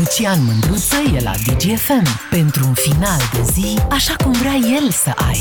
Lucian 0.00 0.44
Mândruță 0.44 0.96
e 1.16 1.22
la 1.22 1.32
DGFM 1.46 2.06
pentru 2.30 2.66
un 2.66 2.74
final 2.74 3.18
de 3.32 3.52
zi 3.52 3.78
așa 3.90 4.14
cum 4.24 4.32
vrea 4.32 4.54
el 4.54 4.90
să 4.90 5.12
ai. 5.28 5.38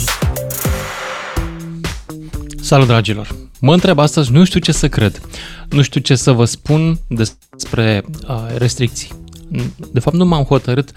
Salut, 2.62 2.88
dragilor! 2.88 3.36
Mă 3.60 3.74
întreb 3.74 4.00
astăzi, 4.00 4.32
nu 4.32 4.44
știu 4.44 4.60
ce 4.60 4.72
să 4.72 4.90
cred. 4.90 5.22
Nu 5.70 5.82
știu 5.82 6.02
ce 6.02 6.16
să 6.16 6.32
vă 6.32 6.46
spun 6.46 7.00
despre 7.08 8.04
uh, 8.28 8.36
restricții. 8.58 9.10
De 9.92 10.00
fapt, 10.00 10.16
nu 10.16 10.26
m-am 10.26 10.44
hotărât 10.44 10.92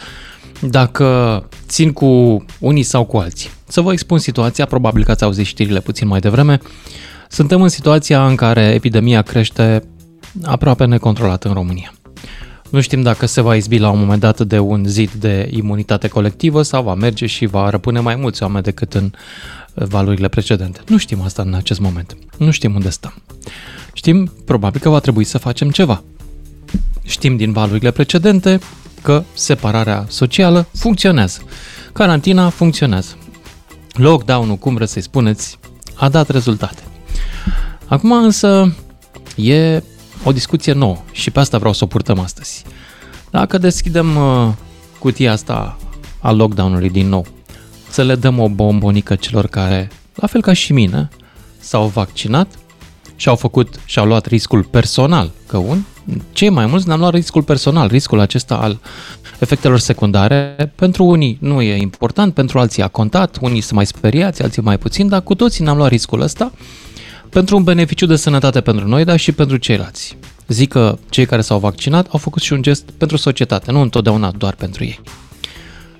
dacă 0.60 1.48
țin 1.66 1.92
cu 1.92 2.44
unii 2.58 2.82
sau 2.82 3.04
cu 3.04 3.16
alții. 3.16 3.50
Să 3.66 3.80
vă 3.80 3.92
expun 3.92 4.18
situația, 4.18 4.66
probabil 4.66 5.04
că 5.04 5.10
ați 5.10 5.24
auzit 5.24 5.46
știrile 5.46 5.80
puțin 5.80 6.08
mai 6.08 6.20
devreme. 6.20 6.58
Suntem 7.28 7.62
în 7.62 7.68
situația 7.68 8.26
în 8.26 8.34
care 8.34 8.62
epidemia 8.62 9.22
crește 9.22 9.82
aproape 10.42 10.84
necontrolată 10.84 11.48
în 11.48 11.54
România. 11.54 11.92
Nu 12.72 12.80
știm 12.80 13.02
dacă 13.02 13.26
se 13.26 13.40
va 13.40 13.56
izbi 13.56 13.78
la 13.78 13.90
un 13.90 13.98
moment 13.98 14.20
dat 14.20 14.40
de 14.40 14.58
un 14.58 14.84
zid 14.86 15.10
de 15.10 15.48
imunitate 15.50 16.08
colectivă 16.08 16.62
sau 16.62 16.82
va 16.82 16.94
merge 16.94 17.26
și 17.26 17.46
va 17.46 17.70
răpune 17.70 18.00
mai 18.00 18.16
mulți 18.16 18.42
oameni 18.42 18.64
decât 18.64 18.94
în 18.94 19.12
valurile 19.74 20.28
precedente. 20.28 20.80
Nu 20.86 20.96
știm 20.96 21.20
asta 21.20 21.42
în 21.42 21.54
acest 21.54 21.80
moment. 21.80 22.16
Nu 22.38 22.50
știm 22.50 22.74
unde 22.74 22.88
stăm. 22.88 23.14
Știm 23.92 24.32
probabil 24.44 24.80
că 24.80 24.88
va 24.88 24.98
trebui 24.98 25.24
să 25.24 25.38
facem 25.38 25.70
ceva. 25.70 26.02
Știm 27.02 27.36
din 27.36 27.52
valurile 27.52 27.90
precedente 27.90 28.58
că 29.02 29.24
separarea 29.34 30.04
socială 30.08 30.66
funcționează. 30.74 31.40
Carantina 31.92 32.48
funcționează. 32.48 33.16
Lockdown-ul, 33.92 34.56
cum 34.56 34.74
vreți 34.74 34.92
să-i 34.92 35.02
spuneți, 35.02 35.58
a 35.94 36.08
dat 36.08 36.28
rezultate. 36.28 36.82
Acum 37.86 38.12
însă 38.12 38.74
e 39.36 39.82
o 40.24 40.32
discuție 40.32 40.72
nouă 40.72 40.96
și 41.12 41.30
pe 41.30 41.40
asta 41.40 41.58
vreau 41.58 41.72
să 41.72 41.84
o 41.84 41.86
purtăm 41.86 42.18
astăzi. 42.18 42.64
Dacă 43.30 43.58
deschidem 43.58 44.16
uh, 44.16 44.48
cutia 44.98 45.32
asta 45.32 45.76
a 46.20 46.30
lockdown-ului 46.30 46.90
din 46.90 47.08
nou, 47.08 47.26
să 47.88 48.02
le 48.02 48.14
dăm 48.14 48.38
o 48.38 48.48
bombonică 48.48 49.14
celor 49.14 49.46
care, 49.46 49.90
la 50.14 50.26
fel 50.26 50.40
ca 50.40 50.52
și 50.52 50.72
mine, 50.72 51.08
s-au 51.58 51.86
vaccinat 51.86 52.48
și 53.16 53.28
au 53.28 53.36
făcut 53.36 53.80
și 53.84 53.98
au 53.98 54.06
luat 54.06 54.26
riscul 54.26 54.64
personal, 54.64 55.30
că 55.46 55.56
un, 55.56 55.82
cei 56.32 56.48
mai 56.48 56.66
mulți 56.66 56.86
ne-am 56.86 56.98
luat 56.98 57.12
riscul 57.12 57.42
personal, 57.42 57.88
riscul 57.88 58.20
acesta 58.20 58.54
al 58.54 58.80
efectelor 59.38 59.78
secundare. 59.78 60.72
Pentru 60.74 61.04
unii 61.04 61.38
nu 61.40 61.62
e 61.62 61.76
important, 61.76 62.34
pentru 62.34 62.58
alții 62.58 62.82
a 62.82 62.88
contat, 62.88 63.38
unii 63.40 63.60
sunt 63.60 63.74
mai 63.74 63.86
speriați, 63.86 64.42
alții 64.42 64.62
mai 64.62 64.78
puțin, 64.78 65.08
dar 65.08 65.22
cu 65.22 65.34
toții 65.34 65.64
ne-am 65.64 65.76
luat 65.76 65.88
riscul 65.88 66.20
ăsta 66.20 66.52
pentru 67.32 67.56
un 67.56 67.62
beneficiu 67.62 68.06
de 68.06 68.16
sănătate 68.16 68.60
pentru 68.60 68.86
noi, 68.86 69.04
dar 69.04 69.18
și 69.18 69.32
pentru 69.32 69.56
ceilalți. 69.56 70.16
Zic 70.48 70.68
că 70.68 70.98
cei 71.10 71.26
care 71.26 71.40
s-au 71.40 71.58
vaccinat 71.58 72.06
au 72.10 72.18
făcut 72.18 72.42
și 72.42 72.52
un 72.52 72.62
gest 72.62 72.90
pentru 72.90 73.16
societate, 73.16 73.70
nu 73.70 73.80
întotdeauna 73.80 74.30
doar 74.30 74.54
pentru 74.54 74.84
ei. 74.84 75.00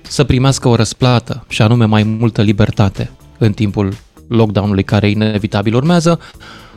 Să 0.01 0.23
primească 0.23 0.67
o 0.67 0.75
răsplată 0.75 1.45
și 1.49 1.61
anume 1.61 1.85
mai 1.85 2.03
multă 2.03 2.41
libertate 2.41 3.11
în 3.37 3.53
timpul 3.53 3.93
lockdown-ului 4.27 4.83
care 4.83 5.09
inevitabil 5.09 5.75
urmează, 5.75 6.19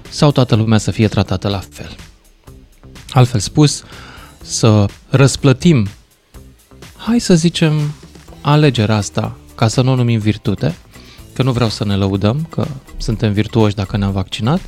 sau 0.08 0.30
toată 0.30 0.54
lumea 0.54 0.78
să 0.78 0.90
fie 0.90 1.08
tratată 1.08 1.48
la 1.48 1.60
fel. 1.70 1.96
Altfel 3.10 3.40
spus, 3.40 3.82
să 4.42 4.86
răsplătim, 5.08 5.88
hai 6.96 7.20
să 7.20 7.34
zicem, 7.34 7.72
alegerea 8.40 8.96
asta, 8.96 9.36
ca 9.54 9.68
să 9.68 9.82
nu 9.82 9.92
o 9.92 9.94
numim 9.94 10.18
virtute, 10.18 10.76
că 11.36 11.42
nu 11.42 11.52
vreau 11.52 11.68
să 11.68 11.84
ne 11.84 11.94
lăudăm, 11.94 12.46
că 12.50 12.66
suntem 12.96 13.32
virtuoși 13.32 13.74
dacă 13.74 13.96
ne-am 13.96 14.12
vaccinat, 14.12 14.60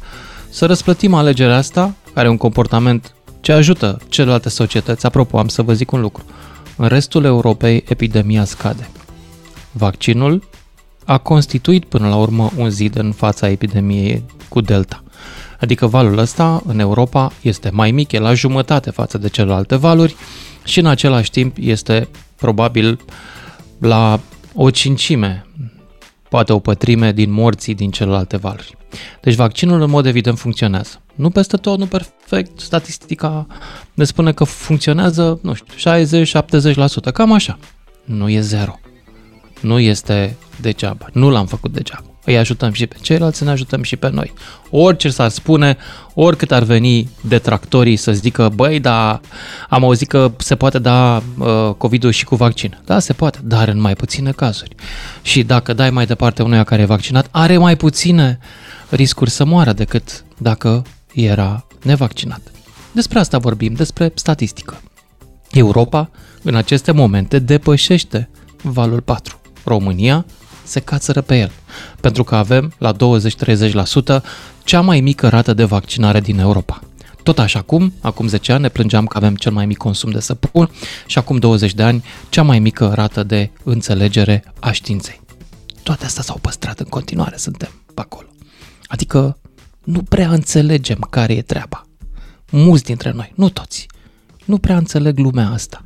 să 0.48 0.66
răsplătim 0.66 1.14
alegerea 1.14 1.56
asta, 1.56 1.94
care 2.14 2.26
e 2.26 2.30
un 2.30 2.36
comportament 2.36 3.14
ce 3.40 3.52
ajută 3.52 4.00
celelalte 4.08 4.48
societăți. 4.48 5.06
Apropo, 5.06 5.38
am 5.38 5.48
să 5.48 5.62
vă 5.62 5.72
zic 5.72 5.92
un 5.92 6.00
lucru. 6.00 6.24
În 6.76 6.88
restul 6.88 7.24
Europei, 7.24 7.84
epidemia 7.88 8.44
scade. 8.44 8.90
Vaccinul 9.72 10.48
a 11.04 11.18
constituit 11.18 11.84
până 11.84 12.08
la 12.08 12.16
urmă 12.16 12.50
un 12.56 12.70
zid 12.70 12.96
în 12.96 13.12
fața 13.12 13.48
epidemiei 13.48 14.24
cu 14.48 14.60
Delta. 14.60 15.02
Adică 15.60 15.86
valul 15.86 16.18
ăsta 16.18 16.62
în 16.66 16.78
Europa 16.78 17.32
este 17.40 17.70
mai 17.72 17.90
mic, 17.90 18.12
e 18.12 18.18
la 18.18 18.34
jumătate 18.34 18.90
față 18.90 19.18
de 19.18 19.28
celelalte 19.28 19.76
valuri 19.76 20.16
și 20.64 20.78
în 20.78 20.86
același 20.86 21.30
timp 21.30 21.56
este 21.60 22.08
probabil 22.36 23.00
la 23.78 24.20
o 24.54 24.70
cincime, 24.70 25.47
poate 26.28 26.52
o 26.52 26.58
pătrime 26.58 27.12
din 27.12 27.30
morții 27.30 27.74
din 27.74 27.90
celelalte 27.90 28.36
valuri. 28.36 28.76
Deci 29.20 29.34
vaccinul 29.34 29.80
în 29.80 29.90
mod 29.90 30.06
evident 30.06 30.38
funcționează. 30.38 31.00
Nu 31.14 31.30
peste 31.30 31.56
tot, 31.56 31.78
nu 31.78 31.86
perfect, 31.86 32.60
statistica 32.60 33.46
ne 33.94 34.04
spune 34.04 34.32
că 34.32 34.44
funcționează, 34.44 35.38
nu 35.42 35.54
știu, 35.54 35.92
60-70%, 37.10 37.12
cam 37.12 37.32
așa. 37.32 37.58
Nu 38.04 38.28
e 38.28 38.40
zero. 38.40 38.80
Nu 39.60 39.78
este 39.78 40.36
degeaba. 40.60 41.06
Nu 41.12 41.30
l-am 41.30 41.46
făcut 41.46 41.72
degeaba 41.72 42.17
îi 42.28 42.38
ajutăm 42.38 42.72
și 42.72 42.86
pe 42.86 42.96
ceilalți, 43.00 43.44
ne 43.44 43.50
ajutăm 43.50 43.82
și 43.82 43.96
pe 43.96 44.10
noi. 44.10 44.32
Orice 44.70 45.10
s-ar 45.10 45.28
spune, 45.28 45.76
oricât 46.14 46.52
ar 46.52 46.62
veni 46.62 47.08
detractorii 47.20 47.96
să 47.96 48.12
zică, 48.12 48.52
băi, 48.54 48.80
da, 48.80 49.20
am 49.68 49.84
auzit 49.84 50.08
că 50.08 50.32
se 50.36 50.56
poate 50.56 50.78
da 50.78 51.22
uh, 51.38 51.74
COVID-ul 51.78 52.10
și 52.10 52.24
cu 52.24 52.34
vaccin. 52.34 52.80
Da, 52.84 52.98
se 52.98 53.12
poate, 53.12 53.38
dar 53.42 53.68
în 53.68 53.80
mai 53.80 53.94
puține 53.94 54.30
cazuri. 54.30 54.74
Și 55.22 55.42
dacă 55.42 55.72
dai 55.72 55.90
mai 55.90 56.06
departe 56.06 56.42
unuia 56.42 56.64
care 56.64 56.82
e 56.82 56.84
vaccinat, 56.84 57.28
are 57.30 57.58
mai 57.58 57.76
puține 57.76 58.38
riscuri 58.90 59.30
să 59.30 59.44
moară 59.44 59.72
decât 59.72 60.24
dacă 60.38 60.82
era 61.14 61.66
nevaccinat. 61.82 62.40
Despre 62.92 63.18
asta 63.18 63.38
vorbim, 63.38 63.72
despre 63.72 64.12
statistică. 64.14 64.80
Europa, 65.50 66.10
în 66.42 66.54
aceste 66.54 66.92
momente, 66.92 67.38
depășește 67.38 68.28
valul 68.62 69.00
4. 69.00 69.40
România 69.64 70.26
se 70.68 70.80
cațără 70.80 71.20
pe 71.20 71.38
el, 71.38 71.50
pentru 72.00 72.24
că 72.24 72.34
avem 72.34 72.72
la 72.78 72.96
20-30% 74.20 74.22
cea 74.64 74.80
mai 74.80 75.00
mică 75.00 75.28
rată 75.28 75.54
de 75.54 75.64
vaccinare 75.64 76.20
din 76.20 76.38
Europa. 76.38 76.80
Tot 77.22 77.38
așa 77.38 77.62
cum, 77.62 77.92
acum 78.00 78.26
10 78.26 78.52
ani 78.52 78.62
ne 78.62 78.68
plângeam 78.68 79.06
că 79.06 79.16
avem 79.16 79.34
cel 79.34 79.52
mai 79.52 79.66
mic 79.66 79.76
consum 79.76 80.10
de 80.10 80.20
săpun 80.20 80.70
și 81.06 81.18
acum 81.18 81.36
20 81.36 81.74
de 81.74 81.82
ani 81.82 82.04
cea 82.28 82.42
mai 82.42 82.58
mică 82.58 82.92
rată 82.94 83.22
de 83.22 83.50
înțelegere 83.64 84.44
a 84.60 84.70
științei. 84.70 85.20
Toate 85.82 86.04
astea 86.04 86.22
s-au 86.22 86.38
păstrat 86.40 86.78
în 86.80 86.86
continuare, 86.86 87.36
suntem 87.36 87.70
pe 87.94 88.00
acolo. 88.00 88.26
Adică 88.86 89.38
nu 89.84 90.02
prea 90.02 90.30
înțelegem 90.30 91.06
care 91.10 91.32
e 91.32 91.42
treaba. 91.42 91.82
Mulți 92.50 92.84
dintre 92.84 93.10
noi, 93.10 93.32
nu 93.34 93.48
toți, 93.48 93.86
nu 94.44 94.58
prea 94.58 94.76
înțeleg 94.76 95.18
lumea 95.18 95.48
asta. 95.48 95.84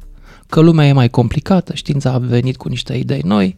Că 0.48 0.60
lumea 0.60 0.86
e 0.86 0.92
mai 0.92 1.08
complicată, 1.08 1.74
știința 1.74 2.12
a 2.12 2.18
venit 2.18 2.56
cu 2.56 2.68
niște 2.68 2.94
idei 2.94 3.22
noi, 3.24 3.56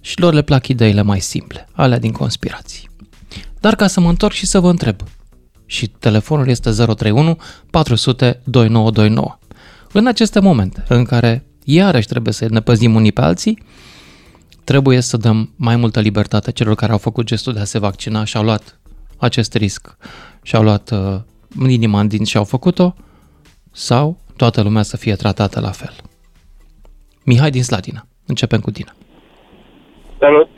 și 0.00 0.20
lor 0.20 0.32
le 0.32 0.42
plac 0.42 0.66
ideile 0.66 1.02
mai 1.02 1.20
simple, 1.20 1.68
alea 1.72 1.98
din 1.98 2.12
conspirații. 2.12 2.88
Dar 3.60 3.74
ca 3.74 3.86
să 3.86 4.00
mă 4.00 4.08
întorc 4.08 4.34
și 4.34 4.46
să 4.46 4.60
vă 4.60 4.70
întreb, 4.70 5.02
și 5.66 5.86
telefonul 5.86 6.48
este 6.48 6.70
031 6.70 7.38
400 7.70 8.40
2929. 8.44 9.38
În 9.92 10.06
aceste 10.06 10.40
momente 10.40 10.84
în 10.88 11.04
care 11.04 11.46
iarăși 11.64 12.06
trebuie 12.06 12.32
să 12.32 12.46
ne 12.50 12.60
păzim 12.60 12.94
unii 12.94 13.12
pe 13.12 13.20
alții, 13.20 13.62
trebuie 14.64 15.00
să 15.00 15.16
dăm 15.16 15.52
mai 15.56 15.76
multă 15.76 16.00
libertate 16.00 16.50
celor 16.50 16.74
care 16.74 16.92
au 16.92 16.98
făcut 16.98 17.26
gestul 17.26 17.52
de 17.52 17.60
a 17.60 17.64
se 17.64 17.78
vaccina 17.78 18.24
și 18.24 18.36
au 18.36 18.42
luat 18.42 18.78
acest 19.16 19.54
risc 19.54 19.96
și 20.42 20.56
au 20.56 20.62
luat 20.62 20.90
uh, 20.90 21.20
inima 21.68 22.04
din 22.04 22.24
și 22.24 22.36
au 22.36 22.44
făcut-o, 22.44 22.94
sau 23.72 24.20
toată 24.36 24.62
lumea 24.62 24.82
să 24.82 24.96
fie 24.96 25.16
tratată 25.16 25.60
la 25.60 25.70
fel. 25.70 25.94
Mihai 27.24 27.50
din 27.50 27.62
Slatina, 27.62 28.06
începem 28.26 28.60
cu 28.60 28.70
tine. 28.70 28.94
Salut! 30.18 30.48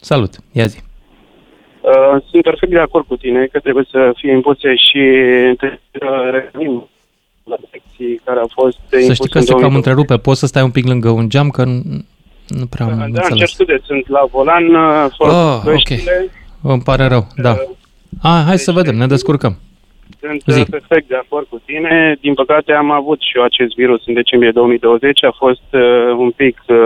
Salut! 0.00 0.34
Ia 0.52 0.66
zi! 0.66 0.78
Uh, 1.80 2.22
sunt 2.30 2.42
perfect 2.42 2.72
de 2.72 2.78
acord 2.78 3.06
cu 3.06 3.16
tine 3.16 3.46
că 3.46 3.58
trebuie 3.58 3.86
să 3.90 4.12
fie 4.16 4.32
impuse 4.32 4.74
și 4.74 5.00
revenim 6.30 6.88
la 7.44 7.56
secții 7.70 8.20
care 8.24 8.40
au 8.40 8.50
fost 8.52 8.78
Să 8.88 9.12
știi 9.12 9.28
că 9.28 9.40
se 9.40 9.54
cam 9.54 9.74
întrerupe. 9.74 10.16
Poți 10.16 10.40
să 10.40 10.46
stai 10.46 10.62
un 10.62 10.70
pic 10.70 10.86
lângă 10.86 11.08
un 11.08 11.28
geam, 11.28 11.50
că 11.50 11.64
nu, 11.64 11.82
nu 12.48 12.66
prea 12.66 12.86
am 12.86 12.98
da, 12.98 13.04
înțeles. 13.04 13.38
Da, 13.38 13.46
scuze, 13.46 13.80
sunt 13.84 14.08
la 14.08 14.26
volan, 14.30 14.74
uh, 14.74 15.10
oh, 15.18 15.60
ok. 15.64 15.98
Îmi 16.62 16.82
pare 16.82 17.06
rău, 17.06 17.26
da. 17.36 17.50
Uh, 17.50 17.58
ah, 18.22 18.42
hai 18.44 18.54
deci, 18.54 18.60
să 18.60 18.72
vedem, 18.72 18.96
ne 18.96 19.06
descurcăm. 19.06 19.56
Sunt 20.20 20.42
Zi. 20.46 20.60
Uh, 20.60 20.66
perfect 20.70 21.08
de 21.08 21.16
acord 21.16 21.46
cu 21.48 21.62
tine. 21.64 22.16
Din 22.20 22.34
păcate 22.34 22.72
am 22.72 22.90
avut 22.90 23.20
și 23.20 23.36
eu 23.36 23.42
acest 23.42 23.74
virus 23.74 24.06
în 24.06 24.14
decembrie 24.14 24.50
2020. 24.50 25.24
A 25.24 25.34
fost 25.36 25.68
uh, 25.72 25.80
un 26.16 26.30
pic 26.30 26.62
uh, 26.66 26.76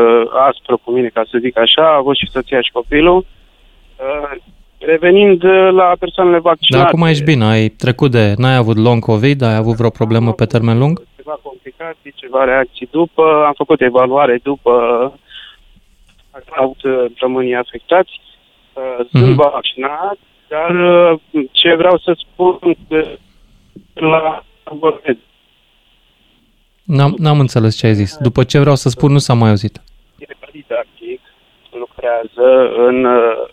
aspru 0.49 0.81
cu 0.85 0.91
mine, 0.91 1.09
ca 1.09 1.23
să 1.31 1.39
zic 1.41 1.59
așa. 1.59 1.83
A 1.83 1.97
avut 1.97 2.17
și 2.17 2.31
soția 2.31 2.61
și 2.61 2.73
copilul. 2.73 3.17
Uh, 3.17 4.37
revenind 4.79 5.43
uh, 5.43 5.69
la 5.73 5.93
persoanele 5.99 6.39
vaccinate... 6.39 6.85
Dar 6.85 6.93
acum 6.93 7.07
ești 7.07 7.25
bine, 7.25 7.45
ai 7.45 7.69
trecut 7.69 8.11
de... 8.11 8.35
N-ai 8.37 8.57
avut 8.57 8.77
long 8.77 9.05
COVID, 9.05 9.43
ai 9.43 9.57
avut 9.57 9.77
vreo 9.77 9.91
problemă 9.91 10.33
pe 10.33 10.45
termen 10.45 10.79
lung? 10.79 11.03
Ceva 11.17 11.39
complicații, 11.43 12.13
ceva 12.15 12.45
reacții 12.45 12.89
după. 12.91 13.45
Am 13.47 13.53
făcut 13.57 13.81
evaluare 13.81 14.41
după... 14.43 14.73
Am 16.31 16.43
avut 16.65 16.83
uh, 16.83 17.05
românii 17.19 17.55
afectați. 17.55 18.21
Uh, 18.73 19.07
sunt 19.11 19.33
mm-hmm. 19.33 19.51
vaccinat 19.51 20.19
dar 20.51 20.71
uh, 20.71 21.21
ce 21.51 21.75
vreau 21.75 21.99
să 21.99 22.17
spun 22.17 22.59
că 22.89 23.05
la 23.95 24.45
N-am, 26.85 27.15
n-am 27.19 27.41
înțeles 27.41 27.77
ce 27.77 27.87
ai 27.87 27.95
zis. 27.95 28.17
După 28.17 28.45
ce 28.45 28.59
vreau 28.59 28.75
să 28.75 28.89
spun, 28.89 29.13
nu 29.13 29.19
s-a 29.19 29.35
mai 29.35 29.49
auzit. 29.49 29.81
Didactic 30.53 31.21
lucrează 31.71 32.73
în 32.77 33.05
uh, 33.05 33.49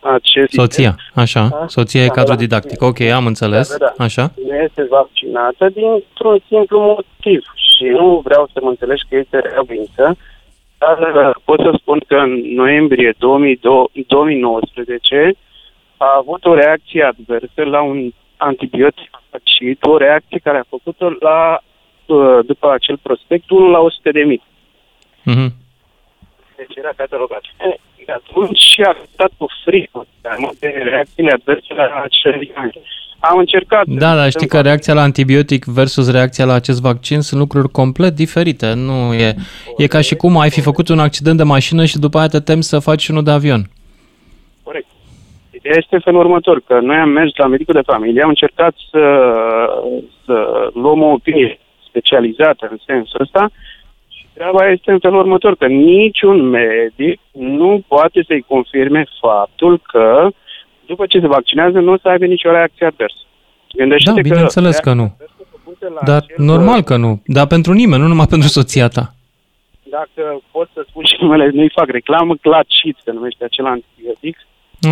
acest... 0.00 0.52
Soția, 0.52 0.96
așa. 1.14 1.48
Da? 1.50 1.64
Soția 1.66 2.02
e 2.02 2.06
Da, 2.06 2.12
cadru 2.12 2.32
da. 2.32 2.38
didactic. 2.38 2.82
Ok, 2.82 3.00
am 3.00 3.26
înțeles. 3.26 3.70
Da, 3.70 3.76
da, 3.78 3.92
da. 3.96 4.04
Așa. 4.04 4.32
nu 4.48 4.56
este 4.56 4.86
vaccinată 4.90 5.68
dintr-un 5.68 6.38
simplu 6.48 6.78
motiv 6.80 7.42
și 7.54 7.84
nu 7.84 8.20
vreau 8.24 8.48
să 8.52 8.58
mă 8.62 8.68
înțelegi 8.68 9.04
că 9.08 9.16
este 9.16 9.38
reavință, 9.38 10.16
dar 10.78 10.98
uh, 10.98 11.34
pot 11.44 11.60
să 11.60 11.70
spun 11.80 12.02
că 12.06 12.14
în 12.14 12.54
noiembrie 12.54 13.14
2002 13.18 13.86
2019 14.06 15.34
a 16.06 16.16
avut 16.18 16.44
o 16.44 16.54
reacție 16.54 17.02
adversă 17.02 17.62
la 17.74 17.80
un 17.82 18.10
antibiotic 18.36 19.10
și 19.44 19.78
o 19.80 19.96
reacție 19.96 20.38
care 20.38 20.58
a 20.58 20.72
făcut-o 20.74 21.08
la, 21.20 21.62
uh, 22.06 22.38
după 22.46 22.70
acel 22.72 22.98
prospect 23.02 23.50
1 23.50 23.70
la 23.70 23.78
100 23.78 24.10
de 24.10 24.22
mii. 24.22 24.42
Mhm. 25.22 25.54
Deci 26.56 26.76
era 26.76 26.92
catalogat. 26.96 27.42
E, 27.60 27.76
de 28.06 28.12
atunci 28.12 28.80
a 28.84 28.96
stat 29.12 29.30
cu 29.36 29.46
frică 29.64 30.06
de 30.60 30.68
reacțiile 30.68 31.30
adverse 31.30 31.74
la 31.74 32.02
acel 32.04 32.52
Am 33.18 33.38
încercat... 33.38 33.86
Da, 33.86 34.14
dar 34.14 34.30
știi 34.30 34.46
că 34.46 34.60
reacția 34.60 34.94
la 34.94 35.02
antibiotic 35.02 35.64
versus 35.64 36.10
reacția 36.10 36.44
la 36.44 36.52
acest 36.52 36.80
vaccin 36.80 37.20
sunt 37.20 37.40
lucruri 37.40 37.68
complet 37.68 38.14
diferite. 38.14 38.72
Nu 38.72 39.14
e, 39.14 39.34
e 39.76 39.86
ca 39.86 40.00
și 40.00 40.14
cum 40.14 40.38
ai 40.38 40.50
fi 40.50 40.60
făcut 40.60 40.88
un 40.88 40.98
accident 40.98 41.36
de 41.36 41.42
mașină 41.42 41.84
și 41.84 41.98
după 41.98 42.18
aia 42.18 42.26
te 42.26 42.40
temi 42.40 42.62
să 42.62 42.78
faci 42.78 43.08
unul 43.08 43.24
de 43.24 43.30
avion. 43.30 43.70
Corect. 45.62 45.64
Ideea 45.64 45.76
este 45.78 45.94
în 45.94 46.00
felul 46.00 46.20
următor, 46.20 46.60
că 46.66 46.80
noi 46.80 46.96
am 46.96 47.08
mers 47.08 47.36
la 47.36 47.46
medicul 47.46 47.74
de 47.74 47.90
familie, 47.92 48.22
am 48.22 48.28
încercat 48.28 48.74
să, 48.90 49.02
să 50.24 50.70
luăm 50.74 51.02
o 51.02 51.12
opinie 51.12 51.58
specializată 51.88 52.68
în 52.70 52.76
sensul 52.86 53.20
ăsta 53.20 53.50
și 54.08 54.26
treaba 54.34 54.66
este 54.70 54.90
în 54.92 54.98
felul 54.98 55.18
următor, 55.18 55.56
că 55.56 55.66
niciun 55.66 56.42
medic 56.48 57.20
nu 57.32 57.82
poate 57.88 58.24
să-i 58.26 58.44
confirme 58.48 59.04
faptul 59.20 59.80
că 59.92 60.28
după 60.86 61.06
ce 61.06 61.20
se 61.20 61.26
vaccinează 61.26 61.78
nu 61.80 61.92
o 61.92 61.96
să 62.02 62.08
aibă 62.08 62.24
nicio 62.24 62.50
reacție 62.50 62.86
adversă. 62.86 63.16
Gândește-te 63.76 64.14
Da, 64.20 64.28
bineînțeles 64.28 64.78
că 64.78 64.92
nu. 64.92 64.96
reacția 65.02 65.26
adversă 65.26 65.56
făcută 65.64 65.88
la 65.94 66.00
Dar 66.12 66.16
acel- 66.22 66.44
normal 66.44 66.82
că 66.82 66.96
nu. 66.96 67.22
Dar 67.26 67.46
pentru 67.46 67.72
nimeni, 67.72 68.02
nu 68.02 68.08
numai 68.08 68.26
pentru 68.26 68.48
soția 68.48 68.88
ta. 68.88 69.14
Dacă 69.82 70.40
pot 70.50 70.68
să 70.74 70.84
spun 70.88 71.04
și 71.04 71.16
numele, 71.20 71.50
nu-i 71.52 71.70
fac 71.74 71.88
reclamă, 71.88 72.34
Clacit 72.40 72.96
se 73.04 73.12
numește 73.12 73.44
acel 73.44 73.66
antibiotic. 73.66 74.36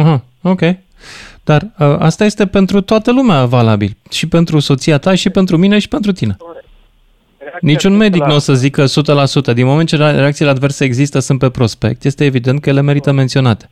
Aha, 0.00 0.24
ok. 0.42 0.60
Dar 1.44 1.62
uh, 1.78 1.96
asta 1.98 2.24
este 2.24 2.46
pentru 2.46 2.80
toată 2.80 3.12
lumea 3.12 3.44
valabil. 3.44 3.96
Și 4.10 4.26
pentru 4.26 4.58
soția 4.58 4.98
ta, 4.98 5.14
și 5.14 5.30
pentru 5.30 5.56
mine, 5.56 5.78
și 5.78 5.88
pentru 5.88 6.12
tine. 6.12 6.36
Reacția 7.38 7.58
Niciun 7.60 7.92
adversă 7.92 8.10
medic 8.10 8.20
la- 8.22 8.28
nu 8.28 8.34
o 8.34 8.38
să 8.38 8.54
zică 8.54 8.84
100%. 8.86 9.52
Din 9.54 9.66
moment 9.66 9.88
ce 9.88 9.96
reacțiile 9.96 10.50
adverse 10.50 10.84
există, 10.84 11.18
sunt 11.18 11.38
pe 11.38 11.50
prospect, 11.50 12.04
este 12.04 12.24
evident 12.24 12.60
că 12.60 12.68
ele 12.68 12.80
merită 12.80 13.12
menționate. 13.12 13.68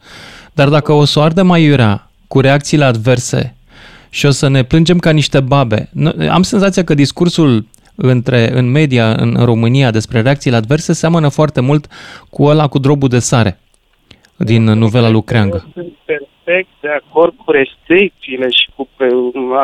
Dar 0.52 0.68
dacă 0.68 0.92
o 0.92 1.04
să 1.04 1.18
o 1.18 1.22
ardă 1.22 1.42
mai 1.42 1.62
iurea 1.64 2.10
cu 2.26 2.40
reacțiile 2.40 2.84
adverse 2.84 3.56
și 4.10 4.26
o 4.26 4.30
să 4.30 4.48
ne 4.48 4.62
plângem 4.62 4.98
ca 4.98 5.10
niște 5.10 5.40
babe, 5.40 5.88
n- 5.90 6.28
am 6.30 6.42
senzația 6.42 6.84
că 6.84 6.94
discursul 6.94 7.66
între, 7.94 8.58
în 8.58 8.70
media 8.70 9.12
în 9.12 9.36
România 9.44 9.90
despre 9.90 10.20
reacțiile 10.20 10.56
adverse 10.56 10.92
seamănă 10.92 11.28
foarte 11.28 11.60
mult 11.60 11.86
cu 12.30 12.44
ăla 12.44 12.66
cu 12.66 12.78
drobul 12.78 13.08
de 13.08 13.18
sare 13.18 13.58
din 14.36 14.64
novela 14.64 15.08
lui 15.08 15.24
Creangă. 15.24 15.66
Eu 15.76 15.82
sunt 15.82 16.28
perfect 16.48 16.68
de 16.80 16.88
acord 17.02 17.32
cu 17.44 17.50
restricțiile 17.50 18.48
și 18.50 18.66
cu 18.76 18.88
pe- 18.96 19.08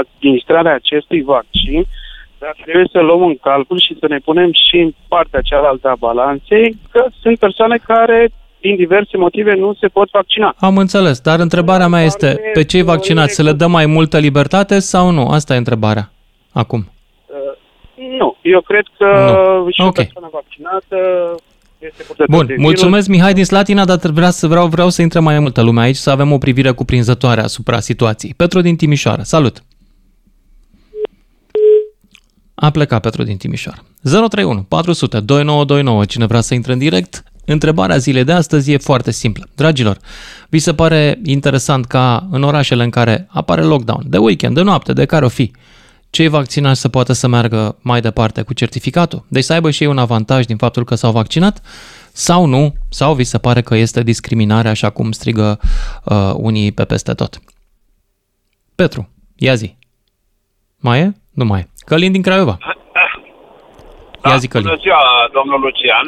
administrarea 0.02 0.74
acestui 0.74 1.22
vaccin, 1.22 1.84
dar 2.38 2.54
trebuie 2.62 2.88
să 2.92 3.00
luăm 3.00 3.22
în 3.22 3.36
calcul 3.36 3.78
și 3.80 3.96
să 4.00 4.06
ne 4.08 4.18
punem 4.18 4.50
și 4.52 4.76
în 4.76 4.94
partea 5.08 5.40
cealaltă 5.40 5.88
a 5.88 5.94
balanței 5.98 6.76
că 6.90 7.06
sunt 7.22 7.38
persoane 7.38 7.76
care, 7.86 8.28
din 8.60 8.76
diverse 8.76 9.16
motive, 9.16 9.54
nu 9.54 9.74
se 9.80 9.86
pot 9.88 10.08
vaccina. 10.10 10.54
Am 10.58 10.76
înțeles, 10.76 11.20
dar 11.20 11.38
întrebarea 11.38 11.88
mea 11.88 12.02
este, 12.02 12.40
pe 12.54 12.64
cei 12.64 12.82
vaccinați 12.82 13.34
să 13.34 13.42
le 13.42 13.52
dăm 13.52 13.70
mai 13.70 13.86
multă 13.86 14.18
libertate 14.18 14.78
sau 14.78 15.10
nu? 15.10 15.28
Asta 15.28 15.54
e 15.54 15.56
întrebarea. 15.56 16.10
Acum. 16.52 16.80
Uh, 17.26 18.16
nu, 18.18 18.36
eu 18.42 18.60
cred 18.60 18.84
că 18.98 19.06
Nu. 19.06 19.70
și 19.70 19.80
o 19.80 19.86
Ok. 19.86 19.94
persoană 19.94 20.28
vaccinată 20.32 20.96
este 21.86 22.02
purtător 22.02 22.36
Bun, 22.36 22.46
de 22.46 22.52
virus. 22.52 22.62
mulțumesc 22.62 23.08
Mihai 23.08 23.34
din 23.34 23.44
Slatina, 23.44 23.84
dar 23.84 23.98
vreau 24.10 24.30
să, 24.30 24.46
vreau, 24.46 24.66
vreau 24.66 24.90
să 24.90 25.02
intre 25.02 25.18
mai 25.18 25.38
multă 25.38 25.62
lume 25.62 25.80
aici, 25.80 25.96
să 25.96 26.10
avem 26.10 26.32
o 26.32 26.38
privire 26.38 26.70
cuprinzătoare 26.70 27.40
asupra 27.40 27.80
situației. 27.80 28.34
Petru 28.36 28.60
din 28.60 28.76
Timișoara, 28.76 29.22
salut! 29.22 29.62
A 32.54 32.70
plecat 32.70 33.00
Petru 33.00 33.22
din 33.22 33.36
Timișoara. 33.36 33.78
031 34.02 34.62
400 34.62 35.20
2929, 35.20 36.04
cine 36.04 36.26
vrea 36.26 36.40
să 36.40 36.54
intre 36.54 36.72
în 36.72 36.78
direct, 36.78 37.24
întrebarea 37.44 37.96
zilei 37.96 38.24
de 38.24 38.32
astăzi 38.32 38.72
e 38.72 38.76
foarte 38.78 39.10
simplă. 39.10 39.48
Dragilor, 39.54 39.98
vi 40.48 40.58
se 40.58 40.74
pare 40.74 41.20
interesant 41.24 41.84
ca 41.84 42.28
în 42.30 42.42
orașele 42.42 42.84
în 42.84 42.90
care 42.90 43.26
apare 43.30 43.62
lockdown, 43.62 44.02
de 44.06 44.18
weekend, 44.18 44.54
de 44.54 44.62
noapte, 44.62 44.92
de 44.92 45.04
care 45.04 45.24
o 45.24 45.28
fi, 45.28 45.50
cei 46.16 46.28
vaccinați 46.28 46.80
să 46.80 46.88
poată 46.88 47.12
să 47.12 47.26
meargă 47.28 47.62
mai 47.82 48.00
departe 48.00 48.42
cu 48.42 48.52
certificatul? 48.54 49.20
Deci 49.34 49.46
să 49.48 49.52
aibă 49.52 49.70
și 49.70 49.82
ei 49.82 49.88
un 49.88 49.98
avantaj 49.98 50.42
din 50.44 50.56
faptul 50.56 50.84
că 50.84 50.94
s-au 50.94 51.12
vaccinat? 51.20 51.56
Sau 52.26 52.46
nu? 52.46 52.72
Sau 52.90 53.14
vi 53.14 53.24
se 53.32 53.38
pare 53.38 53.60
că 53.60 53.74
este 53.74 54.02
discriminare 54.02 54.68
așa 54.68 54.90
cum 54.90 55.10
strigă 55.12 55.58
uh, 55.60 56.32
unii 56.48 56.72
pe 56.72 56.84
peste 56.84 57.12
tot? 57.20 57.32
Petru, 58.80 59.02
ia 59.46 59.54
zi. 59.54 59.68
Mai 60.86 60.98
e? 61.00 61.06
Nu 61.40 61.44
mai 61.44 61.60
e. 61.60 61.68
Călin 61.88 62.12
din 62.12 62.22
Craiova. 62.22 62.56
Ia 64.30 64.36
zi, 64.36 64.48
Călin. 64.48 64.66
Bună 64.66 64.80
ziua, 64.86 65.02
domnul 65.32 65.60
Lucian. 65.60 66.06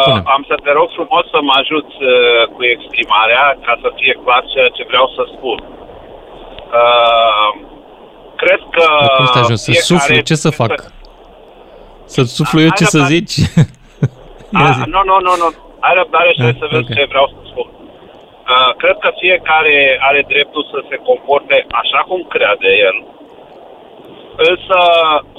Spune. 0.00 0.20
Uh, 0.24 0.32
am 0.34 0.42
să 0.50 0.54
te 0.64 0.70
rog 0.78 0.88
frumos 0.96 1.24
să 1.34 1.38
mă 1.48 1.54
ajut 1.62 1.86
uh, 1.86 2.42
cu 2.54 2.60
exprimarea 2.74 3.44
ca 3.66 3.74
să 3.82 3.88
fie 3.98 4.14
clar 4.24 4.42
ceea 4.52 4.68
ce 4.76 4.82
vreau 4.90 5.06
să 5.16 5.22
spun. 5.34 5.58
Uh, 6.80 7.76
cred 8.42 8.60
că... 8.74 8.84
Dar 9.00 9.10
cum 9.16 9.24
să 9.26 9.32
te 9.32 9.38
ajut? 9.44 9.58
Să 9.58 9.70
fiecare- 9.70 9.90
suflu? 9.92 10.20
Ce 10.30 10.34
să 10.44 10.50
fac? 10.60 10.72
Să-ți 12.14 12.34
suflu 12.38 12.58
eu 12.66 12.72
ce 12.78 12.84
Hai, 12.84 12.92
să 12.94 12.98
răbdare. 12.98 13.14
zici? 13.18 13.36
Ia 14.62 14.68
A, 14.68 14.76
zi. 14.76 14.82
nu, 14.94 15.00
nu, 15.10 15.16
nu, 15.26 15.32
nu. 15.42 15.48
Ai 15.86 15.94
răbdare 16.00 16.30
și 16.36 16.42
Ah, 16.48 16.54
să 16.60 16.66
vezi 16.72 16.88
ok. 16.90 16.96
ce 16.98 17.04
vreau 17.12 17.26
să 17.34 17.38
spun. 17.50 17.68
Uh, 18.52 18.70
cred 18.82 18.96
că 19.04 19.10
fiecare 19.22 19.76
are 20.08 20.20
dreptul 20.32 20.64
să 20.72 20.78
se 20.88 20.96
comporte 21.08 21.56
așa 21.82 22.00
cum 22.08 22.20
crede 22.34 22.70
el. 22.88 22.96
Însă 24.50 24.78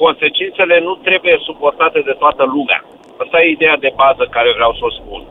consecințele 0.04 0.75
nu 0.88 0.94
trebuie 1.07 1.38
suportate 1.50 2.00
de 2.10 2.16
toată 2.24 2.44
lumea. 2.56 2.80
Asta 3.24 3.38
e 3.41 3.56
ideea 3.58 3.77
de 3.86 3.91
bază 4.01 4.24
care 4.36 4.50
vreau 4.58 4.74
să 4.79 4.84
o 4.89 4.91
spun. 5.00 5.22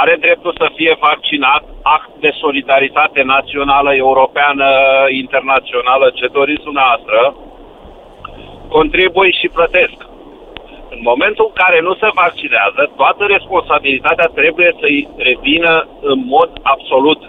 Are 0.00 0.16
dreptul 0.20 0.54
să 0.58 0.68
fie 0.74 0.96
vaccinat, 1.00 1.64
act 1.82 2.10
de 2.20 2.30
solidaritate 2.42 3.22
națională, 3.22 3.94
europeană, 3.94 4.68
internațională, 5.22 6.10
ce 6.14 6.26
doriți 6.26 6.62
dumneavoastră, 6.68 7.36
contribui 8.68 9.36
și 9.40 9.48
plătesc. 9.48 9.98
În 10.94 11.00
momentul 11.10 11.44
în 11.48 11.62
care 11.62 11.80
nu 11.80 11.94
se 11.94 12.08
vaccinează, 12.14 12.90
toată 12.96 13.24
responsabilitatea 13.24 14.28
trebuie 14.34 14.70
să-i 14.80 15.08
revină 15.16 15.88
în 16.00 16.18
mod 16.26 16.50
absolut. 16.62 17.20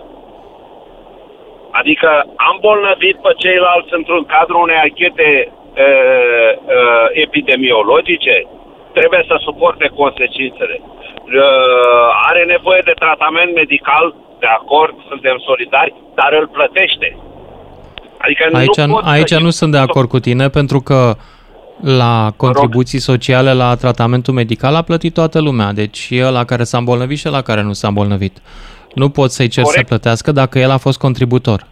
Adică 1.72 2.10
am 2.36 2.58
bolnăvit 2.62 3.18
pe 3.22 3.34
ceilalți 3.38 3.94
într-un 3.94 4.26
cadru 4.26 4.60
unei 4.60 4.80
anchete 4.88 5.30
uh, 5.52 6.52
uh, 6.56 7.08
epidemiologice, 7.12 8.48
trebuie 8.94 9.24
să 9.28 9.36
suporte 9.40 9.88
consecințele. 9.96 10.82
Uh, 11.26 12.28
are 12.30 12.44
nevoie 12.56 12.82
de 12.86 12.94
tratament 13.04 13.54
medical, 13.56 14.16
de 14.40 14.46
acord, 14.60 14.94
suntem 15.10 15.36
solidari, 15.50 15.94
dar 16.16 16.32
îl 16.40 16.48
plătește. 16.48 17.18
Adică 18.18 18.44
Aici, 18.54 18.78
nu 18.78 18.94
pot 18.94 19.06
aici 19.06 19.28
să- 19.30 19.40
nu 19.40 19.50
sunt 19.50 19.72
de 19.72 19.78
acord 19.78 20.10
cu 20.10 20.20
tine 20.20 20.50
pentru 20.50 20.80
că 20.82 21.16
la 21.82 22.32
contribuții 22.38 23.00
sociale 23.00 23.54
la 23.54 23.76
tratamentul 23.76 24.34
medical 24.34 24.76
a 24.76 24.82
plătit 24.82 25.14
toată 25.14 25.42
lumea. 25.42 25.72
Deci 25.74 25.98
și 25.98 26.22
ăla 26.24 26.44
care 26.44 26.64
s-a 26.64 26.78
îmbolnăvit 26.78 27.18
și 27.18 27.28
ăla 27.28 27.42
care 27.42 27.62
nu 27.62 27.74
s-a 27.74 27.88
îmbolnăvit. 27.88 28.38
Nu 28.94 29.10
poți 29.10 29.36
să-i 29.36 29.48
cerți 29.48 29.70
Corect. 29.70 29.88
să 29.88 29.94
plătească 29.94 30.32
dacă 30.32 30.60
el 30.60 30.72
a 30.72 30.78
fost 30.78 31.00
contributor. 31.00 31.66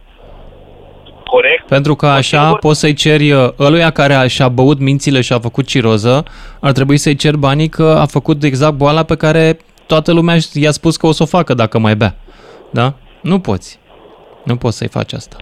Corect. 1.64 1.68
Pentru 1.68 1.94
că 1.94 2.06
așa 2.06 2.36
Contribut- 2.38 2.60
poți 2.60 2.80
să-i 2.80 2.94
ceri 2.94 3.32
uh, 3.32 3.48
ăluia 3.58 3.90
care 3.90 4.14
a- 4.14 4.26
și-a 4.26 4.48
băut 4.48 4.78
mințile 4.78 5.20
și 5.20 5.32
a 5.32 5.38
făcut 5.38 5.66
ciroză, 5.66 6.24
ar 6.60 6.72
trebui 6.72 6.96
să-i 6.96 7.16
cer 7.16 7.36
banii 7.36 7.68
că 7.68 7.96
a 8.00 8.06
făcut 8.06 8.42
exact 8.42 8.74
boala 8.74 9.02
pe 9.02 9.16
care 9.16 9.56
toată 9.86 10.12
lumea 10.12 10.36
i-a 10.52 10.70
spus 10.70 10.96
că 10.96 11.06
o 11.06 11.12
să 11.12 11.22
o 11.22 11.26
facă 11.26 11.54
dacă 11.54 11.78
mai 11.78 11.96
bea. 11.96 12.14
Da? 12.70 12.92
Nu 13.20 13.38
poți. 13.38 13.78
Nu 14.44 14.56
poți 14.56 14.76
să-i 14.76 14.88
faci 14.88 15.12
asta. 15.12 15.36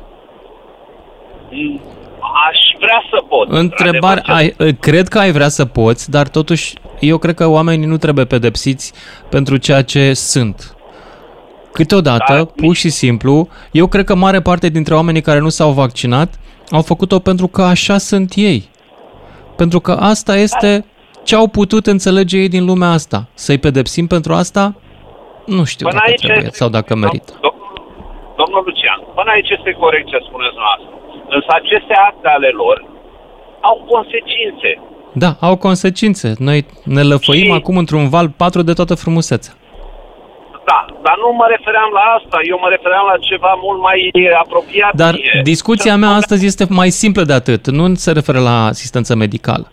Aș 2.50 2.58
vrea 2.78 3.02
să 3.10 3.22
pot. 3.28 3.48
Întrebare, 3.50 4.20
într-adevăr, 4.20 4.58
ai, 4.66 4.76
cred 4.80 5.08
că 5.08 5.18
ai 5.18 5.32
vrea 5.32 5.48
să 5.48 5.64
poți, 5.64 6.10
dar 6.10 6.28
totuși 6.28 6.74
eu 7.00 7.18
cred 7.18 7.34
că 7.34 7.46
oamenii 7.46 7.86
nu 7.86 7.96
trebuie 7.96 8.24
pedepsiți 8.24 8.92
pentru 9.28 9.56
ceea 9.56 9.82
ce 9.82 10.12
sunt. 10.14 10.71
Câteodată, 11.72 12.32
Dar- 12.32 12.44
pur 12.44 12.74
și 12.74 12.88
simplu, 12.90 13.48
eu 13.72 13.86
cred 13.86 14.04
că 14.04 14.14
mare 14.14 14.40
parte 14.40 14.68
dintre 14.68 14.94
oamenii 14.94 15.20
care 15.20 15.38
nu 15.38 15.48
s-au 15.48 15.70
vaccinat 15.70 16.38
au 16.70 16.82
făcut-o 16.82 17.18
pentru 17.18 17.46
că 17.46 17.62
așa 17.62 17.98
sunt 17.98 18.32
ei. 18.36 18.68
Pentru 19.56 19.80
că 19.80 19.92
asta 19.92 20.36
este 20.36 20.84
ce 21.24 21.34
au 21.34 21.46
putut 21.46 21.86
înțelege 21.86 22.36
ei 22.38 22.48
din 22.48 22.64
lumea 22.64 22.88
asta. 22.90 23.26
Să-i 23.34 23.58
pedepsim 23.58 24.06
pentru 24.06 24.32
asta? 24.34 24.74
Nu 25.46 25.64
știu 25.64 25.86
Până 25.86 25.98
dacă 25.98 26.10
aici 26.10 26.20
trebuie 26.20 26.44
este- 26.44 26.56
sau 26.56 26.68
dacă 26.68 26.94
merită. 26.96 27.32
Dom- 27.32 27.60
Domnul 28.40 28.62
Lucian, 28.66 29.00
până 29.14 29.30
aici 29.34 29.50
este 29.56 29.70
corect 29.82 30.06
ce 30.08 30.18
spuneți 30.28 30.56
noastră. 30.64 30.88
Însă 31.36 31.50
aceste 31.60 31.94
acte 32.08 32.28
ale 32.36 32.48
lor 32.62 32.76
au 33.60 33.76
consecințe. 33.92 34.70
Da, 35.12 35.36
au 35.48 35.56
consecințe. 35.56 36.34
Noi 36.38 36.66
ne 36.84 37.02
lăfăim 37.02 37.44
Și- 37.44 37.50
acum 37.60 37.76
într-un 37.76 38.08
val 38.08 38.28
patru 38.28 38.62
de 38.62 38.72
toată 38.72 38.94
frumusețea. 38.94 39.52
Da, 40.64 40.86
dar 41.02 41.16
nu 41.22 41.28
mă 41.40 41.46
refeream 41.48 41.90
la 41.92 42.04
asta, 42.18 42.38
eu 42.50 42.58
mă 42.62 42.68
refeream 42.68 43.04
la 43.12 43.16
ceva 43.28 43.52
mult 43.62 43.80
mai 43.80 43.98
apropiat. 44.44 44.94
Dar 44.94 45.12
mie. 45.12 45.40
discuția 45.42 45.96
mea 45.96 46.10
astăzi 46.10 46.46
este 46.46 46.66
mai 46.68 46.90
simplă 46.90 47.24
de 47.24 47.32
atât. 47.32 47.70
Nu 47.70 47.94
se 47.94 48.12
referă 48.12 48.38
la 48.38 48.64
asistență 48.64 49.16
medicală, 49.16 49.66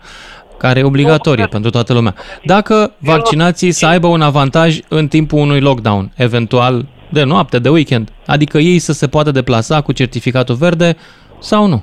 care 0.56 0.78
e 0.78 0.82
obligatorie 0.92 1.42
Nu, 1.42 1.48
pentru 1.48 1.70
toată 1.70 1.92
lumea. 1.92 2.14
Dacă 2.44 2.94
vaccinații 2.98 3.70
să 3.70 3.86
aibă 3.86 4.06
un 4.06 4.22
avantaj 4.22 4.78
în 4.88 5.08
timpul 5.08 5.38
unui 5.38 5.60
lockdown, 5.60 6.12
eventual 6.16 6.84
de 7.08 7.24
noapte, 7.24 7.58
de 7.58 7.68
weekend, 7.68 8.08
adică 8.26 8.58
ei 8.58 8.78
să 8.78 8.92
se 8.92 9.08
poată 9.08 9.30
deplasa 9.30 9.80
cu 9.80 9.92
certificatul 9.92 10.54
verde 10.54 10.96
sau 11.38 11.66
nu. 11.66 11.82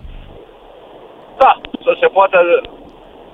Da, 1.39 1.61
să 1.71 1.97
se 1.99 2.07
poată 2.07 2.37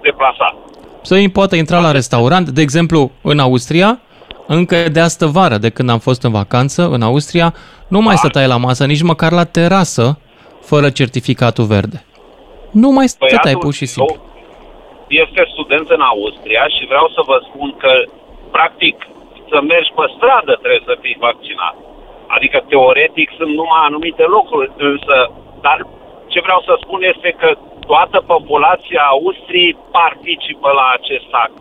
deplasa. 0.02 0.56
Să 1.02 1.16
ei 1.16 1.30
poată 1.30 1.56
intra 1.56 1.80
la 1.80 1.92
restaurant, 1.92 2.50
de 2.50 2.62
exemplu, 2.62 3.12
în 3.22 3.40
Austria, 3.40 4.00
încă 4.48 4.90
de 4.90 5.00
astă 5.00 5.26
vară, 5.26 5.58
de 5.58 5.70
când 5.70 5.90
am 5.90 6.00
fost 6.00 6.24
în 6.24 6.32
vacanță 6.32 6.82
în 6.96 7.02
Austria, 7.02 7.54
nu 7.88 8.00
mai 8.02 8.16
stăteai 8.18 8.48
la 8.48 8.58
masă, 8.58 8.86
nici 8.86 9.02
măcar 9.12 9.32
la 9.32 9.44
terasă, 9.44 10.06
fără 10.62 10.90
certificatul 10.90 11.66
verde. 11.76 12.06
Nu 12.72 12.90
mai 12.98 13.08
stăteai, 13.08 13.40
Păi 13.42 13.50
atunci, 13.50 13.64
pur 13.64 13.74
și 13.74 13.86
simplu. 13.86 14.16
eu 14.16 15.24
Este 15.24 15.42
student 15.54 15.88
în 15.98 16.02
Austria 16.14 16.64
și 16.76 16.84
vreau 16.92 17.08
să 17.16 17.22
vă 17.30 17.38
spun 17.48 17.70
că, 17.84 17.92
practic, 18.56 18.96
să 19.52 19.58
mergi 19.72 19.92
pe 19.98 20.06
stradă 20.16 20.54
trebuie 20.64 20.84
să 20.90 20.94
fii 21.04 21.18
vaccinat. 21.28 21.76
Adică, 22.36 22.58
teoretic, 22.72 23.28
sunt 23.40 23.52
numai 23.60 23.82
anumite 23.90 24.26
locuri, 24.38 24.72
însă, 24.92 25.16
dar 25.66 25.78
ce 26.32 26.40
vreau 26.46 26.62
să 26.68 26.74
spun 26.84 27.00
este 27.14 27.30
că 27.42 27.50
toată 27.92 28.18
populația 28.34 29.02
Austriei 29.16 29.78
participă 30.00 30.70
la 30.80 30.86
acest 30.98 31.30
act. 31.46 31.58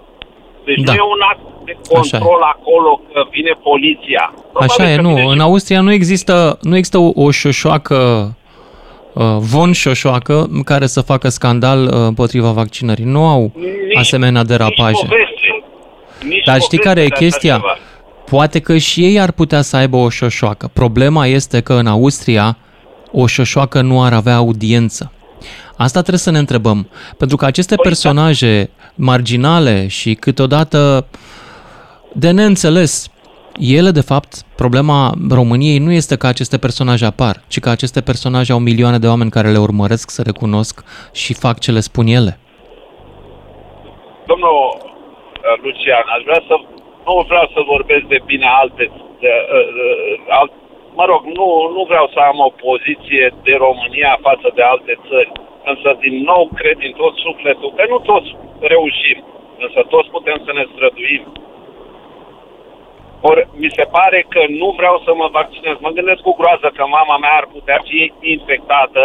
Deci 0.68 0.82
Da. 0.84 0.92
nu 0.92 0.98
e 1.00 1.14
un 1.16 1.24
act 1.32 1.44
de 1.64 1.76
control 1.88 2.40
acolo 2.54 3.00
că 3.12 3.22
vine 3.30 3.50
poliția. 3.62 4.34
Probabil 4.52 4.74
Așa 4.78 4.92
e, 4.92 4.94
că 4.96 5.00
nu. 5.02 5.08
vine 5.08 5.22
În 5.26 5.34
și 5.34 5.40
Austria 5.40 5.80
nu 5.80 5.92
există, 5.92 6.58
nu 6.62 6.76
există 6.76 6.98
o, 6.98 7.10
o 7.14 7.30
șoșoacă, 7.30 7.96
uh, 9.14 9.24
von 9.38 9.72
șoșoacă, 9.72 10.50
care 10.64 10.86
să 10.86 11.00
facă 11.00 11.28
scandal 11.28 11.82
uh, 11.84 11.90
împotriva 11.92 12.50
vaccinării. 12.50 13.04
Nu 13.04 13.26
au 13.26 13.52
nici- 13.54 13.98
asemenea 13.98 14.42
derapaje. 14.44 14.90
Nici 14.90 15.08
poveste. 15.08 15.64
Nici 16.28 16.44
Dar 16.44 16.60
știi 16.60 16.78
poveste 16.78 16.88
care 16.88 17.00
e 17.00 17.06
de 17.06 17.10
așa 17.14 17.24
chestia? 17.24 17.54
ceva. 17.54 17.76
Poate 18.30 18.58
că 18.60 18.76
și 18.76 19.04
ei 19.04 19.20
ar 19.20 19.30
putea 19.32 19.62
să 19.62 19.76
aibă 19.76 19.96
o 19.96 20.08
șoșoacă. 20.08 20.70
Problema 20.72 21.26
este 21.26 21.60
că 21.60 21.72
în 21.72 21.86
Austria 21.86 22.56
o 23.12 23.26
șoșoacă 23.26 23.80
nu 23.80 24.02
ar 24.02 24.12
avea 24.12 24.34
audiență. 24.36 25.12
Asta 25.76 25.98
trebuie 26.00 26.18
să 26.18 26.30
ne 26.30 26.38
întrebăm. 26.38 26.88
Pentru 27.16 27.36
că 27.36 27.44
aceste 27.44 27.74
Păi, 27.74 27.84
da. 27.84 27.88
personaje 27.88 28.70
marginale 28.94 29.86
și 29.86 30.14
câteodată 30.14 31.06
de 32.14 32.30
neînțeles, 32.30 33.10
ele, 33.58 33.90
de 33.90 34.00
fapt, 34.00 34.32
problema 34.56 35.12
României 35.30 35.78
nu 35.78 35.92
este 35.92 36.16
că 36.16 36.26
aceste 36.26 36.58
personaje 36.58 37.04
apar, 37.04 37.34
ci 37.48 37.58
că 37.60 37.68
aceste 37.68 38.00
personaje 38.00 38.52
au 38.52 38.58
milioane 38.58 38.98
de 38.98 39.06
oameni 39.06 39.30
care 39.30 39.48
le 39.48 39.58
urmăresc, 39.58 40.10
să 40.10 40.22
recunosc 40.22 40.74
și 41.12 41.40
fac 41.44 41.56
ce 41.64 41.70
le 41.76 41.80
spun 41.80 42.06
ele. 42.06 42.32
Domnul 44.30 44.56
uh, 44.56 45.56
Lucian, 45.62 46.06
aș 46.16 46.22
vrea 46.28 46.42
să... 46.48 46.54
Nu 47.06 47.14
vreau 47.30 47.46
să 47.54 47.70
vorbesc 47.74 48.04
de 48.14 48.20
bine 48.30 48.48
alte... 48.62 48.84
De, 49.22 49.32
uh, 49.56 49.68
uh, 49.82 50.36
alt, 50.38 50.52
mă 50.98 51.04
rog, 51.12 51.22
nu, 51.38 51.48
nu 51.76 51.82
vreau 51.90 52.06
să 52.14 52.18
am 52.30 52.38
o 52.48 52.50
poziție 52.68 53.24
de 53.46 53.54
România 53.66 54.12
față 54.28 54.48
de 54.56 54.62
alte 54.72 54.94
țări. 55.08 55.32
Însă, 55.70 55.88
din 56.04 56.14
nou, 56.30 56.42
cred 56.58 56.76
din 56.84 56.94
tot 57.02 57.14
sufletul 57.26 57.70
că 57.76 57.84
nu 57.92 57.98
toți 58.10 58.30
reușim. 58.74 59.18
Însă 59.64 59.80
toți 59.94 60.12
putem 60.16 60.38
să 60.46 60.50
ne 60.54 60.64
străduim. 60.72 61.24
Or, 63.28 63.36
mi 63.62 63.70
se 63.78 63.84
pare 63.96 64.20
că 64.34 64.42
nu 64.60 64.68
vreau 64.78 64.96
să 65.06 65.10
mă 65.20 65.28
vaccinez. 65.38 65.76
Mă 65.84 65.90
gândesc 65.96 66.20
cu 66.24 66.34
groază 66.40 66.68
că 66.76 66.82
mama 66.98 67.16
mea 67.24 67.34
ar 67.40 67.46
putea 67.56 67.78
fi 67.88 68.00
infectată. 68.36 69.02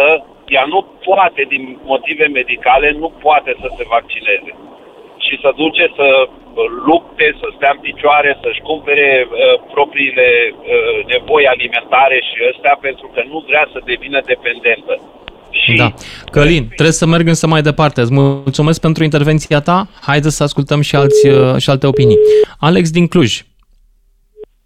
Ea 0.56 0.64
nu 0.74 0.80
poate, 1.08 1.42
din 1.52 1.62
motive 1.92 2.26
medicale, 2.38 2.88
nu 3.02 3.08
poate 3.26 3.52
să 3.60 3.68
se 3.76 3.84
vaccineze. 3.94 4.52
Și 5.24 5.34
să 5.42 5.50
duce 5.62 5.84
să 5.98 6.08
uh, 6.22 6.30
lupte, 6.88 7.26
să 7.40 7.46
stea 7.56 7.72
în 7.74 7.80
picioare, 7.88 8.30
să-și 8.42 8.66
cumpere 8.70 9.08
uh, 9.26 9.30
propriile 9.74 10.28
uh, 10.52 10.96
nevoi 11.10 11.44
alimentare 11.54 12.18
și 12.28 12.36
ăstea 12.50 12.74
pentru 12.86 13.06
că 13.14 13.20
nu 13.32 13.38
vrea 13.48 13.64
să 13.72 13.78
devină 13.90 14.18
dependentă. 14.32 14.94
Și 15.60 15.72
Da. 15.82 15.88
Călin, 16.36 16.64
trebuie 16.78 17.00
să 17.02 17.06
merg 17.06 17.26
însă 17.28 17.46
mai 17.46 17.62
departe. 17.70 18.00
Îți 18.00 18.12
mulțumesc 18.12 18.80
pentru 18.80 19.02
intervenția 19.04 19.60
ta. 19.60 19.78
Haideți 20.08 20.36
să 20.36 20.42
ascultăm 20.42 20.80
și, 20.80 20.94
alți, 20.96 21.28
uh, 21.28 21.56
și 21.62 21.70
alte 21.70 21.86
opinii. 21.86 22.18
Alex 22.68 22.90
din 22.90 23.06
Cluj. 23.06 23.32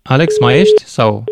Alex, 0.02 0.38
mai 0.40 0.61
ești? 0.61 0.85
Sau... 0.85 1.25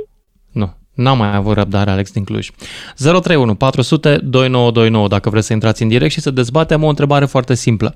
Nu, 0.53 0.75
n-am 0.95 1.19
mai 1.19 1.35
avut 1.35 1.55
răbdare, 1.55 1.91
Alex 1.91 2.13
din 2.13 2.25
Cluj. 2.25 2.51
031 2.97 3.55
400 3.55 4.09
2929, 4.17 5.09
dacă 5.09 5.31
vreți 5.31 5.47
să 5.47 5.53
intrați 5.53 5.83
în 5.83 5.89
direct 5.89 6.13
și 6.13 6.21
să 6.21 6.31
dezbatem 6.31 6.83
o 6.83 6.89
întrebare 6.89 7.25
foarte 7.25 7.55
simplă. 7.55 7.95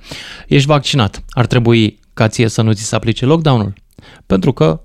Ești 0.49 0.67
vaccinat. 0.67 1.23
Ar 1.29 1.47
trebui 1.47 1.99
ca 2.15 2.29
ție 2.29 2.49
să 2.49 2.63
nu 2.63 2.73
ți 2.73 2.83
se 2.83 2.95
aplice 2.95 3.27
lockdown-ul? 3.27 3.73
Pentru 4.27 4.53
că 4.53 4.81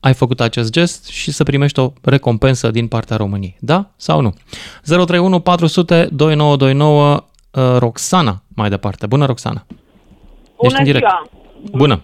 ai 0.00 0.14
făcut 0.14 0.40
acest 0.40 0.70
gest 0.70 1.06
și 1.06 1.30
să 1.30 1.42
primești 1.42 1.78
o 1.78 1.92
recompensă 2.02 2.70
din 2.70 2.88
partea 2.88 3.16
României. 3.16 3.56
Da 3.60 3.90
sau 3.96 4.20
nu? 4.20 4.34
031 4.82 5.40
400 5.40 6.08
2929 6.12 7.12
uh, 7.14 7.76
Roxana 7.78 8.42
mai 8.48 8.68
departe. 8.68 9.06
Bună, 9.06 9.26
Roxana. 9.26 9.66
Ești 10.60 10.78
în 10.78 10.84
direct. 10.84 11.06
ziua! 11.06 11.28
Bună. 11.70 12.00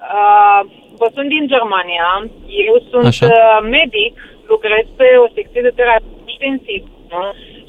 Uh, 0.00 0.70
vă 1.00 1.08
sunt 1.14 1.28
din 1.36 1.44
Germania. 1.54 2.08
Eu 2.68 2.76
sunt 2.90 3.06
Așa. 3.12 3.26
uh, 3.26 3.58
medic, 3.78 4.14
lucrez 4.52 4.84
pe 5.00 5.08
o 5.24 5.26
secție 5.36 5.62
de 5.66 5.72
terapie 5.78 6.18
intensivă 6.34 7.22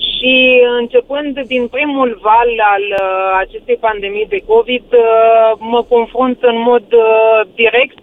și 0.09 0.33
începând 0.81 1.33
din 1.53 1.63
primul 1.75 2.09
val 2.27 2.51
al 2.73 2.85
uh, 2.91 3.31
acestei 3.43 3.77
pandemii 3.88 4.31
de 4.33 4.43
COVID, 4.51 4.88
uh, 4.93 5.50
mă 5.73 5.81
confrunt 5.93 6.38
în 6.51 6.57
mod 6.69 6.88
uh, 6.93 7.39
direct 7.61 8.01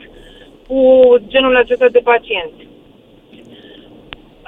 cu 0.66 0.80
genul 1.32 1.56
acesta 1.56 1.88
de 1.96 2.02
pacienți. 2.10 2.60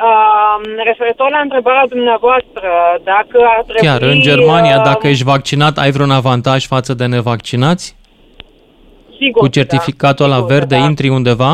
Uh, 0.08 0.56
referitor 0.84 1.30
la 1.30 1.38
întrebarea 1.38 1.86
dumneavoastră, 1.88 2.68
dacă 3.12 3.38
ar 3.56 3.62
trebui... 3.62 3.88
Chiar 3.88 4.02
în 4.02 4.20
Germania, 4.20 4.76
uh, 4.78 4.84
dacă 4.84 5.06
ești 5.08 5.24
vaccinat, 5.24 5.78
ai 5.78 5.90
vreun 5.90 6.10
avantaj 6.10 6.66
față 6.66 6.94
de 6.94 7.06
nevaccinați? 7.06 7.99
Sigur 9.20 9.40
Cu 9.42 9.48
că 9.48 9.54
da, 9.54 9.58
certificatul 9.58 10.28
la 10.28 10.34
sigur 10.34 10.48
că 10.48 10.54
verde 10.54 10.76
da. 10.78 10.84
intri 10.88 11.08
undeva? 11.18 11.52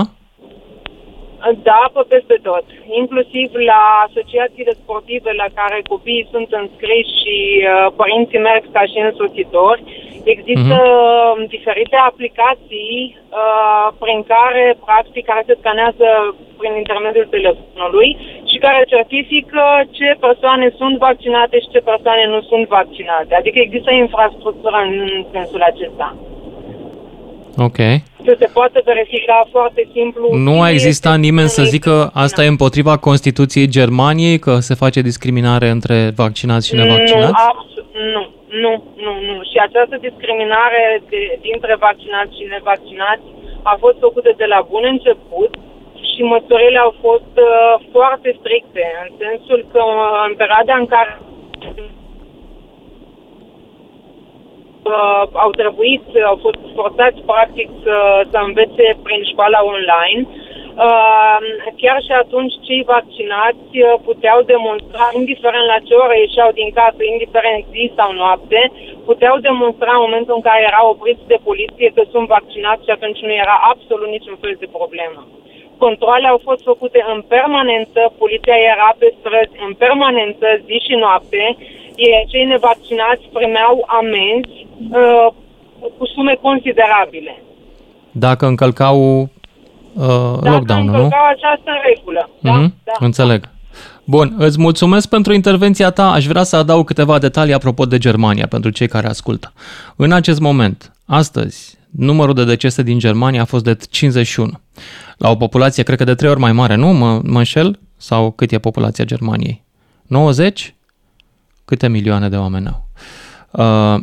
Da, 1.68 1.82
pe 1.94 2.02
peste 2.12 2.36
tot. 2.48 2.64
Inclusiv 3.00 3.48
la 3.70 3.82
asociațiile 4.06 4.72
sportive 4.82 5.30
la 5.42 5.48
care 5.58 5.78
copiii 5.92 6.28
sunt 6.32 6.48
înscriși 6.60 7.16
și 7.22 7.36
uh, 7.62 7.86
părinții 8.00 8.46
merg 8.48 8.62
ca 8.76 8.82
și 8.90 8.98
însoțitori. 9.08 9.82
Există 10.34 10.78
uh 10.84 11.14
diferite 11.56 11.96
aplicații 12.10 12.98
uh, 13.16 13.86
prin 14.02 14.20
care, 14.34 14.64
practic, 14.86 15.24
care 15.30 15.42
se 15.46 15.58
scanează 15.60 16.06
prin 16.58 16.72
intermediul 16.82 17.32
telefonului 17.36 18.10
și 18.50 18.58
care 18.66 18.92
certifică 18.94 19.64
ce 19.96 20.08
persoane 20.26 20.66
sunt 20.80 20.96
vaccinate 21.06 21.56
și 21.60 21.72
ce 21.74 21.88
persoane 21.90 22.24
nu 22.34 22.40
sunt 22.50 22.66
vaccinate. 22.78 23.32
Adică 23.34 23.58
există 23.58 23.90
infrastructură 23.92 24.78
în 24.88 24.94
sensul 25.32 25.62
acesta. 25.70 26.08
Ok. 27.56 27.78
Să 28.24 28.36
se 28.38 28.48
poate 28.52 28.82
verifica 28.84 29.46
foarte 29.50 29.88
simplu. 29.92 30.28
Nu 30.32 30.62
a 30.62 30.66
cine 30.66 30.70
existat 30.70 31.12
este 31.12 31.26
nimeni 31.26 31.48
să 31.48 31.62
cine 31.62 31.72
zică 31.74 31.96
este 31.96 32.18
asta 32.24 32.44
e 32.44 32.54
împotriva 32.54 32.94
Constituției 33.08 33.68
Germaniei, 33.78 34.38
că 34.38 34.52
se 34.68 34.74
face 34.74 35.08
discriminare 35.10 35.68
între 35.68 35.98
vaccinați 36.22 36.66
și 36.68 36.74
nevaccinați? 36.74 37.34
Nu, 37.36 37.48
abs- 37.50 37.84
nu, 38.14 38.22
nu, 38.64 38.72
nu, 39.04 39.12
nu. 39.28 39.36
Și 39.50 39.56
această 39.68 39.96
discriminare 40.06 40.82
de, 41.10 41.20
dintre 41.48 41.74
vaccinați 41.86 42.36
și 42.38 42.52
nevaccinați 42.56 43.26
a 43.72 43.74
fost 43.84 43.98
făcută 44.06 44.30
de 44.42 44.46
la 44.54 44.60
bun 44.70 44.84
început 44.94 45.52
și 46.10 46.20
măsurile 46.32 46.78
au 46.86 46.92
fost 47.06 47.34
uh, 47.50 47.74
foarte 47.94 48.30
stricte, 48.40 48.84
în 49.02 49.08
sensul 49.22 49.60
că 49.72 49.82
uh, 49.86 50.24
în 50.28 50.34
perioada 50.40 50.74
în 50.82 50.86
care 50.94 51.12
uh, 54.86 55.22
au 55.44 55.50
trebuit, 55.60 56.04
au 56.30 56.36
fost 56.44 56.60
forțați 56.78 57.20
practic 57.32 57.68
să, 57.84 57.96
să 58.30 58.38
învețe 58.46 58.86
prin 59.06 59.22
școala 59.32 59.60
online. 59.72 60.20
Uh, 60.86 61.38
chiar 61.82 61.98
și 62.06 62.12
atunci 62.22 62.54
cei 62.66 62.82
vaccinați 62.94 63.72
uh, 63.78 63.94
puteau 64.08 64.38
demonstra, 64.52 65.04
indiferent 65.20 65.66
la 65.72 65.78
ce 65.86 65.94
oră 66.04 66.14
ieșeau 66.16 66.50
din 66.60 66.70
casă, 66.78 67.00
indiferent 67.04 67.62
zi 67.72 67.84
sau 67.98 68.10
noapte, 68.12 68.60
puteau 69.08 69.36
demonstra 69.48 69.92
în 69.94 70.04
momentul 70.06 70.34
în 70.36 70.46
care 70.48 70.60
erau 70.70 70.86
opriți 70.94 71.30
de 71.32 71.38
poliție 71.48 71.88
că 71.94 72.02
sunt 72.12 72.26
vaccinați 72.36 72.84
și 72.86 72.94
atunci 72.96 73.20
nu 73.26 73.32
era 73.44 73.56
absolut 73.72 74.08
niciun 74.16 74.36
fel 74.42 74.54
de 74.62 74.68
problemă. 74.78 75.20
Controle 75.84 76.26
au 76.28 76.40
fost 76.48 76.62
făcute 76.70 77.00
în 77.14 77.20
permanență, 77.34 78.00
poliția 78.18 78.58
era 78.72 78.90
pe 79.00 79.08
străzi 79.18 79.56
în 79.66 79.72
permanență, 79.84 80.46
zi 80.66 80.76
și 80.86 80.94
noapte, 81.04 81.42
iar 81.46 81.85
cei 82.30 82.44
nevaccinați 82.44 83.24
primeau 83.32 83.74
amenzi 84.00 84.66
uh, 84.90 85.28
cu 85.98 86.06
sume 86.06 86.34
considerabile. 86.40 87.42
Dacă 88.10 88.46
încălcau 88.46 89.20
uh, 89.20 90.36
lockdown-ul, 90.40 90.90
nu? 90.90 91.08
Dacă 91.08 91.16
această 91.36 91.70
regulă. 91.88 92.30
Mm-hmm. 92.38 92.72
Da, 92.84 92.92
da. 92.98 93.06
Înțeleg. 93.06 93.48
Bun, 94.04 94.34
îți 94.38 94.60
mulțumesc 94.60 95.08
pentru 95.08 95.32
intervenția 95.32 95.90
ta. 95.90 96.10
Aș 96.12 96.26
vrea 96.26 96.42
să 96.42 96.56
adaug 96.56 96.86
câteva 96.86 97.18
detalii 97.18 97.54
apropo 97.54 97.84
de 97.84 97.98
Germania, 97.98 98.46
pentru 98.46 98.70
cei 98.70 98.88
care 98.88 99.06
ascultă. 99.06 99.52
În 99.96 100.12
acest 100.12 100.40
moment, 100.40 100.92
astăzi, 101.06 101.78
numărul 101.90 102.34
de 102.34 102.44
decese 102.44 102.82
din 102.82 102.98
Germania 102.98 103.40
a 103.40 103.44
fost 103.44 103.64
de 103.64 103.76
51. 103.90 104.50
La 105.18 105.30
o 105.30 105.36
populație, 105.36 105.82
cred 105.82 105.98
că 105.98 106.04
de 106.04 106.14
trei 106.14 106.30
ori 106.30 106.40
mai 106.40 106.52
mare, 106.52 106.74
nu? 106.74 106.92
Mă, 106.92 107.20
mă 107.24 107.38
înșel? 107.38 107.78
Sau 107.96 108.30
cât 108.30 108.52
e 108.52 108.58
populația 108.58 109.04
Germaniei? 109.04 109.64
90? 110.06 110.74
Câte 111.66 111.88
milioane 111.88 112.28
de 112.28 112.36
oameni 112.36 112.66
au? 112.66 112.88
Uh, 113.50 114.02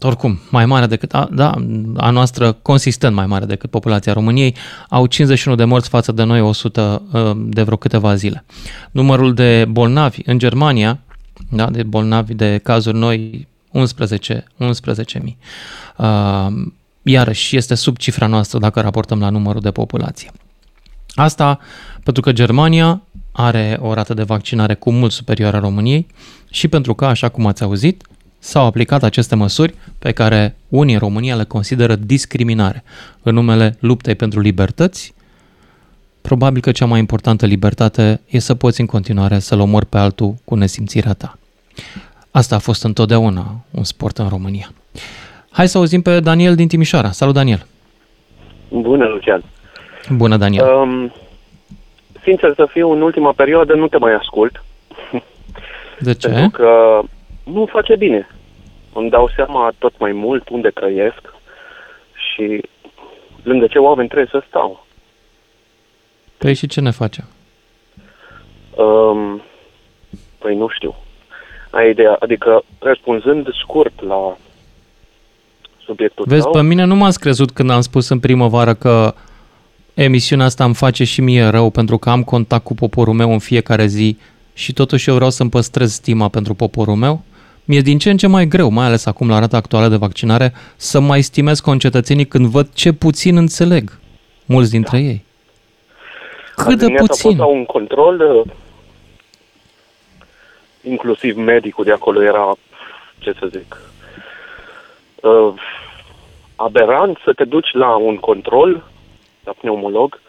oricum, 0.00 0.38
mai 0.50 0.66
mare 0.66 0.86
decât, 0.86 1.14
a, 1.14 1.28
da, 1.32 1.54
a 1.96 2.10
noastră 2.10 2.52
consistent 2.52 3.14
mai 3.14 3.26
mare 3.26 3.44
decât 3.44 3.70
populația 3.70 4.12
României, 4.12 4.54
au 4.88 5.06
51 5.06 5.56
de 5.56 5.64
morți 5.64 5.88
față 5.88 6.12
de 6.12 6.22
noi 6.22 6.40
100 6.40 7.02
uh, 7.12 7.30
de 7.36 7.62
vreo 7.62 7.76
câteva 7.76 8.14
zile. 8.14 8.44
Numărul 8.90 9.34
de 9.34 9.64
bolnavi 9.68 10.20
în 10.24 10.38
Germania, 10.38 10.98
da, 11.50 11.70
de 11.70 11.82
bolnavi 11.82 12.34
de 12.34 12.60
cazuri 12.62 12.96
noi, 12.96 13.48
11, 13.72 14.44
11.000. 14.58 15.36
Uh, 15.96 16.46
iarăși 17.02 17.56
este 17.56 17.74
sub 17.74 17.96
cifra 17.96 18.26
noastră 18.26 18.58
dacă 18.58 18.80
raportăm 18.80 19.20
la 19.20 19.30
numărul 19.30 19.60
de 19.60 19.70
populație. 19.70 20.30
Asta 21.14 21.58
pentru 22.02 22.22
că 22.22 22.32
Germania 22.32 23.02
are 23.38 23.78
o 23.80 23.94
rată 23.94 24.14
de 24.14 24.22
vaccinare 24.22 24.74
cu 24.74 24.90
mult 24.90 25.12
superioară 25.12 25.56
a 25.56 25.60
României 25.60 26.06
și 26.50 26.68
pentru 26.68 26.94
că, 26.94 27.04
așa 27.04 27.28
cum 27.28 27.46
ați 27.46 27.62
auzit, 27.62 28.02
s-au 28.38 28.66
aplicat 28.66 29.02
aceste 29.02 29.34
măsuri 29.34 29.74
pe 29.98 30.12
care 30.12 30.56
unii 30.68 30.94
în 30.94 31.00
România 31.00 31.36
le 31.36 31.44
consideră 31.44 31.94
discriminare 31.94 32.84
în 33.22 33.34
numele 33.34 33.76
luptei 33.80 34.14
pentru 34.14 34.40
libertăți. 34.40 35.14
Probabil 36.20 36.60
că 36.60 36.72
cea 36.72 36.86
mai 36.86 36.98
importantă 36.98 37.46
libertate 37.46 38.20
e 38.28 38.38
să 38.38 38.54
poți 38.54 38.80
în 38.80 38.86
continuare 38.86 39.38
să-l 39.38 39.60
omori 39.60 39.86
pe 39.86 39.98
altul 39.98 40.34
cu 40.44 40.54
nesimțirea 40.54 41.12
ta. 41.12 41.38
Asta 42.30 42.54
a 42.54 42.58
fost 42.58 42.84
întotdeauna 42.84 43.64
un 43.70 43.84
sport 43.84 44.18
în 44.18 44.28
România. 44.28 44.72
Hai 45.50 45.68
să 45.68 45.78
auzim 45.78 46.02
pe 46.02 46.20
Daniel 46.20 46.54
din 46.54 46.68
Timișoara. 46.68 47.10
Salut, 47.10 47.34
Daniel! 47.34 47.66
Bună, 48.68 49.04
Lucian! 49.04 49.44
Bună, 50.10 50.36
Daniel! 50.36 50.64
Um, 50.64 51.12
sincer 52.26 52.52
să 52.54 52.66
fiu, 52.70 52.90
în 52.90 53.02
ultima 53.02 53.32
perioadă 53.32 53.74
nu 53.74 53.88
te 53.88 53.98
mai 53.98 54.12
ascult. 54.12 54.64
De 55.98 56.14
ce? 56.14 56.28
Pentru 56.28 56.50
că 56.50 57.00
nu 57.44 57.66
face 57.66 57.96
bine. 57.96 58.28
Îmi 58.92 59.10
dau 59.10 59.30
seama 59.36 59.72
tot 59.78 59.92
mai 59.98 60.12
mult 60.12 60.48
unde 60.48 60.68
trăiesc 60.68 61.34
și 62.14 62.60
lângă 63.42 63.66
ce 63.66 63.78
oameni 63.78 64.08
trebuie 64.08 64.28
să 64.30 64.44
stau. 64.48 64.86
Păi 66.38 66.54
și 66.54 66.66
ce 66.66 66.80
ne 66.80 66.90
face? 66.90 67.24
Um, 68.76 69.42
păi 70.38 70.56
nu 70.56 70.68
știu. 70.68 70.94
Ai 71.70 71.90
ideea, 71.90 72.16
adică 72.18 72.64
răspunzând 72.78 73.46
scurt 73.62 74.02
la 74.02 74.36
subiectul 75.84 76.24
Vezi, 76.28 76.42
tău, 76.42 76.52
pe 76.52 76.62
mine 76.62 76.84
nu 76.84 76.94
m-ați 76.94 77.20
crezut 77.20 77.50
când 77.50 77.70
am 77.70 77.80
spus 77.80 78.08
în 78.08 78.20
primăvară 78.20 78.74
că 78.74 79.14
emisiunea 80.04 80.46
asta 80.46 80.64
îmi 80.64 80.74
face 80.74 81.04
și 81.04 81.20
mie 81.20 81.46
rău 81.46 81.70
pentru 81.70 81.98
că 81.98 82.10
am 82.10 82.24
contact 82.24 82.64
cu 82.64 82.74
poporul 82.74 83.14
meu 83.14 83.32
în 83.32 83.38
fiecare 83.38 83.86
zi 83.86 84.18
și 84.54 84.72
totuși 84.72 85.08
eu 85.08 85.14
vreau 85.14 85.30
să-mi 85.30 85.50
păstrez 85.50 85.92
stima 85.92 86.28
pentru 86.28 86.54
poporul 86.54 86.94
meu? 86.94 87.22
Mi-e 87.64 87.80
din 87.80 87.98
ce 87.98 88.10
în 88.10 88.16
ce 88.16 88.26
mai 88.26 88.46
greu, 88.46 88.70
mai 88.70 88.86
ales 88.86 89.06
acum 89.06 89.28
la 89.28 89.38
rata 89.38 89.56
actuală 89.56 89.88
de 89.88 89.96
vaccinare, 89.96 90.52
să 90.76 91.00
mai 91.00 91.22
stimez 91.22 91.60
concetățenii 91.60 92.26
când 92.26 92.46
văd 92.46 92.72
ce 92.74 92.92
puțin 92.92 93.36
înțeleg 93.36 93.98
mulți 94.44 94.70
dintre 94.70 94.96
da. 94.96 95.02
ei. 95.02 95.24
Cât 96.56 96.78
de 96.78 96.86
puțin. 96.86 97.02
A 97.02 97.06
fost 97.06 97.36
la 97.36 97.44
un 97.44 97.64
control, 97.64 98.20
uh, 98.20 98.52
inclusiv 100.82 101.36
medicul 101.36 101.84
de 101.84 101.92
acolo 101.92 102.22
era, 102.22 102.56
ce 103.18 103.34
să 103.38 103.46
zic, 103.46 103.80
uh, 105.22 105.54
aberant 106.56 107.18
să 107.24 107.32
te 107.32 107.44
duci 107.44 107.72
la 107.72 107.96
un 107.96 108.16
control, 108.16 108.84
la 109.46 109.52
pneumolog, 109.60 110.20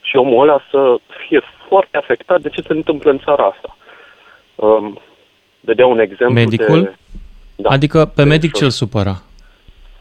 și 0.00 0.16
omul 0.16 0.48
ăla 0.48 0.60
să 0.70 0.96
fie 1.26 1.42
foarte 1.68 1.96
afectat 1.96 2.40
de 2.40 2.48
ce 2.48 2.60
se 2.60 2.72
întâmplă 2.72 3.10
în 3.10 3.18
țara 3.18 3.44
asta. 3.44 3.76
Um, 4.54 5.00
dădea 5.60 5.86
un 5.86 5.98
exemplu 5.98 6.34
Medicul? 6.34 6.82
De, 6.82 6.94
da, 7.56 7.68
adică 7.70 8.04
pe 8.04 8.24
medic 8.24 8.52
ce-l 8.52 8.70
supăra? 8.70 9.22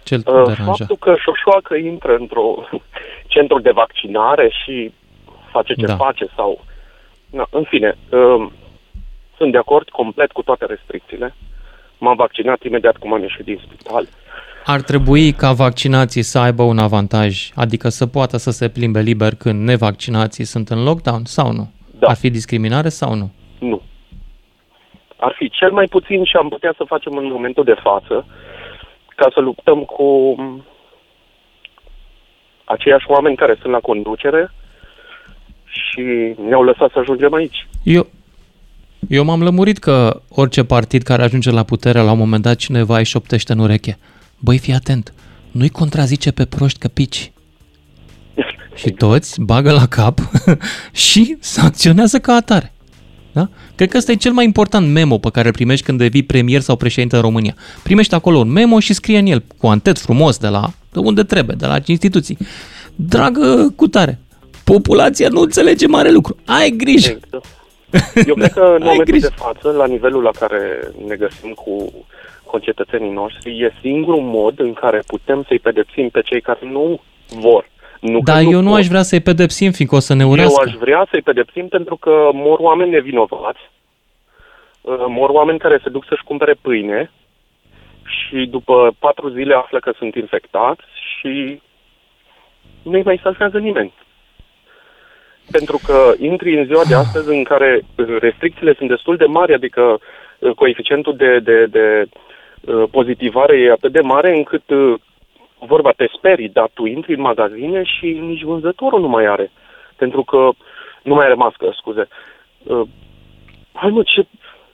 Ce-l 0.03 0.23
uh, 0.25 0.43
deranja? 0.45 0.63
Faptul 0.63 0.97
că 0.97 1.15
șoșoacă 1.17 1.75
intră 1.75 2.15
într-o 2.15 2.63
centru 3.33 3.59
de 3.59 3.71
vaccinare 3.71 4.49
și 4.63 4.93
face 5.51 5.73
ce 5.73 5.85
da. 5.85 5.95
face 5.95 6.25
sau... 6.35 6.65
Na, 7.29 7.47
în 7.49 7.63
fine, 7.63 7.97
uh, 8.09 8.47
sunt 9.37 9.51
de 9.51 9.57
acord 9.57 9.89
complet 9.89 10.31
cu 10.31 10.41
toate 10.41 10.65
restricțiile. 10.65 11.35
M-am 11.97 12.15
vaccinat 12.15 12.63
imediat 12.63 12.97
cum 12.97 13.13
am 13.13 13.21
ieșit 13.21 13.45
din 13.45 13.61
spital. 13.65 14.07
Ar 14.65 14.81
trebui 14.81 15.31
ca 15.31 15.51
vaccinații 15.51 16.21
să 16.21 16.39
aibă 16.39 16.63
un 16.63 16.77
avantaj, 16.77 17.49
adică 17.55 17.89
să 17.89 18.05
poată 18.05 18.37
să 18.37 18.51
se 18.51 18.69
plimbe 18.69 18.99
liber 18.99 19.35
când 19.35 19.63
nevaccinații 19.63 20.43
sunt 20.43 20.69
în 20.69 20.83
lockdown 20.83 21.25
sau 21.25 21.51
nu? 21.51 21.71
Da. 21.99 22.07
Ar 22.07 22.15
fi 22.15 22.29
discriminare 22.29 22.89
sau 22.89 23.13
nu? 23.15 23.31
Nu 23.59 23.81
ar 25.19 25.33
fi 25.37 25.49
cel 25.49 25.71
mai 25.71 25.85
puțin 25.85 26.23
și 26.23 26.35
am 26.35 26.49
putea 26.49 26.73
să 26.77 26.83
facem 26.87 27.17
în 27.17 27.31
momentul 27.31 27.63
de 27.63 27.75
față 27.83 28.25
ca 29.15 29.29
să 29.33 29.39
luptăm 29.39 29.83
cu 29.83 30.35
aceiași 32.63 33.05
oameni 33.07 33.35
care 33.35 33.57
sunt 33.61 33.71
la 33.71 33.79
conducere 33.79 34.51
și 35.65 36.35
ne-au 36.47 36.63
lăsat 36.63 36.91
să 36.91 36.99
ajungem 36.99 37.33
aici. 37.33 37.67
Eu, 37.83 38.07
eu 39.09 39.23
m-am 39.23 39.43
lămurit 39.43 39.77
că 39.77 40.21
orice 40.29 40.63
partid 40.63 41.01
care 41.01 41.23
ajunge 41.23 41.51
la 41.51 41.63
putere, 41.63 41.99
la 41.99 42.11
un 42.11 42.17
moment 42.17 42.43
dat 42.43 42.55
cineva 42.55 42.97
îi 42.97 43.05
șoptește 43.05 43.53
în 43.53 43.59
ureche. 43.59 43.97
Băi, 44.39 44.57
fii 44.57 44.73
atent, 44.73 45.13
nu-i 45.51 45.69
contrazice 45.69 46.31
pe 46.31 46.45
proști 46.45 46.79
că 46.79 46.87
pici. 46.87 47.31
și 48.75 48.89
toți 48.89 49.41
bagă 49.41 49.71
la 49.71 49.85
cap 49.87 50.19
și 50.91 51.37
sancționează 51.39 52.19
ca 52.19 52.33
atare. 52.33 52.73
Da? 53.31 53.49
Cred 53.75 53.89
că 53.89 53.97
ăsta 53.97 54.11
e 54.11 54.15
cel 54.15 54.31
mai 54.31 54.45
important 54.45 54.91
memo 54.91 55.17
pe 55.17 55.29
care 55.29 55.47
îl 55.47 55.53
primești 55.53 55.85
când 55.85 55.97
devii 55.97 56.23
premier 56.23 56.61
sau 56.61 56.75
președinte 56.75 57.15
în 57.15 57.21
România. 57.21 57.55
Primești 57.83 58.13
acolo 58.13 58.37
un 58.37 58.51
memo 58.51 58.79
și 58.79 58.93
scrie 58.93 59.17
în 59.17 59.25
el 59.25 59.43
cu 59.57 59.67
antet 59.67 59.97
frumos 59.97 60.37
de 60.37 60.47
la 60.47 60.71
de 60.91 60.99
unde 60.99 61.23
trebuie, 61.23 61.55
de 61.59 61.65
la 61.65 61.77
instituții. 61.85 62.37
Dragă 62.95 63.73
cutare, 63.75 64.19
populația 64.63 65.27
nu 65.29 65.41
înțelege 65.41 65.87
mare 65.87 66.11
lucru. 66.11 66.35
Ai 66.45 66.69
grijă! 66.69 67.09
Exact. 67.09 67.45
Eu 68.27 68.35
cred 68.35 68.53
că 68.53 68.59
în 68.59 68.83
momentul 68.87 69.03
grijă. 69.05 69.27
de 69.27 69.33
față, 69.37 69.77
la 69.77 69.85
nivelul 69.85 70.23
la 70.23 70.31
care 70.39 70.59
ne 71.07 71.15
găsim 71.15 71.49
cu 71.53 71.93
concetățenii 72.53 73.11
noștri, 73.21 73.61
e 73.63 73.79
singurul 73.81 74.21
mod 74.21 74.59
în 74.59 74.73
care 74.73 74.99
putem 75.07 75.43
să-i 75.47 75.59
pedepsim 75.59 76.09
pe 76.09 76.21
cei 76.21 76.41
care 76.41 76.59
nu 76.61 77.01
vor 77.39 77.63
nu 77.99 78.19
Dar 78.19 78.41
eu 78.41 78.51
nu, 78.51 78.61
nu 78.61 78.73
aș 78.73 78.87
vrea 78.87 79.01
să-i 79.01 79.21
pedepsim, 79.21 79.71
fiindcă 79.71 79.95
o 79.95 79.99
să 79.99 80.13
ne 80.13 80.25
urească. 80.25 80.63
Eu 80.65 80.71
aș 80.71 80.79
vrea 80.79 81.07
să-i 81.09 81.21
pedepsim 81.21 81.67
pentru 81.67 81.95
că 81.95 82.29
mor 82.33 82.59
oameni 82.59 82.89
nevinovați, 82.89 83.59
uh, 84.81 85.05
mor 85.07 85.29
oameni 85.29 85.59
care 85.59 85.79
se 85.83 85.89
duc 85.89 86.05
să-și 86.05 86.23
cumpere 86.23 86.53
pâine 86.61 87.11
și 88.03 88.47
după 88.49 88.95
patru 88.99 89.29
zile 89.29 89.53
află 89.55 89.79
că 89.79 89.93
sunt 89.97 90.15
infectați 90.15 90.83
și 91.17 91.61
nu-i 92.83 93.03
mai 93.03 93.19
salvează 93.23 93.57
nimeni. 93.57 93.93
Pentru 95.51 95.79
că 95.85 96.13
intri 96.17 96.57
în 96.57 96.65
ziua 96.65 96.83
de 96.87 96.95
astăzi 96.95 97.29
în 97.29 97.43
care 97.43 97.81
restricțiile 98.19 98.73
sunt 98.77 98.89
destul 98.89 99.15
de 99.17 99.25
mari, 99.25 99.53
adică 99.53 99.99
uh, 100.39 100.51
coeficientul 100.55 101.15
de, 101.15 101.39
de, 101.39 101.65
de 101.65 102.01
uh, 102.03 102.28
pozitivare 102.91 103.57
e 103.57 103.71
atât 103.71 103.91
de 103.91 104.01
mare 104.01 104.37
încât 104.37 104.63
vorba 105.59 105.91
te 105.91 106.07
sperii, 106.17 106.49
dar 106.49 106.69
tu 106.73 106.85
intri 106.85 107.13
în 107.13 107.21
magazine 107.21 107.83
și 107.83 108.05
nici 108.05 108.43
vânzătorul 108.43 109.01
nu 109.01 109.07
mai 109.07 109.25
are. 109.25 109.51
Pentru 109.95 110.23
că 110.23 110.49
nu 111.03 111.13
mai 111.13 111.25
are 111.25 111.33
mască, 111.33 111.73
scuze. 111.75 112.07
Uh, 112.63 112.87
hai 113.73 113.89
mă, 113.89 114.03
ce... 114.03 114.25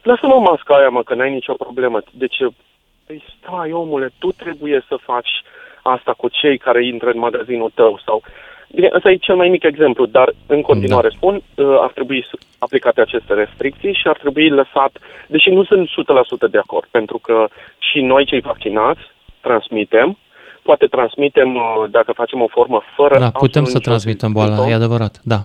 Lasă-mă 0.02 0.40
masca 0.40 0.76
aia, 0.76 0.90
mă, 0.90 1.04
că 1.04 1.14
n-ai 1.16 1.32
nicio 1.32 1.54
problemă. 1.54 2.02
Deci, 2.12 2.38
păi 3.06 3.24
stai, 3.38 3.72
omule, 3.72 4.12
tu 4.20 4.32
trebuie 4.32 4.86
să 4.88 4.98
faci 5.02 5.30
asta 5.82 6.14
cu 6.14 6.30
cei 6.30 6.58
care 6.58 6.86
intră 6.86 7.10
în 7.10 7.20
magazinul 7.20 7.72
tău 7.74 8.00
sau 8.06 8.24
Bine, 8.74 8.90
ăsta 8.96 9.10
e 9.10 9.16
cel 9.16 9.36
mai 9.36 9.50
mic 9.50 9.64
exemplu, 9.64 10.06
dar 10.06 10.34
în 10.48 10.62
continuare 10.62 11.08
da. 11.08 11.16
spun, 11.16 11.36
uh, 11.36 11.66
ar 11.80 11.92
trebui 11.92 12.26
aplicate 12.58 13.02
aceste 13.02 13.34
restricții 13.34 13.94
și 13.94 14.08
ar 14.08 14.18
trebui 14.18 14.50
lăsat, 14.50 14.92
deși 15.28 15.50
nu 15.50 15.64
sunt 15.64 15.88
100% 15.90 16.50
de 16.50 16.58
acord, 16.58 16.88
pentru 16.92 17.18
că 17.18 17.48
și 17.78 18.02
noi 18.02 18.26
cei 18.26 18.40
vaccinați 18.40 19.02
transmitem, 19.42 20.18
poate 20.64 20.86
transmitem 20.86 21.56
uh, 21.56 21.62
dacă 21.90 22.12
facem 22.12 22.42
o 22.42 22.48
formă 22.48 22.82
fără... 22.96 23.20
Da, 23.20 23.30
putem 23.30 23.64
să 23.64 23.80
transmitem 23.80 24.32
boala, 24.32 24.68
e 24.68 24.74
adevărat, 24.74 25.20
da. 25.24 25.40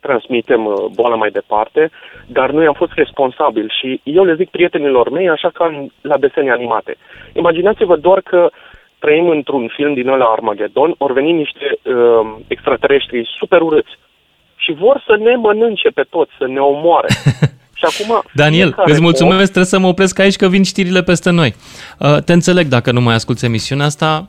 Transmitem 0.00 0.64
uh, 0.64 0.74
boala 0.94 1.16
mai 1.16 1.30
departe, 1.30 1.90
dar 2.26 2.50
noi 2.50 2.66
am 2.66 2.74
fost 2.82 2.92
responsabili 2.92 3.74
și 3.78 4.00
eu 4.04 4.24
le 4.24 4.34
zic 4.34 4.50
prietenilor 4.50 5.10
mei 5.10 5.28
așa 5.28 5.50
ca 5.54 5.86
la 6.00 6.18
desene 6.18 6.50
animate. 6.50 6.96
Imaginați-vă 7.32 7.96
doar 7.96 8.20
că 8.20 8.50
trăim 8.98 9.28
într-un 9.28 9.72
film 9.76 9.94
din 9.94 10.08
ăla 10.08 10.24
Armageddon, 10.24 10.94
ori 10.98 11.12
veni 11.12 11.32
niște 11.32 11.66
uh, 11.82 11.94
extraterestri 12.46 13.28
super 13.38 13.60
urâți 13.60 13.98
și 14.56 14.72
vor 14.72 15.02
să 15.06 15.16
ne 15.16 15.34
mănânce 15.34 15.88
pe 15.88 16.04
toți, 16.10 16.32
să 16.38 16.46
ne 16.46 16.60
omoare. 16.60 17.08
Și 17.78 17.84
acum, 17.84 18.22
Daniel, 18.34 18.74
îți 18.84 19.00
mulțumesc, 19.00 19.38
om... 19.38 19.44
trebuie 19.44 19.64
să 19.64 19.78
mă 19.78 19.86
opresc 19.86 20.18
aici 20.18 20.36
că 20.36 20.48
vin 20.48 20.62
știrile 20.62 21.02
peste 21.02 21.30
noi. 21.30 21.54
Uh, 21.98 22.16
te 22.24 22.32
înțeleg 22.32 22.66
dacă 22.66 22.92
nu 22.92 23.00
mai 23.00 23.14
asculti 23.14 23.44
emisiunea 23.44 23.86
asta. 23.86 24.28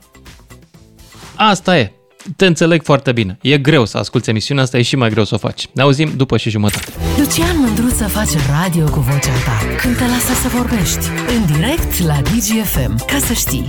Asta 1.38 1.78
e. 1.78 1.92
Te 2.36 2.46
înțeleg 2.46 2.84
foarte 2.84 3.12
bine. 3.12 3.38
E 3.42 3.58
greu 3.58 3.86
să 3.86 3.98
asculti 3.98 4.30
emisiunea 4.30 4.64
asta, 4.64 4.78
e 4.78 4.82
și 4.82 4.96
mai 4.96 5.10
greu 5.10 5.24
să 5.24 5.36
o 5.36 5.38
faci. 5.38 5.68
Ne 5.74 5.82
auzim 5.82 6.10
după 6.18 6.38
și 6.38 6.50
jumătate. 6.50 6.92
Lucian 7.18 7.58
Mândruță 7.60 8.08
face 8.08 8.38
radio 8.62 8.86
cu 8.86 9.00
vocea 9.00 9.38
ta 9.46 9.78
când 9.82 9.98
te 9.98 10.04
lasă 10.04 10.34
să 10.34 10.48
vorbești. 10.48 11.06
În 11.36 11.56
direct 11.56 12.06
la 12.06 12.18
DGFM, 12.22 13.06
ca 13.06 13.18
să 13.18 13.34
știi. 13.34 13.68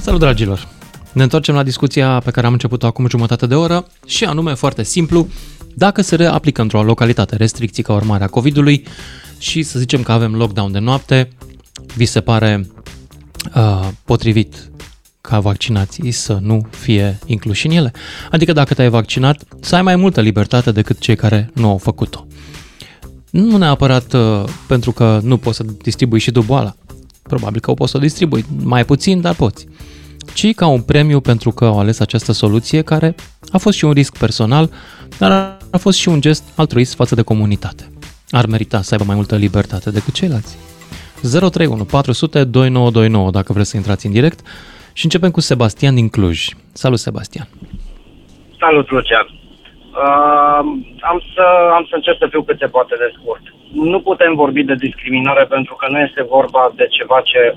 Salut, 0.00 0.20
dragilor! 0.20 0.68
Ne 1.12 1.22
întoarcem 1.22 1.54
la 1.54 1.62
discuția 1.62 2.20
pe 2.24 2.30
care 2.30 2.46
am 2.46 2.52
început-o 2.52 2.86
acum 2.86 3.08
jumătate 3.08 3.46
de 3.46 3.54
oră 3.54 3.86
și 4.06 4.24
anume 4.24 4.54
foarte 4.54 4.82
simplu, 4.82 5.28
dacă 5.74 6.02
se 6.02 6.16
reaplică 6.16 6.62
într-o 6.62 6.82
localitate 6.82 7.36
restricții 7.36 7.82
ca 7.82 7.92
urmare 7.92 8.24
a 8.24 8.28
COVID-ului 8.28 8.86
și 9.38 9.62
să 9.62 9.78
zicem 9.78 10.02
că 10.02 10.12
avem 10.12 10.34
lockdown 10.34 10.72
de 10.72 10.78
noapte, 10.78 11.28
vi 11.96 12.04
se 12.04 12.20
pare 12.20 12.66
uh, 13.54 13.88
potrivit 14.04 14.70
ca 15.20 15.40
vaccinații 15.40 16.10
să 16.10 16.38
nu 16.40 16.66
fie 16.70 17.18
incluși 17.26 17.66
în 17.66 17.72
ele? 17.72 17.92
Adică 18.30 18.52
dacă 18.52 18.74
te-ai 18.74 18.88
vaccinat, 18.88 19.42
să 19.60 19.74
ai 19.74 19.82
mai 19.82 19.96
multă 19.96 20.20
libertate 20.20 20.72
decât 20.72 20.98
cei 20.98 21.16
care 21.16 21.50
nu 21.54 21.68
au 21.68 21.78
făcut-o. 21.78 22.26
Nu 23.30 23.56
neapărat 23.56 24.12
uh, 24.12 24.44
pentru 24.66 24.92
că 24.92 25.20
nu 25.22 25.36
poți 25.36 25.56
să 25.56 25.64
distribui 25.82 26.18
și 26.18 26.30
tu 26.30 26.42
boala. 26.42 26.76
Probabil 27.28 27.60
că 27.60 27.70
o 27.70 27.74
poți 27.74 27.90
să 27.90 27.96
o 27.96 28.00
distribui 28.00 28.44
mai 28.62 28.84
puțin, 28.84 29.20
dar 29.20 29.34
poți. 29.34 29.66
Ci 30.34 30.54
ca 30.54 30.66
un 30.66 30.80
premiu 30.80 31.20
pentru 31.20 31.50
că 31.50 31.64
au 31.64 31.78
ales 31.78 32.00
această 32.00 32.32
soluție 32.32 32.82
care 32.82 33.14
a 33.52 33.58
fost 33.58 33.76
și 33.76 33.84
un 33.84 33.92
risc 33.92 34.18
personal, 34.18 34.70
dar 35.18 35.56
a 35.70 35.76
fost 35.76 35.98
și 35.98 36.08
un 36.08 36.20
gest 36.20 36.42
altruist 36.56 36.94
față 36.94 37.14
de 37.14 37.22
comunitate. 37.22 37.90
Ar 38.30 38.46
merita 38.46 38.82
să 38.82 38.94
aibă 38.94 39.04
mai 39.06 39.16
multă 39.16 39.36
libertate 39.36 39.90
decât 39.90 40.14
ceilalți. 40.14 40.56
031 41.22 41.84
400 41.84 42.44
2929 42.44 43.30
dacă 43.30 43.52
vreți 43.52 43.70
să 43.70 43.76
intrați 43.76 44.06
în 44.06 44.12
direct 44.12 44.46
și 44.92 45.04
începem 45.04 45.30
cu 45.30 45.40
Sebastian 45.40 45.94
din 45.94 46.08
Cluj. 46.08 46.48
Salut, 46.72 46.98
Sebastian! 46.98 47.48
Salut, 48.58 48.90
Lucian! 48.90 49.37
Uh, 50.04 50.60
am, 51.10 51.18
să, 51.34 51.44
am 51.76 51.84
să 51.88 51.94
încerc 51.94 52.18
să 52.18 52.26
fiu 52.30 52.42
cât 52.42 52.58
se 52.58 52.66
poate 52.66 52.94
de 52.98 53.08
scurt. 53.16 53.44
Nu 53.72 54.00
putem 54.00 54.34
vorbi 54.34 54.62
de 54.62 54.74
discriminare 54.74 55.44
pentru 55.44 55.74
că 55.74 55.86
nu 55.90 55.98
este 55.98 56.22
vorba 56.36 56.72
de 56.76 56.86
ceva 56.96 57.20
ce 57.30 57.54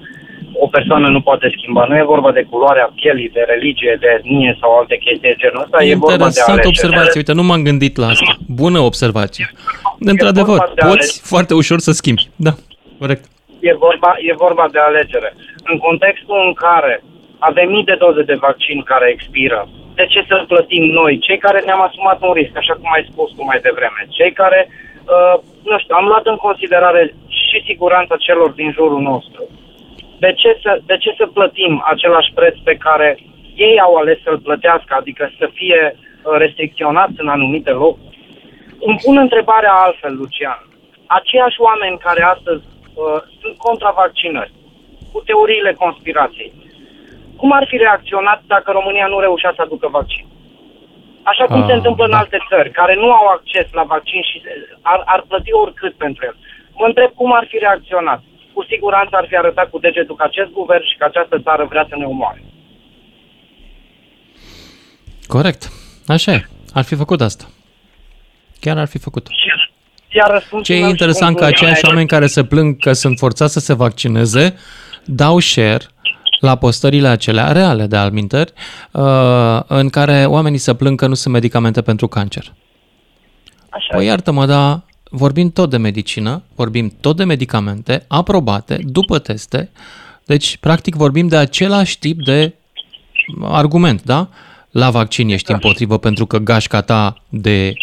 o 0.53 0.67
persoană 0.67 1.07
nu 1.07 1.21
poate 1.21 1.53
schimba. 1.57 1.85
Nu 1.85 1.97
e 1.97 2.03
vorba 2.03 2.31
de 2.31 2.47
culoarea 2.49 2.93
pielii, 2.95 3.29
de 3.29 3.43
religie, 3.47 3.97
de 3.99 4.07
etnie 4.17 4.57
sau 4.59 4.77
alte 4.77 4.97
chestii 4.97 5.29
de 5.29 5.35
genul 5.37 5.61
ăsta. 5.63 5.83
E, 5.83 5.89
e 5.89 5.95
vorba 5.95 6.29
de 6.29 6.67
observație. 6.67 7.19
Uite, 7.21 7.33
nu 7.33 7.43
m-am 7.43 7.63
gândit 7.63 7.97
la 7.97 8.07
asta. 8.07 8.35
Bună 8.47 8.79
observație. 8.79 9.51
Într-adevăr, 9.99 10.57
poți 10.59 10.85
alegere. 10.85 11.21
foarte 11.23 11.53
ușor 11.53 11.79
să 11.79 11.91
schimbi. 11.91 12.29
Da, 12.35 12.53
corect. 12.99 13.23
E 13.59 13.73
vorba, 13.73 14.11
e 14.29 14.33
vorba 14.45 14.65
de 14.71 14.79
alegere. 14.79 15.33
În 15.71 15.77
contextul 15.77 16.39
în 16.47 16.53
care 16.53 17.03
avem 17.39 17.69
mii 17.69 17.83
de 17.83 17.95
doze 17.99 18.21
de 18.21 18.37
vaccin 18.47 18.81
care 18.81 19.09
expiră, 19.09 19.69
de 20.01 20.07
ce 20.13 20.21
să 20.27 20.35
plătim 20.53 20.85
noi, 20.99 21.13
cei 21.27 21.39
care 21.45 21.59
ne-am 21.61 21.81
asumat 21.87 22.17
un 22.21 22.33
risc, 22.39 22.53
așa 22.57 22.73
cum 22.79 22.89
ai 22.93 23.07
spus 23.11 23.29
tu 23.35 23.43
mai 23.43 23.59
devreme, 23.67 24.01
cei 24.17 24.31
care, 24.41 24.59
uh, 24.69 25.35
nu 25.69 25.77
știu, 25.79 25.95
am 25.97 26.07
luat 26.11 26.25
în 26.33 26.39
considerare 26.47 27.03
și 27.49 27.57
siguranța 27.69 28.15
celor 28.27 28.49
din 28.59 28.69
jurul 28.77 29.01
nostru. 29.11 29.41
De 30.23 30.31
ce, 30.41 30.49
să, 30.63 30.71
de 30.89 30.97
ce 31.03 31.11
să 31.19 31.25
plătim 31.37 31.73
același 31.93 32.31
preț 32.37 32.55
pe 32.63 32.75
care 32.85 33.09
ei 33.55 33.79
au 33.79 33.93
ales 33.95 34.17
să-l 34.23 34.39
plătească, 34.47 34.91
adică 34.97 35.23
să 35.39 35.45
fie 35.53 35.81
uh, 35.95 36.35
restricționați 36.43 37.15
în 37.17 37.27
anumite 37.27 37.71
locuri? 37.71 38.09
Îmi 38.87 38.99
pun 39.03 39.17
întrebarea 39.17 39.73
altfel, 39.85 40.13
Lucian. 40.15 40.61
Aceiași 41.05 41.61
oameni 41.67 42.03
care 42.07 42.21
astăzi 42.23 42.63
uh, 42.65 43.19
sunt 43.41 43.55
contra 43.57 43.91
vaccinări, 44.01 44.51
cu 45.11 45.19
teoriile 45.25 45.73
conspirației, 45.83 46.51
cum 47.41 47.51
ar 47.59 47.65
fi 47.71 47.77
reacționat 47.85 48.39
dacă 48.53 48.67
România 48.71 49.07
nu 49.13 49.19
reușea 49.19 49.53
să 49.55 49.61
aducă 49.61 49.87
vaccin? 49.97 50.25
Așa 51.31 51.45
cum 51.45 51.61
ah, 51.61 51.67
se 51.67 51.73
întâmplă 51.73 52.05
da. 52.05 52.09
în 52.09 52.19
alte 52.21 52.39
țări, 52.49 52.71
care 52.79 52.93
nu 53.03 53.09
au 53.19 53.27
acces 53.35 53.67
la 53.79 53.83
vaccin 53.93 54.21
și 54.29 54.37
ar, 54.81 54.99
ar 55.05 55.21
plăti 55.27 55.51
oricât 55.63 55.93
pentru 56.03 56.21
el. 56.29 56.35
Mă 56.79 56.85
întreb 56.87 57.11
cum 57.19 57.29
ar 57.39 57.45
fi 57.49 57.57
reacționat. 57.57 58.21
Cu 58.53 58.61
siguranță 58.71 59.13
ar 59.15 59.25
fi 59.29 59.35
arătat 59.37 59.69
cu 59.69 59.79
degetul 59.79 60.15
că 60.15 60.23
acest 60.23 60.51
guvern 60.59 60.83
și 60.89 60.97
că 60.97 61.05
această 61.07 61.39
țară 61.45 61.63
vrea 61.69 61.85
să 61.89 61.95
ne 61.97 62.05
omoare. 62.05 62.41
Corect. 65.27 65.61
Așa 66.05 66.31
e. 66.31 66.41
Ar 66.73 66.83
fi 66.83 66.95
făcut 66.95 67.21
asta. 67.21 67.45
Chiar 68.59 68.77
ar 68.77 68.87
fi 68.87 68.97
făcut. 68.97 69.27
Iar 70.09 70.43
Ce 70.63 70.73
e 70.73 70.87
interesant 70.95 71.37
că 71.37 71.45
aceiași 71.45 71.85
oameni 71.85 72.07
care 72.07 72.25
se 72.25 72.43
plâng 72.43 72.79
că 72.79 72.91
sunt 72.93 73.17
forțați 73.17 73.53
să 73.53 73.59
se 73.59 73.73
vaccineze, 73.73 74.55
dau 75.05 75.39
share 75.39 75.85
la 76.41 76.55
postările 76.55 77.07
acelea 77.07 77.51
reale 77.51 77.85
de 77.87 77.95
alminteri, 77.95 78.53
uh, 78.91 79.59
în 79.67 79.89
care 79.89 80.25
oamenii 80.25 80.57
se 80.57 80.73
plâng 80.73 80.99
că 80.99 81.07
nu 81.07 81.13
sunt 81.13 81.33
medicamente 81.33 81.81
pentru 81.81 82.07
cancer. 82.07 82.53
Așa 83.69 83.95
păi 83.95 84.05
iartă-mă, 84.05 84.45
dar 84.45 84.81
vorbim 85.09 85.51
tot 85.51 85.69
de 85.69 85.77
medicină, 85.77 86.43
vorbim 86.55 86.93
tot 87.01 87.17
de 87.17 87.23
medicamente 87.23 88.05
aprobate 88.07 88.79
după 88.83 89.19
teste, 89.19 89.69
deci 90.25 90.57
practic 90.57 90.95
vorbim 90.95 91.27
de 91.27 91.37
același 91.37 91.99
tip 91.99 92.23
de 92.23 92.53
argument, 93.41 94.03
da? 94.03 94.29
La 94.71 94.89
vaccin 94.89 95.29
ești 95.29 95.47
da. 95.47 95.53
împotrivă 95.53 95.97
pentru 95.97 96.25
că 96.25 96.37
gașca 96.37 96.81
ta 96.81 97.23
de 97.29 97.73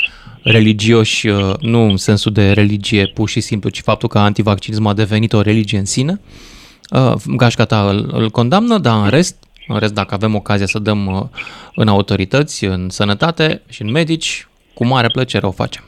religioși, 0.43 1.29
uh, 1.29 1.55
nu 1.61 1.83
în 1.83 1.97
sensul 1.97 2.33
de 2.33 2.53
religie 2.53 3.07
pur 3.07 3.29
și 3.29 3.41
simplu, 3.41 3.69
ci 3.69 3.81
faptul 3.81 4.09
că 4.09 4.19
antivaccinismul 4.19 4.91
a 4.91 4.95
devenit 4.95 5.33
o 5.33 5.41
religie 5.41 5.79
în 5.79 5.85
sine, 5.85 6.21
Uh, 6.21 6.58
gașca 7.37 7.65
ta 7.65 7.89
îl, 7.89 8.09
îl 8.13 8.31
condamnă, 8.31 8.79
dar 8.79 9.03
în 9.03 9.09
rest, 9.09 9.37
în 9.67 9.79
rest, 9.79 9.95
dacă 9.95 10.15
avem 10.15 10.35
ocazia 10.35 10.67
să 10.67 10.79
dăm 10.79 11.07
uh, 11.07 11.23
în 11.75 11.89
autorități, 11.89 12.65
în 12.65 12.89
sănătate 12.89 13.63
și 13.71 13.83
în 13.83 13.91
medici, 13.91 14.47
cu 14.75 14.87
mare 14.87 15.07
plăcere 15.13 15.47
o 15.47 15.51
facem. 15.51 15.85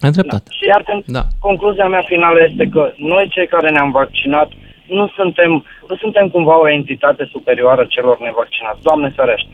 Ai 0.00 0.10
dreptate. 0.10 0.48
Da. 0.48 0.54
Și 0.58 0.66
iar 0.66 0.82
da. 1.06 1.22
concluzia 1.38 1.88
mea 1.88 2.02
finală 2.06 2.38
este 2.48 2.68
că 2.72 2.92
noi 2.96 3.28
cei 3.30 3.46
care 3.46 3.70
ne-am 3.70 3.90
vaccinat 3.90 4.48
nu 4.86 5.08
suntem, 5.16 5.64
nu 5.88 5.96
suntem 5.96 6.28
cumva 6.28 6.60
o 6.60 6.70
entitate 6.70 7.28
superioară 7.30 7.84
celor 7.88 8.18
nevaccinați. 8.18 8.82
Doamne 8.82 9.08
ferește. 9.08 9.50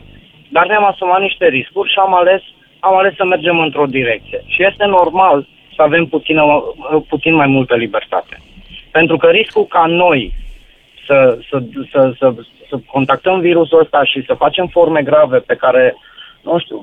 Dar 0.49 0.67
ne-am 0.67 0.85
asumat 0.85 1.21
niște 1.21 1.45
riscuri 1.47 1.91
și 1.91 1.99
am 1.99 2.15
ales, 2.15 2.41
am 2.79 2.97
ales 2.97 3.15
să 3.15 3.25
mergem 3.25 3.59
într-o 3.59 3.85
direcție. 3.85 4.43
Și 4.45 4.65
este 4.69 4.85
normal 4.85 5.47
să 5.75 5.81
avem 5.81 6.05
puțină, 6.05 6.43
puțin 7.07 7.33
mai 7.35 7.47
multă 7.47 7.75
libertate. 7.75 8.41
Pentru 8.91 9.17
că 9.17 9.27
riscul 9.27 9.65
ca 9.65 9.85
noi 9.85 10.33
să, 11.09 11.37
să, 11.49 11.57
să, 11.91 12.13
să, 12.19 12.33
să 12.69 12.75
contactăm 12.85 13.39
virusul 13.39 13.79
ăsta 13.79 14.03
și 14.03 14.23
să 14.27 14.33
facem 14.43 14.67
forme 14.67 15.01
grave 15.01 15.37
pe 15.37 15.55
care, 15.55 15.95
nu 16.41 16.59
știu, 16.59 16.75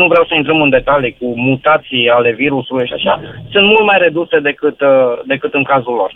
nu 0.00 0.06
vreau 0.06 0.24
să 0.24 0.34
intrăm 0.34 0.60
în 0.62 0.70
detalii 0.70 1.16
cu 1.20 1.26
mutații 1.40 2.08
ale 2.08 2.30
virusului 2.32 2.86
și 2.86 2.92
așa, 2.92 3.20
sunt 3.52 3.66
mult 3.66 3.84
mai 3.84 3.98
reduse 3.98 4.38
decât, 4.38 4.80
uh, 4.80 5.12
decât 5.24 5.54
în 5.54 5.64
cazul 5.64 5.94
lor. 5.94 6.10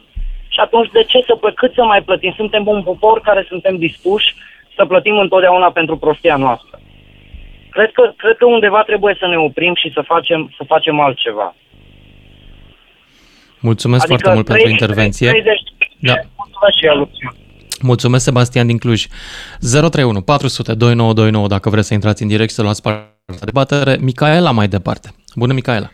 Și 0.49 0.61
atunci 0.61 0.91
de 0.91 1.03
ce 1.03 1.19
să, 1.27 1.53
cât 1.55 1.73
să 1.75 1.85
mai 1.85 2.03
plătim? 2.03 2.33
Suntem 2.37 2.67
un 2.67 2.83
popor 2.83 3.21
care 3.21 3.45
suntem 3.49 3.77
dispuși 3.77 4.35
să 4.77 4.85
plătim 4.85 5.19
întotdeauna 5.19 5.71
pentru 5.71 5.97
prostia 5.97 6.37
noastră. 6.37 6.81
Cred 7.71 7.91
că, 7.93 8.13
cred 8.17 8.37
că 8.37 8.47
undeva 8.47 8.83
trebuie 8.83 9.17
să 9.19 9.27
ne 9.27 9.39
oprim 9.39 9.75
și 9.75 9.91
să 9.95 10.01
facem, 10.01 10.53
să 10.57 10.63
facem 10.67 11.01
altceva. 11.01 11.55
Mulțumesc 13.61 14.05
adică 14.05 14.19
foarte 14.21 14.35
mult 14.35 14.47
30, 14.47 14.65
pentru 14.67 14.85
intervenție. 14.85 15.29
30, 15.29 15.61
da. 16.09 16.15
Mulțumesc 16.37 16.77
și 16.79 16.87
eu, 16.87 17.11
Mulțumesc, 17.83 18.25
Sebastian 18.25 18.67
din 18.67 18.79
Cluj. 18.79 19.07
031 19.61 20.21
400 20.21 20.75
2929 20.75 21.47
dacă 21.47 21.69
vreți 21.71 21.87
să 21.87 21.95
intrați 21.95 22.23
în 22.23 22.29
direct 22.29 22.49
și 22.49 22.55
să 22.55 22.63
luați 22.63 22.83
parte 22.83 23.45
de 23.45 23.51
batere. 23.53 23.97
Micaela 24.01 24.51
mai 24.51 24.69
departe. 24.69 25.09
Bună, 25.35 25.53
Micaela! 25.53 25.89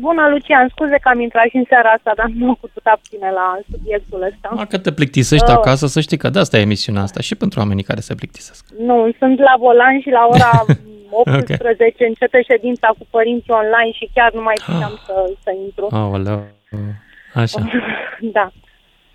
Bună, 0.00 0.28
Lucian, 0.30 0.68
scuze 0.74 0.96
că 1.02 1.08
am 1.08 1.20
intrat 1.20 1.48
și 1.48 1.56
în 1.56 1.64
seara 1.68 1.90
asta, 1.90 2.12
dar 2.16 2.26
nu 2.34 2.48
am 2.48 2.58
putut 2.60 2.84
abține 2.84 3.30
la 3.30 3.58
subiectul 3.70 4.22
ăsta. 4.22 4.52
Dacă 4.56 4.78
te 4.78 4.92
plictisești 4.92 5.50
uh, 5.50 5.56
acasă, 5.56 5.86
să 5.86 6.00
știi 6.00 6.16
că 6.16 6.28
de 6.30 6.38
asta 6.38 6.56
e 6.58 6.60
emisiunea 6.60 7.02
asta 7.02 7.20
și 7.20 7.34
pentru 7.34 7.60
oamenii 7.60 7.82
care 7.82 8.00
se 8.00 8.14
plictisesc. 8.14 8.64
Nu, 8.78 9.10
sunt 9.18 9.38
la 9.38 9.54
volan 9.58 10.00
și 10.00 10.10
la 10.10 10.26
ora 10.30 10.64
18 11.10 12.04
începe 12.04 12.42
ședința 12.42 12.88
cu 12.98 13.06
părinții 13.10 13.52
online 13.52 13.92
și 13.92 14.10
chiar 14.14 14.32
nu 14.32 14.42
mai 14.42 14.58
puteam 14.66 14.94
să, 15.06 15.14
să 15.42 15.50
intru. 15.64 15.86
Aoleu. 15.90 16.46
Așa. 17.34 17.60
da. 18.38 18.52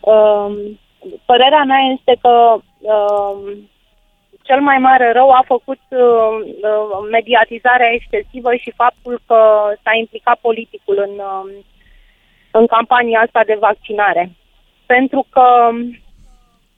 Um, 0.06 0.80
părerea 1.26 1.64
mea 1.64 1.82
este 1.98 2.18
că 2.22 2.58
um, 2.80 3.70
cel 4.42 4.62
mai 4.62 4.78
mare 4.78 5.12
rău 5.12 5.30
a 5.30 5.44
făcut 5.46 5.82
uh, 5.90 6.36
uh, 6.70 7.08
mediatizarea 7.12 7.94
excesivă 7.94 8.56
și 8.56 8.72
faptul 8.76 9.22
că 9.28 9.40
s-a 9.84 9.94
implicat 10.00 10.38
politicul 10.42 10.98
în, 11.08 11.14
uh, 11.18 11.54
în 12.52 12.66
campania 12.66 13.20
asta 13.20 13.42
de 13.46 13.58
vaccinare. 13.60 14.32
Pentru 14.86 15.26
că 15.30 15.70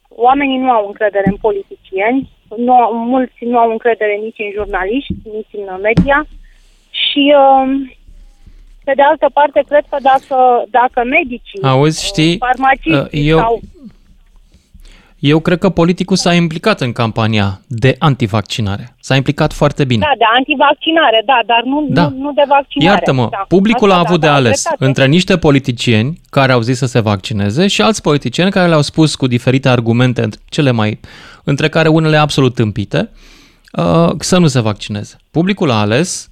oamenii 0.09 0.57
nu 0.57 0.71
au 0.71 0.87
încredere 0.87 1.27
în 1.27 1.35
politicieni, 1.35 2.29
nu, 2.55 2.73
mulți 2.91 3.45
nu 3.45 3.57
au 3.57 3.71
încredere 3.71 4.15
nici 4.15 4.39
în 4.39 4.51
jurnaliști, 4.53 5.13
nici 5.23 5.53
în 5.67 5.81
media 5.81 6.25
și 6.89 7.35
uh, 7.37 7.96
pe 8.87 8.93
de 8.95 9.01
altă 9.11 9.27
parte, 9.33 9.59
cred 9.69 9.85
că 9.91 9.97
dacă, 10.11 10.37
dacă 10.79 10.99
medicii, 11.17 11.59
Auzi, 11.61 12.05
știi, 12.05 12.37
farmaciștii 12.47 13.27
eu, 13.27 13.37
sau 13.37 13.59
eu 15.19 15.39
cred 15.39 15.59
că 15.59 15.69
politicul 15.69 16.15
s-a 16.15 16.33
implicat 16.33 16.81
în 16.81 16.91
campania 16.91 17.61
de 17.67 17.95
antivaccinare. 17.99 18.95
S-a 18.99 19.15
implicat 19.15 19.53
foarte 19.53 19.83
bine. 19.85 20.05
Da, 20.09 20.13
de 20.17 20.23
antivaccinare, 20.37 21.23
da, 21.25 21.39
dar 21.45 21.61
nu, 21.63 21.87
Da. 21.89 22.07
nu, 22.07 22.17
nu 22.17 22.31
de 22.33 22.41
vaccinare. 22.47 22.91
Iartă-mă, 22.91 23.27
da. 23.31 23.45
publicul 23.47 23.89
Asta 23.91 24.01
a 24.01 24.03
avut 24.07 24.19
da, 24.19 24.25
de 24.25 24.31
da, 24.31 24.37
ales 24.39 24.61
dreptate. 24.61 24.85
între 24.85 25.05
niște 25.05 25.37
politicieni 25.37 26.19
care 26.29 26.51
au 26.51 26.61
zis 26.61 26.77
să 26.77 26.85
se 26.85 26.99
vaccineze 26.99 27.67
și 27.67 27.81
alți 27.81 28.01
politicieni 28.01 28.51
care 28.51 28.67
le-au 28.67 28.81
spus 28.81 29.15
cu 29.15 29.27
diferite 29.27 29.69
argumente, 29.69 30.23
între- 30.23 30.41
cele 30.49 30.71
mai, 30.71 30.99
între 31.43 31.69
care 31.69 31.87
unele 31.87 32.17
absolut 32.17 32.53
tâmpite, 32.53 33.09
uh, 33.73 34.09
să 34.19 34.37
nu 34.37 34.47
se 34.47 34.59
vaccineze. 34.59 35.15
Publicul 35.31 35.71
a 35.71 35.79
ales 35.79 36.29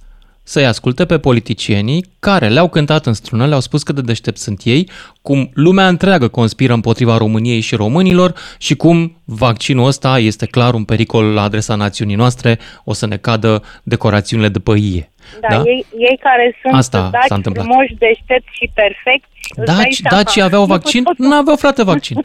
să-i 0.48 0.66
asculte 0.66 1.04
pe 1.06 1.18
politicienii 1.18 2.04
care 2.18 2.48
le-au 2.48 2.68
cântat 2.68 3.06
în 3.06 3.12
strună, 3.12 3.46
le-au 3.46 3.60
spus 3.60 3.82
cât 3.82 3.94
de 3.94 4.00
deștepți 4.00 4.42
sunt 4.42 4.60
ei, 4.64 4.88
cum 5.22 5.50
lumea 5.54 5.88
întreagă 5.88 6.28
conspiră 6.28 6.72
împotriva 6.72 7.16
României 7.16 7.60
și 7.60 7.74
românilor 7.74 8.34
și 8.58 8.74
cum 8.76 9.20
vaccinul 9.24 9.86
ăsta 9.86 10.18
este 10.18 10.46
clar 10.46 10.74
un 10.74 10.84
pericol 10.84 11.24
la 11.24 11.42
adresa 11.42 11.74
națiunii 11.74 12.14
noastre, 12.16 12.58
o 12.84 12.92
să 12.92 13.06
ne 13.06 13.16
cadă 13.16 13.62
decorațiunile 13.82 14.48
de 14.48 14.58
păie. 14.58 15.10
Da, 15.40 15.48
da? 15.48 15.62
Ei, 15.64 15.86
ei 15.98 16.18
care 16.22 16.58
sunt 16.62 16.74
Asta 16.74 16.98
s-a 16.98 17.10
daci, 17.10 17.36
întâmplat. 17.36 17.64
frumoși, 17.66 17.94
deștepți 17.98 18.48
și 18.52 18.70
perfecti. 18.74 19.28
îți 19.56 19.66
dai 19.66 19.76
Daci, 19.76 19.94
seama. 19.94 20.16
dacii 20.22 20.42
aveau 20.42 20.60
Nu 20.60 20.66
vaccin? 20.66 21.02
pot- 21.02 21.18
Nu 21.18 21.32
aveau, 21.34 21.56
frate, 21.56 21.82
vaccin. 21.84 22.16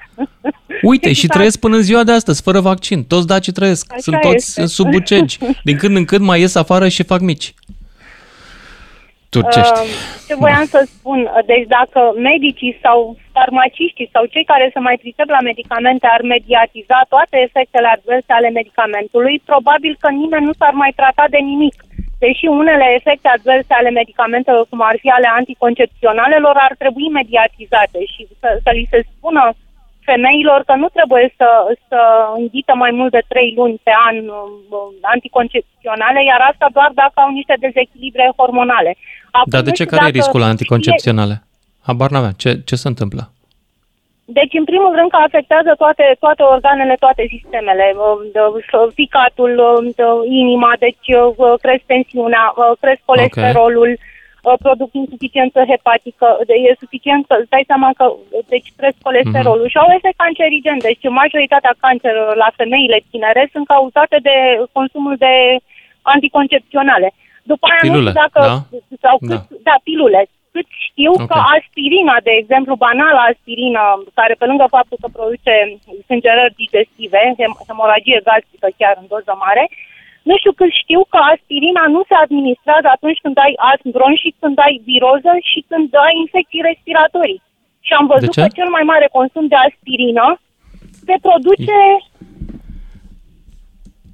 Uite, 0.81 1.07
și 1.07 1.11
Exact. 1.13 1.33
trăiesc 1.33 1.59
până 1.59 1.75
în 1.75 1.81
ziua 1.81 2.03
de 2.03 2.11
astăzi, 2.11 2.41
fără 2.41 2.59
vaccin. 2.59 3.03
Toți 3.03 3.27
dacii 3.27 3.51
trăiesc. 3.51 3.85
Așa 3.91 4.01
Sunt 4.01 4.19
toți 4.21 4.35
este. 4.35 4.65
sub 4.65 4.89
bucegi. 4.89 5.37
Din 5.63 5.77
când 5.77 5.95
în 5.95 6.05
când 6.05 6.25
mai 6.25 6.39
ies 6.39 6.55
afară 6.55 6.87
și 6.87 7.03
fac 7.03 7.19
mici. 7.19 7.53
Turcești. 9.35 9.79
Uh, 9.81 9.89
ce 10.27 10.33
voiam 10.43 10.65
să 10.75 10.79
spun, 10.93 11.19
uh, 11.23 11.43
deci 11.51 11.65
dacă 11.77 12.01
medicii 12.29 12.73
sau 12.85 12.97
farmaciștii 13.35 14.11
sau 14.13 14.23
cei 14.33 14.45
care 14.51 14.65
se 14.73 14.79
mai 14.87 14.97
pricep 15.03 15.29
la 15.35 15.41
medicamente 15.49 16.07
ar 16.15 16.21
mediatiza 16.35 16.99
toate 17.13 17.35
efectele 17.47 17.87
adverse 17.95 18.31
ale 18.33 18.49
medicamentului, 18.59 19.35
probabil 19.51 19.93
că 20.01 20.09
nimeni 20.09 20.47
nu 20.49 20.53
s-ar 20.59 20.73
mai 20.83 20.91
trata 20.99 21.25
de 21.35 21.41
nimic. 21.51 21.75
Deși 22.23 22.45
unele 22.61 22.87
efecte 22.99 23.27
adverse 23.31 23.73
ale 23.79 23.91
medicamentelor, 23.99 24.63
cum 24.69 24.81
ar 24.91 24.97
fi 25.03 25.09
ale 25.17 25.29
anticoncepționalelor, 25.39 26.55
ar 26.67 26.73
trebui 26.81 27.07
mediatizate 27.19 27.99
și 28.13 28.21
să, 28.41 28.49
să 28.63 28.69
li 28.77 28.91
se 28.91 28.99
spună 29.11 29.43
femeilor 30.09 30.59
că 30.65 30.73
nu 30.83 30.87
trebuie 30.97 31.33
să, 31.37 31.47
să 31.89 31.99
înghită 32.39 32.73
mai 32.83 32.91
mult 32.91 33.11
de 33.11 33.23
3 33.27 33.53
luni 33.59 33.79
pe 33.83 33.91
an 34.09 34.15
uh, 34.27 34.91
anticoncepționale, 35.01 36.19
iar 36.23 36.41
asta 36.51 36.67
doar 36.77 36.91
dacă 36.93 37.15
au 37.23 37.29
niște 37.39 37.55
dezechilibre 37.59 38.25
hormonale. 38.37 38.91
Acum, 39.31 39.51
Dar 39.53 39.61
de 39.61 39.69
nu 39.69 39.75
ce 39.75 39.83
știu 39.83 39.95
care 39.95 40.07
e 40.07 40.11
dacă 40.11 40.17
riscul 40.19 40.39
la 40.39 40.45
știe- 40.45 40.55
anticoncepționale? 40.55 41.35
Habar 41.87 42.09
n-aveam. 42.09 42.35
Ce, 42.43 42.51
ce 42.69 42.75
se 42.75 42.87
întâmplă? 42.87 43.23
Deci, 44.39 44.53
în 44.61 44.63
primul 44.71 44.91
rând, 44.97 45.09
că 45.09 45.19
afectează 45.27 45.71
toate, 45.77 46.05
toate 46.19 46.43
organele, 46.43 46.95
toate 47.05 47.23
sistemele. 47.35 47.85
uh, 47.95 48.17
de- 48.33 48.93
Ficatul, 49.01 49.51
uh, 49.69 49.93
de- 49.95 50.27
inima, 50.41 50.71
deci 50.79 51.07
uh, 51.17 51.53
cresc 51.61 51.83
tensiunea, 51.93 52.45
uh, 52.55 52.71
cresc 52.81 53.01
colesterolul, 53.05 53.91
uh, 53.97 54.09
produc 54.65 54.89
insuficiență 55.03 55.59
hepatică. 55.71 56.27
De- 56.47 56.53
E 56.67 56.83
suficient 56.83 57.21
să 57.29 57.35
îți 57.39 57.49
dai 57.53 57.63
seama 57.71 57.89
că 57.99 58.05
uh, 58.11 58.17
deci 58.53 58.67
cresc 58.77 58.97
colesterolul 59.07 59.67
și 59.69 59.77
au 59.83 59.89
efect 59.97 60.17
cancerigen. 60.23 60.77
Deci 60.87 61.03
majoritatea 61.21 61.73
cancerelor 61.85 62.35
la 62.35 62.49
femeile 62.59 62.99
tinere 63.11 63.43
sunt 63.53 63.65
cauzate 63.73 64.17
de 64.27 64.35
consumul 64.77 65.15
de 65.25 65.33
anticoncepționale. 66.15 67.09
După 67.51 67.65
aia 67.69 67.79
nu 67.83 67.89
Pilule, 67.89 68.09
știu 68.09 68.21
dacă... 68.25 68.41
da? 68.51 68.57
Sau 69.05 69.15
Da. 69.21 69.27
cât, 69.27 69.41
da, 69.69 69.75
pilule. 69.87 70.21
Cât 70.55 70.67
știu 70.87 71.11
Ok. 71.15 71.27
că 71.31 71.37
aspirina, 71.57 72.15
de 72.27 72.33
exemplu, 72.41 72.73
banala 72.85 73.21
aspirina, 73.31 73.83
care 74.19 74.33
pe 74.39 74.45
lângă 74.49 74.65
faptul 74.77 74.97
că 75.01 75.07
produce 75.17 75.53
sângerări 76.07 76.57
digestive, 76.61 77.19
hem- 77.39 77.57
hemoragie 77.67 78.19
gastrică 78.29 78.67
chiar 78.79 78.95
în 79.01 79.05
doză 79.13 79.33
mare, 79.45 79.63
nu 80.29 80.33
știu 80.41 80.53
cât 80.59 80.71
știu 80.81 81.01
că 81.13 81.19
aspirina 81.33 81.83
nu 81.95 82.01
se 82.09 82.15
administrează 82.25 82.87
atunci 82.95 83.19
când 83.23 83.35
ai 83.45 83.53
astm 83.71 83.89
bronșic, 83.97 84.33
când 84.43 84.57
ai 84.65 84.75
viroză 84.89 85.31
și 85.49 85.59
când 85.69 85.87
ai 86.05 86.13
infecții 86.23 86.67
respiratorii. 86.69 87.41
Și 87.87 87.91
am 87.99 88.05
văzut 88.13 88.29
De 88.31 88.35
ce? 88.35 88.41
că 88.41 88.47
cel 88.59 88.69
mai 88.75 88.85
mare 88.91 89.07
consum 89.17 89.45
de 89.53 89.57
aspirină 89.67 90.25
se 91.07 91.15
produce 91.27 91.77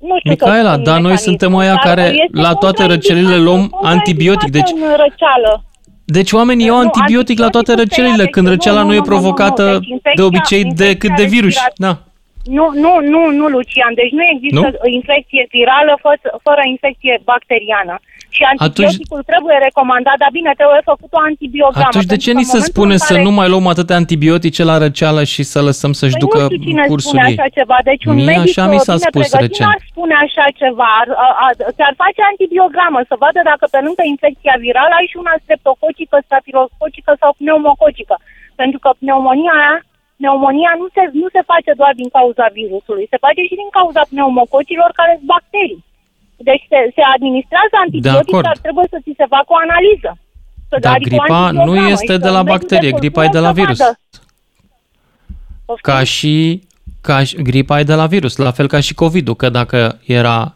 nu 0.10 0.15
știu 0.20 0.36
să 0.36 0.46
Micaela, 0.46 0.72
spun 0.74 0.84
dar 0.89 0.98
noi 1.06 1.12
mecanismul, 1.15 1.28
suntem 1.30 1.52
aia 1.62 1.76
dar 1.78 1.86
care 1.88 2.06
este 2.24 2.38
la 2.46 2.54
toate 2.63 2.82
contraindicat, 2.84 2.89
răcelile 2.93 3.38
luăm 3.48 3.63
antibiotic, 3.93 4.50
deci- 4.58 4.63
contraindicat 4.63 5.00
în 5.00 5.06
răceală. 5.06 5.52
Deci 6.17 6.32
oamenii 6.39 6.65
iau 6.65 6.76
Nu, 6.80 6.82
antibiotic 6.86 7.38
la 7.39 7.50
toate 7.50 7.72
antibioticul 7.72 7.88
se 7.96 8.02
ia, 8.02 8.06
răcelile, 8.08 8.24
deci 8.24 8.34
când 8.36 8.46
nu, 8.48 8.52
răceala 8.54 8.82
nu, 8.82 8.88
nu 8.88 8.91
nu, 8.91 8.93
e 8.93 8.98
nu, 8.98 9.04
nu, 9.04 9.10
provocată 9.12 9.63
nu, 9.72 9.80
deci 9.80 9.88
infecția- 9.88 10.15
de 10.15 10.22
obicei 10.22 10.62
de 10.63 10.67
infecția 10.67 10.98
cât 11.02 11.15
de 11.22 11.26
virus. 11.36 11.54
respiratoră. 11.54 11.74
Da. 11.88 12.07
Nu, 12.57 12.65
nu, 12.83 12.91
nu, 13.13 13.21
nu, 13.39 13.45
Lucian. 13.55 13.93
Deci 14.01 14.12
nu 14.17 14.23
există 14.33 14.60
Nu? 14.60 14.69
nu? 14.83 14.89
infecție 14.99 15.43
virală 15.55 15.93
fără, 16.05 16.19
fără 16.47 16.62
infecție 16.75 17.13
bacteriană. 17.31 17.95
Și 18.36 18.41
antibioticul 18.51 19.21
trebuie 19.31 19.57
recomandat, 19.67 20.17
dar 20.23 20.31
bine, 20.39 20.51
trebuie 20.62 20.81
făcut 20.93 21.12
o 21.17 21.21
antibiogramă. 21.31 21.91
Atunci 21.91 22.10
de 22.13 22.15
pentru 22.15 22.25
ce 22.25 22.31
că 22.31 22.38
ni 22.39 22.43
în 22.45 22.51
se 22.53 22.57
momentul 22.57 22.73
spune 22.75 22.93
în 22.97 23.03
să 23.10 23.13
care- 23.13 23.25
nu 23.27 23.31
mai 23.39 23.47
luăm 23.53 23.67
atâtea 23.73 23.95
antibiotice 24.03 24.62
la 24.71 24.77
răceală 24.86 25.21
și 25.33 25.41
să 25.53 25.60
lăsăm 25.69 25.91
să-și 25.99 26.15
Păi 26.17 26.23
ducă 26.23 26.39
nu 26.41 26.47
știu 26.49 26.63
cine 26.67 26.83
cursul 26.91 27.10
spune 27.12 27.23
ei? 27.27 27.33
așa 27.38 27.47
ceva. 27.57 27.77
Deci 27.89 28.03
un 28.12 28.15
Mie 28.19 28.25
medic 28.31 28.47
așa 28.49 28.63
mi 28.73 28.79
s-a 28.88 28.95
bine 28.97 29.07
spus 29.07 29.21
pregătit 29.29 29.45
recent. 29.45 29.67
n-ar 29.69 29.81
spune 29.91 30.15
așa 30.25 30.45
ceva. 30.62 30.88
Ar, 31.01 31.07
a, 31.25 31.27
a, 31.45 31.47
ți-ar 31.75 31.93
face 32.03 32.21
antibiogramă 32.31 32.99
să 33.10 33.15
vadă 33.23 33.39
dacă 33.51 33.65
pe 33.73 33.79
lângă 33.86 34.03
infecția 34.13 34.55
virală 34.65 34.93
ai 34.99 35.07
și 35.12 35.17
una 35.23 35.36
streptococică, 35.43 36.15
stafilococică 36.27 37.12
sau 37.21 37.31
pneumococică. 37.39 38.15
Pentru 38.62 38.79
că 38.83 38.89
pneumonia 39.01 39.55
aia 39.62 39.75
Pneumonia 40.19 40.71
nu 40.82 40.88
se, 40.95 41.01
nu 41.21 41.27
se 41.36 41.41
face 41.51 41.71
doar 41.82 41.93
din 42.01 42.10
cauza 42.17 42.45
virusului, 42.60 43.06
se 43.13 43.23
face 43.25 43.41
și 43.49 43.56
din 43.62 43.69
cauza 43.77 44.01
pneumococilor 44.12 44.89
care 44.99 45.13
sunt 45.17 45.30
bacterii. 45.36 45.82
Deci 46.49 46.65
se, 46.71 46.80
se 46.95 47.03
administrează 47.15 47.75
antibiotic, 47.86 48.34
acord. 48.34 48.47
dar 48.49 48.58
trebuie 48.65 48.88
să 48.93 48.97
ți 49.06 49.19
se 49.19 49.25
facă 49.36 49.49
o 49.56 49.60
analiză. 49.67 50.12
Să- 50.69 50.77
Dar 50.86 50.93
adică 50.95 51.15
o 51.15 51.17
gripa 51.17 51.38
nu 51.38 51.43
antibiogramă 51.62 51.91
este 51.95 52.13
și 52.13 52.19
de 52.25 52.30
să 52.30 52.36
la 52.38 52.41
medici 52.43 52.53
bacterie, 52.53 52.89
de 52.91 52.97
gripa 53.01 53.21
e 53.27 53.36
de 53.38 53.41
la 53.47 53.51
cultură 53.51 53.53
să 53.56 53.62
virus. 53.63 53.80
vadă. 53.86 53.99
Poftim? 55.65 55.93
Ca 55.93 55.99
și, 56.15 56.36
ca 57.08 57.17
și 57.27 57.36
gripa 57.49 57.80
e 57.80 57.84
de 57.93 57.93
la 58.01 58.08
virus, 58.15 58.34
la 58.47 58.51
fel 58.58 58.67
ca 58.67 58.80
și 58.80 58.93
COVID-ul, 58.93 59.36
că 59.36 59.47
dacă 59.49 59.80
era 60.06 60.53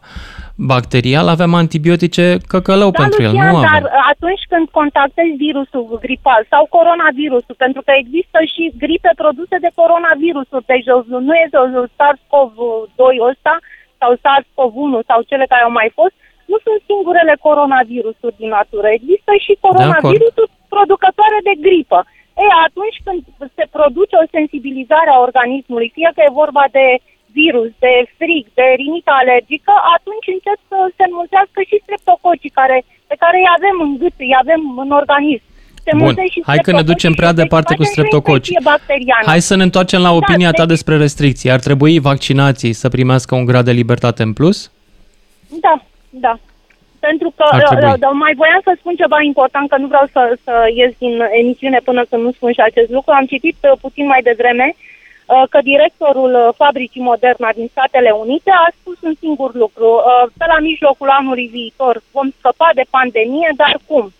bacterial, 0.56 1.26
aveam 1.28 1.54
antibiotice 1.54 2.26
căcălău 2.52 2.90
Da, 2.90 2.98
pentru 3.02 3.22
el, 3.22 3.32
Lucian, 3.32 3.54
nu 3.54 3.60
dar 3.60 3.82
aveam. 3.82 4.10
atunci 4.14 4.44
când 4.52 4.64
contactezi 4.78 5.40
virusul 5.44 5.98
gripal 6.04 6.42
sau 6.52 6.62
coronavirusul, 6.76 7.56
pentru 7.64 7.80
că 7.86 7.92
există 8.02 8.38
și 8.54 8.62
gripe 8.84 9.10
produse 9.22 9.56
de 9.64 9.70
coronavirusuri, 9.80 10.68
deci 10.72 10.88
nu 11.28 11.34
este 11.44 11.58
SARS-CoV-2 11.98 13.00
ăsta 13.30 13.54
sau 14.00 14.10
SARS-CoV-1 14.24 14.94
sau 15.10 15.18
cele 15.30 15.46
care 15.52 15.62
au 15.64 15.74
mai 15.80 15.90
fost, 15.98 16.14
nu 16.50 16.56
sunt 16.64 16.78
singurele 16.90 17.34
coronavirusuri 17.46 18.38
din 18.40 18.50
natură. 18.58 18.86
Există 18.98 19.32
și 19.44 19.62
coronavirusuri 19.66 20.50
producătoare 20.74 21.38
de 21.48 21.54
gripă. 21.66 22.00
E, 22.42 22.44
atunci 22.68 22.98
când 23.04 23.20
se 23.58 23.64
produce 23.76 24.14
o 24.22 24.30
sensibilizare 24.36 25.10
a 25.12 25.22
organismului, 25.28 25.94
fie 25.96 26.10
că 26.14 26.20
e 26.24 26.40
vorba 26.42 26.64
de 26.78 26.86
virus, 27.40 27.70
de 27.84 27.92
frig, 28.18 28.44
de 28.58 28.66
rinită 28.82 29.12
alergică, 29.20 29.72
atunci 29.96 30.26
încep 30.36 30.58
să 30.70 30.78
se 30.96 31.04
înmulțească 31.08 31.58
și 31.68 31.76
streptococii 31.84 32.56
care, 32.60 32.76
pe 33.10 33.16
care 33.22 33.36
îi 33.42 33.50
avem 33.56 33.76
în 33.86 33.92
gât, 34.02 34.16
îi 34.26 34.34
avem 34.42 34.60
în 34.84 34.90
organism. 35.00 35.44
Se 35.86 35.90
Bun, 35.96 36.02
mulțesc 36.06 36.30
și 36.34 36.40
hai 36.50 36.58
că 36.66 36.70
ne 36.78 36.82
ducem 36.92 37.12
streptococii 37.12 37.20
prea 37.20 37.30
și 37.32 37.36
se 37.36 37.42
departe 37.42 37.72
cu 37.74 37.82
face 37.82 37.86
și 37.86 37.90
o 37.90 37.94
streptococii. 37.96 38.54
infecție 38.54 38.70
bacteriană. 38.72 39.24
Hai 39.32 39.40
să 39.50 39.54
ne 39.56 39.66
întoarcem 39.68 40.00
la 40.08 40.12
opinia 40.20 40.50
Da, 40.52 40.56
ta 40.58 40.64
deci- 40.64 40.72
despre 40.74 40.94
restricții. 41.04 41.50
Ar 41.56 41.60
trebui 41.68 41.94
vaccinații 42.10 42.72
să 42.82 42.86
primească 42.96 43.32
un 43.40 43.44
grad 43.50 43.64
de 43.70 43.78
libertate 43.82 44.22
în 44.28 44.32
plus? 44.38 44.58
Da, 45.66 45.74
da. 46.26 46.34
Pentru 47.08 47.28
că 47.36 47.44
Ar 47.50 47.62
trebui. 47.62 47.84
uh, 47.88 47.94
uh, 48.08 48.14
mai 48.24 48.34
voiam 48.42 48.60
să 48.64 48.72
spun 48.78 48.94
ceva 49.02 49.18
important, 49.30 49.68
că 49.68 49.76
nu 49.82 49.86
vreau 49.92 50.06
să, 50.14 50.22
să 50.44 50.54
ies 50.80 50.92
din 50.98 51.14
emisiune 51.40 51.80
până 51.88 52.00
când 52.10 52.22
nu 52.22 52.32
spun 52.32 52.52
și 52.52 52.60
acest 52.60 52.90
lucru. 52.90 53.10
Am 53.12 53.26
citit 53.32 53.56
uh, 53.62 53.72
puțin 53.80 54.06
mai 54.06 54.22
devreme 54.30 54.66
uh, 54.74 54.91
că 55.50 55.58
directorul 55.62 56.32
uh, 56.34 56.54
fabricii 56.56 57.08
Moderna 57.10 57.50
din 57.54 57.68
Statele 57.70 58.10
Unite 58.10 58.50
a 58.50 58.68
spus 58.80 58.98
un 59.00 59.14
singur 59.20 59.54
lucru. 59.54 59.88
Uh, 59.94 60.30
Pe 60.38 60.44
la 60.52 60.58
mijlocul 60.58 61.08
anului 61.08 61.46
viitor 61.46 62.02
vom 62.12 62.28
scăpa 62.38 62.70
de 62.74 62.84
pandemie, 62.90 63.50
dar 63.56 63.74
cum? 63.86 64.12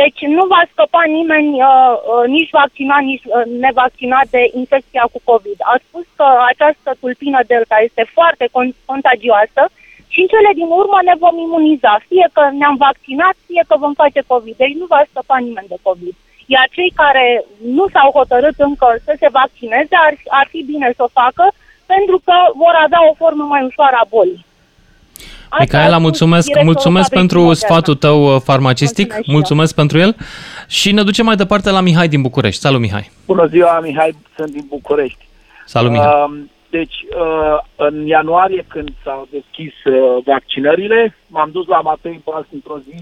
Deci 0.00 0.20
nu 0.36 0.44
va 0.46 0.62
scăpa 0.72 1.02
nimeni, 1.18 1.50
uh, 1.70 1.94
uh, 2.12 2.24
nici 2.36 2.50
vaccinat, 2.50 3.02
nici 3.02 3.24
uh, 3.24 3.42
nevaccinat 3.64 4.26
de 4.30 4.50
infecția 4.60 5.04
cu 5.12 5.20
COVID. 5.30 5.58
A 5.72 5.74
spus 5.86 6.06
că 6.16 6.26
această 6.50 6.90
tulpină 7.00 7.40
Delta 7.46 7.78
este 7.88 8.04
foarte 8.16 8.44
con- 8.54 8.78
contagioasă 8.84 9.62
și 10.12 10.20
în 10.20 10.26
cele 10.26 10.50
din 10.60 10.70
urmă 10.80 10.98
ne 11.04 11.14
vom 11.18 11.36
imuniza, 11.38 11.92
fie 12.08 12.26
că 12.32 12.42
ne-am 12.58 12.76
vaccinat, 12.76 13.34
fie 13.46 13.64
că 13.68 13.74
vom 13.78 13.94
face 14.02 14.20
COVID. 14.26 14.56
Deci 14.56 14.74
nu 14.80 14.86
va 14.94 15.02
scăpa 15.10 15.36
nimeni 15.38 15.72
de 15.72 15.78
COVID. 15.82 16.14
Iar 16.54 16.66
cei 16.76 16.92
care 17.02 17.44
nu 17.78 17.84
s-au 17.92 18.10
hotărât 18.18 18.56
încă 18.68 18.88
să 19.04 19.12
se 19.20 19.28
vaccineze, 19.40 19.94
ar, 20.06 20.14
ar 20.40 20.46
fi 20.50 20.60
bine 20.72 20.92
să 20.96 21.02
o 21.02 21.14
facă, 21.20 21.44
pentru 21.86 22.16
că 22.24 22.36
vor 22.62 22.74
avea 22.84 23.02
o 23.10 23.14
formă 23.14 23.44
mai 23.44 23.62
ușoară 23.70 23.96
a 24.00 24.06
bolii. 24.14 24.44
Asta 25.48 25.56
a 25.56 25.60
Micaela, 25.60 25.88
spus 25.90 26.02
mulțumesc, 26.02 26.46
directorul 26.46 26.72
mulțumesc 26.72 27.08
fabricii 27.08 27.20
pentru 27.20 27.38
Moderna. 27.38 27.64
sfatul 27.64 27.94
tău 27.94 28.18
uh, 28.34 28.40
farmacistic, 28.50 29.06
Mulțumesc 29.06 29.24
și 29.24 29.30
eu. 29.30 29.36
mulțumesc 29.36 29.74
pentru 29.74 29.98
el 29.98 30.16
și 30.68 30.92
ne 30.92 31.02
ducem 31.02 31.24
mai 31.24 31.36
departe 31.36 31.70
la 31.70 31.80
Mihai 31.80 32.08
din 32.08 32.22
București. 32.22 32.60
Salut, 32.60 32.80
Mihai! 32.80 33.10
Bună 33.26 33.46
ziua, 33.46 33.80
Mihai, 33.80 34.16
sunt 34.36 34.50
din 34.50 34.64
București. 34.68 35.22
Salut, 35.66 35.90
Mihai! 35.90 36.24
Um, 36.28 36.50
Deci, 36.70 36.94
uh, 37.20 37.58
în 37.76 38.06
ianuarie, 38.06 38.64
când 38.68 38.88
s-au 39.04 39.28
deschis 39.30 39.72
uh, 39.84 40.22
vaccinările, 40.24 41.16
m-am 41.26 41.50
dus 41.52 41.66
la 41.66 41.80
Matei 41.80 42.20
Bals 42.24 42.46
într-o 42.52 42.78
zi 42.78 42.96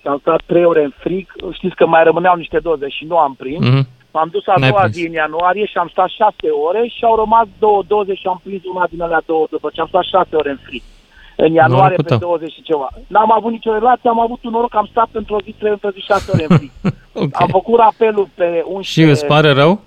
și 0.00 0.06
am 0.06 0.18
stat 0.20 0.40
trei 0.46 0.64
ore 0.64 0.84
în 0.84 0.92
frig. 0.98 1.26
Știți 1.52 1.74
că 1.74 1.86
mai 1.86 2.04
rămâneau 2.04 2.36
niște 2.36 2.58
doze 2.58 2.88
și 2.88 3.04
nu 3.04 3.16
am 3.18 3.34
prins. 3.34 3.66
Mhm. 3.66 3.86
M-am 4.12 4.28
dus 4.32 4.46
a 4.46 4.54
N-ai 4.56 4.68
doua 4.70 4.80
prins. 4.80 4.94
zi 4.96 5.06
în 5.06 5.12
ianuarie 5.12 5.66
și 5.66 5.76
am 5.78 5.88
stat 5.88 6.08
șase 6.08 6.48
ore 6.68 6.86
și 6.96 7.04
au 7.04 7.16
rămas 7.16 7.46
două 7.58 7.82
doze 7.86 8.14
și 8.14 8.26
am 8.26 8.40
prins 8.44 8.62
una 8.74 8.86
din 8.90 9.02
alea 9.02 9.22
două 9.26 9.46
după 9.50 9.70
ce 9.72 9.80
am 9.80 9.86
stat 9.86 10.02
șase 10.04 10.36
ore 10.36 10.50
în 10.50 10.58
frig. 10.66 10.82
În 11.36 11.52
ianuarie 11.52 11.96
Norocul 11.96 12.04
pe 12.04 12.08
tău. 12.08 12.18
20 12.18 12.52
și 12.52 12.62
ceva. 12.62 12.88
N-am 13.06 13.32
avut 13.32 13.50
nicio 13.50 13.72
relație, 13.72 14.10
am 14.10 14.20
avut 14.20 14.44
un 14.44 14.50
noroc, 14.50 14.74
am 14.74 14.88
stat 14.90 15.08
într-o 15.12 15.36
zi, 15.44 15.54
trei, 15.58 15.70
într-o 15.70 15.90
zi, 15.90 16.00
șase 16.00 16.30
ore 16.34 16.46
în 16.48 16.56
frig. 16.56 16.70
Ok. 17.22 17.40
Am 17.40 17.48
făcut 17.50 17.78
apelul 17.78 18.28
pe 18.34 18.44
Și 18.64 18.72
11... 18.72 19.10
îți 19.10 19.26
pare 19.26 19.52
rău? 19.52 19.80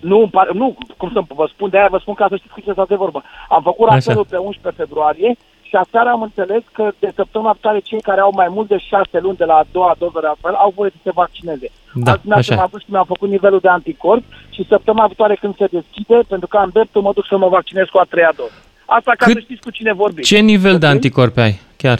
Nu, 0.00 0.18
îmi 0.18 0.30
pare, 0.30 0.50
nu, 0.52 0.76
cum 0.96 1.10
să 1.12 1.20
vă 1.34 1.46
spun, 1.52 1.70
de 1.70 1.78
aia 1.78 1.88
vă 1.90 1.98
spun 1.98 2.14
ca 2.14 2.26
să 2.28 2.36
știți 2.36 2.52
cu 2.54 2.60
ce 2.60 2.72
s-a 2.72 2.84
de 2.88 2.94
vorbă. 2.94 3.22
Am 3.48 3.62
făcut 3.62 3.88
Așa. 3.88 3.96
apelul 3.96 4.26
pe 4.30 4.36
11 4.36 4.82
februarie 4.82 5.36
și 5.70 5.76
aseară 5.76 6.08
am 6.08 6.22
înțeles 6.22 6.62
că 6.72 6.84
de 6.98 7.12
săptămâna 7.14 7.52
viitoare 7.52 7.78
cei 7.78 8.00
care 8.00 8.20
au 8.20 8.32
mai 8.34 8.48
mult 8.50 8.68
de 8.68 8.78
șase 8.78 9.18
luni 9.20 9.36
de 9.36 9.44
la 9.44 9.54
a 9.54 9.64
doua 9.72 9.94
doză 9.98 10.18
de 10.20 10.26
apel 10.26 10.54
au 10.54 10.72
voie 10.76 10.90
să 10.90 10.96
se 11.02 11.10
vaccineze. 11.22 11.68
Da, 11.94 12.10
Azi 12.10 12.20
dimineață 12.20 12.52
așa 12.52 12.54
e. 12.54 12.56
m-am 12.56 12.68
dus 12.72 12.80
și 12.80 12.90
mi-am 12.90 13.04
făcut 13.14 13.28
nivelul 13.28 13.58
de 13.60 13.68
anticorp 13.68 14.22
și 14.50 14.66
săptămâna 14.68 15.06
viitoare 15.06 15.34
când 15.34 15.56
se 15.56 15.66
deschide, 15.76 16.18
pentru 16.28 16.48
că 16.48 16.56
am 16.56 16.70
dreptul, 16.72 17.02
mă 17.02 17.12
duc 17.14 17.26
să 17.26 17.36
mă 17.36 17.48
vaccinez 17.48 17.86
cu 17.92 17.98
a 17.98 18.06
treia 18.08 18.32
doză. 18.36 18.52
Asta 18.86 19.12
ca 19.18 19.24
Cât- 19.26 19.32
să 19.34 19.40
știți 19.40 19.60
cu 19.62 19.70
cine 19.70 19.92
vorbim. 19.92 20.22
Ce 20.22 20.38
nivel 20.38 20.78
de 20.78 20.86
Ok? 20.86 20.92
anticorpi 20.92 21.40
ai? 21.40 21.60
Chiar? 21.76 21.98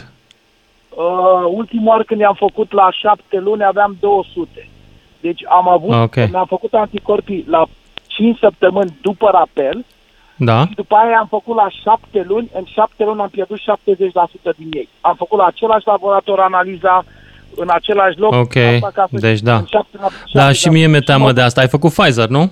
Uh, 0.89 1.45
ultimul 1.51 1.87
oară 1.87 2.03
când 2.03 2.19
i-am 2.19 2.35
făcut 2.45 2.71
la 2.71 2.87
șapte 2.91 3.37
luni 3.39 3.63
aveam 3.63 3.97
200. 3.99 4.67
Deci 5.19 5.41
am 5.49 5.67
avut, 5.69 5.91
Ok. 5.93 6.15
mi-am 6.15 6.45
făcut 6.45 6.73
anticorpii 6.73 7.45
la 7.47 7.65
5 8.07 8.37
săptămâni 8.37 8.97
după 9.01 9.29
rapel 9.33 9.85
Da? 10.43 10.65
și 10.67 10.73
după 10.75 10.95
aia 10.95 11.17
am 11.19 11.27
făcut 11.29 11.55
la 11.55 11.67
7 11.83 12.23
luni, 12.27 12.49
în 12.53 12.63
7 12.65 13.03
luni 13.03 13.21
am 13.21 13.29
pierdut 13.29 13.57
70% 13.59 13.61
din 14.57 14.69
ei. 14.73 14.89
Am 15.01 15.15
făcut 15.15 15.37
la 15.37 15.45
același 15.45 15.87
laborator 15.87 16.39
analiza, 16.39 17.05
în 17.55 17.67
același 17.71 18.17
loc. 18.19 18.33
Ok, 18.33 18.55
asta 18.55 18.91
ca 18.93 19.07
să 19.11 19.17
deci 19.19 19.29
știți, 19.29 19.43
da. 19.43 19.55
în 19.55 19.65
șapte- 19.65 19.97
Da, 20.01 20.07
șapte- 20.41 20.53
și 20.53 20.69
mie 20.69 20.87
mi-e 20.87 20.99
teamă 20.99 21.31
de 21.31 21.41
asta. 21.41 21.61
Ai 21.61 21.67
făcut 21.67 21.91
Pfizer, 21.93 22.27
nu? 22.27 22.51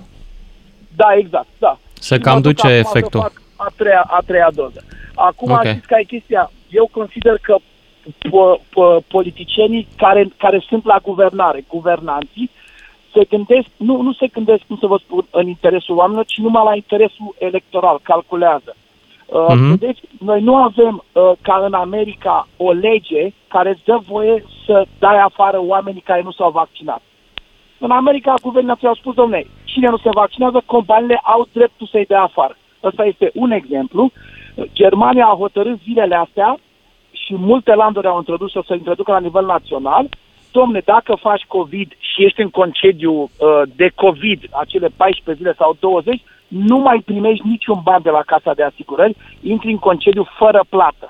Da, 0.96 1.06
exact, 1.18 1.46
da. 1.58 1.78
Se 1.92 2.14
Și 2.14 2.20
cam 2.20 2.34
mă 2.34 2.40
duc 2.40 2.52
duce 2.52 2.66
acum 2.66 2.78
efectul. 2.78 3.20
Să 3.20 3.26
fac 3.26 3.42
a 3.56 3.72
treia, 3.76 4.04
a 4.06 4.20
treia 4.26 4.50
doză. 4.54 4.84
Acum, 5.14 5.50
Ok. 5.50 5.58
okay. 5.58 5.70
știți 5.72 5.86
care 5.86 6.00
e 6.00 6.04
chestia? 6.04 6.50
Eu 6.70 6.88
consider 6.92 7.38
că 7.42 7.56
po- 8.26 8.60
po- 8.60 9.06
politicienii 9.08 9.88
care, 9.96 10.28
care 10.36 10.64
sunt 10.68 10.84
la 10.84 10.98
guvernare, 11.02 11.64
guvernanții, 11.68 12.50
se 13.12 13.24
gândesc, 13.24 13.68
nu, 13.76 14.02
nu 14.02 14.12
se 14.12 14.26
gândesc, 14.26 14.62
cum 14.66 14.76
să 14.80 14.86
vă 14.86 14.96
spun, 14.96 15.26
în 15.30 15.46
interesul 15.48 15.96
oamenilor, 15.96 16.24
ci 16.26 16.38
numai 16.38 16.64
la 16.64 16.74
interesul 16.74 17.34
electoral, 17.38 18.00
calculează. 18.02 18.76
Uh, 19.26 19.46
Mhm. 19.48 19.68
Vedeți, 19.68 20.00
noi 20.18 20.40
nu 20.40 20.56
avem, 20.56 21.04
uh, 21.12 21.32
ca 21.42 21.62
în 21.66 21.72
America, 21.72 22.48
o 22.56 22.72
lege 22.72 23.32
care 23.48 23.70
îți 23.70 23.84
dă 23.84 23.98
voie 24.08 24.44
să 24.66 24.86
dai 24.98 25.18
afară 25.18 25.58
oamenii 25.60 26.00
care 26.00 26.22
nu 26.22 26.30
s-au 26.32 26.50
vaccinat. 26.50 27.02
În 27.78 27.90
America, 27.90 28.34
guvernul 28.42 28.78
au 28.82 28.94
spus, 28.94 29.14
domnule, 29.14 29.46
cine 29.64 29.88
nu 29.88 29.96
se 29.96 30.08
vaccinează, 30.12 30.62
companiile 30.66 31.20
au 31.22 31.48
dreptul 31.52 31.86
să-i 31.86 32.04
dea 32.04 32.22
afară. 32.22 32.56
Ăsta 32.82 33.04
este 33.04 33.30
un 33.34 33.50
exemplu. 33.50 34.10
Germania 34.72 35.26
a 35.26 35.36
hotărât 35.36 35.78
zilele 35.82 36.14
astea 36.14 36.58
și 37.12 37.34
multe 37.36 37.74
landuri 37.74 38.06
au 38.06 38.16
introdus 38.16 38.54
o 38.54 38.62
să 38.62 38.74
introducă 38.74 39.12
la 39.12 39.18
nivel 39.18 39.44
național. 39.44 40.08
Domne, 40.50 40.80
dacă 40.84 41.14
faci 41.20 41.44
COVID 41.46 41.92
și 41.98 42.24
ești 42.24 42.40
în 42.40 42.50
concediu 42.50 43.12
uh, 43.22 43.28
de 43.76 43.90
COVID, 43.94 44.44
acele 44.50 44.88
14 44.96 45.42
zile 45.42 45.54
sau 45.58 45.76
20, 45.80 46.22
nu 46.48 46.78
mai 46.78 47.02
primești 47.04 47.46
niciun 47.46 47.80
ban 47.82 48.02
de 48.02 48.10
la 48.10 48.22
Casa 48.26 48.54
de 48.54 48.62
Asigurări, 48.62 49.16
intri 49.40 49.70
în 49.70 49.78
concediu 49.78 50.28
fără 50.38 50.64
plată. 50.68 51.08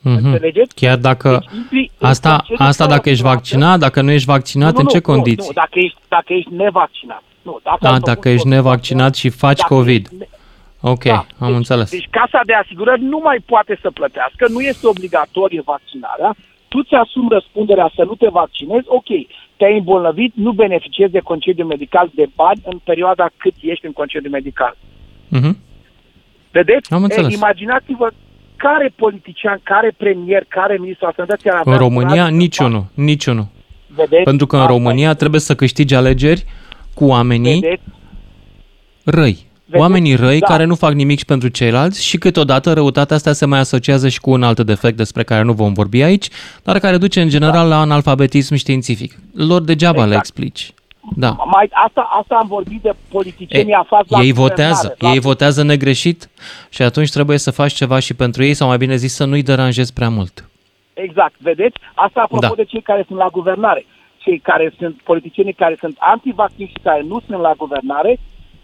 Mhm. 0.00 0.24
Înțelegeți? 0.24 0.74
Chiar 0.74 0.96
dacă... 0.96 1.28
Deci 1.30 1.56
intri 1.58 1.90
în 1.98 2.08
Asta, 2.08 2.28
concediu 2.30 2.56
asta 2.66 2.84
fără 2.84 2.96
dacă 2.96 3.08
ești 3.08 3.22
plată. 3.22 3.36
vaccinat, 3.36 3.78
dacă 3.78 4.00
nu 4.02 4.10
ești 4.10 4.26
vaccinat, 4.26 4.72
Nu, 4.72 4.78
în 4.78 4.84
nu, 4.84 4.90
ce 4.90 4.96
nu, 4.96 5.12
condiții? 5.12 5.46
Nu, 5.46 5.52
dacă 5.62 5.78
ești, 5.78 5.98
dacă 6.08 6.32
ești 6.32 6.52
nevaccinat. 6.54 7.22
Nu, 7.42 7.60
dacă 7.62 7.86
A, 7.86 7.92
ai 7.92 7.98
dacă 7.98 8.08
făcut 8.10 8.24
ești 8.24 8.38
COVID, 8.42 8.52
nevaccinat 8.54 9.14
și 9.14 9.28
faci 9.30 9.58
dacă 9.58 9.74
COVID. 9.74 10.04
ești 10.04 10.16
ne- 10.18 10.28
Ok, 10.86 11.04
Da, 11.04 11.14
am 11.38 11.46
deci, 11.48 11.56
înțeles. 11.56 11.90
Deci 11.90 12.08
casa 12.10 12.40
de 12.46 12.52
asigurări 12.54 13.02
nu 13.02 13.20
mai 13.24 13.38
poate 13.46 13.78
să 13.82 13.90
plătească, 13.90 14.46
nu 14.48 14.60
este 14.60 14.86
obligatorie 14.86 15.62
vaccinarea, 15.64 16.34
tu 16.74 16.82
ți-asumi 16.82 17.28
răspunderea 17.36 17.88
să 17.96 18.02
nu 18.04 18.14
te 18.14 18.28
vaccinezi, 18.40 18.84
ok, 18.98 19.08
te-ai 19.56 19.76
îmbolnăvit, 19.78 20.32
nu 20.34 20.52
beneficiezi 20.52 21.12
de 21.12 21.18
concediu 21.30 21.66
medical 21.66 22.10
de 22.14 22.26
bani 22.34 22.60
în 22.64 22.78
perioada 22.84 23.26
cât 23.36 23.54
ești 23.60 23.86
în 23.86 23.92
concediu 23.92 24.30
medical. 24.30 24.76
Mhm. 25.28 25.58
Vedeți? 26.50 26.92
Am 26.92 27.02
înțeles. 27.02 27.32
E, 27.32 27.36
imaginați-vă 27.36 28.10
care 28.56 28.92
politician, 28.96 29.60
care 29.62 29.94
premier, 29.96 30.44
care 30.48 30.76
ministru 30.80 31.06
al 31.06 31.12
sănătății 31.14 31.50
ar 31.50 31.56
avea 31.56 31.72
În 31.72 31.78
România, 31.78 32.08
curaj 32.08 32.28
să 32.28 32.34
niciunul. 32.34 32.84
Niciunul. 32.94 33.46
facă- 33.46 33.62
Vedeți? 34.02 34.22
Pentru 34.22 34.46
că 34.46 34.56
în 34.56 34.62
Asta 34.62 34.72
România 34.74 35.04
este. 35.06 35.18
trebuie 35.18 35.40
să 35.40 35.54
câștigi 35.54 35.94
alegeri 35.94 36.44
cu 36.94 37.04
oamenii 37.04 37.60
Vedeți? 37.60 37.82
răi. 39.04 39.36
Vedeți? 39.64 39.82
Oamenii 39.82 40.14
răi 40.14 40.38
Da. 40.38 40.46
care 40.46 40.64
nu 40.64 40.74
fac 40.74 40.92
nimic 40.92 41.18
și 41.18 41.24
pentru 41.24 41.48
ceilalți 41.48 42.04
și 42.04 42.18
câteodată 42.18 42.72
răutatea 42.72 43.16
asta 43.16 43.32
se 43.32 43.46
mai 43.46 43.58
asociază 43.58 44.08
și 44.08 44.20
cu 44.20 44.30
un 44.30 44.42
alt 44.42 44.60
defect 44.60 44.96
despre 44.96 45.22
care 45.22 45.42
nu 45.42 45.52
vom 45.52 45.72
vorbi 45.72 46.02
aici, 46.02 46.28
dar 46.62 46.78
care 46.78 46.96
duce 46.96 47.20
în 47.20 47.28
general 47.28 47.68
la 47.68 47.80
analfabetism 47.80 48.54
științific. 48.54 49.18
Lor 49.34 49.62
degeaba 49.62 49.98
le 49.98 50.04
Exact. 50.04 50.18
explici. 50.24 50.72
Da. 51.16 51.28
Mai, 51.52 51.68
asta, 51.86 52.08
asta 52.20 52.34
am 52.34 52.46
vorbit 52.46 52.82
de 52.82 52.92
politicienii 53.08 53.72
E, 53.72 53.76
afați 53.76 54.10
la 54.12 54.18
ei 54.20 54.30
guvernare, 54.32 54.54
votează, 54.54 54.94
la 54.98 55.10
ei 55.12 55.18
votează 55.20 55.62
negreșit 55.62 56.28
și 56.68 56.82
atunci 56.82 57.10
trebuie 57.10 57.38
să 57.38 57.50
faci 57.50 57.72
ceva 57.72 57.98
și 57.98 58.14
pentru 58.14 58.44
ei 58.44 58.54
sau 58.54 58.68
mai 58.68 58.76
bine 58.76 58.96
zis 58.96 59.14
să 59.14 59.24
nu-i 59.24 59.42
deranjezi 59.42 59.92
prea 59.92 60.08
mult. 60.08 60.48
Exact, 60.94 61.34
vedeți? 61.38 61.76
Asta 61.94 62.20
apropo 62.20 62.46
Da. 62.46 62.52
de 62.56 62.64
cei 62.64 62.82
care 62.82 63.04
sunt 63.06 63.18
la 63.18 63.28
guvernare. 63.32 63.86
Cei 64.16 64.38
care 64.38 64.74
sunt 64.78 65.00
politicienii 65.04 65.52
care 65.52 65.76
sunt 65.80 65.96
antivaccini 65.98 66.68
și 66.76 66.82
care 66.82 67.02
nu 67.08 67.20
sunt 67.26 67.40
la 67.40 67.52
guvernare, 67.56 68.18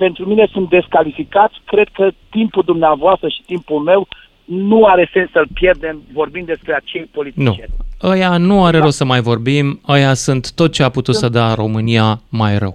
pentru 0.04 0.22
mine 0.30 0.48
sunt 0.52 0.68
descalificați. 0.68 1.54
Cred 1.64 1.88
că 1.92 2.10
timpul 2.30 2.62
dumneavoastră 2.66 3.28
și 3.28 3.42
timpul 3.46 3.78
meu 3.90 4.08
nu 4.44 4.84
are 4.84 5.10
sens 5.12 5.30
să-l 5.30 5.48
pierdem 5.54 5.96
vorbind 6.12 6.46
despre 6.46 6.72
acei 6.74 7.00
Nu. 7.00 7.06
politicieni. 7.12 7.72
Ăia 8.02 8.36
nu 8.38 8.64
are 8.64 8.78
rost 8.78 8.96
să 8.96 9.04
mai 9.04 9.20
vorbim, 9.20 9.80
ăia 9.88 10.14
sunt 10.14 10.52
tot 10.54 10.72
ce 10.72 10.82
a 10.82 10.88
putut 10.88 11.14
să 11.14 11.28
dea 11.28 11.54
România 11.54 12.20
mai 12.28 12.58
rău. 12.58 12.74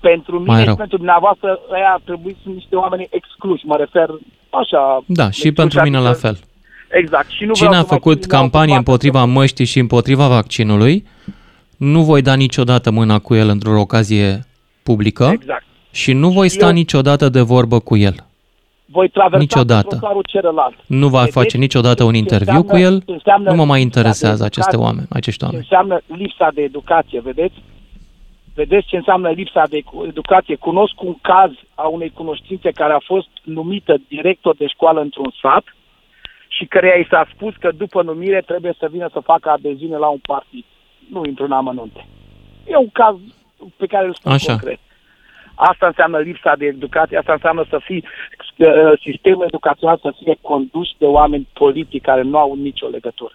Pentru 0.00 0.38
mine 0.38 0.50
Mai 0.50 0.60
și 0.60 0.66
rău. 0.66 0.76
pentru 0.76 0.96
dumneavoastră, 0.96 1.60
ăia 1.74 1.90
ar 1.96 2.00
trebui 2.04 2.36
să 2.42 2.48
niște 2.54 2.76
oameni 2.76 3.06
excluși. 3.10 3.66
Mă 3.66 3.76
refer 3.76 4.08
așa... 4.50 5.02
Da, 5.06 5.22
și 5.22 5.28
excluși, 5.30 5.52
pentru 5.52 5.80
mine 5.82 5.98
la 5.98 6.08
adică- 6.08 6.26
fel. 6.26 6.36
Exact. 7.00 7.28
Și 7.30 7.44
nu 7.44 7.52
Cine 7.52 7.68
vreau 7.68 7.82
a 7.82 7.84
să 7.84 7.90
mai 7.90 7.98
făcut 7.98 8.20
pun 8.20 8.28
în 8.30 8.38
campanie 8.38 8.74
altă 8.74 8.84
parte 8.90 9.06
împotriva 9.06 9.24
măștii 9.38 9.64
și 9.64 9.78
împotriva 9.78 10.26
vaccinului, 10.28 11.04
nu 11.76 12.02
voi 12.02 12.22
da 12.22 12.34
niciodată 12.34 12.90
mâna 12.90 13.18
cu 13.18 13.34
el 13.34 13.48
într-o 13.48 13.80
ocazie 13.80 14.46
publică 14.82 15.28
Exact. 15.32 15.64
Și 15.92 16.12
nu 16.12 16.28
voi 16.30 16.48
sta 16.48 16.66
Eu- 16.66 16.72
niciodată 16.72 17.28
de 17.28 17.40
vorbă 17.40 17.78
cu 17.80 17.96
el. 17.96 18.14
Voi 18.92 19.08
traversa 19.08 19.38
Niciodată. 19.38 19.82
pe 19.82 19.88
trotuarul 19.88 20.24
celălalt. 20.28 20.74
Nu 20.86 21.08
va 21.08 21.18
Vedeți 21.18 21.38
face 21.38 21.56
niciodată 21.56 22.04
un 22.04 22.12
ce 22.12 22.18
interviu 22.18 22.52
înseamnă- 22.54 22.72
cu 22.72 22.78
el, 22.94 23.02
ce 23.06 23.12
înseamnă 23.12 23.50
nu 23.50 23.56
mă 23.56 23.64
mai 23.64 23.78
lipsa 23.82 24.00
de 24.00 24.00
interesează 24.00 24.44
aceste 24.44 24.70
educație, 24.74 24.86
oameni, 24.86 25.06
acești 25.10 25.38
Ce 25.38 25.44
oameni. 25.44 25.62
înseamnă 25.62 26.00
lipsa 26.06 26.48
de 26.54 26.62
educație, 26.62 27.20
vedeți? 27.20 27.54
Vedeți 28.54 28.86
ce 28.86 28.96
înseamnă 28.96 29.30
lipsa 29.30 29.64
de 29.70 29.82
educație. 30.06 30.54
Cunosc 30.56 31.02
un 31.02 31.14
caz 31.20 31.50
a 31.74 31.86
unei 31.86 32.10
cunoștințe 32.10 32.70
care 32.70 32.92
a 32.92 32.98
fost 33.04 33.28
numită 33.42 33.96
director 34.08 34.54
de 34.56 34.66
școală 34.66 35.00
într-un 35.00 35.32
sat 35.42 35.64
și 36.48 36.64
căreia 36.64 36.94
i 36.94 37.06
s-a 37.10 37.28
spus 37.34 37.54
că 37.56 37.70
după 37.76 38.02
numire 38.02 38.40
trebuie 38.46 38.74
să 38.78 38.88
vină 38.90 39.08
să 39.12 39.20
facă 39.24 39.50
adeziune 39.50 39.96
la 39.96 40.06
un 40.08 40.18
partid. 40.22 40.64
Nu 41.10 41.22
intru 41.24 41.44
în 41.44 41.52
amănunte. 41.52 42.06
E 42.66 42.76
un 42.76 42.90
caz 42.92 43.14
pe 43.76 43.86
care 43.86 44.06
îl 44.06 44.14
spun 44.14 44.32
Așa. 44.32 44.52
concret. 44.52 44.78
Asta 45.68 45.86
înseamnă 45.86 46.18
lipsa 46.18 46.54
de 46.58 46.66
educație, 46.66 47.16
asta 47.18 47.32
înseamnă 47.32 47.64
să 47.68 47.78
fii 47.84 48.04
uh, 48.56 48.66
sistemul 49.02 49.44
educațional 49.46 49.98
să 50.02 50.12
fie 50.22 50.34
condus 50.40 50.88
de 50.98 51.04
oameni 51.04 51.48
politici 51.52 52.02
care 52.02 52.22
nu 52.22 52.38
au 52.38 52.58
nicio 52.62 52.86
legătură. 52.88 53.34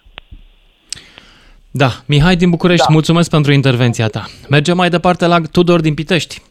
Da, 1.72 1.90
Mihai 2.08 2.36
din 2.36 2.50
București, 2.50 2.86
Da. 2.88 2.94
mulțumesc 2.94 3.30
pentru 3.30 3.52
intervenția 3.52 4.08
ta. 4.08 4.24
Mergem 4.50 4.78
mai 4.78 4.90
departe 4.90 5.26
la 5.28 5.38
Tudor 5.52 5.80
din 5.82 5.94
Pitești. 5.94 6.42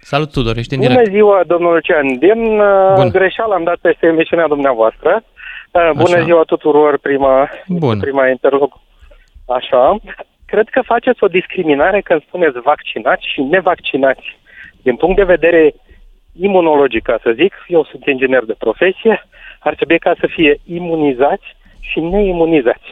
Salut, 0.00 0.32
Tudor, 0.32 0.56
ești 0.56 0.74
în 0.74 0.80
Bună 0.80 0.92
direct. 0.92 1.10
ziua, 1.10 1.42
domnul 1.46 1.72
Lucian. 1.72 2.18
Din 2.18 2.40
uh, 2.60 2.92
Bună. 2.94 3.10
greșeală 3.10 3.54
am 3.54 3.64
dat 3.64 3.76
peste 3.76 4.06
emisiunea 4.06 4.46
dumneavoastră. 4.46 5.22
Uh, 5.72 5.90
bună 5.96 6.16
Așa. 6.16 6.24
ziua 6.24 6.42
tuturor, 6.42 6.98
prima, 6.98 7.48
Bun. 7.66 7.98
prima 8.00 8.28
interlog. 8.28 8.72
Așa. 9.46 9.96
Cred 10.46 10.68
că 10.68 10.80
faceți 10.84 11.24
o 11.24 11.28
discriminare 11.28 12.00
când 12.00 12.22
spuneți 12.22 12.58
vaccinați 12.58 13.26
și 13.32 13.40
nevaccinați. 13.40 14.38
Din 14.82 14.96
punct 14.96 15.16
de 15.16 15.24
vedere 15.24 15.74
imunologic, 16.40 17.02
ca 17.02 17.18
să 17.22 17.30
zic, 17.34 17.54
eu 17.66 17.84
sunt 17.84 18.06
inginer 18.06 18.44
de 18.44 18.54
profesie, 18.58 19.26
ar 19.58 19.74
trebui 19.74 19.98
ca 19.98 20.14
să 20.20 20.26
fie 20.30 20.60
imunizați 20.64 21.56
și 21.80 22.00
neimunizați. 22.00 22.88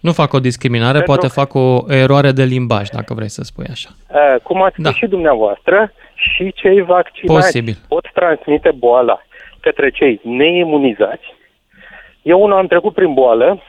Nu 0.00 0.12
fac 0.12 0.32
o 0.32 0.40
discriminare, 0.40 0.92
Pentru- 0.92 1.12
poate 1.12 1.26
fac 1.28 1.54
o 1.54 1.84
eroare 1.88 2.30
de 2.32 2.42
limbaj, 2.44 2.88
dacă 2.88 3.14
vrei 3.14 3.28
să 3.28 3.42
spui 3.42 3.66
așa. 3.70 3.88
Uh, 4.08 4.40
cum 4.42 4.62
ați 4.62 4.72
spus 4.72 4.84
Da. 4.84 4.92
și 4.92 5.06
dumneavoastră, 5.06 5.92
și 6.14 6.52
cei 6.52 6.80
vaccinați 6.82 7.40
Posibil. 7.44 7.76
pot 7.88 8.08
transmite 8.14 8.70
boala 8.78 9.22
către 9.60 9.90
cei 9.90 10.20
neimunizați. 10.24 11.34
Eu 12.22 12.42
unul 12.42 12.56
am 12.56 12.66
trecut 12.66 12.94
prin 12.94 13.12
boală, 13.14 13.62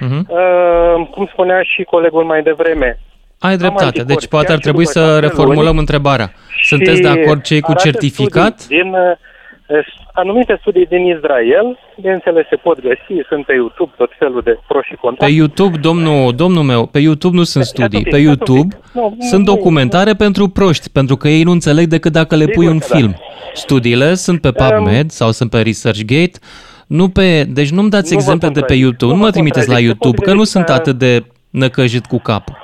Mhm. 0.00 0.26
uh, 0.30 1.06
cum 1.10 1.26
spunea 1.32 1.62
și 1.62 1.82
colegul 1.82 2.24
mai 2.24 2.42
devreme. 2.42 2.98
Ai 3.38 3.56
dreptate, 3.56 3.84
anticorpi, 3.84 4.12
deci 4.12 4.26
poate 4.26 4.46
chiar 4.46 4.54
ar 4.54 4.60
și 4.60 4.66
trebui 4.68 4.84
după 4.84 4.98
să 4.98 5.06
șapte 5.06 5.26
reformulăm 5.26 5.66
luni 5.66 5.78
întrebarea. 5.78 6.32
și 6.60 6.66
Sunteți 6.66 7.00
de 7.00 7.08
acord 7.08 7.42
cei 7.42 7.60
cu 7.60 7.70
arată 7.70 7.88
certificat? 7.88 8.60
Studii 8.60 8.82
din 8.82 8.92
uh, 8.92 9.78
anumite 10.12 10.56
studii 10.60 10.86
din 10.86 11.04
Israel, 11.16 11.78
bineînțeles 12.00 12.46
se 12.48 12.56
pot 12.56 12.80
găsi, 12.80 13.26
sunt 13.28 13.44
pe 13.46 13.52
YouTube 13.52 13.92
tot 13.96 14.10
felul 14.18 14.40
de 14.44 14.58
pro 14.68 14.80
și 14.82 14.94
contra. 14.94 15.26
Pe 15.26 15.32
YouTube, 15.32 15.76
domnul, 15.78 16.32
domnul 16.34 16.62
meu, 16.62 16.86
pe 16.86 16.98
YouTube 16.98 17.36
nu 17.36 17.42
sunt 17.42 17.64
studii. 17.64 18.02
pic, 18.02 18.02
Pe 18.02 18.08
stați 18.08 18.22
un 18.22 18.28
YouTube 18.28 18.74
pic. 18.76 18.92
Nu, 18.94 19.00
nu, 19.18 19.26
sunt 19.28 19.46
nu, 19.46 19.54
documentare 19.54 20.14
pentru 20.14 20.48
proști, 20.48 20.90
pentru 20.90 21.16
că 21.16 21.28
ei 21.28 21.42
nu 21.42 21.50
înțeleg 21.50 21.86
decât 21.86 22.12
dacă 22.12 22.34
le 22.36 22.40
Sigur 22.44 22.54
pui 22.54 22.66
un 22.66 22.78
că 22.78 22.86
da. 22.90 22.96
film. 22.96 23.14
Studiile 23.54 24.14
sunt 24.14 24.40
pe 24.40 24.52
PubMed 24.52 25.10
sau 25.10 25.30
sunt 25.30 25.50
pe 25.50 25.60
ResearchGate. 25.62 26.38
Nu 26.86 27.08
pe, 27.08 27.44
deci 27.44 27.70
nu-mi 27.70 27.90
dați 27.90 28.12
Nu 28.12 28.18
vă 28.18 28.24
exemple 28.24 28.48
de 28.48 28.52
pe 28.54 28.60
contrazic. 28.60 28.82
YouTube, 28.82 29.10
nu 29.10 29.16
Nu 29.16 29.22
mă 29.22 29.24
vă 29.26 29.32
trimiteți 29.32 29.68
la 29.68 29.74
contrazic. 29.74 29.86
Se 29.88 29.94
YouTube, 30.02 30.16
pot 30.16 30.24
că 30.26 30.32
nu 30.32 30.42
verifica- 30.42 30.50
sunt 30.50 30.68
atât 30.68 30.98
de 30.98 31.24
năcăjit 31.50 32.06
cu 32.06 32.18
capul. 32.18 32.56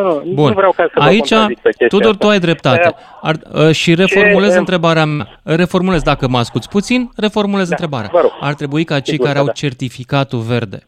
Nu, 0.00 0.22
nu, 0.24 0.32
Bun. 0.32 0.48
nu 0.48 0.54
vreau 0.54 0.72
ca 0.72 0.82
să 0.82 0.92
vă 0.94 1.02
Aici, 1.02 1.28
contrazic 1.28 1.58
pe 1.58 1.68
chestia 1.68 1.86
Tudor, 1.88 2.10
asta. 2.10 2.24
tu 2.24 2.30
ai 2.30 2.38
dreptate. 2.38 2.88
Uh, 2.88 2.94
Ar, 3.22 3.34
uh, 3.52 3.70
și 3.70 3.94
reformulez 3.94 4.48
Ce, 4.48 4.52
uh, 4.54 4.58
întrebarea 4.58 5.04
mea. 5.04 5.40
Reformulez, 5.42 6.02
dacă 6.02 6.28
mă 6.28 6.38
asculți 6.38 6.68
puțin, 6.68 7.10
reformulez 7.16 7.68
Da, 7.68 7.74
întrebarea. 7.74 8.08
vă 8.12 8.20
rog. 8.20 8.30
Ar 8.40 8.54
trebui 8.54 8.84
ca 8.84 8.94
cei 9.00 9.04
Sigur 9.12 9.24
care 9.24 9.34
că 9.38 9.40
au 9.40 9.46
da. 9.46 9.52
certificatul 9.52 10.38
verde, 10.38 10.78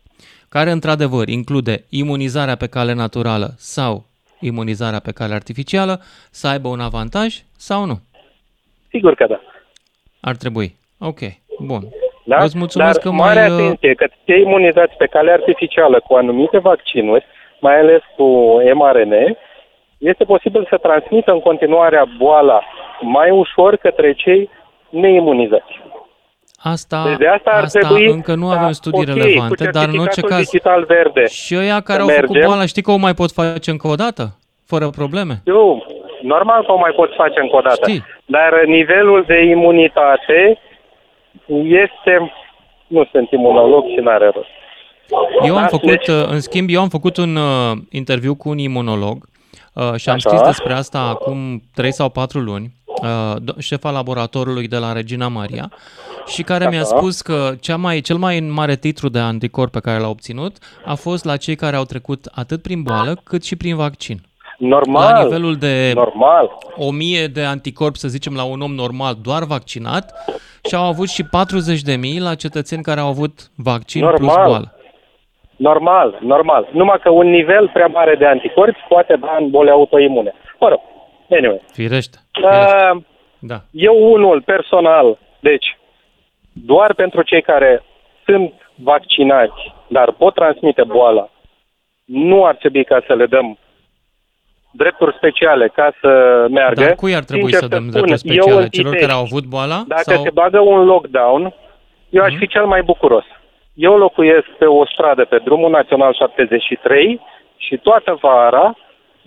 care 0.49 0.71
într-adevăr 0.71 1.29
include 1.29 1.85
imunizarea 1.89 2.57
pe 2.57 2.67
cale 2.67 2.93
naturală 2.93 3.55
sau 3.57 4.05
imunizarea 4.41 4.99
pe 4.99 5.13
cale 5.13 5.35
artificială, 5.35 6.01
să 6.31 6.47
aibă 6.49 6.69
un 6.69 6.81
avantaj 6.81 7.35
sau 7.57 7.85
nu? 7.85 8.01
Sigur 8.91 9.15
că 9.15 9.27
da. 9.29 9.41
Ar 10.21 10.37
trebui. 10.37 10.77
Ok, 10.99 11.19
bun. 11.59 11.83
Da? 12.25 12.43
Îți 12.43 12.59
mulțumesc 12.59 12.93
Dar 12.93 13.03
că 13.03 13.11
mare 13.11 13.41
mai... 13.41 13.49
uh, 13.49 13.55
atenție 13.65 13.95
că 13.95 14.07
cei 14.25 14.41
imunizați 14.41 14.95
pe 14.97 15.07
cale 15.07 15.31
artificială 15.33 16.01
cu 16.07 16.15
anumite 16.15 16.59
vaccinuri, 16.59 17.25
mai 17.67 17.79
ales 17.79 18.03
cu 18.17 18.27
mRNA, 18.75 19.25
este 19.99 20.25
posibil 20.25 20.67
să 20.71 20.77
transmită 20.77 21.31
în 21.33 21.41
continuare 21.41 22.05
boala 22.19 22.61
mai 23.01 23.31
ușor 23.31 23.77
către 23.77 24.13
cei 24.13 24.51
neimunizați. 24.89 25.75
Asta, 26.75 27.03
Deci 27.07 27.17
de 27.17 27.29
asta 27.29 27.51
ar 27.51 27.63
asta 27.63 27.79
trebui 27.79 28.07
încă 28.11 28.35
nu 28.35 28.47
ca, 28.49 28.55
avem 28.59 28.73
studii 28.73 29.11
ok, 29.11 29.17
relevante, 29.17 29.65
cu 29.65 29.71
dar 29.71 29.89
în 29.93 29.99
orice 30.05 30.21
certificatul 30.21 30.37
caz... 30.37 30.51
digital 30.51 30.85
verde. 30.85 31.25
Și 31.27 31.57
ăia 31.57 31.81
care 31.89 32.01
să 32.01 32.05
au 32.05 32.09
făcut 32.09 32.29
mergem. 32.29 32.49
boala, 32.49 32.67
știi 32.67 32.83
că 32.83 32.91
o 32.91 32.97
mai 33.07 33.15
pot 33.21 33.31
face 33.31 33.71
încă 33.71 33.87
o 33.95 33.95
dată? 34.05 34.25
Fără 34.67 34.87
probleme? 35.01 35.35
Eu, 35.45 35.87
normal 36.23 36.61
că 36.65 36.73
o 36.73 36.79
mai 36.85 36.95
poți 37.01 37.15
face 37.15 37.41
încă 37.41 37.57
o 37.57 37.61
dată. 37.61 37.85
Știi. 37.91 38.03
Dar 38.25 38.51
nivelul 38.79 39.25
de 39.27 39.39
imunitate 39.57 40.59
este... 41.85 42.33
Nu 42.87 43.05
sunt 43.13 43.31
imunolog 43.31 43.85
și 43.93 44.01
n-are 44.07 44.31
rost. 44.35 44.55
Eu 45.45 45.55
am 45.57 45.61
Da, 45.63 45.67
făcut, 45.69 45.89
deci- 45.89 46.09
uh, 46.09 46.27
în 46.29 46.41
schimb, 46.41 46.69
eu 46.71 46.81
am 46.81 46.89
făcut 46.89 47.17
un 47.17 47.37
uh, 47.37 47.73
interviu 47.91 48.35
cu 48.35 48.49
un 48.49 48.59
imunolog 48.59 49.27
uh, 49.73 49.95
și 49.97 50.09
am 50.09 50.15
Așa. 50.15 50.29
scris 50.29 50.41
despre 50.41 50.73
asta 50.73 50.99
acum 51.01 51.63
3 51.75 51.93
sau 51.93 52.09
4 52.09 52.39
luni, 52.41 52.73
uh, 53.03 53.35
do- 53.41 53.59
șefa 53.59 53.91
laboratorului 53.91 54.69
de 54.69 54.77
la 54.77 54.93
Regina 54.93 55.29
Maria, 55.29 55.73
și 56.27 56.43
care 56.43 56.69
mi-a 56.69 56.81
Așa. 56.81 56.97
spus 56.97 57.21
că 57.21 57.55
cea 57.61 57.77
mai, 57.77 58.01
cel 58.01 58.17
mai 58.17 58.41
mare 58.41 58.77
titlu 58.77 59.09
de 59.09 59.19
anticorp 59.19 59.73
pe 59.73 59.81
care 59.81 59.99
l-a 60.01 60.09
obținut 60.09 60.57
a 60.85 60.95
fost 60.95 61.25
la 61.25 61.37
cei 61.37 61.55
care 61.57 61.77
au 61.77 61.85
trecut 61.85 62.29
atât 62.35 62.63
prin 62.63 62.83
boală 62.83 63.21
cât 63.25 63.45
și 63.45 63.57
prin 63.57 63.77
vaccin. 63.77 64.21
Normal. 64.59 65.13
La 65.13 65.23
nivelul 65.23 65.57
de 65.57 65.93
Normal. 65.95 66.51
1000 66.77 67.27
de 67.27 67.43
anticorpi, 67.45 67.99
să 67.99 68.09
zicem, 68.09 68.35
la 68.35 68.43
un 68.45 68.61
om 68.61 68.75
normal 68.75 69.19
doar 69.23 69.45
vaccinat 69.45 70.13
și 70.69 70.75
au 70.75 70.85
avut 70.85 71.09
și 71.09 71.23
40.000 71.23 72.19
la 72.19 72.35
cetățeni 72.35 72.83
care 72.83 73.01
au 73.01 73.09
avut 73.09 73.51
vaccin 73.55 74.07
plus 74.07 74.21
Normal. 74.21 74.47
boală. 74.47 74.75
Normal, 75.69 76.19
normal. 76.21 76.69
Numai 76.73 76.99
că 77.03 77.11
un 77.11 77.29
nivel 77.31 77.71
prea 77.73 77.87
mare 77.87 78.15
de 78.15 78.27
anticorpi 78.27 78.85
poate 78.89 79.17
da 79.17 79.37
în 79.41 79.51
boli 79.51 79.71
autoimune. 79.71 80.33
Mă 80.61 80.69
rog, 80.69 80.81
anyway. 81.31 81.61
Firește. 81.73 82.19
firește. 82.33 82.91
Uh, 82.95 83.03
Da. 83.39 83.59
eu 83.71 84.13
unul 84.13 84.43
personal, 84.43 85.19
deci, 85.41 85.79
doar 86.53 86.95
pentru 86.95 87.23
cei 87.23 87.43
care 87.43 87.83
sunt 88.25 88.53
vaccinați, 88.75 89.73
dar 89.89 90.13
pot 90.13 90.35
transmite 90.35 90.83
boala, 90.85 91.29
nu 92.05 92.45
ar 92.45 92.55
trebui 92.55 92.85
ca 92.85 93.03
să 93.07 93.15
le 93.15 93.27
dăm 93.27 93.59
drepturi 94.71 95.15
speciale 95.17 95.69
ca 95.69 95.93
să 96.01 96.09
meargă. 96.51 96.81
Dar 96.81 96.95
cui 96.95 97.15
ar 97.15 97.25
trebui 97.25 97.51
Sincer 97.53 97.61
să 97.63 97.69
dăm 97.69 97.89
spun, 97.91 97.91
drepturi 98.07 98.11
eu 98.11 98.17
speciale? 98.17 98.63
în 98.63 98.69
Celor 98.69 98.91
Pitești, 98.93 99.07
care 99.07 99.13
au 99.19 99.23
avut 99.29 99.45
boala? 99.45 99.83
Dacă 99.87 100.11
sau... 100.13 100.23
se 100.23 100.31
bagă 100.31 100.61
un 100.61 100.85
lockdown, 100.85 101.55
eu 102.11 102.23
aș 102.23 102.31
Mhm. 102.31 102.39
fi 102.39 102.47
cel 102.49 102.67
mai 102.67 102.83
bucuros. 102.83 103.25
Eu 103.75 103.97
locuiesc 103.97 104.47
pe 104.59 104.65
o 104.65 104.87
stradă 104.87 105.25
pe 105.25 105.39
drumul 105.45 105.71
național 105.71 106.15
73 106.15 107.21
și 107.57 107.77
toată 107.77 108.19
vara 108.21 108.77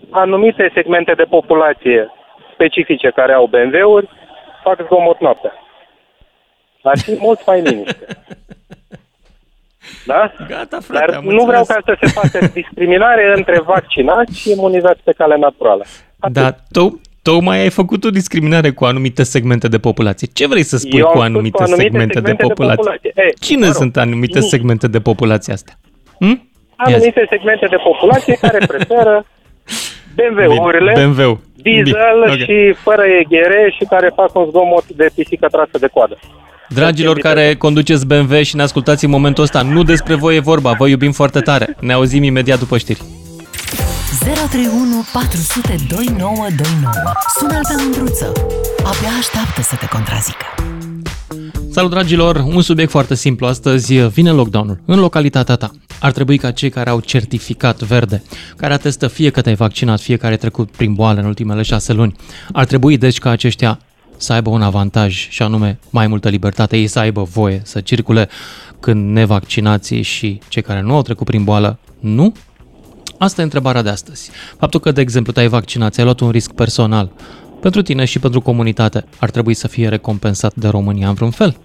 anumite 0.09 0.71
segmente 0.73 1.13
de 1.13 1.23
populație 1.23 2.11
specifice 2.53 3.09
care 3.15 3.33
au 3.33 3.45
BMW-uri 3.45 4.09
fac 4.63 4.79
zgomot 4.85 5.19
noaptea. 5.19 5.53
Ar 6.83 6.97
fi 6.97 7.15
mult 7.25 7.45
mai 7.45 7.61
liniște. 7.61 8.05
Da? 10.05 10.31
Gata, 10.47 10.77
frate, 10.79 11.05
Dar 11.05 11.15
am 11.15 11.23
nu 11.23 11.45
vreau 11.45 11.59
înțeles. 11.59 11.83
ca 11.85 11.93
să 11.93 11.97
se 12.01 12.19
facă 12.19 12.45
discriminare 12.53 13.33
între 13.35 13.59
vaccinați 13.59 14.39
și 14.39 14.51
imunizați 14.51 15.03
pe 15.03 15.11
cale 15.11 15.35
naturală. 15.37 15.83
Atât. 16.19 16.35
Dar 16.35 16.55
tu, 16.71 17.01
tocmai 17.31 17.59
ai 17.59 17.69
făcut 17.69 18.03
o 18.03 18.09
discriminare 18.09 18.69
cu 18.71 18.85
anumite 18.85 19.23
segmente 19.23 19.67
de 19.67 19.77
populație. 19.77 20.27
Ce 20.33 20.47
vrei 20.47 20.63
să 20.63 20.77
spui 20.77 20.99
Eu 20.99 21.05
am 21.05 21.11
cu 21.11 21.17
spus 21.17 21.27
anumite, 21.29 21.57
cu 21.57 21.63
anumite 21.63 21.81
segmente, 21.83 22.13
segmente 22.13 22.31
de 22.31 22.43
de 22.43 22.47
populație? 22.47 22.75
populație. 22.83 23.11
Ei, 23.15 23.33
Cine 23.39 23.59
mă 23.59 23.65
rog, 23.65 23.75
sunt 23.75 23.97
anumite 23.97 24.39
nu- 24.39 24.45
segmente 24.45 24.87
de 24.87 24.99
populație 24.99 25.53
astea? 25.53 25.73
Hm? 26.19 26.25
Ia 26.25 26.37
zi. 26.87 26.93
Anumite 26.93 27.25
segmente 27.29 27.65
de 27.69 27.77
populație 27.89 28.33
care 28.41 28.59
preferă 28.67 29.25
BMW-urile, 30.15 30.91
Bine, 30.93 31.05
BMW. 31.05 31.41
diesel 31.55 32.19
Bine, 32.23 32.31
ok. 32.33 32.37
și 32.49 32.73
fără 32.83 33.03
eghere 33.21 33.73
și 33.77 33.83
care 33.89 34.11
fac 34.15 34.35
un 34.35 34.45
zgomot 34.49 34.85
de 34.87 35.09
pisică 35.15 35.47
trasă 35.51 35.77
de 35.79 35.87
coadă. 35.93 36.17
Dragilor 36.69 37.17
care 37.19 37.55
conduceți 37.55 38.05
BMW 38.07 38.41
și 38.41 38.55
ne 38.55 38.61
ascultați 38.61 39.05
în 39.05 39.11
momentul 39.11 39.43
ăsta, 39.43 39.61
nu 39.61 39.83
despre 39.83 40.15
voi 40.15 40.35
e 40.35 40.39
vorba, 40.39 40.71
vă 40.71 40.87
iubim 40.87 41.11
foarte 41.11 41.39
tare. 41.39 41.75
Ne 41.79 41.93
auzim 41.93 42.23
imediat 42.23 42.59
după 42.59 42.77
știri. 42.77 43.01
031 44.27 45.05
400 45.13 45.75
2929. 45.87 46.93
Sună-l 47.39 47.61
pe 47.67 47.83
Mândruță. 47.83 48.31
Abia 48.77 49.09
așteaptă 49.19 49.61
să 49.61 49.75
te 49.75 49.87
contrazică. 49.87 50.45
Salut 51.71 51.89
dragilor, 51.89 52.35
un 52.35 52.61
subiect 52.61 52.91
foarte 52.91 53.15
simplu. 53.15 53.47
Astăzi 53.47 53.93
vine 53.93 54.31
lockdown-ul 54.31 54.79
în 54.85 54.99
localitatea 54.99 55.55
ta. 55.55 55.71
Ar 55.99 56.11
trebui 56.11 56.37
ca 56.37 56.51
cei 56.51 56.69
care 56.69 56.89
au 56.89 56.99
certificat 56.99 57.81
verde, 57.81 58.23
care 58.57 58.73
atestă 58.73 59.07
fie 59.07 59.29
că 59.29 59.41
te-ai 59.41 59.55
vaccinat, 59.55 59.99
fie 59.99 60.17
care 60.17 60.31
ai 60.31 60.37
trecut 60.37 60.71
prin 60.71 60.93
boală 60.93 61.19
în 61.19 61.25
ultimele 61.25 61.61
șase 61.61 61.93
luni, 61.93 62.15
ar 62.51 62.65
trebui 62.65 62.97
deci 62.97 63.17
ca 63.17 63.29
aceștia 63.29 63.79
să 64.17 64.33
aibă 64.33 64.49
un 64.49 64.61
avantaj 64.61 65.27
și 65.29 65.41
anume 65.41 65.79
mai 65.89 66.07
multă 66.07 66.29
libertate, 66.29 66.77
ei 66.77 66.87
să 66.87 66.99
aibă 66.99 67.23
voie 67.23 67.61
să 67.63 67.81
circule 67.81 68.29
când 68.79 69.11
nevaccinații 69.11 70.01
și 70.01 70.39
cei 70.47 70.61
care 70.61 70.81
nu 70.81 70.95
au 70.95 71.01
trecut 71.01 71.25
prin 71.25 71.43
boală 71.43 71.79
nu? 71.99 72.33
Asta 73.17 73.41
e 73.41 73.43
întrebarea 73.43 73.81
de 73.81 73.89
astăzi. 73.89 74.29
Faptul 74.57 74.79
că, 74.79 74.91
de 74.91 75.01
exemplu, 75.01 75.31
te-ai 75.31 75.47
vaccinat, 75.47 75.93
ți-ai 75.93 76.05
luat 76.05 76.19
un 76.19 76.29
risc 76.29 76.51
personal 76.51 77.11
pentru 77.61 77.81
tine 77.81 78.05
și 78.05 78.19
pentru 78.19 78.41
comunitate, 78.41 79.05
ar 79.19 79.29
trebui 79.29 79.53
să 79.53 79.67
fie 79.67 79.87
recompensat 79.87 80.55
de 80.55 80.67
România 80.67 81.07
în 81.07 81.13
vreun 81.13 81.31
fel? 81.31 81.57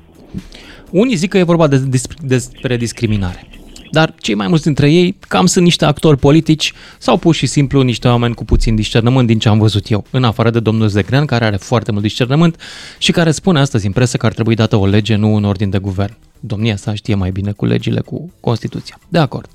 Unii 0.91 1.15
zic 1.15 1.31
că 1.31 1.39
e 1.39 1.43
vorba 1.43 1.67
de, 1.67 1.83
despre 2.23 2.77
discriminare. 2.77 3.47
Dar 3.91 4.15
cei 4.19 4.35
mai 4.35 4.49
mulți 4.49 4.65
dintre 4.65 4.91
ei 4.91 5.17
cam 5.29 5.47
sunt 5.47 5.65
niște 5.65 5.85
actori 5.85 6.19
politici 6.19 6.73
sau 6.99 7.17
pur 7.17 7.35
și 7.35 7.47
simplu 7.47 7.81
niște 7.81 8.09
oameni 8.09 8.35
cu 8.35 8.45
puțin 8.45 8.75
discernământ 8.75 9.27
din 9.27 9.39
ce 9.39 9.49
am 9.49 9.59
văzut 9.59 9.91
eu, 9.91 10.05
în 10.11 10.25
afară 10.25 10.51
de 10.51 10.61
domnul 10.61 10.89
Zegrean, 10.89 11.25
care 11.25 11.45
are 11.45 11.57
foarte 11.57 11.91
mult 11.91 12.03
discernământ 12.03 12.57
și 12.99 13.13
care 13.13 13.31
spune 13.31 13.61
astăzi 13.61 13.87
în 13.87 13.93
presă 13.93 14.17
că 14.17 14.27
ar 14.27 14.33
trebui 14.33 14.55
dată 14.55 14.77
o 14.77 14.87
lege, 14.87 15.15
nu 15.15 15.35
în 15.35 15.45
ordin 15.45 15.71
de 15.71 15.79
guvern. 15.79 16.17
Domnia 16.41 16.77
sa 16.77 16.95
știe 16.95 17.15
mai 17.15 17.31
bine 17.31 17.53
cu 17.53 17.65
legile, 17.65 18.01
cu 18.01 18.33
Constituția. 18.41 18.99
De 19.09 19.19
acord. 19.19 19.49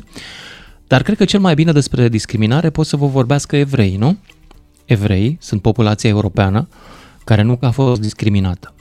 Dar 0.88 1.02
cred 1.02 1.18
că 1.18 1.26
cel 1.26 1.40
mai 1.40 1.54
bine 1.54 1.72
despre 1.72 2.10
discriminare 2.10 2.70
pot 2.70 2.86
să 2.86 2.96
vă 2.96 3.08
vorbească 3.08 3.56
evrei, 3.56 3.96
nu? 3.96 4.18
Evrei 4.86 5.38
sunt 5.42 5.62
populația 5.62 6.10
europeană 6.10 6.68
care 7.24 7.42
nu 7.42 7.58
a 7.62 7.70
fost 7.70 8.02
discriminată. 8.02 8.74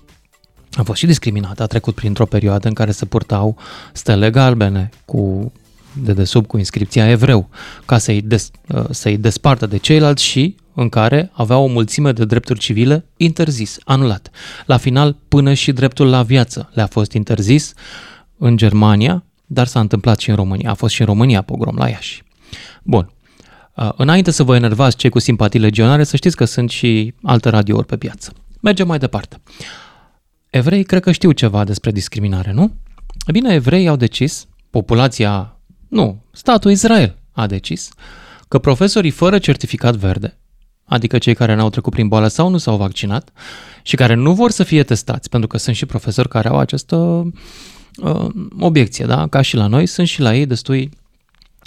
A 0.73 0.83
fost 0.83 0.99
și 0.99 1.07
discriminată, 1.07 1.63
a 1.63 1.67
trecut 1.67 1.95
printr-o 1.95 2.27
perioadă 2.27 2.69
în 2.69 2.75
care 2.75 2.91
se 2.91 3.05
purtau 3.05 3.57
stele 3.93 4.31
galbene 4.31 4.91
cu 5.05 5.53
de 6.03 6.13
desubt 6.13 6.49
cu 6.49 6.59
inscripția 6.59 7.11
evreu, 7.11 7.49
ca 7.85 7.99
să-i, 7.99 8.23
des, 8.23 8.51
să-i 8.91 9.17
despartă 9.17 9.67
de 9.67 9.77
ceilalți 9.77 10.25
și 10.25 10.57
în 10.75 10.89
care 10.89 11.31
avea 11.33 11.57
o 11.57 11.67
mulțime 11.67 12.13
de 12.13 12.25
drepturi 12.25 12.59
civile 12.59 13.05
interzis, 13.17 13.79
anulat. 13.85 14.31
La 14.67 14.77
final, 14.77 15.17
până 15.29 15.53
și 15.53 15.73
dreptul 15.73 16.09
la 16.09 16.23
viață 16.23 16.71
le-a 16.73 16.87
fost 16.87 17.13
interzis 17.13 17.73
în 18.39 18.57
Germania, 18.57 19.25
dar 19.47 19.67
s-a 19.67 19.81
întâmplat 19.81 20.19
și 20.19 20.31
în 20.31 20.37
România. 20.37 20.71
A 20.71 20.75
fost 20.75 20.95
și 20.95 21.01
în 21.01 21.07
România 21.07 21.43
pogrom 21.43 21.77
la 21.77 21.89
Iași. 21.89 22.23
Bun. 22.83 23.11
Înainte 23.97 24.31
să 24.31 24.43
vă 24.43 24.55
enervați 24.55 24.97
cei 24.97 25.11
cu 25.11 25.19
simpatii 25.19 25.61
legionare, 25.61 26.05
să 26.05 26.17
știți 26.17 26.37
că 26.37 26.45
sunt 26.45 26.71
și 26.71 27.15
alte 27.23 27.49
radiouri 27.49 27.87
pe 27.87 27.97
piață. 27.97 28.33
Mergem 28.61 28.87
mai 28.87 28.99
departe. 28.99 29.41
Evrei 30.51 30.85
cred 30.85 31.03
că 31.03 31.13
știu 31.13 31.33
ceva 31.33 31.65
despre 31.65 31.91
discriminare, 31.91 32.53
nu? 32.53 32.73
E 33.27 33.31
bine, 33.31 33.55
evreii 33.55 33.89
au 33.89 33.97
decis, 33.97 34.47
populația, 34.71 35.57
nu, 35.89 36.23
statul 36.33 36.71
Israel 36.71 37.17
a 37.33 37.47
decis, 37.47 37.89
că 38.49 38.59
profesorii 38.59 39.11
fără 39.11 39.39
certificat 39.39 39.95
verde, 39.95 40.39
adică 40.85 41.19
cei 41.19 41.35
care 41.35 41.55
n-au 41.55 41.71
trecut 41.71 41.93
prin 41.93 42.09
boală 42.09 42.29
sau 42.29 42.49
nu 42.49 42.59
s-au 42.59 42.77
vaccinat 42.77 43.31
și 43.83 43.97
care 43.97 44.15
nu 44.15 44.33
vor 44.33 44.51
să 44.51 44.63
fie 44.63 44.83
testați, 44.83 45.29
pentru 45.29 45.49
că 45.49 45.59
sunt 45.59 45.77
și 45.77 45.87
profesori 45.87 46.29
care 46.29 46.49
au 46.49 46.59
această 46.59 47.31
uh, 47.97 48.29
obiecție, 48.59 49.05
da? 49.05 49.27
Ca 49.27 49.41
și 49.41 49.57
la 49.57 49.67
noi, 49.67 49.87
sunt 49.87 50.07
și 50.07 50.21
la 50.21 50.35
ei 50.35 50.47
destui 50.47 50.91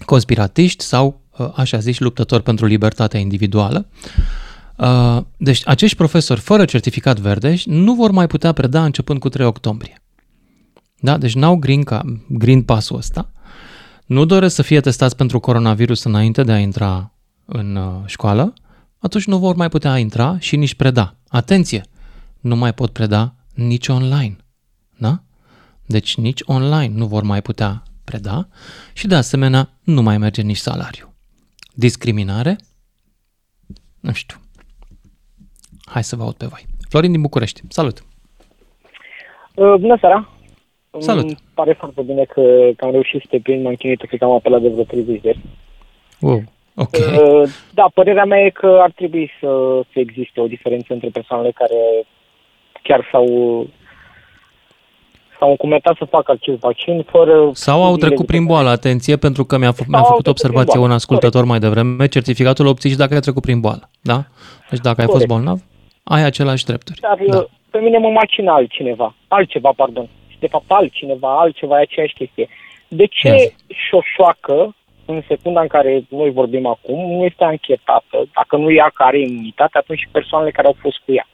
conspiratiști 0.05 0.83
sau, 0.83 1.21
uh, 1.37 1.51
așa 1.55 1.77
zis, 1.77 1.99
luptători 1.99 2.43
pentru 2.43 2.65
libertatea 2.65 3.19
individuală. 3.19 3.87
Uh, 4.75 5.21
deci 5.37 5.61
acești 5.65 5.97
profesori 5.97 6.39
fără 6.39 6.65
certificat 6.65 7.19
verde 7.19 7.55
nu 7.65 7.93
vor 7.93 8.11
mai 8.11 8.27
putea 8.27 8.51
preda 8.51 8.83
începând 8.83 9.19
cu 9.19 9.29
3 9.29 9.45
octombrie. 9.45 10.01
Da? 10.99 11.17
Deci 11.17 11.33
n-au 11.35 11.55
green, 11.55 11.83
ca, 11.83 12.01
green 12.27 12.61
pass-ul 12.61 12.97
ăsta. 12.97 13.31
Nu 14.05 14.25
doresc 14.25 14.55
să 14.55 14.61
fie 14.61 14.79
testați 14.79 15.15
pentru 15.15 15.39
coronavirus 15.39 16.03
înainte 16.03 16.43
de 16.43 16.51
a 16.51 16.59
intra 16.59 17.13
în 17.45 17.75
uh, 17.75 18.01
școală, 18.05 18.53
atunci 18.99 19.25
nu 19.25 19.37
vor 19.37 19.55
mai 19.55 19.69
putea 19.69 19.97
intra 19.97 20.39
și 20.39 20.55
nici 20.55 20.73
preda. 20.73 21.15
Atenție! 21.27 21.83
Nu 22.39 22.55
mai 22.55 22.73
pot 22.73 22.89
preda 22.89 23.35
nici 23.53 23.87
online. 23.87 24.37
Da? 25.89 25.97
Deci 25.97 26.15
nici 26.15 26.41
online 26.45 26.93
nu 26.95 27.05
vor 27.05 27.23
mai 27.23 27.41
putea 27.41 27.83
preda 28.05 28.47
și 28.93 29.07
de 29.07 29.15
asemenea 29.15 29.69
nu 29.83 30.01
mai 30.01 30.17
merge 30.17 30.41
nici 30.41 30.57
salariu. 30.57 31.13
Discriminare? 31.73 32.55
Nu 33.99 34.13
știu. 34.13 34.37
Hai 35.85 36.03
să 36.03 36.15
vă 36.15 36.23
aud 36.23 36.33
pe 36.33 36.45
voi. 36.45 36.65
Florin 36.89 37.11
din 37.11 37.21
București. 37.21 37.61
Salut! 37.69 37.97
Uh, 39.55 39.75
bună 39.79 39.97
seara! 39.99 40.29
Salut! 40.99 41.23
Îmi 41.23 41.37
pare 41.53 41.73
foarte 41.73 42.01
bine 42.01 42.23
că, 42.23 42.69
că 42.75 42.85
am 42.85 42.91
reușit 42.91 43.21
să 43.21 43.27
te 43.29 43.39
prind, 43.39 43.63
m-am 43.63 43.75
chinuit, 43.75 44.01
cred 44.01 44.19
că 44.19 44.25
am 44.25 44.31
apelat 44.31 44.61
de 44.61 44.69
vreo 44.69 44.83
30 44.83 45.21
de 45.21 45.35
Wow, 46.19 46.43
ok. 46.75 46.95
Uh, 46.95 47.49
da, 47.73 47.91
părerea 47.93 48.25
mea 48.25 48.39
e 48.39 48.49
că 48.49 48.79
ar 48.81 48.91
trebui 48.91 49.31
să, 49.39 49.81
să 49.93 49.99
existe 49.99 50.39
o 50.39 50.47
diferență 50.47 50.93
între 50.93 51.09
persoanele 51.09 51.51
care 51.51 52.05
chiar 52.83 53.07
s-au 53.11 53.27
s-au 55.39 55.49
încumetat 55.49 55.95
să 55.97 56.05
facă 56.05 56.31
acest 56.31 56.59
vaccin 56.59 57.03
fără... 57.09 57.49
Sau 57.53 57.83
au 57.83 57.95
trecut 57.95 58.25
prin 58.25 58.45
boală, 58.45 58.69
atenție, 58.69 59.15
pentru 59.17 59.43
că 59.45 59.57
mi-a, 59.57 59.73
f- 59.73 59.85
mi-a 59.87 60.01
făcut 60.01 60.27
observație 60.27 60.79
un 60.79 60.91
ascultător 60.91 61.43
mai 61.45 61.59
devreme, 61.59 62.07
certificatul 62.07 62.65
obții 62.65 62.89
și 62.89 62.97
dacă 62.97 63.13
ai 63.13 63.19
trecut 63.19 63.41
prin 63.41 63.59
boală, 63.59 63.89
da? 64.01 64.23
Deci 64.69 64.79
dacă 64.79 65.01
ai 65.01 65.07
fost 65.07 65.25
bolnav, 65.25 65.59
ai 66.03 66.23
aceleași 66.23 66.65
drepturi. 66.65 66.99
Dar 66.99 67.17
Da. 67.27 67.37
uh, 67.37 67.45
pe 67.69 67.79
mine 67.79 67.97
mă 67.97 68.09
macină 68.09 68.51
altcineva, 68.51 69.15
altceva, 69.27 69.71
pardon. 69.75 70.07
Și 70.27 70.37
de 70.39 70.47
fapt 70.47 70.65
altcineva, 70.67 71.39
altceva 71.39 71.77
e 71.79 71.81
aceeași 71.81 72.13
chestie. 72.13 72.47
De 72.87 73.05
ce 73.05 73.27
Ia 73.27 73.35
zi. 73.35 73.53
șoșoacă, 73.89 74.75
în 75.05 75.21
secunda 75.27 75.61
în 75.61 75.67
care 75.67 76.03
noi 76.09 76.31
vorbim 76.31 76.65
acum, 76.65 77.11
nu 77.17 77.23
este 77.25 77.43
anchetată? 77.43 78.17
Dacă 78.33 78.55
nu 78.57 78.71
ea 78.71 78.91
care 78.93 79.09
are 79.17 79.19
imunitate, 79.29 79.77
atunci 79.77 79.99
și 79.99 80.07
persoanele 80.11 80.51
care 80.51 80.67
au 80.67 80.75
fost 80.79 80.97
cu 81.05 81.11
ea. 81.13 81.27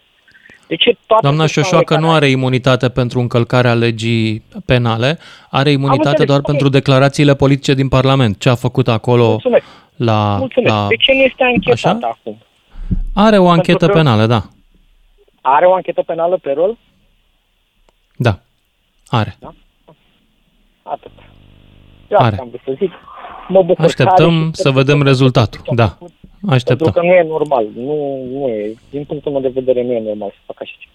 De 0.68 0.76
ce 0.76 0.98
toate 1.08 1.22
Doamna 1.22 1.42
persoanele 1.42 1.48
Șoșoacă 1.48 1.94
care- 1.94 2.02
nu 2.06 2.12
are 2.12 2.28
imunitate 2.30 2.90
pentru 2.90 3.20
încălcarea 3.20 3.74
legii 3.74 4.44
penale, 4.66 5.20
are 5.50 5.72
imunitate 5.72 6.08
înțeles, 6.08 6.28
doar 6.28 6.40
ok. 6.40 6.46
pentru 6.46 6.70
declarațiile 6.70 7.36
politice 7.36 7.74
din 7.74 7.88
Parlament. 7.88 8.40
Ce 8.40 8.50
a 8.50 8.56
făcut 8.56 8.88
acolo 8.88 9.28
Mulțumesc. 9.28 9.64
la... 9.96 10.36
Mulțumesc. 10.40 10.74
la... 10.74 10.86
De 10.88 10.96
ce 10.96 11.12
nu 11.14 11.20
este 11.20 11.44
anchetată 11.44 12.06
Așa? 12.06 12.18
acum? 12.20 12.38
Are 13.14 13.38
o 13.38 13.42
Pentru 13.44 13.48
anchetă 13.52 13.86
că- 13.88 13.94
penală, 13.94 14.26
da. 14.26 14.44
Are 15.42 15.66
o 15.66 15.74
anchetă 15.74 16.02
penală 16.02 16.38
pe 16.38 16.52
rol? 16.52 16.78
Da. 18.16 18.40
Are. 19.08 19.38
Atât. 20.84 21.12
Eu 22.08 22.18
asta 22.18 22.26
Are. 22.26 22.38
am 22.40 22.48
vrut 22.48 22.62
să 22.66 22.76
zic. 22.78 22.92
Mă 23.48 23.62
bucur 23.62 23.76
că 23.76 23.82
are 23.82 24.12
Așteptăm 24.12 24.52
și 24.56 24.62
să 24.62 24.70
vedem 24.72 25.02
rezultatul. 25.02 25.62
Da. 25.76 25.98
Pentru 25.98 26.56
Așteptăm. 26.56 26.92
că 26.92 27.02
nu 27.02 27.14
e 27.14 27.26
normal. 27.28 27.66
Nu, 27.76 28.26
nu 28.32 28.48
e. 28.48 28.76
Din 28.90 29.04
punctul 29.04 29.32
meu 29.32 29.42
de 29.42 29.52
vedere, 29.54 29.84
nu 29.84 29.92
e 29.92 30.02
normal 30.02 30.30
să 30.30 30.42
facă 30.46 30.60
așa 30.62 30.76
ceva. 30.80 30.94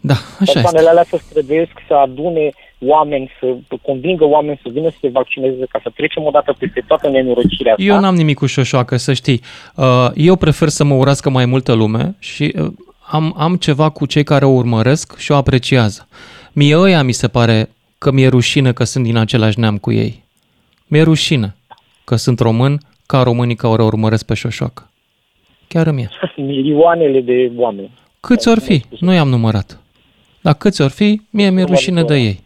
Da, 0.00 0.14
așa 0.14 0.40
este. 0.40 0.52
Persoanele 0.52 0.88
alea 0.88 1.04
să 1.08 1.18
străduiesc, 1.20 1.72
să 1.88 1.94
adune 1.94 2.50
oameni, 2.78 3.30
să 3.40 3.46
convingă 3.82 4.24
oameni 4.24 4.60
să 4.62 4.68
vină 4.72 4.88
să 4.88 4.96
se 5.00 5.08
vaccineze, 5.08 5.64
ca 5.68 5.80
să 5.82 5.90
trecem 5.94 6.22
odată 6.24 6.54
peste 6.58 6.84
toată 6.86 7.08
nenorocirea 7.08 7.72
asta. 7.72 7.84
Eu 7.84 8.00
n-am 8.00 8.14
nimic 8.14 8.36
cu 8.36 8.46
șoșoacă, 8.46 8.96
să 8.96 9.12
știi. 9.12 9.40
Uh, 9.76 10.08
Eu 10.14 10.36
prefer 10.36 10.68
să 10.68 10.84
mă 10.84 10.94
urască 10.94 11.30
mai 11.30 11.46
multă 11.46 11.72
lume 11.72 12.16
și 12.18 12.54
uh, 12.58 12.72
am, 13.06 13.34
am 13.38 13.56
ceva 13.56 13.88
cu 13.88 14.06
cei 14.06 14.24
care 14.24 14.44
o 14.44 14.50
urmăresc 14.50 15.18
și 15.18 15.32
o 15.32 15.36
apreciază. 15.36 16.08
Mie 16.52 16.78
ăia 16.78 17.02
mi 17.02 17.12
se 17.12 17.28
pare 17.28 17.68
că 17.98 18.12
mi-e 18.12 18.28
rușine 18.28 18.72
că 18.72 18.84
sunt 18.84 19.04
din 19.04 19.16
același 19.16 19.58
neam 19.58 19.78
cu 19.78 19.92
ei. 19.92 20.24
Mi-e 20.86 21.02
rușine 21.02 21.56
că 22.04 22.16
sunt 22.16 22.38
român 22.38 22.80
ca 23.06 23.22
românii 23.22 23.54
care 23.54 23.82
o 23.82 23.84
urmăresc 23.84 24.24
pe 24.24 24.34
șoșoacă. 24.34 24.90
Chiar 25.68 25.86
îmi 25.86 26.02
e. 26.02 26.08
Milioanele 26.42 27.20
de 27.20 27.52
oameni. 27.56 27.90
Câți 28.20 28.48
ori 28.48 28.60
fi? 28.60 28.84
Nu 29.00 29.12
i-am 29.12 29.28
numărat. 29.28 29.80
Dar 30.40 30.54
câți 30.54 30.82
ori 30.82 30.92
fi, 30.92 31.20
mie 31.30 31.50
mi-e 31.50 31.64
rușine 31.64 32.02
de 32.02 32.16
ei. 32.16 32.42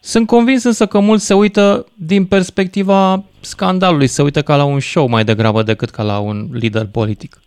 Sunt 0.00 0.26
convins 0.26 0.64
însă 0.64 0.86
că 0.86 0.98
mulți 0.98 1.26
se 1.26 1.34
uită 1.34 1.86
din 1.94 2.26
perspectiva 2.26 3.24
scandalului, 3.40 4.06
se 4.06 4.22
uită 4.22 4.42
ca 4.42 4.56
la 4.56 4.64
un 4.64 4.80
show 4.80 5.06
mai 5.06 5.24
degrabă 5.24 5.62
decât 5.62 5.90
ca 5.90 6.02
la 6.02 6.18
un 6.18 6.48
lider 6.52 6.86
politic. 6.86 7.40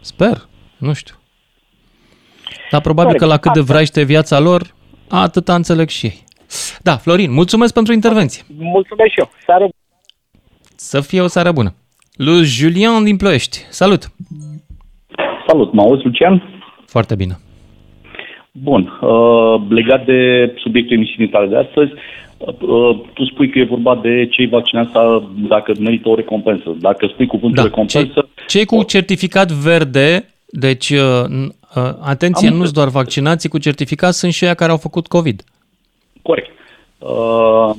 Sper, 0.00 0.46
nu 0.76 0.92
știu. 0.92 1.14
Dar 2.70 2.80
probabil 2.80 3.16
că 3.16 3.24
la 3.24 3.36
cât 3.36 3.52
de 3.52 3.60
vraiște 3.60 4.02
viața 4.02 4.38
lor, 4.38 4.74
atâta 5.08 5.54
înțeleg 5.54 5.88
și 5.88 6.06
ei. 6.06 6.24
Da, 6.82 6.96
Florin, 6.96 7.32
mulțumesc 7.32 7.72
pentru 7.72 7.92
intervenție. 7.92 8.42
Mulțumesc 8.58 9.10
și 9.10 9.18
eu. 9.18 9.30
Seară 9.46 9.68
Să 10.76 11.00
fie 11.00 11.20
o 11.20 11.26
seară 11.26 11.52
bună. 11.52 11.74
Lui 12.16 12.44
Julian 12.44 13.04
din 13.04 13.16
Ploiești. 13.16 13.58
Salut! 13.70 14.10
Salut, 15.46 15.72
mă 15.72 15.82
auzi, 15.82 16.04
Lucian? 16.04 16.42
Foarte 16.86 17.14
bine. 17.14 17.38
Bun. 18.52 18.98
Uh, 19.00 19.60
legat 19.68 20.04
de 20.04 20.52
subiectul 20.62 20.96
emisiunii 20.96 21.32
tale 21.32 21.46
de 21.46 21.56
astăzi, 21.56 21.92
uh, 22.38 23.00
tu 23.14 23.24
spui 23.24 23.50
că 23.50 23.58
e 23.58 23.64
vorba 23.64 23.96
de 24.02 24.28
cei 24.30 24.46
vaccinați 24.48 24.90
sau 24.92 25.30
dacă 25.48 25.72
merită 25.80 26.08
o 26.08 26.14
recompensă. 26.14 26.76
Dacă 26.80 27.06
spui 27.12 27.26
cuvântul 27.26 27.56
Da, 27.56 27.62
recompensă, 27.62 28.28
Cei 28.46 28.64
cu 28.64 28.82
certificat 28.82 29.50
verde, 29.50 30.28
deci, 30.46 30.90
uh, 30.90 31.24
n- 31.28 31.76
uh, 31.76 31.82
atenție, 32.00 32.48
Am 32.48 32.54
nu 32.56 32.62
sunt 32.62 32.74
doar 32.74 32.88
vaccinații 32.88 33.48
cu 33.48 33.58
certificat, 33.58 34.12
sunt 34.14 34.32
și 34.32 34.44
aia 34.44 34.54
care 34.54 34.70
au 34.70 34.76
făcut 34.76 35.06
COVID. 35.06 35.42
Corect. 36.28 36.50
Uh, 36.98 37.70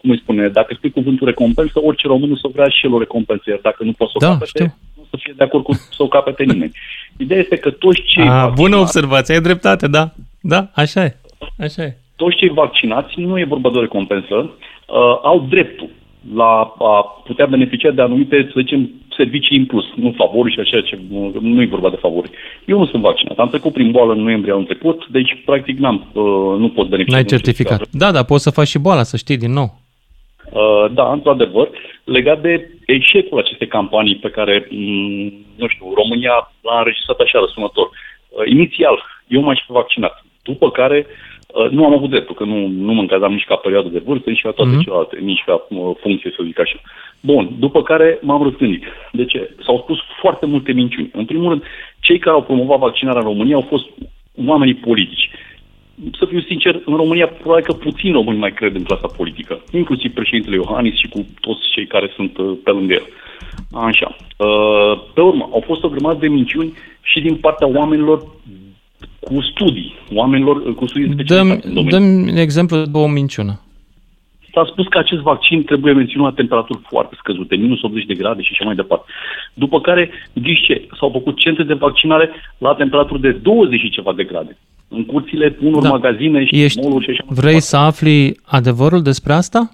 cum 0.00 0.10
îi 0.10 0.22
spune, 0.22 0.48
dacă 0.48 0.74
spui 0.74 0.90
cuvântul 0.90 1.26
recompensă, 1.26 1.80
orice 1.82 2.06
român 2.06 2.32
o 2.32 2.36
să 2.36 2.48
vrea 2.52 2.68
și 2.68 2.86
el 2.86 2.92
o 2.94 2.98
recompensă, 2.98 3.42
iar 3.46 3.58
dacă 3.62 3.84
nu 3.84 3.92
poți 3.92 4.10
să 4.12 4.16
o 4.16 4.26
Da, 4.26 4.32
capete, 4.32 4.48
știu. 4.48 4.74
nu 4.96 5.02
o 5.02 5.06
să 5.10 5.16
fie 5.22 5.34
de 5.36 5.44
acord 5.44 5.64
cu 5.64 5.72
să 5.72 6.02
o 6.02 6.08
capete 6.08 6.44
nimeni. 6.44 6.72
Ideea 7.16 7.40
este 7.40 7.56
că 7.56 7.70
toți 7.70 8.02
cei, 8.02 8.22
A, 8.22 8.26
vaccinați, 8.26 8.60
bună 8.62 8.76
observație, 8.76 9.34
ai 9.34 9.40
dreptate, 9.40 9.86
da. 9.88 10.04
Da, 10.40 10.60
așa 10.74 11.04
e. 11.04 11.16
Așa 11.58 11.82
e. 11.82 11.96
toți 12.16 12.36
cei 12.36 12.48
vaccinați, 12.48 13.20
nu 13.20 13.38
e 13.38 13.44
vorba 13.44 13.70
de 13.70 13.78
o 13.78 13.80
recompensă, 13.80 14.34
uh, 14.34 15.18
au 15.22 15.46
dreptul 15.48 15.88
la 16.34 16.74
a 16.78 17.22
putea 17.24 17.46
beneficia 17.46 17.90
de 17.90 18.02
anumite, 18.02 18.50
să 18.52 18.60
zicem, 18.60 18.90
servicii 19.16 19.58
în 19.58 19.66
plus, 19.66 19.84
nu 19.94 20.14
favori 20.16 20.52
și 20.52 20.60
așa 20.60 20.80
ce 20.80 20.98
nu 21.40 21.62
e 21.62 21.66
vorba 21.66 21.90
de 21.90 21.96
favori. 21.96 22.30
Eu 22.64 22.78
nu 22.78 22.86
sunt 22.86 23.02
vaccinat. 23.02 23.38
Am 23.38 23.48
trecut 23.48 23.72
prin 23.72 23.90
boală 23.90 24.12
în 24.12 24.22
noiembrie 24.22 24.52
anul 24.52 24.64
trecut, 24.64 25.06
deci 25.06 25.42
practic 25.44 25.78
n-am, 25.78 26.06
uh, 26.12 26.58
nu 26.58 26.68
pot 26.68 26.88
beneficia. 26.88 27.16
N-ai 27.16 27.24
certificat. 27.24 27.88
Da, 27.90 28.10
da, 28.10 28.22
poți 28.22 28.42
să 28.42 28.50
faci 28.50 28.66
și 28.66 28.78
boala, 28.78 29.02
să 29.02 29.16
știi 29.16 29.36
din 29.36 29.52
nou. 29.52 29.80
Uh, 30.52 30.90
da, 30.92 31.12
într-adevăr, 31.12 31.68
legat 32.04 32.40
de 32.40 32.70
eșecul 32.86 33.38
acestei 33.38 33.66
campanii 33.66 34.16
pe 34.16 34.30
care, 34.30 34.66
mm, 34.70 35.32
nu 35.56 35.66
știu, 35.68 35.92
România 35.94 36.52
l-a 36.60 36.78
înregistrat 36.78 37.18
așa 37.18 37.38
răsunător. 37.38 37.86
Uh, 37.88 38.50
inițial, 38.50 39.02
eu 39.26 39.42
m-aș 39.42 39.58
fi 39.66 39.72
vaccinat, 39.72 40.24
după 40.42 40.70
care 40.70 41.06
uh, 41.08 41.31
nu 41.70 41.84
am 41.84 41.92
avut 41.92 42.10
dreptul, 42.10 42.34
că 42.34 42.44
nu, 42.44 42.66
nu 42.66 42.92
mă 42.92 43.00
încazam 43.00 43.32
nici 43.32 43.44
ca 43.44 43.54
perioadă 43.56 43.88
de 43.88 44.02
vârstă, 44.06 44.30
nici 44.30 44.40
ca 44.40 44.50
toate 44.50 44.70
mm-hmm. 44.70 44.82
celelalte, 44.82 45.18
nici 45.20 45.42
ca 45.46 45.66
uh, 45.68 45.90
funcție, 46.00 46.32
să 46.36 46.42
zic 46.44 46.60
așa. 46.60 46.80
Bun, 47.20 47.50
după 47.58 47.82
care 47.82 48.18
m-am 48.22 48.42
răzgândit. 48.42 48.84
De 49.12 49.24
ce? 49.24 49.50
S-au 49.64 49.78
spus 49.78 49.98
foarte 50.20 50.46
multe 50.46 50.72
minciuni. 50.72 51.10
În 51.12 51.24
primul 51.24 51.48
rând, 51.48 51.62
cei 52.00 52.18
care 52.18 52.36
au 52.36 52.42
promovat 52.42 52.78
vaccinarea 52.78 53.20
în 53.20 53.26
România 53.26 53.54
au 53.54 53.66
fost 53.68 53.86
oamenii 54.46 54.74
politici. 54.74 55.30
Să 56.18 56.24
fiu 56.24 56.40
sincer, 56.40 56.80
în 56.84 56.96
România 56.96 57.26
probabil 57.26 57.64
că 57.64 57.72
puțin 57.72 58.12
români 58.12 58.38
mai 58.38 58.52
cred 58.52 58.74
în 58.74 58.82
clasa 58.82 59.06
politică, 59.16 59.62
inclusiv 59.72 60.12
președintele 60.12 60.56
Iohannis 60.56 60.98
și 60.98 61.08
cu 61.08 61.26
toți 61.40 61.70
cei 61.74 61.86
care 61.86 62.12
sunt 62.14 62.38
uh, 62.38 62.52
pe 62.64 62.70
lângă 62.70 62.92
el. 62.92 63.06
Așa. 63.72 64.16
Uh, 64.36 65.02
pe 65.14 65.20
urmă, 65.20 65.48
au 65.52 65.62
fost 65.66 65.82
o 65.84 65.88
grămadă 65.88 66.18
de 66.18 66.28
minciuni 66.28 66.72
și 67.02 67.20
din 67.20 67.36
partea 67.36 67.68
oamenilor 67.68 68.22
cu 69.24 69.40
studii, 69.42 69.94
oamenilor 70.14 70.74
cu 70.74 70.86
studii 70.86 71.12
specializate. 71.12 71.68
Dăm, 71.68 71.88
dăm 71.88 72.36
exemplu 72.36 72.76
de 72.76 72.98
o 72.98 73.06
minciună. 73.08 73.60
S-a 74.54 74.68
spus 74.70 74.86
că 74.86 74.98
acest 74.98 75.20
vaccin 75.20 75.64
trebuie 75.64 75.92
menținut 75.92 76.24
la 76.24 76.32
temperaturi 76.32 76.80
foarte 76.88 77.14
scăzute, 77.18 77.56
minus 77.56 77.82
80 77.82 78.04
de 78.04 78.14
grade 78.14 78.42
și 78.42 78.48
așa 78.52 78.64
mai 78.64 78.74
departe. 78.74 79.04
După 79.54 79.80
care, 79.80 80.10
ghiși 80.32 80.62
ce, 80.62 80.86
s-au 80.98 81.10
făcut 81.12 81.36
centre 81.38 81.64
de 81.64 81.74
vaccinare 81.74 82.30
la 82.58 82.74
temperaturi 82.74 83.20
de 83.20 83.30
20 83.30 83.80
și 83.80 83.90
ceva 83.90 84.12
de 84.12 84.24
grade. 84.24 84.58
În 84.88 85.04
curțile 85.04 85.56
unor 85.62 85.82
da. 85.82 85.88
magazine 85.88 86.44
și 86.44 86.62
Ești, 86.62 86.80
mall 86.80 87.02
și 87.02 87.10
așa 87.10 87.22
mai 87.26 87.34
Vrei 87.34 87.44
departe. 87.44 87.66
să 87.66 87.76
afli 87.76 88.36
adevărul 88.44 89.02
despre 89.02 89.32
asta? 89.32 89.70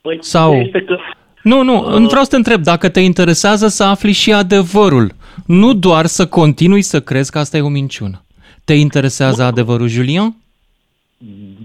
Păi, 0.00 0.16
Sau... 0.20 0.54
Este 0.54 0.80
că 0.82 0.98
Nu, 1.42 1.62
nu, 1.62 1.76
uh... 1.76 2.06
vreau 2.08 2.22
să 2.22 2.30
te 2.30 2.36
întreb 2.36 2.60
dacă 2.62 2.88
te 2.88 3.00
interesează 3.00 3.66
să 3.68 3.84
afli 3.84 4.12
și 4.12 4.32
adevărul. 4.32 5.10
Nu 5.46 5.74
doar 5.74 6.06
să 6.06 6.26
continui 6.26 6.82
să 6.82 7.00
crezi 7.00 7.30
că 7.30 7.38
asta 7.38 7.56
e 7.56 7.60
o 7.60 7.68
minciună. 7.68 8.22
Te 8.64 8.74
interesează 8.74 9.42
adevărul, 9.42 9.88
Julian? 9.88 10.36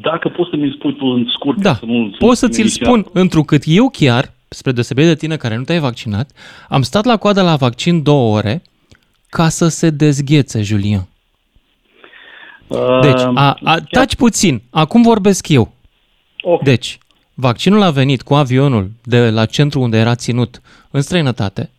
dacă 0.01 0.29
poți 0.29 0.49
să 0.49 0.55
mi 0.55 0.73
spui 0.77 0.95
tu 0.95 1.05
în 1.05 1.25
scurt, 1.33 1.61
Da, 1.61 1.73
să 1.73 1.85
nu 1.85 2.15
pot 2.19 2.37
să 2.37 2.47
ți-l 2.47 2.59
inițial. 2.59 2.87
spun, 2.87 3.05
întrucât 3.13 3.63
eu 3.65 3.89
chiar, 3.89 4.33
spre 4.47 4.71
deosebire 4.71 5.07
de 5.07 5.15
tine 5.15 5.37
care 5.37 5.55
nu 5.55 5.63
te-ai 5.63 5.79
vaccinat, 5.79 6.31
am 6.69 6.81
stat 6.81 7.05
la 7.05 7.17
coadă 7.17 7.41
la 7.41 7.55
vaccin 7.55 8.03
două 8.03 8.35
ore 8.37 8.61
ca 9.29 9.49
să 9.49 9.67
se 9.67 9.89
dezghețe, 9.89 10.61
Julian. 10.61 11.07
Deci, 13.01 13.19
a, 13.33 13.57
a, 13.63 13.77
taci 13.91 14.15
puțin, 14.15 14.61
acum 14.69 15.01
vorbesc 15.01 15.47
eu. 15.47 15.73
Ok. 16.41 16.63
Deci, 16.63 16.97
vaccinul 17.33 17.81
a 17.81 17.91
venit 17.91 18.21
cu 18.21 18.33
avionul 18.33 18.91
de 19.03 19.29
la 19.29 19.45
centru 19.45 19.81
unde 19.81 19.97
era 19.97 20.15
ținut 20.15 20.61
în 20.91 21.01
străinătate, 21.01 21.69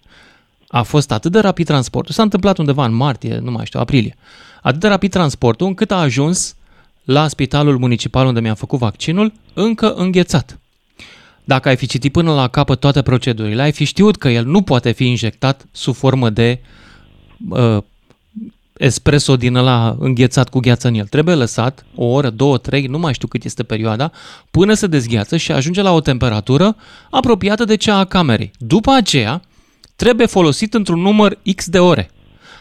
a 0.69 0.83
fost 0.83 1.13
atât 1.13 1.33
de 1.33 1.41
rapid 1.41 1.67
transportul, 1.67 2.15
s-a 2.15 2.23
întâmplat 2.23 2.59
undeva 2.59 2.85
în 2.85 2.95
martie, 2.95 3.39
nu 3.39 3.51
mai 3.51 3.67
știu, 3.67 3.81
aprilie, 3.81 4.17
atât 4.63 4.81
de 4.81 4.89
rapid 4.89 5.11
transportul 5.11 5.67
încât 5.67 5.91
a 5.91 6.01
ajuns 6.01 6.57
la 7.05 7.29
spitalul 7.29 7.79
municipal 7.79 8.27
unde 8.27 8.41
mi-am 8.41 8.55
făcut 8.55 8.79
vaccinul, 8.79 9.33
încă 9.55 9.95
înghețat. 9.95 10.59
Dacă 11.45 11.69
ai 11.69 11.77
fi 11.77 11.87
citit 11.87 12.13
până 12.13 12.35
la 12.35 12.49
capăt 12.49 12.81
toate 12.81 13.03
procedurile, 13.03 13.63
ai 13.63 13.73
fi 13.73 13.85
știut 13.85 14.17
că 14.17 14.29
el 14.29 14.45
nu 14.45 14.63
poate 14.63 14.91
fi 14.91 15.07
injectat 15.07 15.67
sub 15.73 15.95
formă 15.95 16.31
de 16.31 16.61
uh, 17.49 17.79
espresso 18.79 19.37
din 19.37 19.55
ăla 19.55 19.97
înghețat 19.99 20.49
cu 20.49 20.59
gheață 20.59 20.89
în 20.89 20.95
el. 20.95 21.07
Trebuie 21.07 21.35
lăsat 21.35 21.85
o 21.95 22.05
oră, 22.05 22.31
două, 22.31 22.59
trei, 22.59 22.87
nu 22.87 22.99
mai 22.99 23.15
știu 23.15 23.29
cât 23.29 23.45
este 23.45 23.63
perioada, 23.63 24.13
până 24.51 24.75
se 24.75 24.87
dezgheață 24.87 25.37
și 25.37 25.53
ajunge 25.53 25.83
la 25.83 25.93
o 25.93 26.01
temperatură 26.01 26.77
apropiată 27.11 27.65
de 27.65 27.77
cea 27.77 27.99
a 27.99 28.05
camerei. 28.05 28.51
După 28.59 28.91
aceea, 28.91 29.43
trebuie 29.97 30.27
folosit 30.27 30.75
într-un 30.75 31.01
număr 31.01 31.39
X 31.55 31.69
de 31.69 31.79
ore. 31.79 32.11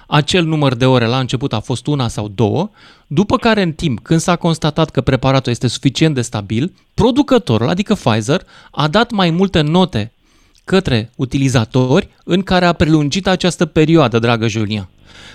Acel 0.08 0.46
număr 0.46 0.76
de 0.76 0.86
ore 0.86 1.06
la 1.06 1.20
început 1.20 1.54
a 1.54 1.60
fost 1.60 1.88
una 1.88 2.08
sau 2.08 2.28
două, 2.28 2.70
după 3.08 3.38
care 3.38 3.62
în 3.62 3.72
timp, 3.72 4.00
când 4.00 4.20
s-a 4.20 4.36
constatat 4.36 4.90
că 4.90 5.02
preparatul 5.02 5.52
este 5.52 5.68
suficient 5.68 6.16
de 6.16 6.22
stabil, 6.22 6.74
producătorul, 6.94 7.70
adică 7.70 7.94
Pfizer, 7.94 8.42
a 8.72 8.88
dat 8.88 9.12
mai 9.12 9.30
multe 9.30 9.62
note 9.62 10.12
către 10.66 11.12
utilizatori 11.16 12.10
în 12.24 12.42
care 12.42 12.66
a 12.66 12.74
prelungit 12.74 13.28
această 13.28 13.66
perioadă, 13.66 14.20
dragă 14.20 14.48
Julia. 14.48 14.90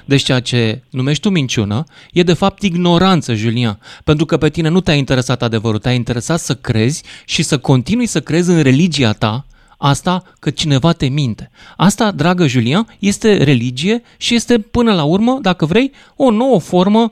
Deci 0.04 0.22
ceea 0.22 0.40
ce 0.40 0.82
numești 0.90 1.22
tu 1.22 1.28
minciună 1.28 1.84
e 2.12 2.22
de 2.22 2.32
fapt 2.32 2.62
ignoranță, 2.62 3.34
Julia, 3.34 3.78
pentru 4.04 4.24
că 4.24 4.36
pe 4.36 4.48
tine 4.48 4.68
nu 4.68 4.80
te-a 4.80 4.94
interesat 4.94 5.42
adevărul, 5.42 5.78
te-a 5.78 5.92
interesat 5.92 6.40
să 6.40 6.54
crezi 6.54 7.02
și 7.24 7.42
să 7.42 7.58
continui 7.58 8.06
să 8.06 8.20
crezi 8.20 8.50
în 8.50 8.62
religia 8.62 9.12
ta, 9.12 9.46
asta 9.82 10.22
că 10.38 10.50
cineva 10.50 10.92
te 10.92 11.06
minte. 11.06 11.50
Asta, 11.76 12.10
dragă 12.10 12.46
Julia, 12.46 12.86
este 12.98 13.42
religie 13.42 14.02
și 14.16 14.34
este 14.34 14.58
până 14.58 14.94
la 14.94 15.04
urmă, 15.04 15.38
dacă 15.40 15.66
vrei, 15.66 15.92
o 16.16 16.30
nouă 16.30 16.60
formă 16.60 17.10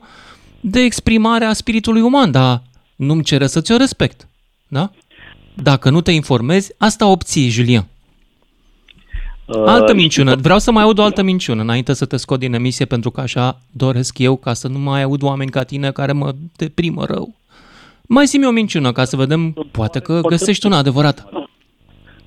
de 0.59 0.79
exprimare 0.79 1.45
a 1.45 1.53
spiritului 1.53 2.01
uman, 2.01 2.31
dar 2.31 2.61
nu-mi 2.95 3.23
cere 3.23 3.47
să 3.47 3.61
ți-o 3.61 3.77
respect. 3.77 4.27
Da? 4.67 4.91
Dacă 5.53 5.89
nu 5.89 6.01
te 6.01 6.11
informezi, 6.11 6.71
asta 6.77 7.05
obții, 7.05 7.49
Julia. 7.49 7.87
Altă 9.45 9.93
minciună. 9.93 10.35
Vreau 10.35 10.59
să 10.59 10.71
mai 10.71 10.83
aud 10.83 10.97
o 10.97 11.03
altă 11.03 11.21
minciună 11.21 11.61
înainte 11.61 11.93
să 11.93 12.05
te 12.05 12.17
scot 12.17 12.39
din 12.39 12.53
emisie, 12.53 12.85
pentru 12.85 13.11
că 13.11 13.21
așa 13.21 13.61
doresc 13.71 14.17
eu, 14.17 14.35
ca 14.35 14.53
să 14.53 14.67
nu 14.67 14.79
mai 14.79 15.01
aud 15.01 15.23
oameni 15.23 15.51
ca 15.51 15.63
tine 15.63 15.91
care 15.91 16.11
mă 16.11 16.35
deprimă 16.55 17.05
rău. 17.05 17.33
Mai 18.01 18.25
zi 18.25 18.45
o 18.45 18.51
minciună 18.51 18.91
ca 18.91 19.05
să 19.05 19.15
vedem, 19.15 19.51
poate 19.71 19.99
că 19.99 20.21
găsești 20.21 20.65
una 20.65 20.77
adevărată. 20.77 21.49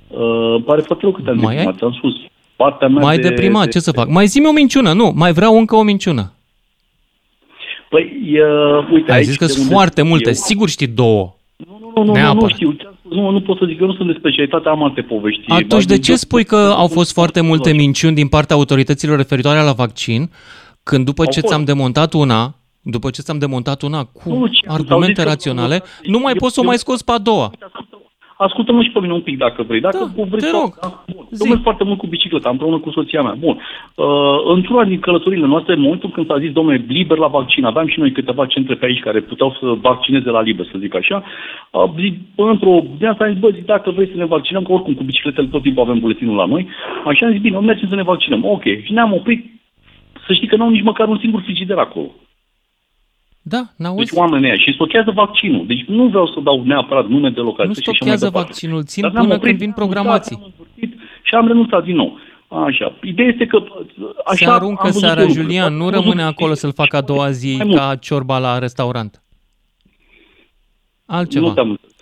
Uh, 0.08 0.62
pare 0.64 0.80
foarte 0.80 1.02
rău 1.04 1.12
că 1.12 1.20
te-am 1.24 1.36
Mai 1.36 1.56
ai? 1.56 1.64
deprimat. 1.64 1.82
Am 1.82 1.92
spus, 1.96 2.12
partea 2.56 2.88
mea 2.88 3.02
Mai 3.02 3.16
de, 3.18 3.28
deprimat, 3.28 3.64
de, 3.64 3.70
ce 3.70 3.78
să 3.78 3.92
fac? 3.92 4.08
Mai 4.08 4.26
zi 4.26 4.40
o 4.46 4.52
minciună, 4.52 4.92
nu, 4.92 5.12
mai 5.14 5.32
vreau 5.32 5.58
încă 5.58 5.76
o 5.76 5.82
minciună. 5.82 6.32
Păi, 7.88 8.20
uh, 8.22 8.88
uite, 8.92 9.10
Ai 9.12 9.16
aici 9.18 9.26
zis 9.26 9.36
că 9.36 9.44
de 9.44 9.50
sunt 9.50 9.62
unde 9.62 9.74
foarte 9.74 10.00
sunt 10.00 10.08
multe, 10.08 10.28
eu- 10.28 10.34
sigur 10.34 10.68
știi 10.68 10.86
două. 10.86 11.34
Nu, 11.56 11.78
nu, 11.80 11.90
nu, 11.94 12.04
nu 12.04 12.12
Neapărat. 12.12 12.54
știu. 12.54 12.72
Ce 12.72 12.86
am 12.86 12.94
spus, 13.04 13.16
Nu, 13.16 13.30
nu 13.30 13.40
pot 13.40 13.58
să 13.58 13.64
zic, 13.68 13.80
eu 13.80 13.86
nu 13.86 13.94
sunt 13.94 14.08
de 14.12 14.16
specialitate, 14.18 14.68
am 14.68 14.82
alte 14.82 15.00
povești. 15.00 15.42
Atunci 15.48 15.84
de 15.84 15.98
ce 15.98 16.16
spui 16.16 16.44
că 16.44 16.56
au 16.76 16.86
fost 16.86 17.12
foarte 17.12 17.40
multe 17.40 17.72
minciuni 17.72 18.14
din 18.14 18.28
partea 18.28 18.56
autorităților 18.56 19.16
referitoare 19.16 19.60
la 19.62 19.72
vaccin, 19.72 20.30
când 20.82 21.04
după 21.04 21.22
Au 21.22 21.30
ce 21.32 21.40
fost. 21.40 21.52
ți-am 21.52 21.64
demontat 21.64 22.12
una, 22.12 22.54
după 22.82 23.10
ce 23.10 23.22
ți-am 23.22 23.38
demontat 23.38 23.82
una 23.82 24.04
cu 24.04 24.28
Nu, 24.28 24.46
ce- 24.46 24.60
s-au 24.66 24.74
argumente 24.74 25.12
zis 25.14 25.22
că- 25.22 25.28
raționale, 25.28 25.82
nu 26.02 26.18
mai 26.18 26.32
eu- 26.32 26.38
poți 26.38 26.54
să 26.54 26.60
o 26.60 26.62
eu- 26.62 26.68
mai 26.68 26.78
scoți 26.78 27.04
pe 27.04 27.12
a 27.12 27.18
doua. 27.18 27.50
Ascultă-mă 28.36 28.82
și 28.82 28.90
pe 28.90 29.00
mine 29.00 29.12
un 29.12 29.20
pic 29.20 29.38
dacă 29.38 29.62
vrei. 29.62 29.80
Dacă 29.80 29.98
Da, 30.16 30.22
vrei 30.22 30.40
te 30.40 30.46
să- 30.46 30.58
rog. 30.60 30.70
Da, 30.82 31.04
Bun. 31.14 31.26
Eu 31.40 31.48
merg 31.48 31.62
foarte 31.62 31.84
mult 31.84 31.98
cu 31.98 32.06
bicicleta, 32.06 32.50
împreună 32.50 32.78
cu 32.78 32.90
soția 32.90 33.22
mea. 33.22 33.34
Bun. 33.38 33.56
Uh, 33.94 34.06
într-una 34.54 34.84
din 34.84 34.98
călătorile 35.00 35.46
noastre, 35.46 35.72
în 35.74 35.80
momentul 35.80 36.10
când 36.10 36.26
s-a 36.26 36.38
zis, 36.38 36.52
domnule, 36.52 36.84
liber 36.88 37.18
la 37.18 37.26
vaccin, 37.26 37.64
aveam 37.64 37.86
și 37.88 37.98
noi 37.98 38.12
câteva 38.12 38.46
centre 38.46 38.74
pe 38.74 38.86
aici 38.86 39.00
care 39.00 39.20
puteau 39.20 39.56
să 39.60 39.66
vaccineze 39.80 40.30
la 40.30 40.40
liber, 40.42 40.66
să 40.66 40.78
zic 40.78 40.94
așa. 40.94 41.22
Uh, 41.70 41.84
zic, 42.00 42.14
într-o 42.36 42.82
de 42.98 43.06
asta 43.06 43.24
am 43.24 43.30
zis, 43.30 43.40
bă, 43.40 43.48
zic, 43.54 43.64
dacă 43.64 43.90
vrei 43.90 44.06
să 44.10 44.16
ne 44.16 44.24
vaccinăm, 44.24 44.62
că 44.62 44.72
oricum 44.72 44.94
cu 44.94 45.02
bicicletele 45.02 45.46
tot 45.46 45.62
timpul 45.62 45.82
avem 45.82 45.98
buletinul 45.98 46.36
la 46.36 46.44
noi, 46.44 46.68
așa 47.04 47.26
am 47.26 47.32
zis, 47.32 47.40
bine, 47.40 47.58
mergem 47.58 47.88
să 47.88 47.94
ne 47.94 48.02
vaccinăm. 48.02 48.44
Ok. 48.44 48.62
Și 48.84 48.92
ne-am 48.92 49.12
oprit, 49.12 49.50
să 50.26 50.32
știi 50.32 50.48
că 50.48 50.56
nu 50.56 50.62
au 50.64 50.70
nici 50.70 50.82
măcar 50.82 51.08
un 51.08 51.18
singur 51.18 51.40
frigider 51.42 51.78
acolo. 51.78 52.10
Da, 53.46 53.62
n-auzi? 53.76 53.98
Deci 54.10 54.18
oamenii 54.18 54.46
ăia 54.48 54.56
și 54.58 54.72
stochează 54.72 55.10
vaccinul. 55.10 55.66
Deci 55.66 55.84
nu 55.86 56.06
vreau 56.08 56.26
să 56.26 56.40
dau 56.40 56.62
neapărat 56.64 57.06
nume 57.08 57.30
de 57.30 57.40
locație 57.40 57.66
Nu 57.66 57.72
și 57.74 57.80
așa 57.80 57.88
mai 57.90 57.96
stochează 57.96 58.24
departe. 58.24 58.48
vaccinul, 58.48 58.84
țin 58.84 59.02
Dar 59.02 59.10
ne-am 59.12 59.22
până 59.24 59.34
oprit, 59.36 59.48
când 59.50 59.60
vin 59.60 59.68
am 59.68 59.74
programații. 59.74 60.36
renunțat, 60.36 60.58
am 60.60 60.66
învârtit 60.68 61.00
Și 61.22 61.34
am 61.34 61.46
renunțat 61.46 61.84
din 61.84 61.94
nou. 61.96 62.18
Așa. 62.48 62.96
Ideea 63.02 63.28
este 63.28 63.46
că 63.46 63.58
așa 64.24 64.44
Se 64.44 64.50
aruncă 64.50 64.80
am 64.82 64.86
văzut 64.86 65.00
seara, 65.02 65.20
eu 65.20 65.26
lucrurile. 65.26 65.52
Julian, 65.52 65.66
Am 65.72 65.78
nu 65.78 65.84
văzut 65.84 66.00
rămâne 66.00 66.20
și- 66.20 66.26
acolo 66.28 66.54
să-l 66.54 66.72
facă 66.72 66.96
a 66.96 67.00
doua 67.00 67.30
zi 67.30 67.54
Mai 67.56 67.66
mult. 67.66 67.78
ca 67.78 67.96
ciorba 67.96 68.38
la 68.38 68.58
restaurant. 68.58 69.22
Nu 71.06 71.14
Altceva. 71.16 71.52
te-am 71.52 71.70
înțeles. 71.70 71.92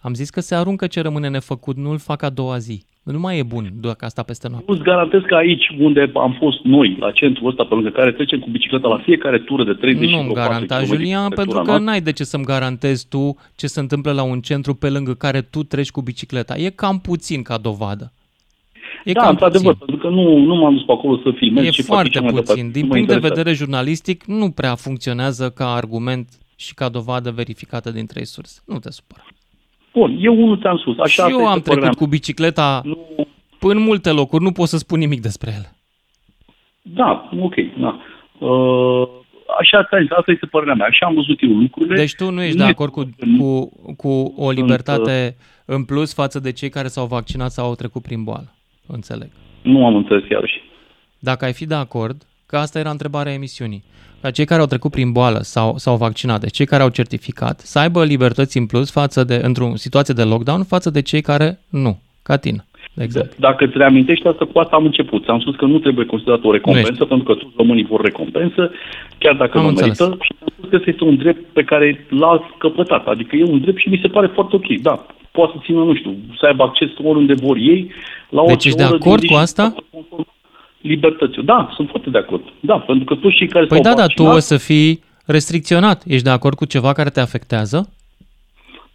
Am 0.00 0.14
zis 0.14 0.30
că 0.30 0.40
se 0.40 0.54
aruncă 0.54 0.86
ce 0.86 1.00
rămâne 1.00 1.28
nefăcut, 1.28 1.76
nu-l 1.76 1.98
fac 1.98 2.22
a 2.22 2.30
doua 2.30 2.58
zi. 2.58 2.84
Nu 3.02 3.18
mai 3.20 3.38
e 3.38 3.42
bun 3.42 3.72
dacă 3.80 4.04
asta 4.04 4.22
peste 4.22 4.48
noapte. 4.48 4.70
Nu-ți 4.70 4.82
garantez 4.82 5.20
că 5.26 5.34
aici 5.34 5.64
unde 5.78 6.10
am 6.14 6.36
fost 6.38 6.58
noi, 6.62 6.96
la 7.00 7.10
centrul 7.10 7.48
ăsta, 7.48 7.64
pe 7.64 7.74
lângă 7.74 7.90
care 7.90 8.12
trecem 8.12 8.38
cu 8.38 8.48
bicicleta 8.50 8.88
la 8.88 8.98
fiecare 8.98 9.38
tură 9.38 9.64
de 9.64 9.72
30 9.72 10.08
și 10.08 10.14
Nu-mi 10.14 10.22
vreo 10.28 10.34
4 10.34 10.50
garanta, 10.50 10.74
kilometri 10.74 10.96
Julian, 11.04 11.28
pe 11.28 11.34
pentru 11.34 11.52
tura 11.52 11.64
că 11.64 11.70
noastră. 11.70 11.90
n-ai 11.90 12.00
de 12.00 12.12
ce 12.12 12.24
să-mi 12.24 12.44
garantezi 12.44 13.06
tu 13.08 13.36
ce 13.56 13.66
se 13.66 13.80
întâmplă 13.80 14.12
la 14.12 14.22
un 14.22 14.40
centru 14.40 14.74
pe 14.74 14.88
lângă 14.88 15.14
care 15.14 15.40
tu 15.40 15.62
treci 15.62 15.90
cu 15.90 16.00
bicicleta. 16.02 16.56
E 16.56 16.70
cam 16.70 17.00
puțin 17.00 17.42
ca 17.42 17.56
dovadă. 17.58 18.12
E 19.04 19.12
da, 19.12 19.20
cam 19.20 19.30
într-adevăr, 19.30 19.72
puțin. 19.74 19.86
pentru 19.86 20.08
că 20.08 20.14
nu, 20.14 20.36
nu 20.38 20.54
m-am 20.54 20.74
dus 20.74 20.84
pe 20.84 20.92
acolo 20.92 21.16
să 21.16 21.30
filmez 21.36 21.64
E 21.64 21.70
și 21.70 21.82
fac 21.82 21.94
foarte 21.94 22.10
ce 22.10 22.20
mai 22.20 22.28
departe. 22.28 22.52
puțin. 22.52 22.70
Din 22.70 22.80
Nu 22.80 22.86
mă 22.86 22.92
punct 22.94 23.08
de 23.08 23.12
interesează. 23.14 23.34
vedere 23.42 23.56
jurnalistic, 23.56 24.24
nu 24.24 24.50
prea 24.50 24.74
funcționează 24.74 25.50
ca 25.50 25.74
argument 25.74 26.28
și 26.56 26.74
ca 26.74 26.88
dovadă 26.88 27.30
verificată 27.30 27.90
din 27.90 28.06
trei 28.06 28.26
surse. 28.26 28.60
Nu 28.66 28.78
te 28.78 28.90
supăra. 28.90 29.24
Bun, 29.92 30.16
eu 30.20 30.42
unul 30.42 30.58
ți-am 30.58 30.76
spus. 30.76 30.98
Așa 30.98 31.26
și 31.26 31.30
eu 31.30 31.38
asta 31.38 31.50
am 31.50 31.56
este 31.56 31.68
părerea 31.68 31.88
trecut 31.88 32.06
cu 32.06 32.10
bicicleta 32.10 32.80
Nu, 32.84 33.06
în 33.60 33.78
multe 33.78 34.10
locuri, 34.10 34.42
nu 34.42 34.52
pot 34.52 34.68
să 34.68 34.76
spun 34.76 34.98
nimic 34.98 35.20
despre 35.20 35.50
ele. 35.50 35.72
Da, 36.82 37.30
ok, 37.40 37.54
da. 37.78 38.00
Uh, 38.46 39.08
așa, 39.58 39.78
asta 40.16 40.30
este 40.30 40.46
părerea 40.46 40.74
mea. 40.74 40.86
Așa 40.86 41.06
am 41.06 41.14
văzut 41.14 41.42
eu 41.42 41.48
lucrurile. 41.48 41.96
Deci 41.96 42.14
tu 42.14 42.30
nu 42.30 42.42
ești 42.42 42.56
nu 42.56 42.64
de 42.64 42.70
acord 42.70 42.92
cu, 42.92 43.10
cu, 43.38 43.72
cu 43.96 44.34
o 44.36 44.50
libertate 44.50 45.36
în 45.64 45.84
plus 45.84 46.14
față 46.14 46.40
de 46.40 46.52
cei 46.52 46.68
care 46.68 46.88
s-au 46.88 47.06
vaccinat 47.06 47.50
sau 47.50 47.66
au 47.66 47.74
trecut 47.74 48.02
prin 48.02 48.24
boală. 48.24 48.54
Înțeleg. 48.86 49.28
Nu 49.62 49.86
am 49.86 49.96
înțeles 49.96 50.28
iarăși. 50.28 50.60
Dacă 51.18 51.44
ai 51.44 51.52
fi 51.52 51.66
de 51.66 51.74
acord, 51.74 52.22
că 52.52 52.58
asta 52.58 52.78
era 52.78 52.90
întrebarea 52.90 53.32
emisiunii, 53.32 53.82
ca 54.20 54.30
cei 54.30 54.44
care 54.44 54.60
au 54.60 54.66
trecut 54.66 54.90
prin 54.90 55.10
boală 55.12 55.40
sau 55.54 55.76
s-au 55.76 55.96
vaccinat, 55.96 56.40
deci 56.40 56.56
cei 56.58 56.66
care 56.72 56.82
au 56.82 56.88
certificat, 56.98 57.56
să 57.60 57.78
aibă 57.78 58.04
libertăți 58.04 58.58
în 58.58 58.66
plus 58.66 58.88
față 58.90 59.24
de, 59.24 59.40
într-o 59.42 59.68
situație 59.74 60.14
de 60.14 60.22
lockdown 60.22 60.62
față 60.64 60.90
de 60.90 61.02
cei 61.02 61.20
care 61.20 61.48
nu, 61.70 61.92
ca 62.22 62.36
tine. 62.36 62.64
De 62.94 63.02
exemplu. 63.02 63.34
Dacă 63.38 63.64
îți 63.64 63.76
reamintești 63.76 64.26
asta, 64.26 64.44
cu 64.52 64.58
asta 64.58 64.76
am 64.76 64.84
început. 64.84 65.28
Am 65.28 65.40
spus 65.40 65.54
că 65.56 65.64
nu 65.64 65.78
trebuie 65.78 66.06
considerat 66.06 66.44
o 66.44 66.52
recompensă, 66.52 67.04
pentru 67.04 67.26
că 67.26 67.34
toți 67.34 67.54
românii 67.56 67.90
vor 67.92 68.00
recompensă, 68.00 68.70
chiar 69.18 69.34
dacă 69.34 69.58
am 69.58 69.62
nu 69.62 69.68
înțeles. 69.68 69.98
merită. 69.98 70.18
Și 70.24 70.32
am 70.40 70.48
spus 70.56 70.68
că 70.70 70.76
este 70.86 71.04
un 71.04 71.16
drept 71.16 71.42
pe 71.52 71.62
care 71.62 72.06
l-a 72.08 72.50
scăpătat. 72.56 73.06
Adică 73.06 73.36
e 73.36 73.44
un 73.44 73.60
drept 73.60 73.78
și 73.78 73.88
mi 73.88 73.98
se 74.02 74.08
pare 74.08 74.26
foarte 74.26 74.56
ok. 74.56 74.68
Da, 74.82 75.06
poate 75.30 75.52
să 75.54 75.62
țină, 75.64 75.78
nu 75.84 75.94
știu, 75.94 76.16
să 76.38 76.46
aibă 76.46 76.62
acces 76.62 76.90
oriunde 77.02 77.34
vor 77.34 77.56
ei. 77.56 77.90
La 78.28 78.42
deci 78.46 78.64
ești 78.64 78.78
de 78.78 78.82
acord 78.82 79.24
cu 79.24 79.34
asta? 79.34 79.74
Libertății. 80.82 81.42
Da, 81.42 81.70
sunt 81.74 81.88
foarte 81.88 82.10
de 82.10 82.18
acord. 82.18 82.42
Da, 82.60 82.78
pentru 82.78 83.04
că 83.04 83.14
toți 83.14 83.36
cei 83.36 83.48
care 83.48 83.66
păi 83.66 83.76
s-au 83.76 83.94
da, 83.94 84.00
vaccinat... 84.00 84.16
dar 84.16 84.26
tu 84.26 84.36
o 84.36 84.38
să 84.38 84.56
fii 84.56 85.02
restricționat. 85.26 86.02
Ești 86.06 86.24
de 86.24 86.30
acord 86.30 86.56
cu 86.56 86.64
ceva 86.64 86.92
care 86.92 87.10
te 87.10 87.20
afectează? 87.20 87.92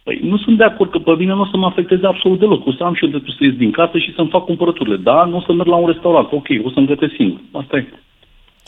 Păi 0.02 0.20
nu 0.22 0.38
sunt 0.38 0.56
de 0.56 0.64
acord 0.64 0.90
că 0.90 0.98
pe 0.98 1.14
mine 1.18 1.32
nu 1.32 1.40
o 1.40 1.46
să 1.50 1.56
mă 1.56 1.66
afecteze 1.66 2.06
absolut 2.06 2.38
deloc. 2.38 2.66
O 2.66 2.72
să 2.72 2.84
am 2.84 2.94
și 2.94 3.04
eu 3.04 3.10
dreptul 3.10 3.34
să 3.38 3.44
ies 3.44 3.54
din 3.54 3.70
casă 3.70 3.98
și 3.98 4.14
să-mi 4.14 4.28
fac 4.28 4.44
cumpărăturile. 4.44 4.96
Da, 4.96 5.24
nu 5.24 5.36
o 5.36 5.40
să 5.40 5.52
merg 5.52 5.68
la 5.68 5.76
un 5.76 5.86
restaurant. 5.86 6.32
Ok, 6.32 6.46
o 6.64 6.70
să-mi 6.70 6.86
gătesc 6.86 7.14
singur. 7.14 7.40
Asta 7.52 7.76
e. 7.76 7.86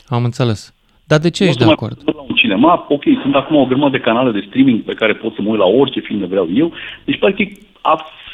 Am 0.07 0.23
înțeles. 0.23 0.73
Dar 1.11 1.19
de 1.19 1.29
ce 1.29 1.43
nu 1.43 1.49
ești 1.49 1.63
de 1.63 1.71
acord? 1.71 1.97
La 2.05 2.21
un 2.27 2.35
cinema, 2.35 2.85
ok, 2.89 3.03
sunt 3.21 3.35
acum 3.35 3.55
o 3.55 3.65
grămadă 3.65 3.97
de 3.97 4.03
canale 4.03 4.31
de 4.31 4.45
streaming 4.47 4.81
pe 4.81 4.93
care 4.93 5.13
pot 5.13 5.33
să 5.35 5.41
mă 5.41 5.49
uit 5.49 5.59
la 5.59 5.65
orice 5.65 5.99
film 5.99 6.27
vreau 6.27 6.49
eu. 6.53 6.71
Deci, 7.05 7.19
practic, 7.19 7.61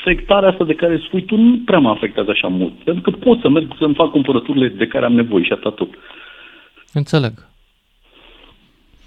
afectarea 0.08 0.50
asta 0.50 0.64
de 0.64 0.74
care 0.74 1.02
spui 1.08 1.26
tu 1.26 1.36
nu 1.36 1.60
prea 1.66 1.80
mă 1.80 1.90
afectează 1.90 2.30
așa 2.32 2.48
mult. 2.48 2.74
Pentru 2.74 3.02
că 3.02 3.18
pot 3.18 3.40
să 3.40 3.50
merg 3.50 3.72
să-mi 3.80 3.94
fac 3.94 4.12
cumpărăturile 4.12 4.68
de 4.68 4.88
care 4.88 5.06
am 5.06 5.14
nevoie 5.14 5.44
și 5.44 5.52
atât 5.52 5.76
tot. 5.76 5.90
Înțeleg. 6.94 7.34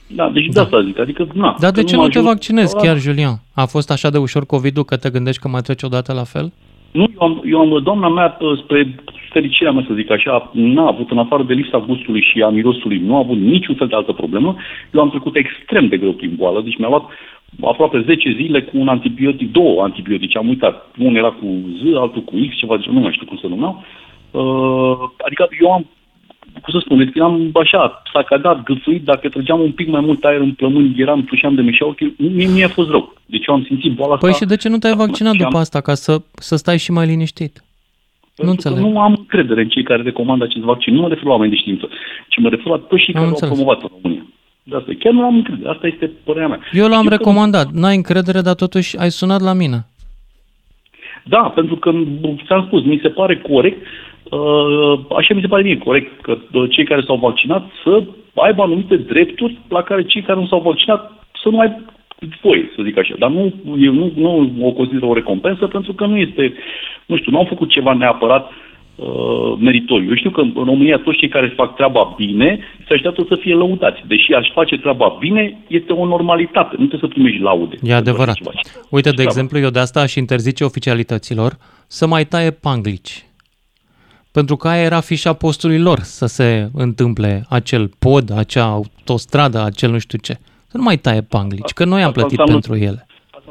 Da, 0.09 0.31
deci 0.31 0.47
da. 0.47 0.53
de 0.53 0.61
asta 0.61 0.83
zic. 0.83 0.99
Adică, 0.99 1.27
na, 1.35 1.57
Dar 1.61 1.71
de 1.71 1.85
ce 1.85 1.97
nu, 1.97 2.03
nu 2.03 2.09
te 2.09 2.21
vaccinezi 2.21 2.77
chiar, 2.77 2.99
Julian? 2.99 3.35
A 3.55 3.65
fost 3.65 3.91
așa 3.91 4.11
de 4.11 4.19
ușor 4.19 4.47
COVID-ul 4.47 4.85
că 4.85 4.97
te 4.97 5.11
gândești 5.11 5.41
că 5.41 5.49
mai 5.49 5.61
trece 5.61 5.87
odată 5.87 6.13
la 6.13 6.25
fel? 6.25 6.53
Nu, 6.91 7.11
eu 7.15 7.27
am, 7.27 7.43
eu 7.45 7.59
am 7.61 7.83
doamna 7.83 8.09
mea, 8.09 8.39
spre 8.63 8.95
fericirea 9.33 9.73
mea 9.73 9.85
să 9.89 9.95
zic 9.95 10.11
așa, 10.11 10.51
n-a 10.53 10.87
avut, 10.87 11.11
în 11.11 11.19
afară 11.19 11.43
de 11.43 11.55
lipsa 11.55 11.79
gustului 11.79 12.23
și 12.33 12.43
a 12.43 12.49
mirosului, 12.49 12.99
nu 12.99 13.15
a 13.15 13.19
avut 13.19 13.37
niciun 13.37 13.75
fel 13.75 13.87
de 13.87 13.95
altă 13.95 14.13
problemă. 14.13 14.57
Eu 14.93 15.01
am 15.01 15.11
trecut 15.11 15.37
extrem 15.37 15.89
de 15.89 15.97
greu 15.97 16.13
prin 16.13 16.35
boală, 16.37 16.61
deci 16.61 16.79
mi-a 16.79 16.89
luat 16.89 17.05
aproape 17.61 18.03
10 18.07 18.33
zile 18.33 18.63
cu 18.63 18.79
un 18.79 18.89
antibiotic, 18.89 19.53
două 19.53 19.83
antibiotice, 19.83 20.39
am 20.39 20.49
uitat. 20.49 20.87
Unul 20.99 21.17
era 21.17 21.31
cu 21.31 21.47
Z, 21.83 21.97
altul 21.97 22.23
cu 22.23 22.35
X, 22.49 22.57
ceva 22.57 22.77
de 22.77 22.85
nu 22.91 23.01
mai 23.01 23.13
știu 23.13 23.27
cum 23.27 23.39
să 23.39 23.47
numeau. 23.47 23.85
Uh, 24.31 25.11
adică 25.27 25.49
eu 25.61 25.73
am 25.73 25.87
cum 26.63 26.73
să 26.73 26.81
spun, 26.85 26.99
deci 26.99 27.19
am 27.19 27.51
așa, 27.55 28.03
sacadat, 28.13 28.63
gâfâit, 28.63 29.05
dacă 29.05 29.29
trăgeam 29.29 29.61
un 29.61 29.73
pic 29.73 29.89
mai 29.89 30.01
mult 30.01 30.25
aer 30.25 30.41
în 30.41 30.53
plămâni, 30.53 30.95
eram, 30.97 31.25
tușeam 31.25 31.55
de 31.55 31.63
mișeau, 31.63 31.95
mie 32.17 32.47
mi-a 32.47 32.69
fost 32.69 32.91
rău. 32.91 33.15
Deci 33.27 33.47
eu 33.47 33.55
am 33.55 33.65
simțit 33.65 33.93
boala 33.93 34.17
păi 34.17 34.31
asta. 34.31 34.45
și 34.45 34.49
de 34.49 34.57
ce 34.57 34.69
nu 34.69 34.79
te-ai 34.79 34.95
vaccinat 34.95 35.33
după 35.33 35.55
am... 35.55 35.61
asta, 35.61 35.81
ca 35.81 35.95
să, 35.95 36.23
să 36.35 36.57
stai 36.57 36.79
și 36.79 36.91
mai 36.91 37.07
liniștit? 37.07 37.65
Pentru 38.35 38.45
nu 38.45 38.51
înțeleg. 38.51 38.93
nu 38.93 39.01
am 39.01 39.15
încredere 39.19 39.61
în 39.61 39.69
cei 39.69 39.83
care 39.83 40.03
recomandă 40.03 40.45
acest 40.45 40.65
vaccin. 40.65 40.95
Nu 40.95 41.01
mă 41.01 41.09
refer 41.09 41.25
la 41.25 41.31
oameni 41.31 41.51
de 41.51 41.57
știință, 41.57 41.89
ci 42.29 42.39
mă 42.39 42.49
refer 42.49 42.67
la 42.67 42.79
toți 42.79 43.03
cei 43.03 43.15
care 43.15 43.27
l-au 43.27 43.39
promovat 43.39 43.83
în 43.83 43.89
România. 43.93 44.27
De 44.71 44.77
asta 44.77 44.93
chiar 44.99 45.13
nu 45.13 45.25
am 45.25 45.35
încredere. 45.35 45.69
Asta 45.69 45.87
este 45.87 46.11
părerea 46.25 46.49
mea. 46.49 46.61
Eu 46.73 46.89
l-am 46.89 47.05
Știu 47.05 47.17
recomandat. 47.17 47.65
Că... 47.65 47.79
N-ai 47.81 47.97
încredere, 47.97 48.41
dar 48.41 48.55
totuși 48.55 48.99
ai 48.99 49.11
sunat 49.11 49.41
la 49.41 49.53
mine. 49.53 49.79
Da, 51.25 51.53
pentru 51.55 51.77
că 51.77 51.91
ți-am 52.47 52.65
spus, 52.67 52.83
mi 52.85 53.01
se 53.03 53.09
pare 53.09 53.37
corect 53.37 53.79
Uh, 54.31 55.01
așa 55.17 55.35
mi 55.35 55.41
se 55.41 55.47
pare 55.47 55.63
mie 55.63 55.79
corect 55.79 56.21
că 56.21 56.39
uh, 56.53 56.71
cei 56.71 56.85
care 56.85 57.03
s-au 57.07 57.17
vaccinat 57.17 57.71
să 57.85 58.03
aibă 58.35 58.63
anumite 58.63 58.97
drepturi 58.97 59.59
la 59.69 59.83
care 59.83 60.05
cei 60.05 60.23
care 60.23 60.41
nu 60.41 60.47
s-au 60.47 60.61
vaccinat 60.61 61.13
să 61.43 61.49
nu 61.49 61.59
ai 61.59 61.83
voie, 62.43 62.71
să 62.77 62.83
zic 62.83 62.99
așa. 62.99 63.15
Dar 63.19 63.31
nu, 63.31 63.53
eu 63.79 63.93
nu, 63.93 64.13
nu 64.17 64.67
o 64.67 64.73
consider 64.73 65.03
o 65.03 65.15
recompensă 65.15 65.67
pentru 65.67 65.93
că 65.93 66.07
nu 66.07 66.17
este, 66.17 66.55
nu 67.07 67.17
știu, 67.17 67.33
nu 67.33 67.39
au 67.39 67.45
făcut 67.45 67.71
ceva 67.71 67.93
neapărat 67.93 68.51
uh, 69.01 69.57
meritoriu. 69.59 70.09
Eu 70.09 70.17
știu 70.17 70.31
că 70.31 70.41
în 70.41 70.53
România 70.55 70.97
toți 71.05 71.19
cei 71.19 71.29
care 71.29 71.53
fac 71.57 71.75
treaba 71.75 72.15
bine 72.17 72.59
se 72.87 72.95
așteaptă 72.95 73.25
să 73.29 73.37
fie 73.41 73.55
lăudați. 73.55 74.01
Deși 74.07 74.33
aș 74.33 74.49
face 74.53 74.77
treaba 74.79 75.17
bine, 75.19 75.59
este 75.67 75.93
o 75.93 76.07
normalitate. 76.07 76.77
Nu 76.79 76.87
trebuie 76.87 77.11
să 77.11 77.15
primești 77.15 77.41
laude. 77.41 77.77
E 77.83 77.95
adevărat. 77.95 78.39
Uite, 78.91 79.11
de 79.11 79.23
exemplu, 79.23 79.59
eu 79.59 79.71
de 79.71 79.79
asta 79.79 80.01
aș 80.01 80.15
interzice 80.15 80.65
oficialităților 80.65 81.53
să 81.87 82.07
mai 82.07 82.25
taie 82.25 82.51
panglici 82.51 83.25
pentru 84.33 84.57
că 84.57 84.69
aia 84.69 84.83
era 84.83 85.01
fișa 85.01 85.33
postului 85.33 85.79
lor 85.79 85.99
să 85.99 86.27
se 86.27 86.71
întâmple 86.75 87.45
acel 87.49 87.91
pod, 87.99 88.39
acea 88.39 88.65
autostradă, 88.65 89.63
acel 89.65 89.91
nu 89.91 89.99
știu 89.99 90.19
ce. 90.19 90.33
Să 90.67 90.77
nu 90.77 90.83
mai 90.83 90.97
taie 90.97 91.21
panglici, 91.21 91.73
că 91.73 91.85
noi 91.85 92.03
am 92.03 92.13
plătit 92.13 92.39
înseamnă, 92.39 92.53
pentru 92.53 92.87
ele. 92.87 93.07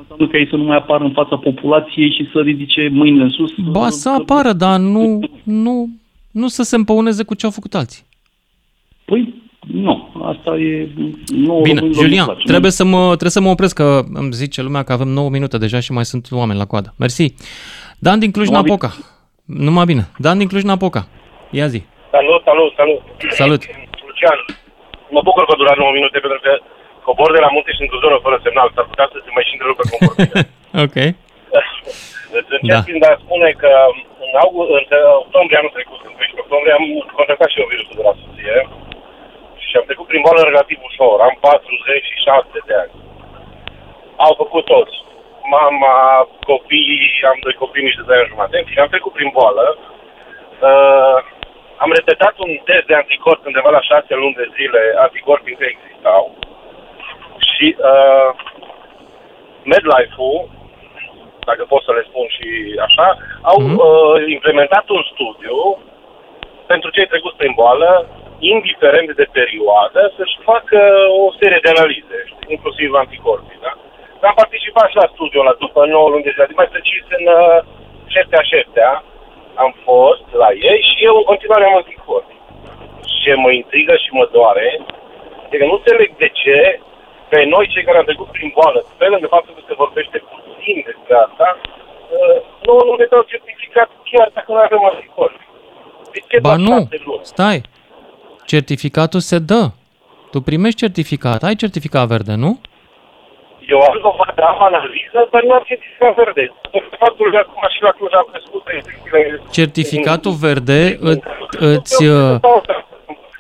Asta 0.10 0.24
înseamnă 0.24 0.28
că 0.28 0.38
ei 0.38 0.50
să 0.50 0.56
nu 0.56 0.64
mai 0.64 0.78
apară 0.78 1.04
în 1.04 1.12
fața 1.12 1.36
populației 1.38 2.12
și 2.12 2.30
să 2.34 2.40
ridice 2.40 2.90
mâinile 2.92 3.24
în 3.24 3.30
sus? 3.30 3.52
Ba, 3.72 3.90
să 3.90 4.10
apară, 4.10 4.52
dar 4.52 4.80
nu, 4.80 5.20
nu, 5.44 5.88
nu 6.32 6.48
să 6.48 6.64
se 6.64 6.76
împăuneze 6.76 7.24
cu 7.24 7.34
ce 7.34 7.46
au 7.46 7.52
făcut 7.52 7.76
alții. 7.76 8.04
Păi, 9.06 9.34
nu, 9.68 9.94
asta 10.24 10.56
e... 10.56 10.90
Nu, 11.28 11.60
Bine, 11.64 11.82
Julian, 11.94 12.26
place, 12.26 12.44
trebuie, 12.46 12.72
să 12.72 12.84
mă, 12.84 13.06
trebuie 13.06 13.30
să 13.30 13.42
mă 13.42 13.50
opresc, 13.50 13.76
că 13.76 14.02
îmi 14.14 14.32
zice 14.32 14.62
lumea 14.62 14.84
că 14.84 14.94
avem 14.94 15.08
9 15.08 15.30
minute 15.30 15.58
deja 15.58 15.80
și 15.80 15.92
mai 15.92 16.06
sunt 16.06 16.28
oameni 16.32 16.60
la 16.60 16.66
coadă. 16.66 16.94
Mersi. 16.98 17.34
Dan 18.00 18.20
din 18.20 18.32
Cluj-Napoca. 18.32 18.90
Numai 19.46 19.86
bine. 19.86 20.04
Dan 20.18 20.38
din 20.38 20.48
Cluj-Napoca. 20.48 21.08
Ia 21.52 21.68
zi. 21.68 21.82
Salut, 22.12 22.42
salut, 22.44 22.72
salut. 22.76 23.02
Salut. 23.42 23.62
Lucian, 24.08 24.40
mă 25.10 25.22
bucur 25.24 25.46
că 25.46 25.54
dura 25.58 25.74
9 25.78 25.92
minute 25.94 26.20
pentru 26.20 26.40
că 26.46 26.52
cobor 27.10 27.30
de 27.36 27.46
la 27.46 27.54
munte 27.56 27.72
și 27.74 27.84
într-o 27.86 28.04
zonă 28.04 28.18
fără 28.26 28.38
semnal. 28.46 28.68
S-ar 28.76 28.88
putea 28.92 29.08
să 29.12 29.18
se 29.26 29.32
mai 29.36 29.48
și 29.48 29.56
întrerupe 29.56 29.84
convorbirea. 29.92 30.44
ok. 30.86 30.98
Deci 32.34 32.52
încep 32.58 32.80
da. 32.80 32.88
fiind 32.88 33.04
a 33.12 33.14
spune 33.24 33.50
că 33.62 33.72
în, 34.26 34.32
august, 34.44 34.70
în 34.78 34.86
octombrie 35.24 35.60
anul 35.60 35.76
trecut, 35.78 36.00
în 36.08 36.14
13 36.18 36.44
octombrie, 36.46 36.74
am 36.80 36.86
contactat 37.20 37.50
și 37.52 37.60
eu 37.62 37.72
virusul 37.74 38.00
de 38.00 38.06
la 38.08 38.18
soție 38.22 38.58
și 39.66 39.74
am 39.80 39.86
trecut 39.90 40.08
prin 40.10 40.24
boală 40.26 40.42
relativ 40.46 40.80
ușor. 40.90 41.18
Am 41.28 41.36
46 41.40 42.68
de 42.70 42.76
ani. 42.84 42.94
Au 44.26 44.34
făcut 44.42 44.66
toți 44.74 44.96
mama, 45.58 45.96
copii, 46.50 47.00
am 47.32 47.38
doi 47.46 47.56
copii 47.62 47.86
mici 47.86 48.00
de 48.00 48.04
2 48.06 48.18
ani 48.20 48.32
jumate 48.32 48.58
și 48.72 48.80
am 48.80 48.94
trecut 48.94 49.14
prin 49.18 49.30
boală. 49.38 49.66
Uh, 50.70 51.18
am 51.84 51.92
repetat 52.00 52.36
un 52.46 52.52
test 52.70 52.86
de 52.90 52.96
anticorp 52.96 53.42
undeva 53.46 53.70
la 53.78 53.82
6 53.82 54.16
luni 54.22 54.40
de 54.42 54.48
zile, 54.58 54.82
anticorpii 55.06 55.54
încă 55.54 55.66
existau. 55.70 56.24
Și 57.60 57.76
uh, 57.92 58.30
MedLife-ul, 59.72 60.40
dacă 61.50 61.64
pot 61.72 61.82
să 61.84 61.92
le 61.98 62.04
spun 62.10 62.28
și 62.38 62.48
așa, 62.88 63.08
au 63.52 63.58
mm-hmm. 63.62 63.80
uh, 63.88 64.16
implementat 64.38 64.86
un 64.98 65.04
studiu 65.12 65.58
pentru 66.72 66.90
cei 66.96 67.08
trecuți 67.12 67.40
prin 67.40 67.54
boală, 67.62 67.92
indiferent 68.54 69.10
de 69.22 69.28
perioadă, 69.40 70.02
să-și 70.18 70.38
facă 70.50 70.80
o 71.24 71.26
serie 71.40 71.60
de 71.64 71.72
analize, 71.76 72.20
inclusiv 72.56 72.90
anticorpii. 72.94 73.64
Da? 73.66 73.74
Am 74.28 74.36
participat 74.44 74.88
și 74.90 75.00
la 75.02 75.12
studiul 75.14 75.44
ăla 75.44 75.56
după 75.66 75.82
9 75.86 76.10
luni 76.10 76.26
de 76.28 76.32
zile, 76.34 76.60
mai 76.62 76.74
precis 76.76 77.04
în 77.18 77.26
uh, 77.40 77.58
șeptea 78.14 78.44
șeptea. 78.52 78.92
Am 79.64 79.72
fost 79.88 80.26
la 80.42 80.50
ei 80.70 80.80
și 80.90 80.98
eu 81.08 81.16
în 81.18 81.28
continuare 81.32 81.64
am 81.66 81.76
anticorpi. 81.76 82.36
Ce 83.24 83.34
mă 83.34 83.52
intrigă 83.52 83.94
și 84.04 84.10
mă 84.20 84.26
doare 84.32 84.68
e 85.50 85.58
că 85.58 85.66
nu 85.66 85.78
înțeleg 85.80 86.10
de 86.24 86.30
ce 86.42 86.80
pe 87.32 87.40
noi, 87.54 87.66
cei 87.74 87.84
care 87.88 87.98
am 87.98 88.08
trecut 88.10 88.30
prin 88.38 88.52
boală, 88.58 88.80
pe 88.98 89.06
lângă 89.12 89.28
faptul 89.36 89.54
că 89.58 89.62
se 89.68 89.80
vorbește 89.84 90.18
puțin 90.32 90.78
despre 90.90 91.16
asta, 91.26 91.48
uh, 92.16 92.38
nu, 92.66 92.74
nu 92.88 92.94
ne 93.00 93.08
dau 93.12 93.24
certificat 93.34 93.90
chiar 94.10 94.28
dacă 94.34 94.50
nu 94.52 94.60
avem 94.68 94.84
anticorpi. 94.92 95.44
Ba 96.42 96.56
nu, 96.56 96.90
stai. 97.22 97.62
Certificatul 98.46 99.20
se 99.20 99.40
dă. 99.40 99.64
Tu 100.32 100.42
primești 100.42 100.80
certificat. 100.80 101.44
Ai 101.44 101.56
certificat 101.56 102.08
verde, 102.08 102.34
nu? 102.34 102.62
Eu 103.68 103.80
am 103.80 104.00
dovadă, 104.02 104.42
am 104.42 104.64
analiză, 104.64 105.28
dar 105.32 105.44
nu 105.44 105.54
am 105.54 105.64
certificat 105.66 106.16
verde. 106.16 106.54
Faptul 107.00 107.32
că 107.32 107.38
acum 107.38 107.64
și 107.76 107.84
la 107.84 107.92
Cluj 107.92 108.12
a 108.14 108.26
crescut 108.32 108.64
Certificatul 109.52 110.32
verde 110.32 110.98
îți... 111.60 112.06
Uh, 112.06 112.40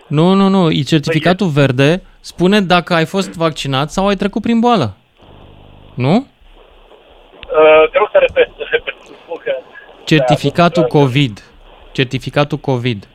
nu, 0.07 0.33
nu, 0.33 0.47
nu. 0.47 0.71
Certificatul 0.71 1.47
verde 1.47 2.01
spune 2.19 2.61
dacă 2.61 2.93
ai 2.93 3.05
fost 3.05 3.33
vaccinat 3.33 3.91
sau 3.91 4.07
ai 4.07 4.15
trecut 4.15 4.41
prin 4.41 4.59
boală. 4.59 4.93
Nu? 5.93 6.15
Uh, 6.15 8.09
să 8.11 8.17
repet. 8.19 8.49
repet. 8.71 8.93
Certificatul 10.03 10.83
COVID 10.83 11.43
certificatul 11.91 12.57
COVID 12.57 13.07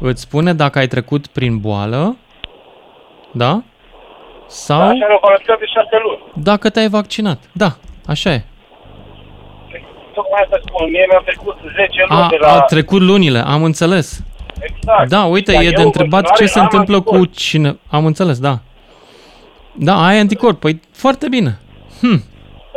îți 0.00 0.20
spune 0.20 0.54
dacă 0.54 0.78
ai 0.78 0.86
trecut 0.86 1.26
prin 1.26 1.58
boală, 1.58 2.16
da? 3.30 3.62
Sau 4.46 4.80
Așa 4.80 4.92
ne-au 4.92 5.18
valabil 5.22 5.56
de 5.58 5.66
șase 5.66 5.96
luni. 6.04 6.44
dacă 6.44 6.70
te-ai 6.70 6.88
vaccinat. 6.88 7.38
Da, 7.52 7.70
așa 8.06 8.30
e. 8.32 8.42
Tocmai 10.14 10.40
asta 10.44 10.58
spun, 10.66 10.90
mie 10.90 11.06
mi-au 11.08 11.22
trecut 11.22 11.56
10 11.76 12.04
luni 12.08 12.22
A, 12.22 12.26
de 12.30 12.36
la... 12.40 12.52
a 12.52 12.60
trecut 12.60 13.00
lunile, 13.00 13.38
am 13.38 13.62
înțeles. 13.64 14.24
Exact. 14.68 15.08
Da, 15.08 15.24
uite, 15.24 15.52
Dar 15.52 15.62
e 15.62 15.68
de 15.68 15.74
eu, 15.78 15.84
întrebat 15.84 16.24
în 16.28 16.34
ce 16.36 16.46
se 16.46 16.58
continuare, 16.58 16.60
am 16.60 16.64
întâmplă 16.64 16.96
cu 17.10 17.14
anticorpi. 17.14 17.42
cine... 17.42 17.78
Am 17.90 18.04
înțeles, 18.06 18.38
da. 18.38 18.54
Da, 19.88 19.94
ai 20.06 20.18
anticorp. 20.18 20.60
Păi 20.60 20.80
foarte 20.92 21.26
bine. 21.28 21.52
Hm. 22.00 22.18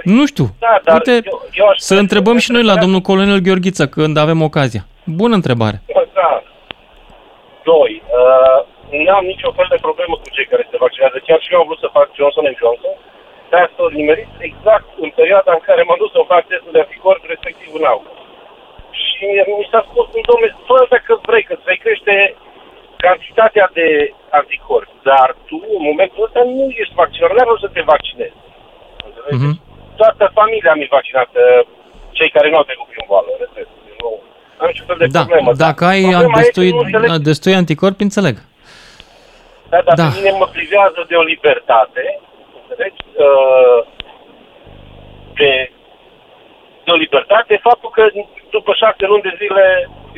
Nu 0.04 0.26
știu. 0.32 0.46
Da, 0.60 0.74
dar 0.84 0.96
Uite, 0.96 1.14
eu, 1.32 1.38
eu 1.62 1.68
aș 1.72 1.78
să 1.90 1.96
întrebăm 1.96 2.38
și 2.46 2.52
noi 2.52 2.64
la 2.72 2.76
domnul 2.84 3.02
colonel 3.10 3.40
Gheorghiță 3.46 3.86
când 3.96 4.18
avem 4.18 4.40
ocazia. 4.50 4.84
Bună 5.22 5.36
întrebare. 5.40 5.78
Da. 6.20 6.32
Doi, 7.70 7.92
uh, 8.20 8.60
n-am 9.06 9.26
nicio 9.34 9.52
fel 9.58 9.68
de 9.74 9.80
problemă 9.88 10.16
cu 10.22 10.28
cei 10.36 10.48
care 10.52 10.64
se 10.72 10.82
vaccinează. 10.84 11.18
Chiar 11.28 11.40
și 11.44 11.52
eu 11.54 11.60
am 11.60 11.68
vrut 11.70 11.82
să 11.84 11.96
fac 11.98 12.08
Johnson 12.18 12.46
Johnson, 12.62 12.96
dar 13.52 13.64
s-a 13.76 13.84
nimerit 14.00 14.32
exact 14.50 14.88
în 15.04 15.10
perioada 15.20 15.52
în 15.58 15.64
care 15.68 15.82
m-am 15.84 16.02
dus 16.04 16.12
să 16.16 16.32
fac 16.34 16.44
testul 16.52 16.76
de 16.76 16.84
anticorp, 16.86 17.22
respectiv 17.34 17.70
în 17.80 17.86
august. 17.94 18.27
Și 19.18 19.26
mi 19.59 19.68
s-a 19.72 19.82
spus, 19.89 20.05
domnule, 20.30 20.51
fă 20.68 20.78
dacă 20.93 21.11
vrei, 21.30 21.43
că 21.47 21.53
îți 21.55 21.68
vei 21.70 21.80
crește 21.86 22.15
cantitatea 23.05 23.65
de 23.80 23.88
anticorpi, 24.39 24.95
dar 25.09 25.28
tu, 25.47 25.57
în 25.78 25.84
momentul 25.89 26.26
ăsta, 26.28 26.41
nu 26.57 26.65
ești 26.82 26.93
vaccinat, 27.01 27.30
nu 27.32 27.39
ai 27.53 27.63
să 27.65 27.70
te 27.76 27.82
vaccinezi. 27.93 28.38
Înțelegi? 29.07 29.36
Mhm. 29.43 29.53
Toată 30.01 30.24
familia 30.39 30.74
mi 30.82 30.93
vaccinată, 30.97 31.41
cei 32.18 32.30
care 32.36 32.47
nu 32.49 32.57
au 32.59 32.63
trecut 32.70 32.88
prin 32.91 33.05
boală, 33.09 33.30
repet. 33.43 33.68
Nu 34.01 34.09
am 34.61 34.68
niciun 34.72 34.86
fel 34.89 34.97
de 35.03 35.07
Da, 35.18 35.20
problemă. 35.24 35.47
dar 35.53 35.59
dacă 35.70 35.84
ai 35.93 36.01
problema 36.01 36.24
e 36.28 36.34
că 36.34 36.39
destui, 36.41 36.70
nu 36.72 36.80
înțeleg 36.86 37.09
destui 37.32 37.55
anticorpi, 37.61 38.03
înțeleg. 38.09 38.36
Da, 39.72 39.80
dar 39.86 39.95
Da. 39.99 40.03
da. 40.03 40.07
pe 40.09 40.18
mine 40.20 40.32
mă 40.43 40.47
privează 40.57 40.99
de 41.09 41.15
o 41.22 41.24
libertate, 41.34 42.03
înțelegi? 42.59 43.01
Uh, 43.26 43.80
de, 45.39 45.72
de 46.88 46.96
o 46.96 47.04
libertate 47.06 47.56
faptul 47.70 47.90
că 47.98 48.04
după 48.56 48.72
șase 48.82 49.04
luni 49.12 49.28
de 49.28 49.34
zile 49.42 49.66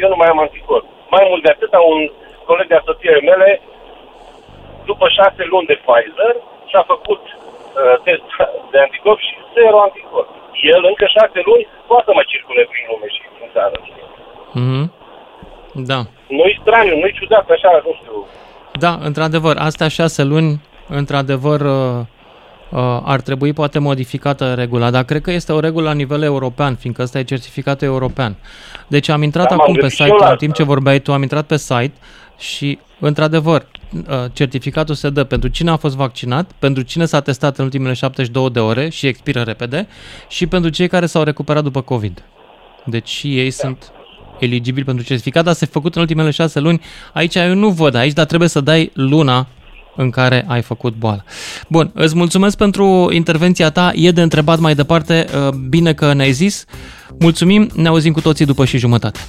eu 0.03 0.09
nu 0.13 0.17
mai 0.21 0.31
am 0.31 0.39
anticorp. 0.45 0.85
Mai 1.15 1.23
mult 1.29 1.41
de 1.43 1.51
atât, 1.55 1.71
un 1.93 2.01
coleg 2.49 2.67
de 2.71 2.79
asociere 2.81 3.21
mele, 3.29 3.49
după 4.89 5.05
șase 5.17 5.43
luni 5.53 5.69
de 5.71 5.77
Pfizer, 5.83 6.35
și-a 6.69 6.83
făcut 6.93 7.23
uh, 7.31 7.95
test 8.05 8.27
de 8.71 8.79
anticorp 8.85 9.19
și 9.27 9.33
zero 9.55 9.77
anticorp. 9.87 10.29
El 10.73 10.81
încă 10.91 11.05
șase 11.17 11.39
luni 11.49 11.63
poate 11.87 12.05
să 12.07 12.11
mai 12.13 12.29
circule 12.31 12.63
prin 12.71 12.85
lume 12.89 13.07
și 13.15 13.21
în 13.43 13.49
țară. 13.55 13.75
știi? 13.89 14.07
Mhm. 14.61 14.83
Da. 15.91 15.99
Nu-i 16.37 16.59
straniu, 16.61 16.95
nu-i 17.01 17.17
ciudat, 17.17 17.47
așa, 17.55 17.71
nu 17.85 17.93
știu. 17.99 18.17
Da, 18.83 18.93
într-adevăr, 19.09 19.55
astea 19.69 19.89
șase 19.99 20.23
luni, 20.33 20.51
într-adevăr, 20.99 21.59
uh, 21.61 21.77
uh, 21.77 22.18
ar 23.03 23.21
trebui 23.21 23.53
poate 23.53 23.79
modificată 23.79 24.53
regula, 24.53 24.89
dar 24.89 25.03
cred 25.03 25.21
că 25.21 25.31
este 25.31 25.51
o 25.51 25.59
regulă 25.59 25.87
la 25.87 25.93
nivel 25.93 26.21
european, 26.21 26.75
fiindcă 26.75 27.01
ăsta 27.01 27.19
e 27.19 27.23
certificatul 27.23 27.87
european. 27.87 28.35
Deci 28.87 29.09
am 29.09 29.23
intrat 29.23 29.47
Da, 29.49 29.55
m-am 29.55 29.61
acum 29.61 29.73
pe 29.73 29.79
gândit 29.79 29.97
și 29.97 30.03
site, 30.03 30.15
eu 30.15 30.25
la 30.25 30.31
în 30.31 30.37
timp 30.37 30.53
ce 30.53 30.63
vorbeai 30.63 30.99
tu, 30.99 31.13
am 31.13 31.21
intrat 31.21 31.45
pe 31.45 31.57
site 31.57 31.93
și, 32.37 32.79
într-adevăr, 32.99 33.65
uh, 33.93 34.03
certificatul 34.33 34.95
se 34.95 35.09
dă 35.09 35.23
pentru 35.23 35.49
cine 35.49 35.69
a 35.69 35.75
fost 35.75 35.95
vaccinat, 35.95 36.51
pentru 36.59 36.83
cine 36.83 37.05
s-a 37.05 37.19
testat 37.19 37.57
în 37.57 37.63
ultimele 37.63 37.93
72 37.93 38.49
de 38.49 38.59
ore 38.59 38.89
și 38.89 39.07
expiră 39.07 39.41
repede 39.41 39.87
și 40.27 40.47
pentru 40.47 40.69
cei 40.69 40.87
care 40.87 41.05
s-au 41.05 41.23
recuperat 41.23 41.63
după 41.63 41.81
COVID. 41.81 42.23
Deci 42.85 43.07
și 43.07 43.39
ei 43.39 43.51
sunt 43.51 43.91
eligibili 44.39 44.85
pentru 44.85 45.05
certificat, 45.05 45.43
dar 45.43 45.53
s-a 45.53 45.65
făcut 45.71 45.95
în 45.95 46.01
ultimele 46.01 46.31
șase 46.31 46.59
luni. 46.59 46.81
Aici 47.13 47.35
eu 47.35 47.53
nu 47.53 47.69
văd 47.69 47.95
aici, 47.95 48.13
dar 48.13 48.25
trebuie 48.25 48.49
să 48.49 48.61
dai 48.61 48.91
luna 48.93 49.47
în 49.95 50.09
care 50.09 50.45
ai 50.47 50.61
făcut 50.61 50.95
boală. 50.95 51.23
Bun, 51.67 51.91
îți 51.93 52.15
mulțumesc 52.15 52.57
pentru 52.57 53.09
intervenția 53.11 53.69
ta. 53.69 53.91
E 53.95 54.11
de 54.11 54.21
întrebat 54.21 54.59
mai 54.59 54.75
departe. 54.75 55.25
uh, 55.47 55.49
Bine 55.69 55.93
că 55.93 56.13
ne-ai 56.13 56.31
zis. 56.31 56.65
Mulțumim, 57.19 57.69
ne 57.75 57.87
auzim 57.87 58.13
cu 58.13 58.21
toții 58.21 58.45
după 58.45 58.65
și 58.65 58.77
jumătate. 58.77 59.19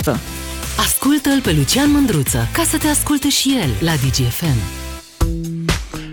Ascultă-l 0.78 1.40
pe 1.42 1.52
Lucian 1.56 1.90
Mândruță 1.92 2.48
ca 2.52 2.62
să 2.62 2.78
te 2.78 2.86
asculte 2.86 3.28
și 3.28 3.56
el 3.62 3.70
la 3.80 3.92
DGFM. 3.92 4.56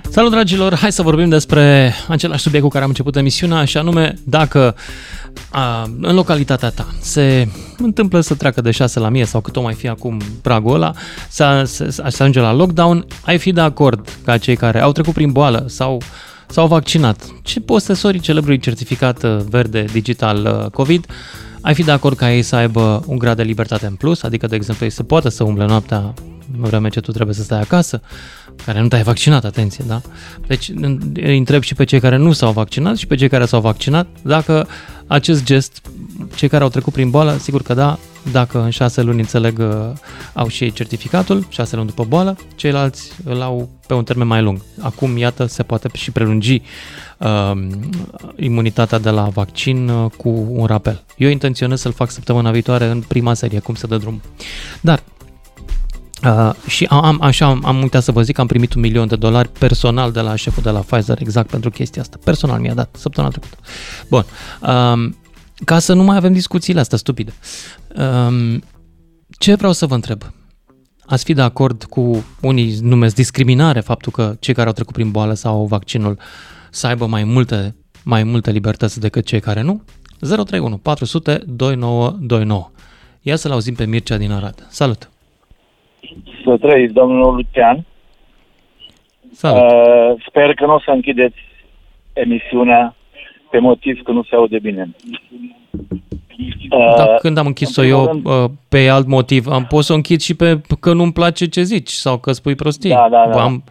Salut 0.10 0.32
dragilor, 0.32 0.76
hai 0.76 0.92
să 0.92 1.02
vorbim 1.02 1.30
despre 1.30 1.94
același 2.08 2.42
subiect 2.42 2.64
cu 2.66 2.72
care 2.72 2.84
am 2.84 2.90
început 2.90 3.16
emisiunea 3.16 3.66
și 3.66 3.78
anume 3.78 4.14
dacă 4.24 4.76
a, 5.50 5.90
în 6.02 6.16
localitatea 6.16 6.70
ta 6.70 6.88
se 7.02 7.48
întâmplă 7.78 8.20
să 8.20 8.36
treacă 8.36 8.62
de 8.62 8.72
6 8.72 9.00
la 9.00 9.08
1000 9.08 9.26
sau 9.26 9.42
cât 9.42 9.56
o 9.56 9.62
mai 9.62 9.74
fi 9.74 9.88
acum 9.88 10.22
pragul 10.42 10.74
ăla, 10.74 10.94
să, 11.30 11.64
să, 11.66 11.90
să 11.90 12.04
ajunge 12.24 12.40
la 12.40 12.54
lockdown, 12.54 13.06
ai 13.26 13.38
fi 13.38 13.52
de 13.52 13.62
acord 13.62 14.10
ca 14.24 14.38
cei 14.38 14.56
care 14.56 14.82
au 14.82 14.92
trecut 14.92 15.14
prin 15.14 15.32
boală 15.32 15.66
sau 15.68 16.02
s-au 16.48 16.68
vaccinat, 16.68 17.26
ce 17.44 17.60
posesorii 17.60 18.20
celebrului 18.20 18.60
certificat 18.60 19.24
uh, 19.24 19.38
verde 19.50 19.86
digital 19.92 20.62
uh, 20.64 20.72
COVID, 20.72 21.06
ai 21.62 21.74
fi 21.74 21.84
de 21.84 21.92
acord 21.92 22.18
ca 22.18 22.34
ei 22.34 22.42
să 22.42 22.56
aibă 22.56 23.04
un 23.06 23.18
grad 23.18 23.36
de 23.36 23.44
libertate 23.44 23.86
în 23.86 23.96
plus, 23.96 24.24
adică, 24.24 24.48
de 24.48 24.56
exemplu, 24.56 24.86
ei 24.86 24.92
să 24.92 25.04
poată 25.04 25.30
să 25.30 25.44
umble 25.44 25.66
noaptea 25.66 26.14
în 26.54 26.64
vreme 26.64 26.90
ce 26.90 27.00
tu 27.00 27.12
trebuie 27.12 27.36
să 27.36 27.44
stai 27.44 27.60
acasă, 27.62 28.02
care 28.66 28.82
nu 28.82 28.88
te-ai 28.88 29.04
vaccinat, 29.04 29.46
atenție, 29.46 29.84
da? 29.88 30.02
Deci 30.48 30.72
îi 31.14 31.38
întreb 31.38 31.62
și 31.62 31.76
pe 31.76 31.84
cei 31.84 32.00
care 32.00 32.18
nu 32.18 32.32
s-au 32.32 32.52
vaccinat 32.52 32.98
și 32.98 33.08
pe 33.08 33.16
cei 33.16 33.30
care 33.30 33.46
s-au 33.46 33.62
vaccinat 33.62 34.08
dacă 34.22 34.68
acest 35.08 35.44
gest, 35.44 35.82
cei 36.36 36.48
care 36.48 36.64
au 36.64 36.70
trecut 36.70 36.94
prin 36.94 37.10
boală, 37.10 37.38
sigur 37.40 37.62
că 37.62 37.74
da, 37.74 38.00
dacă 38.32 38.62
în 38.62 38.70
șase 38.70 39.02
luni 39.02 39.20
înțeleg 39.20 39.60
uh, 39.60 39.92
au 40.34 40.48
și 40.48 40.64
ei 40.64 40.72
certificatul, 40.72 41.46
șase 41.50 41.76
luni 41.76 41.88
după 41.88 42.04
boală, 42.04 42.38
ceilalți 42.56 43.12
îl 43.24 43.42
au 43.42 43.70
pe 43.88 43.94
un 43.94 44.04
termen 44.04 44.28
mai 44.28 44.42
lung. 44.42 44.62
Acum, 44.82 45.18
iată, 45.18 45.46
se 45.46 45.64
poate 45.64 45.90
și 45.94 46.12
prelungi 46.12 46.62
uh, 47.18 47.52
imunitatea 48.36 49.00
de 49.00 49.10
la 49.10 49.24
vaccin 49.24 49.90
uh, 49.90 50.12
cu 50.18 50.48
un 50.50 50.66
rapel. 50.66 51.04
Eu 51.18 51.30
intenționez 51.30 51.82
să-l 51.82 51.92
fac 51.92 52.12
săptămâna 52.12 52.52
viitoare 52.52 52.86
în 52.86 53.02
prima 53.08 53.34
serie, 53.34 53.60
cum 53.60 53.76
se 53.76 53.88
dă 53.88 53.98
drum. 53.98 54.22
Dar 54.82 55.04
Uh, 56.24 56.52
și 56.68 56.86
am, 56.86 57.04
am, 57.04 57.18
așa 57.22 57.46
am, 57.46 57.66
am 57.66 57.82
uitat 57.82 58.04
să 58.04 58.12
vă 58.12 58.22
zic 58.22 58.36
că 58.36 58.42
am 58.42 58.48
primit 58.48 58.74
un 58.74 58.82
milion 58.82 59.08
de 59.08 59.16
dolari 59.16 59.50
personal 59.50 60.12
de 60.12 60.20
la 60.20 60.36
șeful 60.36 60.64
de 60.64 60.70
la 60.70 60.80
Pfizer 60.80 61.18
exact 61.22 61.50
pentru 61.50 61.70
chestia 61.70 62.02
asta. 62.02 62.18
Personal 62.24 62.60
mi-a 62.60 62.74
dat 62.74 62.96
săptămâna 63.00 63.34
trecută. 63.34 63.58
Bun. 64.10 64.26
Um, 64.62 65.18
ca 65.66 65.80
să 65.80 65.94
nu 65.94 66.04
mai 66.04 66.16
avem 66.16 66.34
discuțiile 66.34 66.80
astea 66.80 66.98
stupide. 66.98 67.34
Um, 67.96 68.64
ce 69.38 69.56
vreau 69.56 69.72
să 69.72 69.86
vă 69.86 69.94
întreb? 69.94 70.24
Ați 71.06 71.24
fi 71.24 71.34
de 71.34 71.42
acord 71.42 71.84
cu 71.84 72.26
unii 72.42 72.78
numesc 72.82 73.16
discriminare 73.16 73.80
faptul 73.80 74.12
că 74.12 74.36
cei 74.40 74.54
care 74.54 74.68
au 74.68 74.74
trecut 74.74 74.94
prin 74.94 75.12
boală 75.12 75.34
sau 75.34 75.56
au 75.56 75.66
vaccinul 75.66 76.20
să 76.72 76.88
aibă 76.88 77.06
mai 77.06 77.24
multe, 77.24 77.76
mai 78.04 78.24
multe 78.24 78.52
libertăți 78.52 79.00
decât 79.00 79.26
cei 79.26 79.40
care 79.40 79.62
nu? 79.62 79.84
031 80.20 80.78
400 80.78 81.44
2929. 81.46 82.72
Ia 83.22 83.36
să-l 83.36 83.52
auzim 83.52 83.74
pe 83.74 83.86
Mircea 83.86 84.18
din 84.18 84.32
Arad. 84.32 84.68
Salut! 84.70 85.10
Să 86.48 86.58
trăiți, 86.58 86.94
domnul 86.94 87.36
Lucian. 87.36 87.86
Salut. 89.32 89.72
Uh, 89.72 90.24
sper 90.28 90.54
că 90.54 90.66
nu 90.66 90.74
o 90.74 90.80
să 90.80 90.92
închideți 90.92 91.38
emisiunea 92.14 92.96
pe 93.50 93.60
motiv 93.60 94.02
că 94.04 94.12
nu 94.12 94.24
se 94.24 94.36
aude 94.36 94.60
bine. 94.60 94.90
Uh, 96.70 96.96
Dar 96.98 97.18
când 97.22 97.38
am 97.38 97.46
închis-o 97.46 97.82
în 97.82 97.88
primul 97.88 98.06
eu 98.06 98.12
rând- 98.14 98.26
uh, 98.26 98.50
pe 98.70 98.88
alt 98.90 99.08
motiv, 99.08 99.48
am 99.48 99.66
pot 99.66 99.84
să 99.84 99.92
o 99.92 99.96
închid 99.96 100.20
și 100.20 100.36
pe 100.36 100.62
că 100.80 100.94
nu-mi 100.94 101.12
place 101.12 101.46
ce 101.46 101.62
zici 101.62 101.90
sau 101.90 102.18
că 102.18 102.32
spui 102.32 102.56
prostii. 102.56 102.90
Da, 102.90 103.08
da, 103.12 103.30
da. 103.34 103.42
Am, 103.44 103.64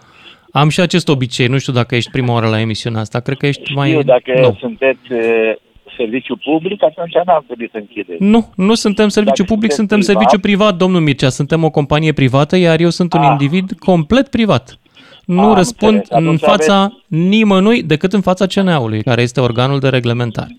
am 0.50 0.68
și 0.68 0.80
acest 0.80 1.08
obicei, 1.08 1.46
nu 1.46 1.58
știu 1.58 1.72
dacă 1.72 1.94
ești 1.94 2.10
prima 2.10 2.32
oară 2.32 2.48
la 2.48 2.60
emisiunea 2.60 3.00
asta, 3.00 3.20
cred 3.20 3.36
că 3.36 3.46
ești 3.46 3.74
mai... 3.74 3.88
Știu, 3.88 4.02
dacă 4.02 4.40
nu. 4.40 4.56
sunteți 4.58 5.12
uh, 5.12 5.52
serviciu 5.96 6.36
public, 6.44 6.82
atunci 6.82 7.12
n-ar 7.24 7.42
trebui 7.46 7.68
să 7.72 7.76
închideți. 7.78 8.22
Nu, 8.22 8.48
nu 8.56 8.74
suntem 8.74 9.08
serviciu 9.08 9.42
Dacă 9.42 9.52
public, 9.54 9.72
sunteți 9.72 10.02
suntem 10.04 10.14
privat- 10.16 10.30
serviciu 10.30 10.38
privat, 10.48 10.76
domnul 10.76 11.00
Mircea. 11.00 11.28
Suntem 11.28 11.64
o 11.64 11.70
companie 11.70 12.12
privată, 12.12 12.56
iar 12.56 12.80
eu 12.80 12.90
sunt 12.90 13.12
un 13.12 13.20
Ah. 13.20 13.28
individ 13.30 13.72
complet 13.78 14.28
privat. 14.28 14.78
Nu 15.24 15.40
Am 15.40 15.54
răspund 15.54 15.94
înțeles. 15.94 16.18
în 16.20 16.24
Atunci 16.24 16.40
fața 16.40 16.92
nimănui 17.06 17.82
decât 17.82 18.12
în 18.12 18.20
fața 18.20 18.46
CNA-ului, 18.46 19.02
care 19.02 19.22
este 19.22 19.40
organul 19.40 19.78
de 19.78 19.88
reglementare. 19.88 20.56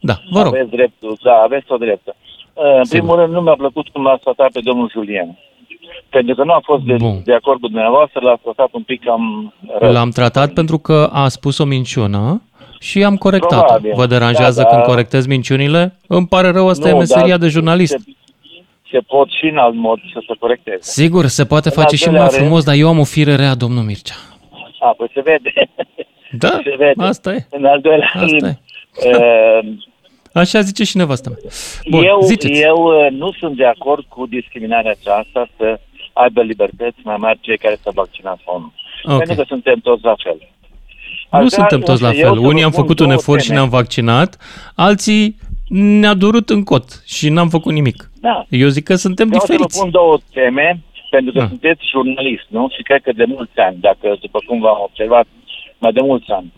Da, 0.00 0.14
vă 0.30 0.42
rog. 0.42 0.54
Aveți 0.54 0.70
dreptul, 0.70 1.18
da, 1.22 1.32
aveți 1.44 1.64
o 1.68 1.76
dreptă. 1.76 2.14
Uh, 2.54 2.62
în 2.82 2.88
primul 2.88 3.16
rând, 3.16 3.32
nu 3.32 3.40
mi-a 3.40 3.54
plăcut 3.54 3.88
cum 3.88 4.02
l-ați 4.02 4.22
tratat 4.22 4.50
pe 4.52 4.60
domnul 4.64 4.90
Julian. 4.92 5.38
Pentru 6.08 6.34
că 6.34 6.44
nu 6.44 6.52
a 6.52 6.60
fost 6.62 6.82
de, 6.82 6.96
de 7.24 7.34
acord 7.34 7.60
cu 7.60 7.66
dumneavoastră, 7.66 8.20
l-ați 8.22 8.42
tratat 8.42 8.68
un 8.72 8.82
pic 8.82 9.04
cam 9.04 9.54
rău. 9.80 9.92
L-am 9.92 10.10
tratat 10.10 10.52
pentru 10.52 10.78
că 10.78 11.10
a 11.12 11.28
spus 11.28 11.58
o 11.58 11.64
minciună 11.64 12.42
și 12.80 13.04
am 13.04 13.16
corectat-o. 13.16 13.62
Probabil. 13.64 13.92
Vă 13.94 14.06
deranjează 14.06 14.62
Da, 14.62 14.68
da. 14.68 14.74
când 14.74 14.86
corectez 14.86 15.26
minciunile? 15.26 15.94
Îmi 16.06 16.26
pare 16.26 16.50
rău, 16.50 16.68
asta 16.68 16.88
Nu, 16.88 16.94
e 16.94 16.98
meseria 16.98 17.26
dar 17.28 17.38
de 17.38 17.48
jurnalist. 17.48 17.92
Se, 17.92 17.98
se 18.90 18.98
pot 19.06 19.28
și 19.30 19.44
în 19.46 19.56
alt 19.56 19.74
mod 19.74 19.98
să 20.12 20.22
se 20.26 20.34
corecteze. 20.38 20.78
Sigur, 20.80 21.26
se 21.26 21.44
poate 21.44 21.68
În 21.68 21.74
face 21.74 21.88
al 21.90 21.96
și 21.96 22.04
doilea 22.04 22.22
mai 22.22 22.30
rând- 22.30 22.42
frumos, 22.44 22.64
dar 22.64 22.74
eu 22.74 22.88
am 22.88 22.98
o 22.98 23.04
fire 23.04 23.34
rea, 23.34 23.54
domnul 23.54 23.82
Mircea. 23.82 24.14
A, 24.80 24.94
păi 24.96 25.10
se 25.14 25.20
vede. 25.20 25.52
Da, 26.38 26.48
se 26.64 26.74
vede. 26.78 27.02
asta 27.02 27.32
e. 27.32 27.46
În 27.50 27.64
al 27.64 27.80
doilea 27.80 28.10
Asta 28.14 28.26
rând, 28.26 28.42
e. 28.42 28.58
uh, 29.08 29.72
Așa 30.32 30.60
zice 30.60 30.84
și 30.84 30.96
nevastă 30.96 31.28
mea. 31.28 31.38
Bun, 31.90 32.02
eu, 32.04 32.20
ziceți. 32.20 32.60
eu 32.60 32.76
uh, 32.76 33.10
nu 33.10 33.32
sunt 33.32 33.56
de 33.56 33.66
acord 33.66 34.04
cu 34.08 34.26
discriminarea 34.26 34.90
aceasta 35.00 35.48
să 35.56 35.80
aibă 36.12 36.42
libertăți 36.42 36.96
mai 37.02 37.16
mari 37.18 37.38
cei 37.40 37.58
care 37.58 37.78
s-au 37.82 37.92
vaccinat 37.94 38.38
sau 38.44 38.58
nu. 38.58 38.72
Ok. 39.12 39.18
Pentru 39.18 39.36
că 39.36 39.44
suntem 39.46 39.78
toți 39.82 40.04
la 40.04 40.14
fel. 40.22 40.48
Nu 41.30 41.38
Aș 41.38 41.46
vrea 41.46 41.58
suntem 41.58 41.80
toți 41.80 42.02
la 42.02 42.08
însă 42.08 42.20
eu 42.20 42.26
fel. 42.26 42.34
să 42.34 42.40
vă 42.40 42.46
Unii 42.46 42.62
am 42.62 42.70
spun 42.70 42.82
făcut 42.82 42.98
un 43.00 43.06
două 43.06 43.18
efort 43.18 43.40
și 43.40 43.46
teme. 43.46 43.58
ne-am 43.58 43.70
vaccinat, 43.70 44.36
alții 44.74 45.36
ne-a 46.00 46.14
durut 46.14 46.50
în 46.50 46.62
cot 46.62 47.02
și 47.06 47.28
n-am 47.28 47.48
făcut 47.48 47.72
nimic. 47.72 48.10
Da. 48.20 48.46
Eu 48.48 48.68
zic 48.68 48.84
că 48.84 48.94
suntem 48.94 49.26
Vreau 49.26 49.40
să 49.42 49.46
diferiți. 49.52 49.76
vă 49.76 49.82
pun 49.82 49.90
două 49.90 50.18
teme, 50.32 50.80
pentru 51.10 51.32
că 51.32 51.38
Da. 51.38 51.46
sunteți 51.48 51.80
jurnalist, 51.90 52.44
nu? 52.48 52.68
Și 52.76 52.82
cred 52.82 53.02
că 53.02 53.12
de 53.12 53.24
mulți 53.28 53.58
ani, 53.58 53.76
dacă, 53.80 54.16
după 54.20 54.38
cum 54.46 54.60
v-am 54.60 54.78
observat, 54.88 55.26
mai 55.78 55.92
de 55.92 56.00
mulți 56.02 56.30
ani. 56.30 56.52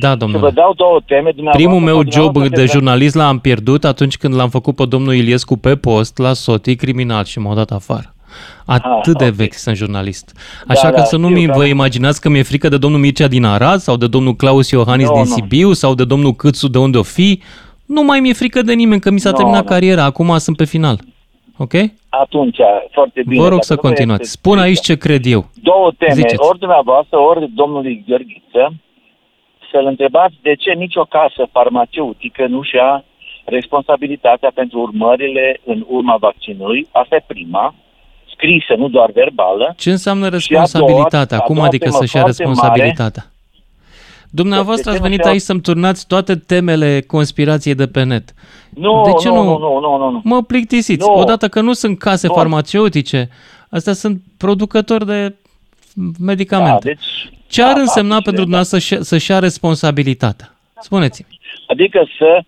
Da, 0.00 0.08
Să 0.08 0.14
vă 0.14 0.18
domnule. 0.20 0.50
dau 0.50 0.72
două 0.76 1.00
teme. 1.06 1.30
dumneavoastră 1.30 1.62
Primul 1.62 1.80
meu 1.90 1.94
sau 2.02 2.02
job 2.02 2.12
dumneavoastră 2.12 2.48
de 2.48 2.56
sunteți- 2.56 2.72
jurnalist 2.72 3.14
l-am 3.14 3.38
pierdut 3.38 3.84
atunci 3.84 4.16
când 4.16 4.34
l-am 4.34 4.48
făcut 4.48 4.74
pe 4.76 4.84
domnul 4.86 5.14
Iliescu 5.14 5.56
pe 5.56 5.76
post 5.76 6.18
la 6.18 6.32
sotii 6.32 6.76
criminal 6.76 7.24
și 7.24 7.38
m-au 7.38 7.54
dat 7.54 7.70
afară. 7.70 8.14
Atât 8.66 9.18
de 9.18 9.28
vechi 9.28 9.52
sunt 9.54 9.76
jurnalist. 9.76 10.38
Așa 10.68 10.82
Da, 10.82 10.90
că 10.90 10.96
da, 10.96 11.04
să 11.04 11.16
nu 11.16 11.28
știu, 11.28 11.40
mi 11.40 11.46
da. 11.46 11.52
vă 11.52 11.64
imaginați 11.64 12.20
că 12.20 12.28
mi-e 12.28 12.42
frică 12.42 12.68
de 12.68 12.76
domnul 12.78 13.00
Mircea 13.00 13.28
din 13.28 13.44
Arad 13.44 13.78
sau 13.78 13.96
de 13.96 14.06
domnul 14.06 14.34
Claus 14.34 14.70
Iohannis 14.70 15.06
Nu, 15.08 15.12
din 15.14 15.22
nu. 15.22 15.28
Sibiu 15.28 15.72
sau 15.72 15.94
de 15.94 16.04
domnul 16.04 16.32
Câțu 16.32 16.68
de 16.68 16.78
unde 16.78 16.98
o 16.98 17.02
fi. 17.02 17.40
Nu 17.86 18.02
mai 18.02 18.20
mi-e 18.20 18.32
frică 18.32 18.62
de 18.62 18.72
nimeni, 18.72 19.00
că 19.00 19.10
mi 19.10 19.20
s-a 19.20 19.30
Nu, 19.30 19.36
terminat 19.36 19.62
nu. 19.62 19.68
cariera, 19.68 20.04
acum 20.04 20.38
sunt 20.38 20.56
pe 20.56 20.64
final. 20.64 20.98
Ok? 21.56 21.72
Atunci, 22.08 22.56
foarte 22.90 23.22
bine. 23.26 23.40
Vă 23.40 23.48
rog 23.48 23.52
Dacă 23.60 23.64
să 23.66 23.72
nu 23.72 23.78
vă 23.82 23.86
continuați. 23.88 24.22
este 24.22 24.36
Spun 24.38 24.58
aici 24.58 24.80
ce 24.80 24.96
cred 24.96 25.26
eu. 25.26 25.50
două 25.62 25.92
teme, 25.98 26.12
Ziceți. 26.12 26.34
ori 26.48 26.58
dumneavoastră, 26.58 27.18
ori 27.18 27.50
domnului 27.54 28.04
Gheorghiță, 28.06 28.74
să-l 29.72 29.86
întrebați 29.86 30.34
de 30.42 30.54
ce 30.54 30.72
nicio 30.72 31.02
casă 31.04 31.48
farmaceutică 31.52 32.46
nu 32.46 32.62
și-a 32.62 33.04
responsabilitatea 33.44 34.50
pentru 34.54 34.78
urmările 34.80 35.60
în 35.64 35.84
urma 35.88 36.16
vaccinului. 36.20 36.88
Asta 36.92 37.14
e 37.16 37.24
prima, 37.26 37.74
scrisă, 38.42 38.74
nu 38.78 38.88
doar 38.88 39.10
verbală. 39.10 39.74
Ce 39.76 39.90
înseamnă 39.90 40.24
Și 40.24 40.52
a 40.54 40.56
doua- 40.56 40.62
responsabilitatea? 40.62 41.36
a 41.38 41.40
Cum 41.40 41.54
doua 41.54 41.66
adică 41.66 41.84
temă 41.84 41.96
să-și 41.98 42.16
ia 42.16 42.20
foarte 42.22 42.42
responsabilitatea? 42.42 43.26
Dumneavoastră 44.30 44.90
De 44.90 44.96
ați 44.96 44.98
ce 44.98 45.02
nu 45.02 45.08
venit 45.08 45.20
și-au- 45.20 45.32
aici 45.32 45.42
să-mi 45.42 45.60
turnați 45.60 46.06
toate 46.06 46.36
temele 46.36 47.00
conspirației 47.06 47.74
de 47.74 47.86
pe 47.86 48.02
net. 48.02 48.34
Nu, 48.70 49.02
de 49.04 49.10
ce 49.20 49.28
nu, 49.28 49.34
nu? 49.34 49.42
nu, 49.42 49.58
nu, 49.58 49.80
nu, 49.80 49.96
nu, 49.98 50.10
nu. 50.10 50.20
Mă 50.24 50.42
plictisiți. 50.42 51.06
Nu. 51.06 51.14
Odată 51.14 51.48
că 51.48 51.60
nu 51.60 51.72
sunt 51.72 51.98
case 51.98 52.26
Nu. 52.26 52.32
farmaceutice, 52.34 53.28
astea 53.70 53.92
sunt 53.92 54.20
producători 54.36 55.06
de 55.06 55.34
medicamente. 56.20 56.70
Da, 56.72 56.78
deci, 56.88 57.30
Ce 57.46 57.62
ar 57.62 57.74
da, 57.74 57.80
însemna 57.80 58.14
da, 58.14 58.20
pentru 58.20 58.32
da. 58.32 58.40
dumneavoastră 58.40 58.78
să-și, 58.78 59.02
să-și 59.04 59.30
ia 59.30 59.38
responsabilitatea? 59.38 60.54
Spuneți-mi. 60.80 61.38
Adică 61.66 62.06
să, 62.18 62.40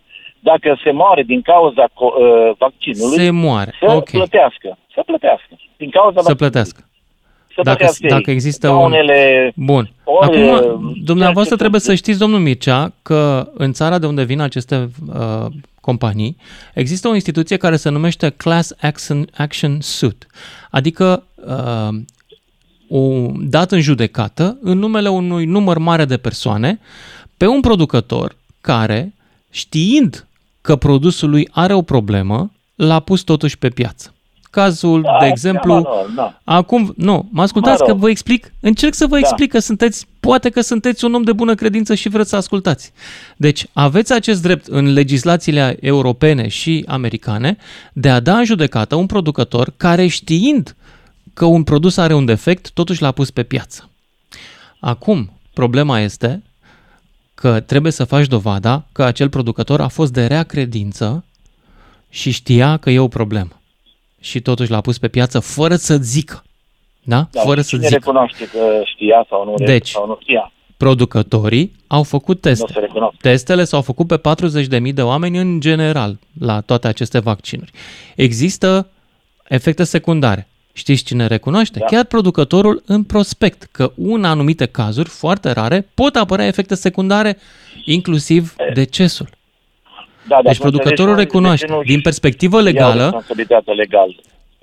dacă 0.50 0.80
se 0.84 0.90
moare 0.90 1.22
din 1.22 1.40
cauza 1.42 1.84
co- 1.98 2.14
uh, 2.20 2.56
vaccinului, 2.58 3.16
Se 3.18 3.30
moare. 3.30 3.72
să 3.80 3.90
Ok. 3.92 4.10
plătească. 4.10 4.78
Să 4.94 5.02
plătească. 5.06 5.52
Din 5.76 5.90
cauza 5.90 6.08
Să 6.20 6.26
vaccinului. 6.26 6.36
plătească. 6.44 6.80
Să 7.54 7.60
Dacă, 7.62 7.76
plătească 7.76 8.06
dacă 8.06 8.30
ei. 8.30 8.34
există 8.36 8.68
un... 8.68 8.74
Daunele, 8.78 9.52
Bun. 9.56 9.90
ori, 10.04 10.26
Acum, 10.26 10.48
uh, 10.48 10.96
dumneavoastră 11.04 11.42
ceea 11.42 11.48
ce 11.56 11.56
trebuie 11.56 11.80
sunt- 11.80 11.96
să 11.96 12.02
știți, 12.02 12.18
domnul 12.18 12.40
Mircea, 12.40 12.92
că 13.02 13.48
în 13.54 13.72
țara 13.72 13.98
de 13.98 14.06
unde 14.06 14.22
vin 14.22 14.40
aceste 14.40 14.90
uh, 15.14 15.46
companii, 15.80 16.36
există 16.74 17.08
o 17.08 17.14
instituție 17.14 17.56
care 17.56 17.76
se 17.76 17.88
numește 17.90 18.28
Class 18.30 18.74
Action, 18.80 19.26
Action 19.36 19.80
Suit, 19.80 20.26
adică 20.70 21.22
uh, 21.46 21.88
o 22.88 23.26
dat 23.40 23.72
în 23.72 23.80
judecată 23.80 24.58
în 24.62 24.78
numele 24.78 25.08
unui 25.08 25.44
număr 25.44 25.78
mare 25.78 26.04
de 26.04 26.16
persoane 26.16 26.78
pe 27.36 27.46
un 27.46 27.60
producător 27.60 28.36
care, 28.60 29.12
știind 29.50 30.26
că 30.64 30.76
produsul 30.76 31.30
lui 31.30 31.48
are 31.52 31.74
o 31.74 31.82
problemă, 31.82 32.52
l-a 32.74 33.00
pus 33.00 33.20
totuși 33.20 33.58
pe 33.58 33.68
piață. 33.68 34.14
Cazul, 34.50 35.02
Da, 35.02 35.16
de 35.20 35.26
exemplu, 35.26 35.72
seama, 35.72 36.12
da. 36.14 36.40
Acum, 36.44 36.94
nu, 36.96 37.28
mă 37.30 37.42
ascultați 37.42 37.80
Mă 37.80 37.86
rog. 37.86 37.96
că 37.96 38.02
vă 38.02 38.10
explic, 38.10 38.52
încerc 38.60 38.94
să 38.94 39.06
vă 39.06 39.12
Da. 39.14 39.18
explic 39.18 39.50
că 39.50 39.58
sunteți, 39.58 40.06
poate 40.20 40.50
că 40.50 40.60
sunteți 40.60 41.04
un 41.04 41.14
om 41.14 41.22
de 41.22 41.32
bună 41.32 41.54
credință 41.54 41.94
și 41.94 42.08
vreți 42.08 42.28
să 42.28 42.36
ascultați. 42.36 42.92
Deci, 43.36 43.66
aveți 43.72 44.12
acest 44.12 44.42
drept 44.42 44.66
în 44.66 44.92
legislațiile 44.92 45.76
europene 45.80 46.48
și 46.48 46.84
americane 46.88 47.56
de 47.92 48.10
a 48.10 48.20
da 48.20 48.38
în 48.38 48.44
judecată 48.44 48.94
un 48.94 49.06
producător 49.06 49.72
care 49.76 50.06
știind 50.06 50.76
că 51.34 51.44
un 51.44 51.62
produs 51.62 51.96
are 51.96 52.14
un 52.14 52.24
defect, 52.24 52.70
totuși 52.70 53.02
l-a 53.02 53.10
pus 53.12 53.30
pe 53.30 53.42
piață. 53.42 53.90
Acum, 54.80 55.30
problema 55.54 56.00
este 56.00 56.42
că 57.34 57.60
trebuie 57.60 57.92
să 57.92 58.04
faci 58.04 58.26
dovada 58.26 58.86
că 58.92 59.02
acel 59.04 59.28
producător 59.28 59.80
a 59.80 59.88
fost 59.88 60.12
de 60.12 60.26
rea 60.26 60.42
credință 60.42 61.24
și 62.10 62.30
știa 62.30 62.76
că 62.76 62.90
e 62.90 62.98
o 62.98 63.08
problemă. 63.08 63.60
Și 64.20 64.40
totuși 64.40 64.70
l-a 64.70 64.80
pus 64.80 64.98
pe 64.98 65.08
piață 65.08 65.38
fără 65.40 65.76
să 65.76 65.96
zică. 65.96 66.44
Da? 67.02 67.28
Da, 67.30 67.40
fără 67.40 67.60
și 67.60 67.66
să 67.68 67.74
cine 67.76 67.86
zică. 67.88 67.98
recunoaște 67.98 68.44
că 68.48 68.80
știa 68.84 69.26
sau 69.28 69.44
nu, 69.44 69.54
Deci, 69.66 69.88
sau 69.88 70.06
nu 70.06 70.18
știa. 70.20 70.52
Producătorii 70.76 71.72
au 71.86 72.02
făcut 72.02 72.34
Nu 72.34 72.40
teste. 72.50 72.72
se 72.72 72.78
recunoaște. 72.78 73.18
Testele 73.20 73.64
s-au 73.64 73.82
făcut 73.82 74.06
pe 74.06 74.20
40.000 74.86 74.94
de 74.94 75.02
oameni 75.02 75.38
în 75.38 75.60
general 75.60 76.18
la 76.40 76.60
toate 76.60 76.86
aceste 76.88 77.18
vaccinuri. 77.18 77.70
Există 78.16 78.88
efecte 79.48 79.84
secundare. 79.84 80.48
Știți 80.76 81.04
cine 81.04 81.26
recunoaște? 81.26 81.78
Da. 81.78 81.84
Chiar 81.84 82.04
producătorul 82.04 82.82
în 82.86 83.02
prospect, 83.02 83.68
că 83.72 83.92
în 83.96 84.24
anumite 84.24 84.66
cazuri 84.66 85.08
foarte 85.08 85.50
rare 85.50 85.88
pot 85.94 86.16
apărea 86.16 86.46
efecte 86.46 86.74
secundare, 86.74 87.38
inclusiv 87.84 88.54
decesul. 88.74 89.28
Da, 90.28 90.40
Deci 90.42 90.54
nu 90.54 90.60
producătorul 90.60 91.10
înțelegi 91.10 91.32
recunoaște. 91.32 91.66
de 91.66 91.72
ce 91.72 91.78
nu 91.78 91.84
Din 91.84 92.00
perspectivă 92.00 92.56
iau 92.56 92.64
legală, 92.64 93.02
responsabilitatea 93.02 93.72
legală. 93.72 94.14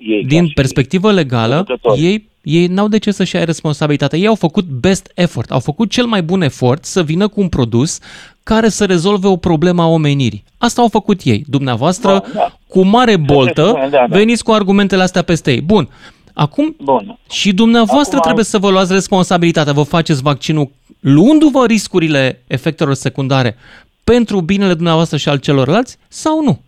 Ei, 0.06 0.24
din 0.24 0.40
ca 0.40 0.46
și 0.46 0.52
perspectivă 0.52 1.12
legală, 1.12 1.54
producători. 1.62 2.00
ei, 2.04 2.28
ei 2.42 2.66
n-au 2.66 2.88
de 2.88 2.98
ce 2.98 3.10
să-și 3.10 3.36
ia 3.36 3.44
responsabilitatea. 3.44 4.18
Ei 4.18 4.26
au 4.26 4.34
făcut 4.34 4.64
best 4.64 5.10
effort, 5.14 5.50
au 5.50 5.60
făcut 5.60 5.90
cel 5.90 6.06
mai 6.06 6.22
bun 6.22 6.42
efort 6.42 6.84
să 6.84 7.02
vină 7.02 7.28
cu 7.28 7.40
un 7.40 7.48
produs 7.48 7.98
care 8.42 8.68
să 8.68 8.84
rezolve 8.84 9.26
o 9.26 9.36
problemă 9.36 9.82
a 9.82 9.86
omenirii. 9.86 10.44
Asta 10.58 10.80
au 10.82 10.88
făcut 10.88 11.20
ei. 11.24 11.44
Dumneavoastră, 11.48 12.10
Da, 12.10 12.22
da. 12.34 12.56
cu 12.68 12.82
mare 12.82 13.16
boltă, 13.16 13.66
spune, 13.68 13.88
da, 13.90 14.06
da. 14.08 14.16
veniți 14.16 14.44
cu 14.44 14.52
argumentele 14.52 15.02
astea 15.02 15.22
peste 15.22 15.50
ei. 15.52 15.60
Bun. 15.60 15.88
Acum, 16.34 16.76
Bun. 16.82 17.18
și 17.30 17.52
dumneavoastră 17.52 18.16
Acum- 18.16 18.22
trebuie 18.24 18.44
să 18.44 18.58
vă 18.58 18.70
luați 18.70 18.92
responsabilitatea. 18.92 19.72
Vă 19.72 19.82
faceți 19.82 20.22
vaccinul 20.22 20.70
luându-vă 21.00 21.64
riscurile 21.66 22.42
efectelor 22.46 22.94
secundare 22.94 23.56
pentru 24.04 24.40
binele 24.40 24.74
dumneavoastră 24.74 25.16
și 25.16 25.28
al 25.28 25.36
celorlalți 25.38 25.96
sau 26.08 26.42
nu? 26.44 26.60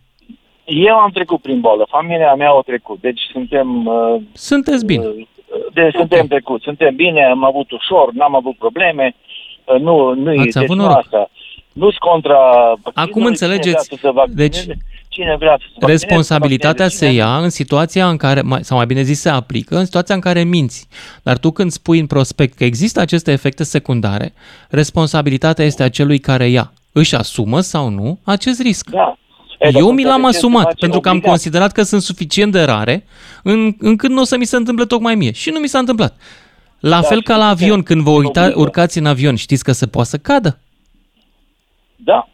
Eu 0.65 0.97
am 0.97 1.11
trecut 1.11 1.41
prin 1.41 1.61
bolă, 1.61 1.87
familia 1.91 2.35
mea 2.35 2.51
a 2.51 2.61
trecut, 2.67 3.01
deci 3.01 3.21
suntem... 3.33 3.87
Uh, 3.87 4.23
Sunteți 4.33 4.85
bine. 4.85 5.07
Uh, 5.07 5.27
deci 5.73 5.95
suntem 5.95 6.27
trecut, 6.27 6.63
suntem 6.63 6.95
bine, 6.95 7.25
am 7.25 7.45
avut 7.45 7.71
ușor, 7.71 8.13
n-am 8.13 8.35
avut 8.35 8.57
probleme, 8.57 9.15
uh, 9.65 9.81
nu, 9.81 10.15
nu 10.15 10.31
Ați 10.41 10.59
avut 10.59 10.69
deci 10.69 10.77
nu 10.77 10.83
noroc. 10.83 10.97
asta. 10.99 11.31
Nu-s 11.73 11.97
contra 11.97 12.39
vaccinului, 12.83 13.11
Acum 13.11 13.25
înțelegeți. 13.25 13.89
Cine 13.89 13.99
vrea 13.99 13.99
să 13.99 13.99
se 14.01 14.11
vaccineze, 14.11 14.49
Deci, 14.49 14.77
cine 15.09 15.37
vrea 15.39 15.57
să 15.59 15.65
se 15.67 15.73
vaccineze, 15.81 15.93
Responsabilitatea 16.07 16.89
să 16.89 17.05
vaccineze, 17.05 17.23
se 17.23 17.29
ia 17.31 17.37
în 17.43 17.51
situația 17.51 18.09
în 18.09 18.17
care, 18.17 18.41
mai- 18.41 18.65
sau 18.65 18.77
mai 18.77 18.87
bine 18.87 19.03
zis, 19.03 19.21
se 19.21 19.29
aplică 19.29 19.77
în 19.77 19.85
situația 19.85 20.15
în 20.15 20.21
care 20.21 20.43
minți. 20.45 20.89
Dar 21.23 21.39
tu 21.39 21.51
când 21.51 21.71
spui 21.71 21.99
în 21.99 22.07
prospect 22.07 22.55
că 22.57 22.65
există 22.65 23.01
aceste 23.01 23.33
efecte 23.33 23.65
secundare, 23.65 24.33
responsabilitatea 24.71 25.65
este 25.65 25.83
a 25.83 25.89
celui 25.89 26.19
care 26.19 26.49
ia. 26.49 26.73
Își 26.93 27.15
asumă 27.15 27.61
sau 27.61 27.89
nu 27.89 28.19
acest 28.25 28.61
risc. 28.63 28.91
Da. 28.91 29.17
E, 29.69 29.71
dar 29.71 29.81
Eu 29.81 29.87
nu 29.89 29.93
mi 29.93 30.03
l-am 30.05 30.11
înțelegeți, 30.15 30.39
se 30.41 30.47
asumat 30.47 30.63
face 30.65 30.77
pentru 30.81 31.01
că 31.01 31.09
am 31.09 31.15
obligat. 31.15 31.35
considerat 31.35 31.73
că 31.73 31.83
sunt 31.83 32.03
suficient 32.03 32.53
de 32.53 32.63
rare 32.63 33.05
în, 33.43 33.75
încât 33.79 34.11
nu 34.11 34.21
o 34.21 34.25
să 34.25 34.37
mi 34.37 34.45
se 34.45 34.57
întâmple 34.57 34.85
tocmai 34.85 35.15
mie. 35.15 35.33
Și 35.33 35.51
nu 35.51 35.59
mi 35.59 35.67
s-a 35.69 35.79
întâmplat. 35.79 36.17
La 36.81 36.91
Da, 37.01 37.03
fel 37.03 37.17
și 37.19 37.23
ca 37.23 37.37
la 37.37 37.45
se 37.45 37.51
avion, 37.51 37.83
când 37.83 38.01
vă 38.03 38.11
uita, 38.11 38.41
obligă. 38.43 38.61
urcați 38.61 38.99
în 38.99 39.07
avion, 39.07 39.35
știți 39.35 39.65
că 39.65 39.73
se 39.73 39.87
poate 39.87 40.09
să 40.09 40.17
cadă? 40.17 40.59
Da. 41.97 42.29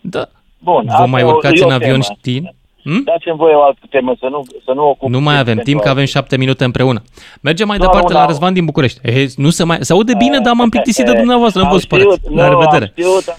Da. 0.00 0.28
Bun. 0.58 0.82
Vă 0.86 0.92
asta 0.92 1.04
mai 1.04 1.20
e 1.20 1.24
o- 1.24 1.28
urcați 1.28 1.60
e 1.60 1.64
o 1.64 1.66
în 1.66 1.72
avion 1.74 2.00
temă. 2.00 2.02
știind? 2.18 2.46
Hm? 2.82 3.02
Dați-mi 3.04 3.36
voie 3.36 3.54
o 3.54 3.62
altă 3.62 3.80
temă, 3.90 4.16
să 4.20 4.26
nu, 4.30 4.44
să 4.64 4.72
nu 4.74 4.88
ocup 4.88 5.08
Nu 5.08 5.20
mai 5.20 5.34
avem 5.34 5.44
pentru 5.44 5.64
timp, 5.64 5.76
că 5.80 5.88
altă. 5.88 5.98
avem 6.00 6.04
șapte 6.10 6.36
minute 6.36 6.64
împreună. 6.64 7.02
Mergem 7.40 7.66
mai 7.66 7.76
Nu, 7.78 7.84
departe 7.84 8.12
nu, 8.12 8.18
la 8.18 8.24
nu. 8.24 8.28
Răzvan 8.30 8.52
din 8.52 8.64
București. 8.64 8.98
E, 9.02 9.26
nu 9.36 9.50
se 9.50 9.64
mai... 9.64 9.78
Se 9.80 9.92
aude 9.92 10.12
bine, 10.18 10.38
dar 10.38 10.52
m-am 10.54 10.68
plictisit 10.68 11.04
de 11.04 11.10
Eh, 11.10 11.16
dumneavoastră, 11.16 11.60
nu 11.60 11.66
am 11.66 11.72
vă 11.72 11.78
supărați. 11.78 12.16
știut, 12.16 12.34
La 12.34 12.48
nu, 12.48 12.58
revedere. 12.58 12.84
Am 12.96 13.02
știut, 13.04 13.36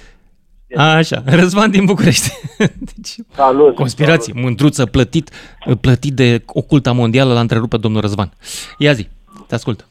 Așa, 0.78 1.22
Răzvan 1.26 1.72
din 1.72 1.86
București. 1.86 2.30
Deci, 2.90 3.16
Salut! 3.36 3.76
conspirații, 3.76 4.34
mândruță, 4.36 4.86
plătit, 4.86 5.30
plătit 5.82 6.14
de 6.14 6.44
oculta 6.48 6.92
mondială, 6.92 7.34
l-a 7.34 7.40
întrerupt 7.40 7.70
pe 7.70 7.78
domnul 7.78 8.02
Răzvan. 8.02 8.30
Ia 8.78 8.92
zi, 8.94 9.08
te 9.48 9.56
ascult. 9.56 9.88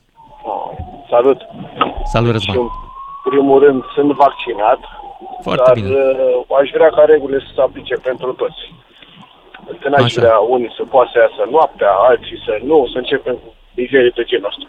Salut! 1.11 1.41
Salut, 2.13 2.27
Și 2.29 2.33
Răzvan. 2.33 2.57
în 2.59 2.69
primul 3.31 3.59
rând 3.65 3.83
sunt 3.95 4.11
vaccinat, 4.13 4.81
Foarte 5.43 5.63
dar 5.67 5.75
bine. 5.75 5.89
uh, 5.89 6.59
aș 6.61 6.69
vrea 6.77 6.91
ca 6.97 7.03
regulile 7.13 7.41
să 7.47 7.51
se 7.55 7.61
aplice 7.61 7.95
pentru 7.95 8.33
toți. 8.33 8.61
Că 9.81 9.89
n-aș 9.89 10.03
Așa. 10.05 10.21
vrea 10.21 10.39
unii 10.55 10.73
să 10.77 10.83
poată 10.95 11.11
să 11.13 11.19
iasă 11.25 11.43
noaptea, 11.51 11.91
alții 12.11 12.39
să 12.47 12.53
nu, 12.71 12.79
să 12.93 12.97
începem 12.99 13.35
cu 13.43 13.49
mizerii 13.81 14.11
de 14.19 14.25
genul 14.31 14.51
ăsta. 14.53 14.67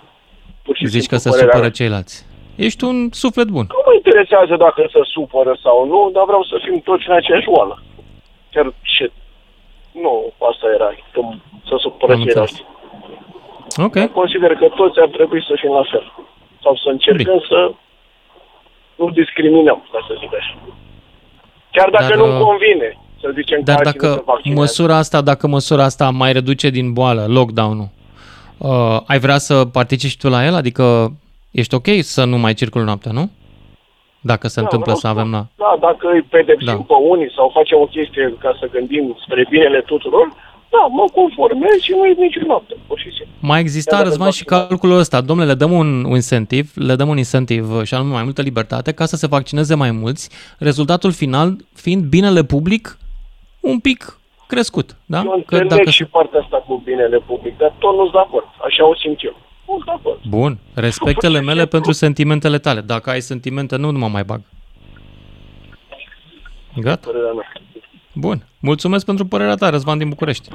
Pur 0.65 0.75
și 0.77 0.85
Zici 0.85 0.93
simplu, 0.99 1.11
că 1.15 1.21
se 1.23 1.29
părerea 1.29 1.49
supără 1.53 1.67
mea. 1.69 1.77
ceilalți. 1.79 2.15
Ești 2.67 2.83
un 2.83 2.97
suflet 3.23 3.47
bun. 3.55 3.65
Nu 3.75 3.81
mă 3.87 3.93
interesează 3.99 4.55
dacă 4.65 4.81
se 4.93 5.01
supără 5.15 5.53
sau 5.63 5.77
nu, 5.91 5.99
dar 6.15 6.25
vreau 6.29 6.43
să 6.51 6.55
fim 6.65 6.77
toți 6.89 7.05
în 7.09 7.15
aceeași 7.19 7.49
oală. 7.57 7.75
chiar 8.53 8.73
și 8.81 9.05
nu, 10.03 10.13
asta 10.49 10.65
era, 10.77 10.89
că 11.13 11.21
să 11.67 11.75
supără 11.83 12.13
Am 12.13 12.23
ceilalți. 12.23 12.63
Ok. 13.85 13.97
Consider 14.19 14.51
că 14.61 14.67
toți 14.79 14.99
ar 14.99 15.07
trebui 15.17 15.41
să 15.47 15.53
fim 15.61 15.71
la 15.79 15.85
fel. 15.91 16.05
Sau 16.63 16.75
să 16.75 16.89
încercăm 16.89 17.39
Bine. 17.39 17.49
să 17.51 17.59
nu 18.95 19.09
discriminăm, 19.09 19.79
ca 19.91 19.99
să 20.07 20.13
zic 20.19 20.31
așa. 20.39 20.53
Chiar 21.71 21.89
dacă 21.89 22.07
Dar, 22.07 22.17
nu-mi 22.17 22.39
uh, 22.39 22.45
convine, 22.47 22.97
să 23.21 23.31
zicem 23.35 23.59
Dar 23.63 23.75
că 23.75 23.87
alții 23.87 23.99
nu 24.01 24.07
se 24.09 24.15
dacă 24.15 24.23
vaccinează. 24.25 24.59
măsura 24.61 24.95
asta, 24.97 25.21
dacă 25.21 25.47
măsura 25.47 25.83
asta 25.83 26.09
mai 26.09 26.31
reduce 26.33 26.69
din 26.69 26.93
boală, 26.93 27.25
lockdown-ul, 27.27 27.89
uh, 28.57 28.99
ai 29.05 29.19
vrea 29.19 29.37
să 29.37 29.65
participi 29.65 30.11
și 30.11 30.17
tu 30.17 30.29
la 30.29 30.45
el? 30.45 30.55
Adică 30.55 31.11
ești 31.51 31.75
ok 31.75 31.87
să 32.01 32.23
nu 32.23 32.37
mai 32.37 32.53
circuli 32.53 32.83
noaptea, 32.83 33.11
nu? 33.11 33.29
Dacă 34.21 34.47
se 34.47 34.59
Da, 34.59 34.61
întâmplă 34.61 34.93
vreau 34.93 35.13
să 35.13 35.19
avem 35.19 35.31
la... 35.31 35.47
Da, 35.55 35.77
dacă 35.87 36.07
îi 36.13 36.21
pedepsim 36.21 36.65
Da. 36.65 36.71
da. 36.71 36.81
pe 36.87 36.93
unii 37.09 37.31
sau 37.35 37.49
facem 37.53 37.77
o 37.79 37.85
chestie 37.85 38.35
ca 38.39 38.57
să 38.59 38.67
gândim 38.71 39.17
spre 39.25 39.45
binele 39.49 39.81
tuturor, 39.81 40.27
da, 40.69 40.87
mă 40.89 41.05
conformez 41.13 41.77
și 41.81 41.91
nu 41.91 42.05
e 42.05 42.13
nicio 42.17 42.39
noapte, 42.47 42.73
pur 42.87 42.99
și 42.99 43.09
simplu. 43.11 43.33
Mai 43.39 43.59
exista, 43.59 43.91
Chiar 43.95 43.99
dacă 44.03 44.09
Răzvan, 44.15 44.31
și 44.31 44.43
calculul 44.43 44.97
ăsta. 44.97 45.21
Domnule, 45.21 45.47
le 45.49 45.55
dăm 45.55 45.71
un, 45.71 46.03
un 46.03 46.15
incentiv, 46.15 46.71
le 46.75 46.95
dăm 46.95 47.07
un 47.09 47.17
incentiv 47.17 47.75
uh, 47.75 47.83
și 47.83 47.93
anume 47.93 48.11
mai 48.13 48.23
multă 48.23 48.41
libertate 48.41 48.91
ca 48.91 49.05
să 49.05 49.15
se 49.15 49.27
vaccineze 49.27 49.75
mai 49.75 49.91
mulți, 49.91 50.29
rezultatul 50.59 51.11
final 51.11 51.55
fiind 51.73 52.03
binele 52.03 52.43
public 52.43 52.97
un 53.59 53.79
pic 53.79 54.19
crescut, 54.47 54.95
da? 55.05 55.17
Eu 55.17 55.43
Că 55.45 55.55
înțeleg 55.55 55.69
dacă... 55.69 55.89
și 55.89 56.05
partea 56.05 56.39
asta 56.39 56.63
cu 56.67 56.81
binele 56.85 57.17
public, 57.19 57.57
dar 57.57 57.73
tot 57.79 57.95
nu-s 57.95 58.11
de 58.11 58.17
acord. 58.17 58.45
Așa 58.65 58.87
o 58.87 58.95
simt 58.95 59.23
eu. 59.23 59.35
Nu-s 59.69 59.83
de 59.85 59.91
acord. 59.91 60.19
Bun, 60.29 60.57
respectele 60.73 61.41
mele 61.41 61.65
pentru 61.65 61.91
sentimentele 61.91 62.57
tale. 62.57 62.81
Dacă 62.81 63.09
ai 63.09 63.19
sentimente, 63.21 63.75
nu, 63.75 63.91
nu 63.91 63.97
mă 63.99 64.07
mai 64.07 64.23
bag. 64.23 64.41
Gata? 66.81 67.07
Părerea 67.11 67.31
mea. 67.31 67.51
Bun. 68.13 68.43
Mulțumesc 68.59 69.05
pentru 69.05 69.25
părerea 69.25 69.55
ta, 69.55 69.69
Răzvan 69.69 69.97
din 69.97 70.09
București. 70.09 70.49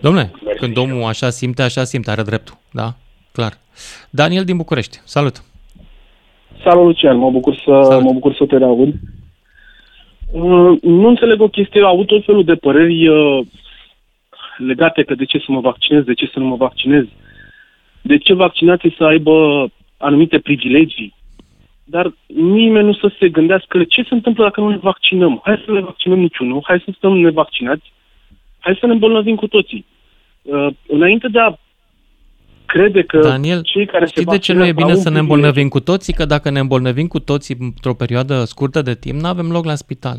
Domnule, 0.00 0.32
când 0.56 0.76
omul 0.76 1.02
așa 1.02 1.30
simte, 1.30 1.62
așa 1.62 1.84
simte, 1.84 2.10
are 2.10 2.22
dreptul. 2.22 2.54
Da? 2.72 2.94
Clar. 3.32 3.52
Daniel 4.10 4.44
din 4.44 4.56
București. 4.56 5.00
Salut! 5.04 5.42
Salut, 6.64 6.84
Lucian, 6.84 7.16
mă 7.16 7.30
bucur 7.30 7.54
să, 7.54 7.80
Salut. 7.82 8.02
mă 8.02 8.12
bucur 8.12 8.34
să 8.34 8.46
te 8.46 8.56
reaud. 8.56 8.88
Uh, 10.32 10.78
Nu 10.82 11.08
înțeleg 11.08 11.40
o 11.40 11.48
chestie, 11.48 11.82
au 11.82 12.04
tot 12.04 12.24
felul 12.24 12.44
de 12.44 12.54
păreri 12.54 13.08
uh, 13.08 13.46
legate 14.56 15.02
că 15.02 15.14
de 15.14 15.24
ce 15.24 15.38
să 15.38 15.46
mă 15.48 15.60
vaccinez, 15.60 16.04
de 16.04 16.14
ce 16.14 16.30
să 16.32 16.38
nu 16.38 16.44
mă 16.44 16.56
vaccinez, 16.56 17.04
de 18.08 18.18
ce 18.18 18.32
vaccinații 18.34 18.94
să 18.98 19.04
aibă 19.04 19.34
anumite 19.96 20.38
privilegii. 20.38 21.14
Dar 21.84 22.14
nimeni 22.26 22.86
nu 22.86 22.92
să 22.92 23.10
se 23.18 23.28
gândească 23.28 23.84
ce 23.84 24.02
se 24.02 24.14
întâmplă 24.14 24.44
dacă 24.44 24.60
nu 24.60 24.68
ne 24.68 24.76
vaccinăm. 24.76 25.40
Hai 25.44 25.62
să 25.64 25.72
ne 25.72 25.80
vaccinăm 25.80 26.18
niciunul, 26.18 26.60
hai 26.64 26.82
să 26.84 26.90
stăm 26.96 27.18
nevaccinați, 27.18 27.92
hai 28.58 28.76
să 28.80 28.86
ne 28.86 28.92
îmbolnăvim 28.92 29.36
cu 29.36 29.46
toții. 29.46 29.84
Uh, 30.42 30.68
înainte 30.86 31.28
de 31.28 31.38
a 31.38 31.54
crede 32.66 33.02
că 33.02 33.18
Daniel, 33.18 33.62
cei 33.62 33.86
care 33.86 34.04
se 34.04 34.10
știi 34.10 34.24
de 34.24 34.38
ce 34.38 34.52
nu 34.52 34.66
e 34.66 34.72
vaccinează 34.72 34.80
bine 34.80 34.90
au 34.90 34.96
un 34.96 35.02
să 35.02 35.08
ne 35.08 35.14
privilegiu? 35.14 35.32
îmbolnăvim 35.32 35.68
cu 35.68 35.80
toții? 35.80 36.12
Că 36.12 36.24
dacă 36.24 36.50
ne 36.50 36.58
îmbolnăvim 36.58 37.06
cu 37.06 37.20
toții 37.20 37.56
într-o 37.60 37.94
perioadă 37.94 38.44
scurtă 38.44 38.82
de 38.82 38.94
timp, 38.94 39.20
nu 39.20 39.28
avem 39.28 39.50
loc 39.50 39.64
la 39.64 39.74
spital. 39.74 40.18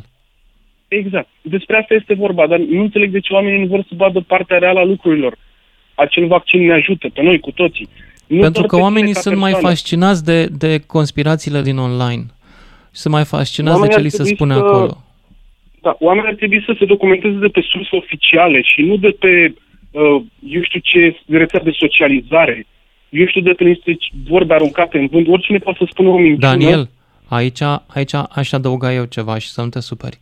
Exact. 0.87 1.29
Despre 1.41 1.77
asta 1.77 1.93
este 1.93 2.13
vorba, 2.13 2.47
dar 2.47 2.59
nu 2.59 2.81
înțeleg 2.81 3.11
de 3.11 3.19
ce 3.19 3.33
oamenii 3.33 3.59
nu 3.59 3.67
vor 3.73 3.81
să 3.89 3.93
vadă 4.03 4.19
partea 4.19 4.57
reală 4.57 4.79
a 4.79 4.83
lucrurilor. 4.83 5.37
Acel 5.99 6.27
vaccin 6.27 6.65
ne 6.65 6.73
ajută 6.73 7.07
pe 7.13 7.21
noi, 7.21 7.39
cu 7.39 7.51
toții. 7.51 7.87
Nu 8.27 8.39
Pentru 8.39 8.51
doar 8.61 8.65
că 8.65 8.75
pe 8.75 8.81
oamenii 8.81 9.01
tine 9.03 9.13
ca 9.13 9.19
sunt 9.19 9.35
mai 9.37 9.51
persoană. 9.51 9.75
fascinați 9.75 10.25
de, 10.25 10.45
de 10.45 10.83
conspirațiile 10.87 11.61
din 11.61 11.77
online. 11.77 12.25
Și 12.93 12.99
sunt 13.01 13.13
mai 13.13 13.25
fascinați 13.25 13.75
Oamenii 13.79 13.95
de 13.95 14.01
ce 14.01 14.05
ar 14.05 14.05
li 14.05 14.09
se 14.09 14.15
trebui 14.23 14.35
spune 14.35 14.53
să- 14.53 14.59
acolo. 14.59 14.97
Da, 15.81 15.95
oamenii 15.99 16.29
ar 16.29 16.35
trebui 16.35 16.63
să 16.65 16.75
se 16.79 16.85
documenteze 16.85 17.37
de 17.37 17.47
pe 17.47 17.61
surse 17.71 17.95
oficiale 17.95 18.61
și 18.61 18.81
nu 18.81 18.95
de 18.97 19.15
pe, 19.19 19.53
uh, 19.91 20.21
eu 20.49 20.61
știu 20.63 20.79
ce, 20.83 21.19
rețea 21.27 21.59
de 21.59 21.71
socializare. 21.79 22.67
Eu 23.09 23.25
știu 23.27 23.41
de 23.41 23.51
pe 23.51 23.63
niște 23.63 23.97
vorbe 24.29 24.53
aruncate 24.53 24.97
în 24.97 25.07
vânt. 25.07 25.27
Oricine 25.27 25.57
poate 25.57 25.77
să 25.81 25.87
spună 25.91 26.09
o 26.09 26.17
minciună. 26.17 26.37
Daniel, 26.47 26.89
aici, 27.27 27.61
aici 27.87 28.13
aș 28.29 28.51
adăuga 28.51 28.93
eu 28.93 29.03
ceva 29.05 29.37
și 29.37 29.47
să 29.49 29.61
nu 29.61 29.69
te 29.69 29.79
superi. 29.79 30.17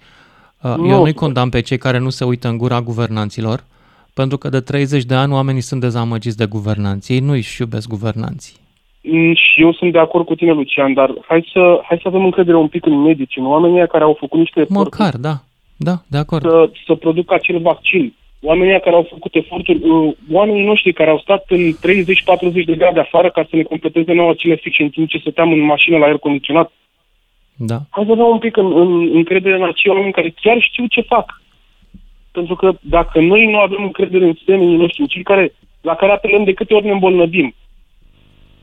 Uh, 0.61 0.73
Nu, 0.77 0.83
Eu 0.83 0.89
nu-i 0.89 0.97
super. 0.97 1.13
condamn 1.13 1.49
pe 1.49 1.59
cei 1.61 1.77
care 1.77 1.97
nu 1.97 2.09
se 2.09 2.23
uită 2.25 2.47
în 2.47 2.57
gura 2.57 2.81
guvernanților, 2.81 3.63
pentru 4.19 4.37
că 4.37 4.47
de 4.49 4.59
30 4.59 5.03
de 5.03 5.15
ani 5.15 5.33
oamenii 5.33 5.61
sunt 5.69 5.81
dezamăgiți 5.81 6.37
de 6.37 6.45
guvernanți. 6.55 7.13
Ei 7.13 7.19
nu 7.19 7.33
își 7.39 7.61
iubesc 7.61 7.87
guvernanții. 7.95 8.55
Mm, 9.03 9.33
Și 9.33 9.61
eu 9.65 9.71
sunt 9.73 9.91
de 9.91 9.99
acord 9.99 10.25
cu 10.25 10.35
tine, 10.35 10.51
Lucian, 10.51 10.93
dar 10.93 11.09
hai 11.27 11.49
să, 11.53 11.79
hai 11.87 11.99
să 12.01 12.07
avem 12.07 12.23
încredere 12.25 12.57
un 12.57 12.67
pic 12.67 12.85
în 12.85 13.01
medici, 13.01 13.37
în 13.37 13.45
oamenii 13.45 13.77
ăia 13.77 13.93
care 13.93 14.03
au 14.03 14.15
făcut 14.19 14.39
niște 14.39 14.59
eforturi 14.59 14.97
Măcar, 14.97 15.15
da. 15.27 15.35
Da, 15.87 15.95
de 16.07 16.17
acord. 16.17 16.43
să, 16.43 16.69
să 16.85 16.93
producă 16.95 17.33
acel 17.33 17.59
vaccin. 17.59 18.13
Oamenii 18.41 18.69
ăia 18.71 18.79
care 18.79 18.95
au 18.95 19.07
făcut 19.09 19.35
eforturi, 19.35 19.79
uh, 19.83 20.13
oamenii 20.31 20.65
noștri 20.65 20.93
care 20.93 21.09
au 21.09 21.19
stat 21.19 21.43
în 21.47 21.73
30-40 21.73 22.65
de 22.65 22.75
grade 22.75 22.99
afară 22.99 23.29
ca 23.29 23.41
să 23.49 23.55
ne 23.55 23.63
completeze 23.63 24.13
nouă 24.13 24.29
acele 24.29 24.55
fixe 24.55 24.83
în 24.83 24.89
timp 24.89 25.07
ce 25.09 25.17
stăteam 25.17 25.51
în 25.51 25.59
mașină 25.59 25.97
la 25.97 26.05
aer 26.05 26.17
condiționat. 26.17 26.71
Da. 27.55 27.77
Hai 27.89 28.05
să 28.05 28.11
avem 28.11 28.25
un 28.25 28.37
pic 28.45 28.57
în, 28.57 28.77
în, 28.81 28.91
încredere 29.13 29.55
în 29.55 29.63
acei 29.63 29.91
oameni 29.91 30.11
care 30.11 30.33
chiar 30.41 30.57
știu 30.59 30.85
ce 30.85 31.01
fac. 31.01 31.41
Pentru 32.37 32.55
că 32.55 32.77
dacă 32.81 33.19
noi 33.19 33.45
nu 33.51 33.57
avem 33.59 33.83
încredere 33.83 34.25
în 34.25 34.33
semenii 34.45 34.77
noștri, 34.77 35.01
în 35.01 35.07
cei 35.07 35.23
care, 35.23 35.53
la 35.81 35.95
care 35.95 36.11
apelăm 36.11 36.43
de 36.43 36.53
câte 36.53 36.73
ori 36.73 36.85
ne 36.85 36.91
îmbolnăvim, 36.91 37.55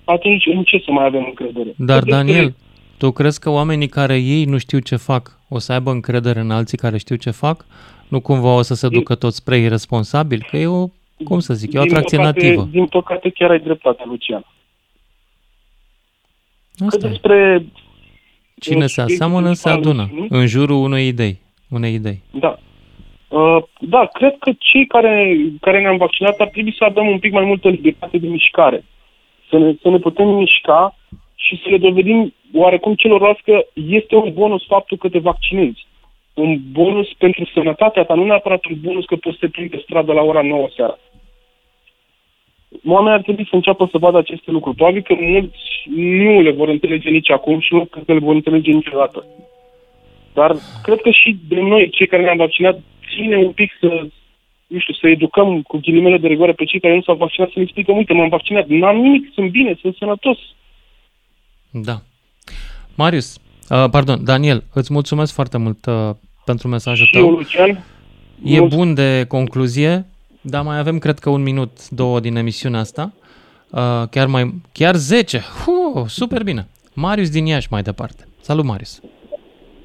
atunci 0.05 0.47
în 0.47 0.63
ce 0.63 0.83
să 0.85 0.91
mai 0.91 1.05
avem 1.05 1.25
încredere? 1.25 1.75
Dar, 1.77 1.99
Că 1.99 2.05
despre- 2.05 2.11
Daniel, 2.11 2.55
tu 2.99 3.11
crezi 3.11 3.41
că 3.41 3.51
oamenii 3.51 3.89
care 3.89 4.17
ei 4.17 4.45
nu 4.45 4.59
știu 4.59 4.79
ce 4.79 4.97
fac 4.97 5.39
o 5.49 5.59
să 5.59 5.73
aibă 5.73 5.91
încredere 5.91 6.41
în 6.41 6.51
alții 6.51 6.79
care 6.79 6.99
știu 6.99 7.17
ce 7.17 7.31
fac? 7.31 7.67
Nu 8.09 8.21
cumva 8.21 8.55
o 8.55 8.63
să 8.63 8.75
se 8.75 8.89
ducă 8.89 9.15
toți 9.15 9.37
spre 9.37 9.57
irresponsabil? 9.59 10.47
Că 10.51 10.57
e 10.57 10.67
o, 10.67 10.87
cum 11.25 11.41
să 11.41 11.55
zic, 11.55 11.73
e 11.73 11.79
o 11.79 11.83
din 11.83 11.91
atracție 11.91 12.19
păcate, 12.19 12.41
nativă. 12.41 12.69
Din 12.71 12.87
păcate 12.87 13.31
chiar 13.31 13.51
ai 13.51 13.61
dreptate, 13.61 14.03
Lucian. 14.07 14.45
Că 16.77 16.85
Asta 16.85 17.07
e. 17.07 17.09
despre 17.11 17.67
Cine 18.61 18.87
se 18.87 19.01
aseamănă, 19.01 19.53
se 19.53 19.69
adună 19.69 20.27
în 20.29 20.47
jurul 20.47 20.77
unei 20.77 21.07
idei. 21.07 21.41
Unei 21.71 21.95
idei. 21.95 22.23
Da. 22.31 22.59
Uh, 23.35 23.63
da, 23.79 24.07
cred 24.07 24.37
că 24.39 24.51
cei 24.59 24.87
care, 24.87 25.37
care 25.61 25.81
ne-am 25.81 25.97
vaccinat 25.97 26.41
ar 26.41 26.49
trebui 26.49 26.75
să 26.79 26.85
avem 26.85 27.07
un 27.07 27.19
pic 27.19 27.33
mai 27.33 27.45
multă 27.45 27.69
libertate 27.69 28.19
de 28.19 28.27
mișcare. 28.27 28.85
Să 29.51 29.59
ne, 29.59 29.75
să 29.83 29.89
ne 29.89 29.99
putem 29.99 30.29
mișca 30.29 30.97
și 31.35 31.61
să 31.63 31.69
le 31.69 31.79
dovedim 31.79 32.35
oarecum 32.53 32.95
celorlalți 32.95 33.43
că 33.43 33.67
este 33.89 34.17
un 34.17 34.33
bonus 34.33 34.67
faptul 34.67 34.97
că 34.97 35.09
te 35.09 35.19
vaccinezi. 35.19 35.87
Un 36.35 36.59
bonus 36.73 37.13
pentru 37.19 37.45
sănătatea 37.55 38.05
ta, 38.05 38.15
nu 38.15 38.25
neapărat 38.25 38.65
un 38.65 38.77
bonus 38.83 39.05
că 39.05 39.17
poți 39.17 39.37
să 39.39 39.47
te 39.47 39.53
plimbi 39.53 39.77
pe 39.77 39.83
stradă 39.83 40.13
la 40.13 40.23
ora 40.23 40.43
9 40.43 40.69
seara. 40.77 40.99
Oamenii 42.87 43.19
ar 43.19 43.23
trebui 43.23 43.47
să 43.51 43.55
înceapă 43.55 43.89
să 43.91 43.99
vadă 43.99 44.19
aceste 44.19 44.51
lucruri. 44.51 44.77
Probabil 44.77 45.03
că 45.03 45.15
mulți 45.21 45.89
nu 45.95 46.41
le 46.41 46.51
vor 46.51 46.69
înțelege 46.69 47.11
nici 47.11 47.31
acum 47.31 47.61
și 47.61 47.75
nu 47.75 47.85
cred 47.85 48.05
că 48.05 48.13
le 48.13 48.19
vor 48.19 48.35
înțelege 48.35 48.71
niciodată. 48.71 49.27
Dar 50.33 50.57
cred 50.83 51.01
că 51.01 51.11
și 51.11 51.37
de 51.49 51.61
noi, 51.61 51.91
cei 51.91 52.07
care 52.07 52.23
ne-am 52.23 52.37
vaccinat, 52.37 52.79
ține 53.15 53.37
un 53.37 53.53
pic 53.53 53.71
să, 53.81 54.07
nu 54.67 54.79
știu, 54.79 54.95
să 54.95 55.09
educăm 55.09 55.63
cu 55.63 55.77
ghilimele 55.79 56.19
de 56.19 56.27
rigoare 56.27 56.53
pe 56.53 56.65
cei 56.65 56.81
care 56.81 56.95
nu 56.95 57.03
s-au 57.03 57.15
vaccinat, 57.17 57.49
să 57.49 57.55
le 57.57 57.63
explicăm, 57.63 57.97
uite, 57.97 58.13
m-am 58.13 58.29
vaccinat, 58.29 58.67
n-am 58.67 58.97
nimic, 58.97 59.31
sunt 59.35 59.51
bine, 59.51 59.79
sunt 59.81 59.97
sănătos. 59.97 60.39
Da. 61.71 62.01
Marius, 62.95 63.37
uh, 63.71 63.85
pardon, 63.91 64.25
Daniel, 64.25 64.65
îți 64.75 64.93
mulțumesc 64.93 65.33
foarte 65.35 65.59
mult 65.59 65.87
uh, 65.87 66.11
pentru 66.45 66.69
mesajul 66.69 67.07
Și 67.07 67.13
tău. 67.13 67.21
eu, 67.23 67.31
Lucian, 67.31 67.85
E 68.45 68.59
mulț- 68.59 68.69
bun 68.75 68.95
de 68.95 69.25
concluzie, 69.29 70.07
dar 70.41 70.63
mai 70.63 70.79
avem, 70.79 70.99
cred 70.99 71.19
că, 71.19 71.31
un 71.31 71.43
minut, 71.43 71.89
două 71.91 72.21
din 72.21 72.37
emisiunea 72.37 72.81
asta. 72.81 73.13
Uh, 73.71 73.81
chiar 74.11 74.27
mai, 74.27 74.55
chiar 74.73 74.95
10. 74.95 75.41
Hu, 75.65 76.05
super 76.09 76.43
bine. 76.43 76.69
Marius 76.95 77.31
din 77.31 77.47
Iași 77.47 77.69
mai 77.71 77.83
departe. 77.83 78.25
Salut, 78.41 78.65
Marius. 78.65 79.01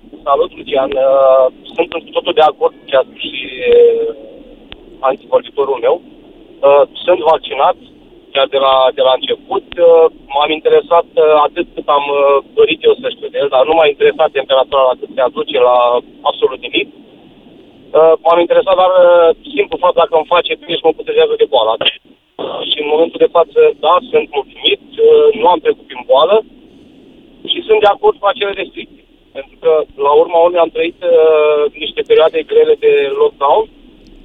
Salut, 0.09 0.51
Lucian. 0.57 0.91
Uh, 0.91 1.45
Sunt 1.75 1.89
cu 1.91 2.09
totul 2.17 2.33
de 2.39 2.45
acord 2.51 2.73
cu 2.77 2.85
ce 2.89 2.95
a 2.95 3.03
spus 3.07 3.21
și 3.39 3.49
uh, 3.75 4.07
antivorbitorul 4.99 5.79
meu. 5.85 5.95
Uh, 6.67 6.83
Sunt 7.05 7.19
vaccinat 7.31 7.77
chiar 8.33 8.47
de 8.55 8.59
la, 8.65 8.73
de 8.97 9.01
la 9.07 9.13
început. 9.15 9.67
Uh, 9.87 10.05
M-am 10.33 10.51
interesat 10.57 11.07
uh, 11.13 11.23
atât 11.47 11.67
cât 11.75 11.87
am 11.97 12.05
uh, 12.19 12.37
dorit 12.57 12.79
eu 12.87 12.93
să 13.01 13.07
știu 13.09 13.27
de 13.31 13.37
el, 13.41 13.49
dar 13.55 13.63
nu 13.65 13.73
m-a 13.75 13.87
interesat 13.93 14.29
temperatura 14.31 14.81
la 14.89 14.95
cât 14.99 15.09
se 15.15 15.21
aduce 15.21 15.57
la 15.69 15.77
absolut 16.29 16.59
nimic. 16.67 16.87
Uh, 17.97 18.13
M-am 18.23 18.39
interesat 18.45 18.75
doar 18.81 18.93
uh, 19.03 19.29
simplu 19.55 19.83
fapt 19.83 19.97
dacă 20.01 20.13
îmi 20.15 20.31
face 20.35 20.51
bine 20.61 20.75
și 20.75 20.85
mă 20.85 20.97
protejează 20.99 21.33
de 21.41 21.51
boală. 21.53 21.73
Și 22.69 22.77
în 22.83 22.87
momentul 22.93 23.19
de 23.25 23.33
față, 23.37 23.59
da, 23.85 23.93
sunt 24.11 24.27
mulțumit, 24.37 24.83
uh, 25.05 25.27
nu 25.39 25.47
am 25.53 25.59
trecut 25.65 25.85
prin 25.89 26.03
boală 26.11 26.35
și 27.51 27.59
sunt 27.67 27.79
de 27.85 27.89
acord 27.95 28.15
cu 28.19 28.27
acele 28.27 28.53
restricții. 28.61 28.98
Pentru 29.39 29.57
că, 29.63 29.71
la 30.05 30.11
urma 30.21 30.37
urmei, 30.45 30.59
am 30.65 30.71
trăit 30.77 30.99
uh, 31.03 31.71
niște 31.83 32.01
perioade 32.09 32.39
grele 32.51 32.75
de 32.85 32.91
lockdown. 33.21 33.63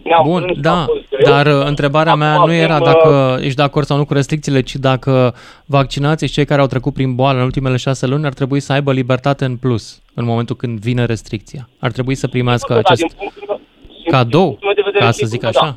Ne-am 0.08 0.24
Bun, 0.26 0.42
plâns, 0.42 0.60
da, 0.60 0.80
a 0.80 0.84
fost 0.84 1.08
greu. 1.10 1.32
dar 1.32 1.46
uh, 1.46 1.66
întrebarea 1.72 2.14
mea 2.14 2.34
Acum 2.34 2.46
nu 2.46 2.54
era 2.54 2.74
avem, 2.74 2.86
dacă 2.92 3.08
uh, 3.38 3.44
ești 3.44 3.56
de 3.56 3.62
acord 3.62 3.86
sau 3.86 3.96
nu 3.96 4.04
cu 4.04 4.12
restricțiile, 4.12 4.60
ci 4.62 4.74
dacă 4.74 5.34
vaccinații 5.66 6.26
și 6.26 6.32
cei 6.32 6.44
care 6.44 6.60
au 6.60 6.66
trecut 6.66 6.92
prin 6.94 7.14
boală 7.14 7.38
în 7.38 7.44
ultimele 7.44 7.76
șase 7.76 8.06
luni 8.06 8.26
ar 8.26 8.32
trebui 8.32 8.60
să 8.60 8.72
aibă 8.72 8.92
libertate 8.92 9.44
în 9.44 9.56
plus 9.56 10.02
în 10.14 10.24
momentul 10.24 10.56
când 10.56 10.78
vine 10.78 11.04
restricția. 11.04 11.68
Ar 11.78 11.90
trebui 11.92 12.14
să 12.14 12.26
primească 12.28 12.72
da, 12.72 12.78
acest... 12.78 13.00
din 13.00 13.10
punctul 13.18 13.44
meu- 13.48 13.60
din 14.02 14.10
cadou, 14.10 14.40
din 14.40 14.48
punctul 14.48 14.66
meu 14.66 14.74
de 14.74 14.82
vedere, 14.84 15.04
ca 15.04 15.10
să 15.10 15.16
sigur 15.24 15.30
zic 15.30 15.40
că 15.40 15.46
așa. 15.46 15.60
Da. 15.66 15.76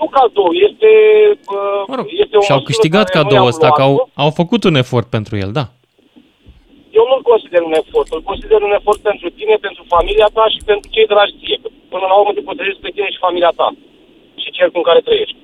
Nu 0.00 0.06
cadou, 0.16 0.50
este, 0.68 0.86
uh, 1.30 1.84
Mă 1.88 1.94
rog, 1.94 2.06
este 2.10 2.36
o 2.36 2.40
Și-au 2.40 2.58
măsură 2.58 2.62
câștigat 2.64 3.08
care 3.08 3.18
noi 3.24 3.24
cadoul 3.24 3.40
am 3.40 3.46
ăsta, 3.46 3.70
că 3.70 3.82
luat-o. 3.82 4.02
au, 4.14 4.24
au 4.24 4.30
făcut 4.30 4.64
un 4.64 4.74
efort 4.74 5.06
pentru 5.06 5.36
el, 5.36 5.50
da. 5.52 5.68
Eu 6.98 7.04
nu-l 7.10 7.22
consider 7.32 7.60
un 7.68 7.74
efort. 7.82 8.08
Îl 8.16 8.22
consider 8.30 8.58
un 8.68 8.74
efort 8.78 9.00
pentru 9.10 9.28
tine, 9.38 9.54
pentru 9.66 9.82
familia 9.94 10.28
ta 10.36 10.44
și 10.54 10.60
pentru 10.70 10.86
cei 10.94 11.06
dragi 11.12 11.34
ție. 11.40 11.56
Că 11.62 11.68
Până 11.92 12.04
la 12.10 12.14
urmă 12.20 12.32
te 12.34 12.40
protejezi 12.48 12.80
pe 12.84 12.90
tine 12.94 13.08
și 13.14 13.24
familia 13.26 13.52
ta. 13.60 13.68
Și 14.42 14.48
cercul 14.58 14.80
în 14.82 14.88
care 14.88 15.00
trăiești. 15.08 15.36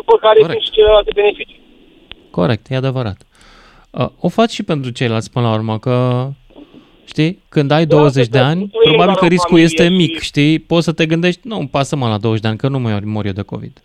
După 0.00 0.14
care 0.24 0.38
Corect. 0.40 0.50
sunt 0.52 0.62
și 0.66 0.74
celelalte 0.78 1.10
beneficii. 1.20 1.60
Corect, 2.38 2.64
e 2.70 2.76
adevărat. 2.84 3.18
Uh, 3.90 4.08
O 4.26 4.28
faci 4.28 4.50
și 4.58 4.62
pentru 4.72 4.90
ceilalți 4.98 5.30
până 5.34 5.46
la 5.48 5.54
urmă, 5.58 5.78
că 5.78 5.96
știi, 7.12 7.42
când 7.48 7.70
ai 7.70 7.86
20 7.86 8.26
de 8.28 8.38
ani, 8.38 8.60
tu 8.60 8.64
ești 8.78 8.78
probabil 8.88 9.04
doar 9.04 9.16
că 9.18 9.24
o 9.24 9.28
riscul 9.28 9.48
familie 9.48 9.68
este 9.70 9.84
și- 9.88 9.96
mic, 10.02 10.18
știi? 10.30 10.58
Poți 10.58 10.84
să 10.84 10.92
te 10.92 11.06
gândești, 11.06 11.40
nu, 11.44 11.66
pasă 11.70 11.96
mă 11.96 12.08
la 12.08 12.18
20 12.18 12.42
de 12.42 12.48
ani, 12.48 12.56
că 12.56 12.68
nu 12.68 12.78
mă 12.78 13.00
mor 13.04 13.24
eu 13.26 13.32
de 13.32 13.42
COVID. 13.42 13.82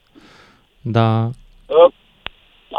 Da, 0.81 1.29
Uh, 1.67 1.91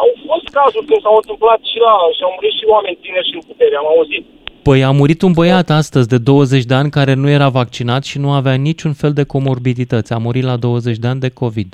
au 0.03 0.09
fost 0.27 0.41
cazuri 0.59 0.87
când 0.89 1.01
s-au 1.05 1.16
întâmplat 1.23 1.61
și 1.70 1.79
la, 1.87 1.95
și 2.16 2.23
au 2.27 2.33
murit 2.37 2.55
și 2.59 2.65
oameni 2.74 2.99
tineri 3.05 3.29
și 3.31 3.35
în 3.39 3.45
putere, 3.49 3.74
am 3.77 3.89
auzit. 3.95 4.24
Păi 4.66 4.81
a 4.85 4.91
murit 5.01 5.20
un 5.23 5.33
băiat 5.39 5.69
astăzi 5.70 6.09
de 6.15 6.19
20 6.19 6.65
de 6.70 6.74
ani 6.81 6.91
care 6.99 7.15
nu 7.23 7.29
era 7.37 7.49
vaccinat 7.61 8.03
și 8.11 8.16
nu 8.24 8.31
avea 8.33 8.55
niciun 8.69 8.93
fel 8.93 9.12
de 9.12 9.24
comorbidități. 9.35 10.12
A 10.12 10.19
murit 10.27 10.45
la 10.51 10.57
20 10.57 10.97
de 11.03 11.07
ani 11.12 11.20
de 11.20 11.31
COVID. 11.41 11.70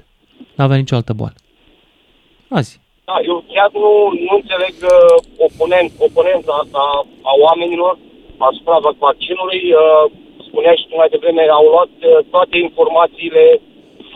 Nu 0.56 0.64
avea 0.64 0.76
nicio 0.76 0.94
altă 0.94 1.12
boală. 1.20 1.38
Azi. 2.58 2.72
Da, 3.08 3.16
eu 3.30 3.36
chiar 3.52 3.70
nu, 3.84 3.90
nu 4.26 4.34
înțeleg 4.40 4.74
uh, 4.82 5.16
oponent, 5.48 5.90
oponența 6.08 6.52
asta 6.62 6.82
a 7.30 7.32
oamenilor 7.46 7.92
asupra 8.48 8.76
vac- 8.86 9.02
vaccinului. 9.08 9.62
Uh, 9.72 10.04
spuneai 10.48 10.80
și 10.80 10.88
tu 10.88 10.94
mai 11.00 11.12
devreme, 11.14 11.42
au 11.58 11.66
luat 11.74 11.94
uh, 12.02 12.10
toate 12.34 12.56
informațiile 12.66 13.44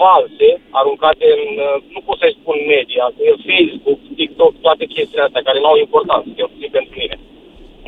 false 0.01 0.49
aruncate 0.79 1.27
în, 1.37 1.43
uh, 1.69 1.77
nu 1.95 2.01
pot 2.07 2.17
să-i 2.19 2.39
spun 2.41 2.59
media, 2.75 3.05
în 3.29 3.37
Facebook, 3.51 4.01
TikTok, 4.19 4.53
toate 4.67 4.85
chestiile 4.95 5.27
astea 5.27 5.47
care 5.49 5.59
nu 5.61 5.69
au 5.73 5.79
importanță, 5.87 6.27
cel 6.39 6.49
puțin 6.53 6.71
pentru 6.79 6.95
mine. 7.03 7.17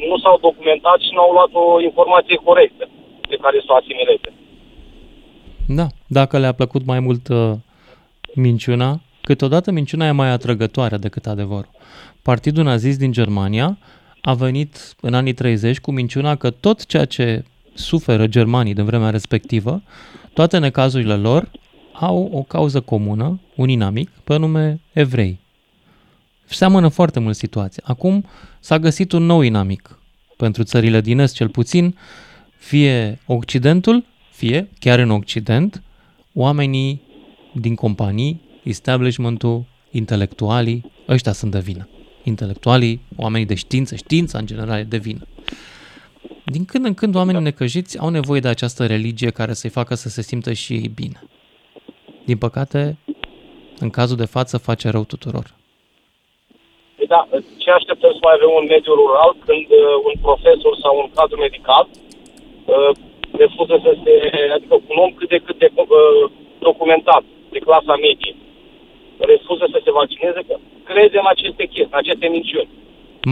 Nu 0.09 0.17
s-au 0.23 0.37
documentat 0.47 0.99
și 1.05 1.15
nu 1.17 1.21
au 1.27 1.33
luat 1.37 1.53
o 1.63 1.67
informație 1.89 2.37
corectă 2.49 2.85
pe 3.31 3.37
care 3.45 3.57
să 3.65 3.71
o 3.73 3.79
asimileze. 3.81 4.31
Da, 5.79 5.87
dacă 6.19 6.35
le-a 6.39 6.59
plăcut 6.61 6.83
mai 6.93 7.01
mult 7.07 7.25
uh, 7.29 7.53
minciuna, 8.35 8.91
câteodată 9.29 9.69
minciuna 9.71 10.07
e 10.07 10.21
mai 10.23 10.31
atrăgătoare 10.31 10.97
decât 10.97 11.25
adevărul. 11.27 11.73
Partidul 12.23 12.65
nazist 12.65 12.99
din 12.99 13.13
Germania 13.13 13.79
a 14.21 14.35
venit 14.35 14.95
în 15.01 15.15
anii 15.15 15.33
30 15.33 15.81
cu 15.81 15.91
minciuna 15.93 16.37
că 16.37 16.51
tot 16.51 16.87
ceea 16.87 17.05
ce 17.05 17.45
suferă 17.75 18.27
germanii 18.27 18.75
din 18.75 18.85
vremea 18.85 19.11
respectivă, 19.11 19.83
toate 20.33 20.59
necazurile 20.59 21.15
lor 21.15 21.51
au 21.95 22.31
o 22.33 22.43
cauză 22.43 22.81
comună, 22.81 23.41
un 23.57 23.69
inamic, 23.69 24.11
pe 24.25 24.37
nume 24.37 24.81
evrei. 24.93 25.39
Seamănă 26.45 26.89
foarte 26.89 27.21
mult 27.21 27.37
situația. 27.37 27.83
Acum 27.87 28.25
s-a 28.61 28.79
găsit 28.79 29.13
un 29.13 29.23
nou 29.23 29.41
inamic 29.41 29.99
pentru 30.37 30.63
țările 30.63 31.01
din 31.01 31.19
Est, 31.19 31.35
cel 31.35 31.49
puțin, 31.49 31.97
fie 32.57 33.21
Occidentul, 33.27 34.05
fie, 34.31 34.69
chiar 34.79 34.99
în 34.99 35.11
Occident, 35.11 35.83
oamenii 36.33 37.03
din 37.53 37.75
companii, 37.75 38.41
establishmentul, 38.63 39.65
intelectualii, 39.91 40.93
ăștia 41.09 41.33
sunt 41.33 41.51
de 41.51 41.61
vină. 41.61 41.89
Intelectualii, 42.23 43.01
oamenii 43.17 43.47
de 43.47 43.55
știință, 43.55 43.95
știința 43.95 44.39
în 44.39 44.47
general 44.47 44.79
e 44.79 44.83
de 44.83 44.99
vină. 44.99 45.27
Din 46.45 46.65
când 46.65 46.85
în 46.85 46.95
când 46.95 47.15
oamenii 47.15 47.41
necăjiți 47.43 47.99
au 47.99 48.09
nevoie 48.09 48.41
de 48.41 48.49
această 48.49 48.87
religie 48.87 49.31
care 49.31 49.55
să-i 49.55 49.71
facă 49.71 49.95
să 49.95 50.09
se 50.09 50.23
simtă 50.23 50.53
și 50.53 50.73
ei 50.73 50.91
bine. 50.95 51.23
Din 52.25 52.37
păcate, 52.45 52.81
în 53.85 53.91
cazul 53.99 54.17
de 54.23 54.25
față 54.37 54.55
face 54.69 54.87
rău 54.97 55.05
tuturor. 55.05 55.47
Păi 56.97 57.07
Da, 57.15 57.21
ce 57.63 57.71
așteptăm 57.71 58.11
să 58.17 58.21
mai 58.27 58.35
avem 58.39 58.53
un 58.61 58.67
mediu 58.75 58.93
rural 59.03 59.31
când 59.47 59.67
uh, 59.81 59.95
un 60.09 60.15
profesor 60.27 60.75
sau 60.85 60.93
un 61.03 61.09
cadru 61.17 61.39
medical 61.47 61.85
uh, 61.93 62.91
refuză 63.43 63.75
să 63.85 63.91
se, 64.03 64.13
adică 64.57 64.75
un 64.93 64.99
om 65.05 65.11
cât 65.19 65.29
de 65.35 65.39
cât 65.47 65.57
de 65.63 65.69
uh, 65.75 65.87
documentat 66.69 67.23
de 67.55 67.59
clasa 67.67 67.95
medie, 68.07 68.35
refuză 69.31 69.65
să 69.75 69.79
se 69.85 69.91
vaccineze, 70.01 70.41
că 70.49 70.55
crede 70.91 71.17
în 71.23 71.29
aceste 71.35 71.65
chestii, 71.73 71.91
în 71.93 71.99
aceste 72.03 72.27
minciuni. 72.37 72.71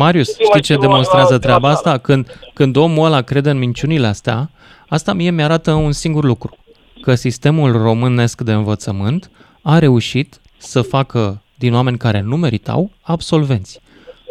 Marius, 0.02 0.28
Știi 0.32 0.44
mai 0.44 0.50
știi 0.58 0.66
ce 0.68 0.72
ceva 0.72 0.86
demonstrează 0.86 1.32
la- 1.38 1.44
treaba 1.46 1.68
la 1.68 1.74
asta? 1.74 1.92
Când, 2.06 2.22
când 2.58 2.72
omul 2.76 3.06
ăla 3.08 3.22
crede 3.30 3.50
în 3.50 3.58
minciunile 3.66 4.06
astea, 4.14 4.38
asta 4.88 5.12
mie 5.12 5.30
mi-arată 5.30 5.70
un 5.86 5.92
singur 5.92 6.24
lucru. 6.24 6.50
Că 7.02 7.14
sistemul 7.14 7.72
românesc 7.72 8.40
de 8.40 8.52
învățământ 8.52 9.30
a 9.62 9.78
reușit 9.78 10.40
să 10.58 10.82
facă 10.82 11.42
din 11.54 11.74
oameni 11.74 11.96
care 11.96 12.20
nu 12.20 12.36
meritau 12.36 12.90
absolvenți. 13.00 13.80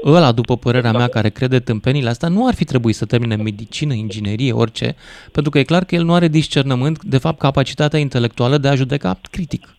Ăla, 0.05 0.31
după 0.31 0.57
părerea 0.57 0.91
mea, 0.91 1.07
care 1.07 1.29
crede 1.29 1.59
tâmpenile 1.59 2.09
astea, 2.09 2.27
nu 2.27 2.47
ar 2.47 2.53
fi 2.53 2.63
trebuit 2.63 2.95
să 2.95 3.05
termine 3.05 3.35
medicină, 3.35 3.93
inginerie, 3.93 4.51
orice, 4.51 4.95
pentru 5.31 5.51
că 5.51 5.59
e 5.59 5.63
clar 5.63 5.83
că 5.83 5.95
el 5.95 6.03
nu 6.03 6.13
are 6.13 6.27
discernământ, 6.27 7.03
de 7.03 7.17
fapt, 7.17 7.39
capacitatea 7.39 7.99
intelectuală 7.99 8.57
de 8.57 8.67
a 8.67 8.75
judeca 8.75 9.19
critic. 9.31 9.75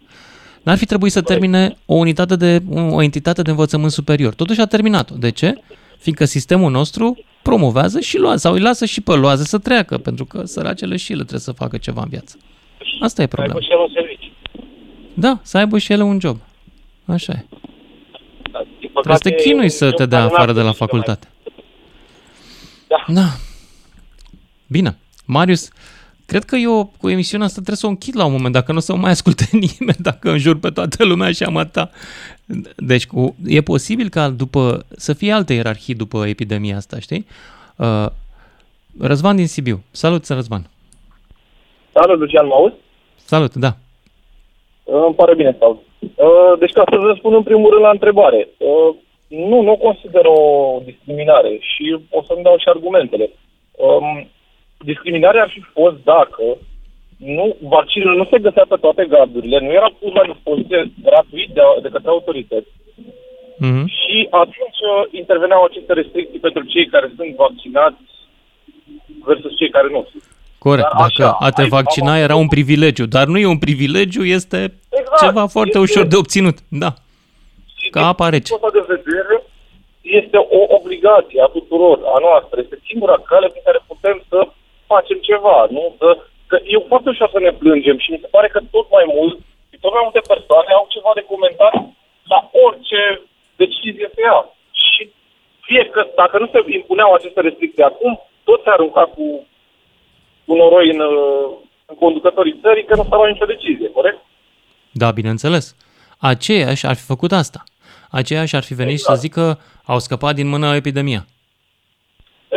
N-ar 0.63 0.77
fi 0.77 0.87
trebuit 0.87 1.13
să 1.13 1.21
termine 1.21 1.77
o 1.87 1.95
unitate 1.95 2.37
de, 2.37 2.63
o 2.71 3.03
entitate 3.03 3.43
de 3.43 3.51
învățământ 3.51 3.93
superior. 3.93 4.35
Totuși 4.35 4.61
a 4.61 4.67
terminat-o. 4.67 5.15
De 5.15 5.31
ce? 5.31 5.55
Fiindcă 5.99 6.25
sistemul 6.25 6.71
nostru 6.71 7.25
promovează 7.43 8.01
și 8.01 8.19
loază, 8.19 8.39
sau 8.39 8.53
îi 8.53 8.61
lasă 8.61 8.85
și 8.85 9.01
pe 9.01 9.13
loază 9.13 9.43
să 9.43 9.59
treacă, 9.59 9.99
pentru 9.99 10.25
că 10.25 10.45
săracele 10.45 10.97
și 10.97 11.13
ele 11.13 11.21
trebuie 11.21 11.41
să 11.41 11.53
facă 11.53 11.77
ceva 11.77 12.03
în 12.03 12.09
viață. 12.09 12.37
Asta 13.01 13.23
e 13.23 13.29
Să 13.31 13.37
aibă 13.37 13.37
problema. 13.37 13.61
și 13.61 13.71
el 13.71 13.79
un 13.79 13.91
serviciu. 13.95 14.31
Da, 15.15 15.39
să 15.43 15.59
aibă 15.59 15.79
și 15.79 15.93
ele 15.93 16.03
un 16.03 16.21
job. 16.21 16.39
Așa 17.05 17.33
e. 17.33 17.45
Dar, 18.53 18.67
din 18.81 18.91
Trebuie 18.93 19.17
să 19.17 19.23
te 19.23 19.35
chinui 19.35 19.69
să 19.69 19.91
te 19.93 20.07
dea 20.07 20.23
afară 20.23 20.53
de 20.53 20.61
la 20.61 20.73
facultate. 20.73 21.29
Da. 22.89 23.05
Da. 23.13 23.29
Bine. 24.67 24.97
Marius, 25.25 25.69
cred 26.27 26.45
că 26.45 26.57
eu 26.57 26.93
cu 26.99 27.09
emisiunea 27.09 27.47
asta 27.47 27.57
trebuie 27.63 27.77
să 27.81 27.87
o 27.87 27.89
închid 27.89 28.17
la 28.17 28.25
un 28.25 28.33
moment, 28.33 28.53
dacă 28.53 28.73
nu 28.73 28.79
o 28.79 28.81
să 28.81 28.93
mă 28.93 28.99
mai 28.99 29.11
asculte 29.11 29.49
nimeni, 29.79 29.99
dacă 29.99 30.31
înjur 30.31 30.59
pe 30.59 30.71
toată 30.71 31.05
lumea 31.05 31.33
și 31.33 31.43
am 31.43 31.69
ta. 31.73 31.91
Deci 32.77 33.07
cu, 33.07 33.37
e 33.47 33.61
posibil 33.61 34.09
ca 34.09 34.29
după, 34.29 34.87
să 34.97 35.13
fie 35.13 35.33
alte 35.33 35.55
ierarhii 35.55 35.95
după 35.95 36.27
epidemia 36.27 36.77
asta, 36.77 36.99
știi? 36.99 37.27
Uh, 37.77 38.07
Răzvan 38.99 39.37
din 39.37 39.47
Sibiu. 39.47 39.83
Salut, 39.91 40.27
Răzvan. 40.27 40.71
Salut, 41.93 42.19
Lucian, 42.19 42.47
mă 42.47 42.55
auzi? 42.55 42.75
Salut, 43.15 43.55
da. 43.55 43.73
Uh, 44.85 45.03
Îmi 45.07 45.15
pare 45.15 45.35
bine 45.35 45.55
să 45.59 45.65
aud. 45.65 45.79
Uh, 45.99 46.59
Deci 46.59 46.73
ca 46.73 46.83
să 46.91 46.97
răspund 46.97 47.35
în 47.35 47.43
primul 47.43 47.71
rând 47.71 47.83
la 47.83 47.91
întrebare. 47.91 48.49
uh, 48.59 48.95
Nu, 49.29 49.61
nu 49.63 49.77
consider 49.77 50.25
o 50.25 50.41
discriminare 50.85 51.59
și 51.61 51.99
o 52.11 52.23
să-mi 52.23 52.43
dau 52.43 52.57
și 52.59 52.69
argumentele. 52.69 53.31
Um, 53.77 54.29
Discriminarea 54.85 55.43
ar 55.43 55.49
fi 55.49 55.61
fost 55.61 55.97
dacă 56.05 56.45
nu, 57.17 57.57
vaccinul 57.61 58.17
nu 58.17 58.25
se 58.31 58.39
găsea 58.39 58.65
pe 58.69 58.77
toate 58.81 59.05
gardurile, 59.07 59.59
nu 59.61 59.73
era 59.73 59.91
pus 59.99 60.13
la 60.13 60.25
dispoziție 60.33 60.93
gratuit 61.03 61.49
de, 61.49 61.61
de 61.83 61.89
către 61.89 62.09
autorități 62.11 62.69
Mm-hmm. 63.65 63.85
și 63.99 64.27
atunci 64.31 64.81
uh, 64.93 65.03
interveneau 65.11 65.63
aceste 65.65 65.93
restricții 65.93 66.39
pentru 66.39 66.63
cei 66.65 66.87
care 66.87 67.13
sunt 67.17 67.35
vaccinați 67.35 68.03
versus 69.25 69.57
cei 69.57 69.71
care 69.71 69.89
nu 69.91 70.07
sunt. 70.11 70.25
Corect, 70.67 70.89
Dar 70.93 71.01
dacă 71.03 71.23
așa, 71.23 71.37
a 71.47 71.51
te 71.57 71.63
ai- 71.63 71.69
vaccina 71.79 72.13
era 72.27 72.37
un 72.45 72.49
privilegiu, 72.57 73.07
dar 73.17 73.27
nu 73.33 73.39
e 73.39 73.55
un 73.57 73.63
privilegiu, 73.67 74.23
este 74.39 74.61
Exact, 75.01 75.19
ceva 75.25 75.45
foarte 75.57 75.79
este- 75.79 75.87
ușor 75.87 76.05
de 76.13 76.17
obținut. 76.23 76.57
Da. 76.83 76.91
Ca 77.95 78.03
apa 78.13 78.27
rece. 78.35 78.49
punctul 78.53 78.69
ăsta 78.69 78.81
de 78.81 78.85
vedere, 78.97 79.35
este 80.21 80.37
o 80.59 80.61
obligație 80.79 81.41
a 81.47 81.53
tuturor, 81.57 81.97
a 82.15 82.17
noastră. 82.27 82.57
Este 82.65 82.77
singura 82.89 83.17
cale 83.31 83.47
prin 83.53 83.65
care 83.69 83.81
putem 83.93 84.17
să 84.31 84.39
facem 84.93 85.19
ceva, 85.31 85.59
nu? 85.77 85.83
Să, 86.01 86.09
că 86.51 86.57
e 86.73 86.75
foarte 86.91 87.09
ușor 87.15 87.29
să 87.37 87.41
ne 87.47 87.53
plângem 87.63 87.97
și 88.03 88.11
mi 88.15 88.23
se 88.25 88.33
pare 88.35 88.49
că 88.55 88.61
tot 88.77 88.87
mai 88.97 89.07
mult 89.17 89.37
și 89.71 89.77
tot 89.85 89.93
mai 89.97 90.05
multe 90.07 90.23
persoane 90.33 90.71
au 90.79 90.87
ceva 90.95 91.11
de 91.19 91.25
comentat 91.33 91.75
la 92.33 92.39
orice 92.67 93.01
decizie 93.63 94.09
se 94.15 94.21
ia. 94.29 94.39
Și 94.85 95.01
fie 95.67 95.83
că 95.95 96.01
dacă 96.21 96.35
nu 96.43 96.47
se 96.53 96.59
impuneau 96.81 97.11
aceste 97.13 97.41
restricții 97.49 97.89
acum, 97.91 98.13
tot 98.49 98.61
se 98.65 98.71
arunca 98.77 99.05
cu, 99.17 99.25
cu 100.47 100.55
noroi 100.55 100.91
în, 100.91 101.01
uh, 101.01 101.51
în 101.87 101.97
conducătorii 101.97 102.59
țării 102.63 102.85
că 102.85 102.95
nu 102.97 103.05
s-a 103.09 103.17
luat 103.17 103.31
nicio 103.31 103.45
decizie, 103.45 103.91
corect? 103.91 104.19
Da, 104.93 105.11
bineînțeles. 105.11 105.77
Aceiași 106.19 106.87
ar 106.87 106.95
fi 106.95 107.05
făcut 107.13 107.33
asta. 107.33 107.61
Aceiași 108.11 108.57
ar 108.57 108.63
fi 108.63 108.75
venit 108.75 108.99
exact. 108.99 109.09
și 109.09 109.15
să 109.15 109.27
zică 109.27 109.45
au 109.87 109.99
scăpat 109.99 110.35
din 110.35 110.49
mână 110.49 110.75
epidemia. 110.75 111.23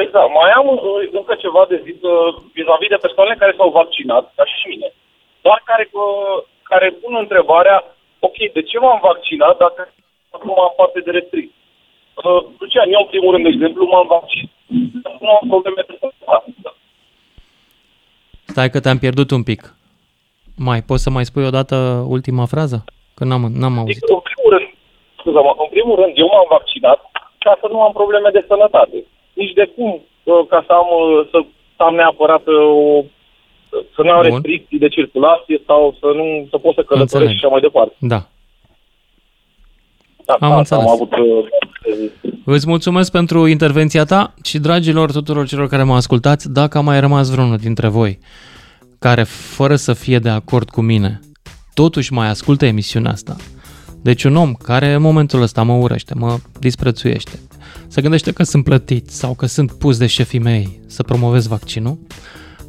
Exact. 0.04 0.30
Mai 0.40 0.52
am 0.60 0.68
uh, 0.68 0.82
încă 1.20 1.34
ceva 1.36 1.66
de 1.70 1.78
zis 1.86 2.00
uh, 2.02 2.36
vis-a-vis 2.54 2.94
de 2.94 3.04
persoanele 3.06 3.42
care 3.42 3.54
s-au 3.58 3.70
vaccinat, 3.82 4.24
ca 4.36 4.44
și 4.46 4.68
mine, 4.72 4.90
dar 5.46 5.62
care, 5.70 5.90
uh, 5.92 6.38
care 6.72 6.88
pun 7.02 7.14
întrebarea, 7.24 7.78
ok, 8.20 8.38
de 8.58 8.62
ce 8.70 8.78
m-am 8.80 9.00
vaccinat 9.10 9.58
dacă 9.58 9.82
acum 10.36 10.60
am 10.68 10.74
parte 10.78 11.00
de 11.06 11.12
restricții? 11.12 11.64
Uh, 12.24 12.42
Lucian, 12.60 12.90
eu 12.96 13.02
în 13.04 13.12
primul 13.14 13.32
rând, 13.34 13.46
de 13.46 13.54
exemplu, 13.56 13.84
m-am 13.86 14.08
vaccinat. 14.18 14.52
Nu 15.24 15.30
am 15.40 15.46
probleme 15.54 15.82
de 15.88 15.96
sănătate. 16.00 16.50
Stai 18.56 18.74
că 18.76 18.80
te-am 18.80 19.04
pierdut 19.06 19.30
un 19.38 19.44
pic. 19.50 19.62
Mai 20.68 20.80
poți 20.88 21.04
să 21.04 21.10
mai 21.10 21.26
spui 21.30 21.46
o 21.50 21.56
dată 21.60 21.76
ultima 22.16 22.46
frază? 22.54 22.78
Că 23.18 23.24
n-am, 23.30 23.44
n-am 23.62 23.78
auzit. 23.82 24.04
Adică, 24.04 24.14
în 24.20 24.26
primul 24.30 24.50
rând, 24.56 24.68
scuza-mă, 25.20 25.52
în 25.66 25.70
primul 25.76 25.96
rând, 26.02 26.14
eu 26.24 26.28
m-am 26.34 26.48
vaccinat 26.58 27.00
ca 27.46 27.54
să 27.62 27.68
nu 27.74 27.80
am 27.82 27.94
probleme 28.00 28.30
de 28.38 28.46
sănătate. 28.50 28.98
Nici 29.40 29.54
de 29.60 29.66
cum 29.76 29.92
uh, 30.00 30.42
ca 30.52 30.60
să 30.68 30.74
am, 30.82 30.90
uh, 31.02 31.28
să, 31.32 31.38
să 31.76 31.82
am 31.88 31.96
neapărat 31.96 32.44
uh, 32.48 32.64
o 32.90 33.04
să 33.96 34.02
nu 34.06 34.12
am 34.12 34.22
Bun. 34.22 34.28
restricții 34.30 34.84
de 34.84 34.90
circulație 34.98 35.58
sau 35.70 35.82
să 36.00 36.08
nu 36.20 36.26
să 36.52 36.58
pot 36.64 36.74
să 36.78 36.84
călătoresc 36.84 37.14
Înțeleg. 37.14 37.30
și 37.30 37.40
așa 37.40 37.54
mai 37.54 37.66
departe. 37.68 37.96
Da. 38.14 38.20
Da, 40.26 40.34
Am 40.40 40.52
asta 40.52 40.76
înțeles. 40.76 40.86
Am 40.86 40.92
avut, 40.92 41.12
uh, 41.12 42.34
Îți 42.46 42.68
mulțumesc 42.68 43.12
pentru 43.12 43.48
intervenția 43.48 44.04
ta 44.04 44.34
și 44.44 44.60
dragilor 44.60 45.12
tuturor 45.12 45.48
celor 45.48 45.68
care 45.68 45.84
mă 45.84 45.96
ascultați, 45.96 46.52
dacă 46.52 46.78
a 46.78 46.82
mai 46.82 47.00
rămas 47.00 47.30
vreunul 47.30 47.58
dintre 47.58 47.88
voi 47.88 48.20
care, 49.00 49.24
fără 49.24 49.76
să 49.76 49.94
fie 49.94 50.20
de 50.20 50.30
acord 50.30 50.70
cu 50.70 50.82
mine, 50.82 51.20
totuși 51.74 52.14
mai 52.14 52.30
ascultă 52.30 52.66
emisiunea 52.66 53.12
asta. 53.12 53.36
Deci 54.02 54.24
un 54.24 54.36
om 54.36 54.54
care 54.54 54.94
în 54.94 55.02
momentul 55.02 55.42
ăsta 55.42 55.64
mă 55.64 55.74
urăște, 55.74 56.14
mă 56.14 56.38
disprețuiește, 56.60 57.40
se 57.88 58.02
gândește 58.02 58.32
că 58.32 58.44
sunt 58.44 58.64
plătit 58.64 59.10
sau 59.10 59.34
că 59.34 59.46
sunt 59.46 59.72
pus 59.72 59.98
de 59.98 60.06
șefii 60.08 60.40
mei 60.40 60.80
să 60.88 61.04
promovez 61.04 61.48
vaccinul, 61.48 61.98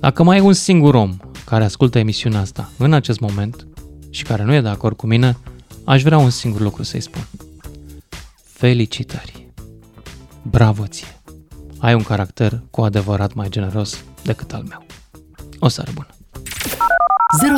dacă 0.00 0.22
mai 0.22 0.36
e 0.36 0.40
un 0.40 0.52
singur 0.52 0.94
om 0.94 1.16
care 1.44 1.64
ascultă 1.64 1.98
emisiunea 1.98 2.40
asta 2.40 2.70
în 2.78 2.92
acest 2.92 3.20
moment 3.20 3.66
și 4.10 4.22
care 4.22 4.44
nu 4.44 4.54
e 4.54 4.60
de 4.60 4.68
acord 4.68 4.96
cu 4.96 5.06
mine, 5.06 5.36
aș 5.84 6.02
vrea 6.02 6.18
un 6.18 6.30
singur 6.30 6.60
lucru 6.60 6.82
să-i 6.82 7.00
spun. 7.00 7.22
Felicitări! 8.56 9.52
Bravo 10.42 10.86
ție! 10.86 11.20
Ai 11.78 11.94
un 11.94 12.02
caracter 12.02 12.62
cu 12.70 12.80
adevărat 12.80 13.34
mai 13.34 13.48
generos 13.48 14.04
decât 14.22 14.52
al 14.52 14.64
meu. 14.68 14.86
O 15.58 15.68
seară 15.68 15.90
bună! 15.94 16.06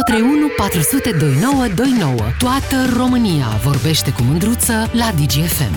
031 0.04 0.46
400 0.56 1.10
2929. 1.10 2.14
Toată 2.38 2.96
România 2.96 3.46
vorbește 3.62 4.12
cu 4.12 4.22
mândruță 4.22 4.90
la 4.92 5.12
DGFM. 5.12 5.74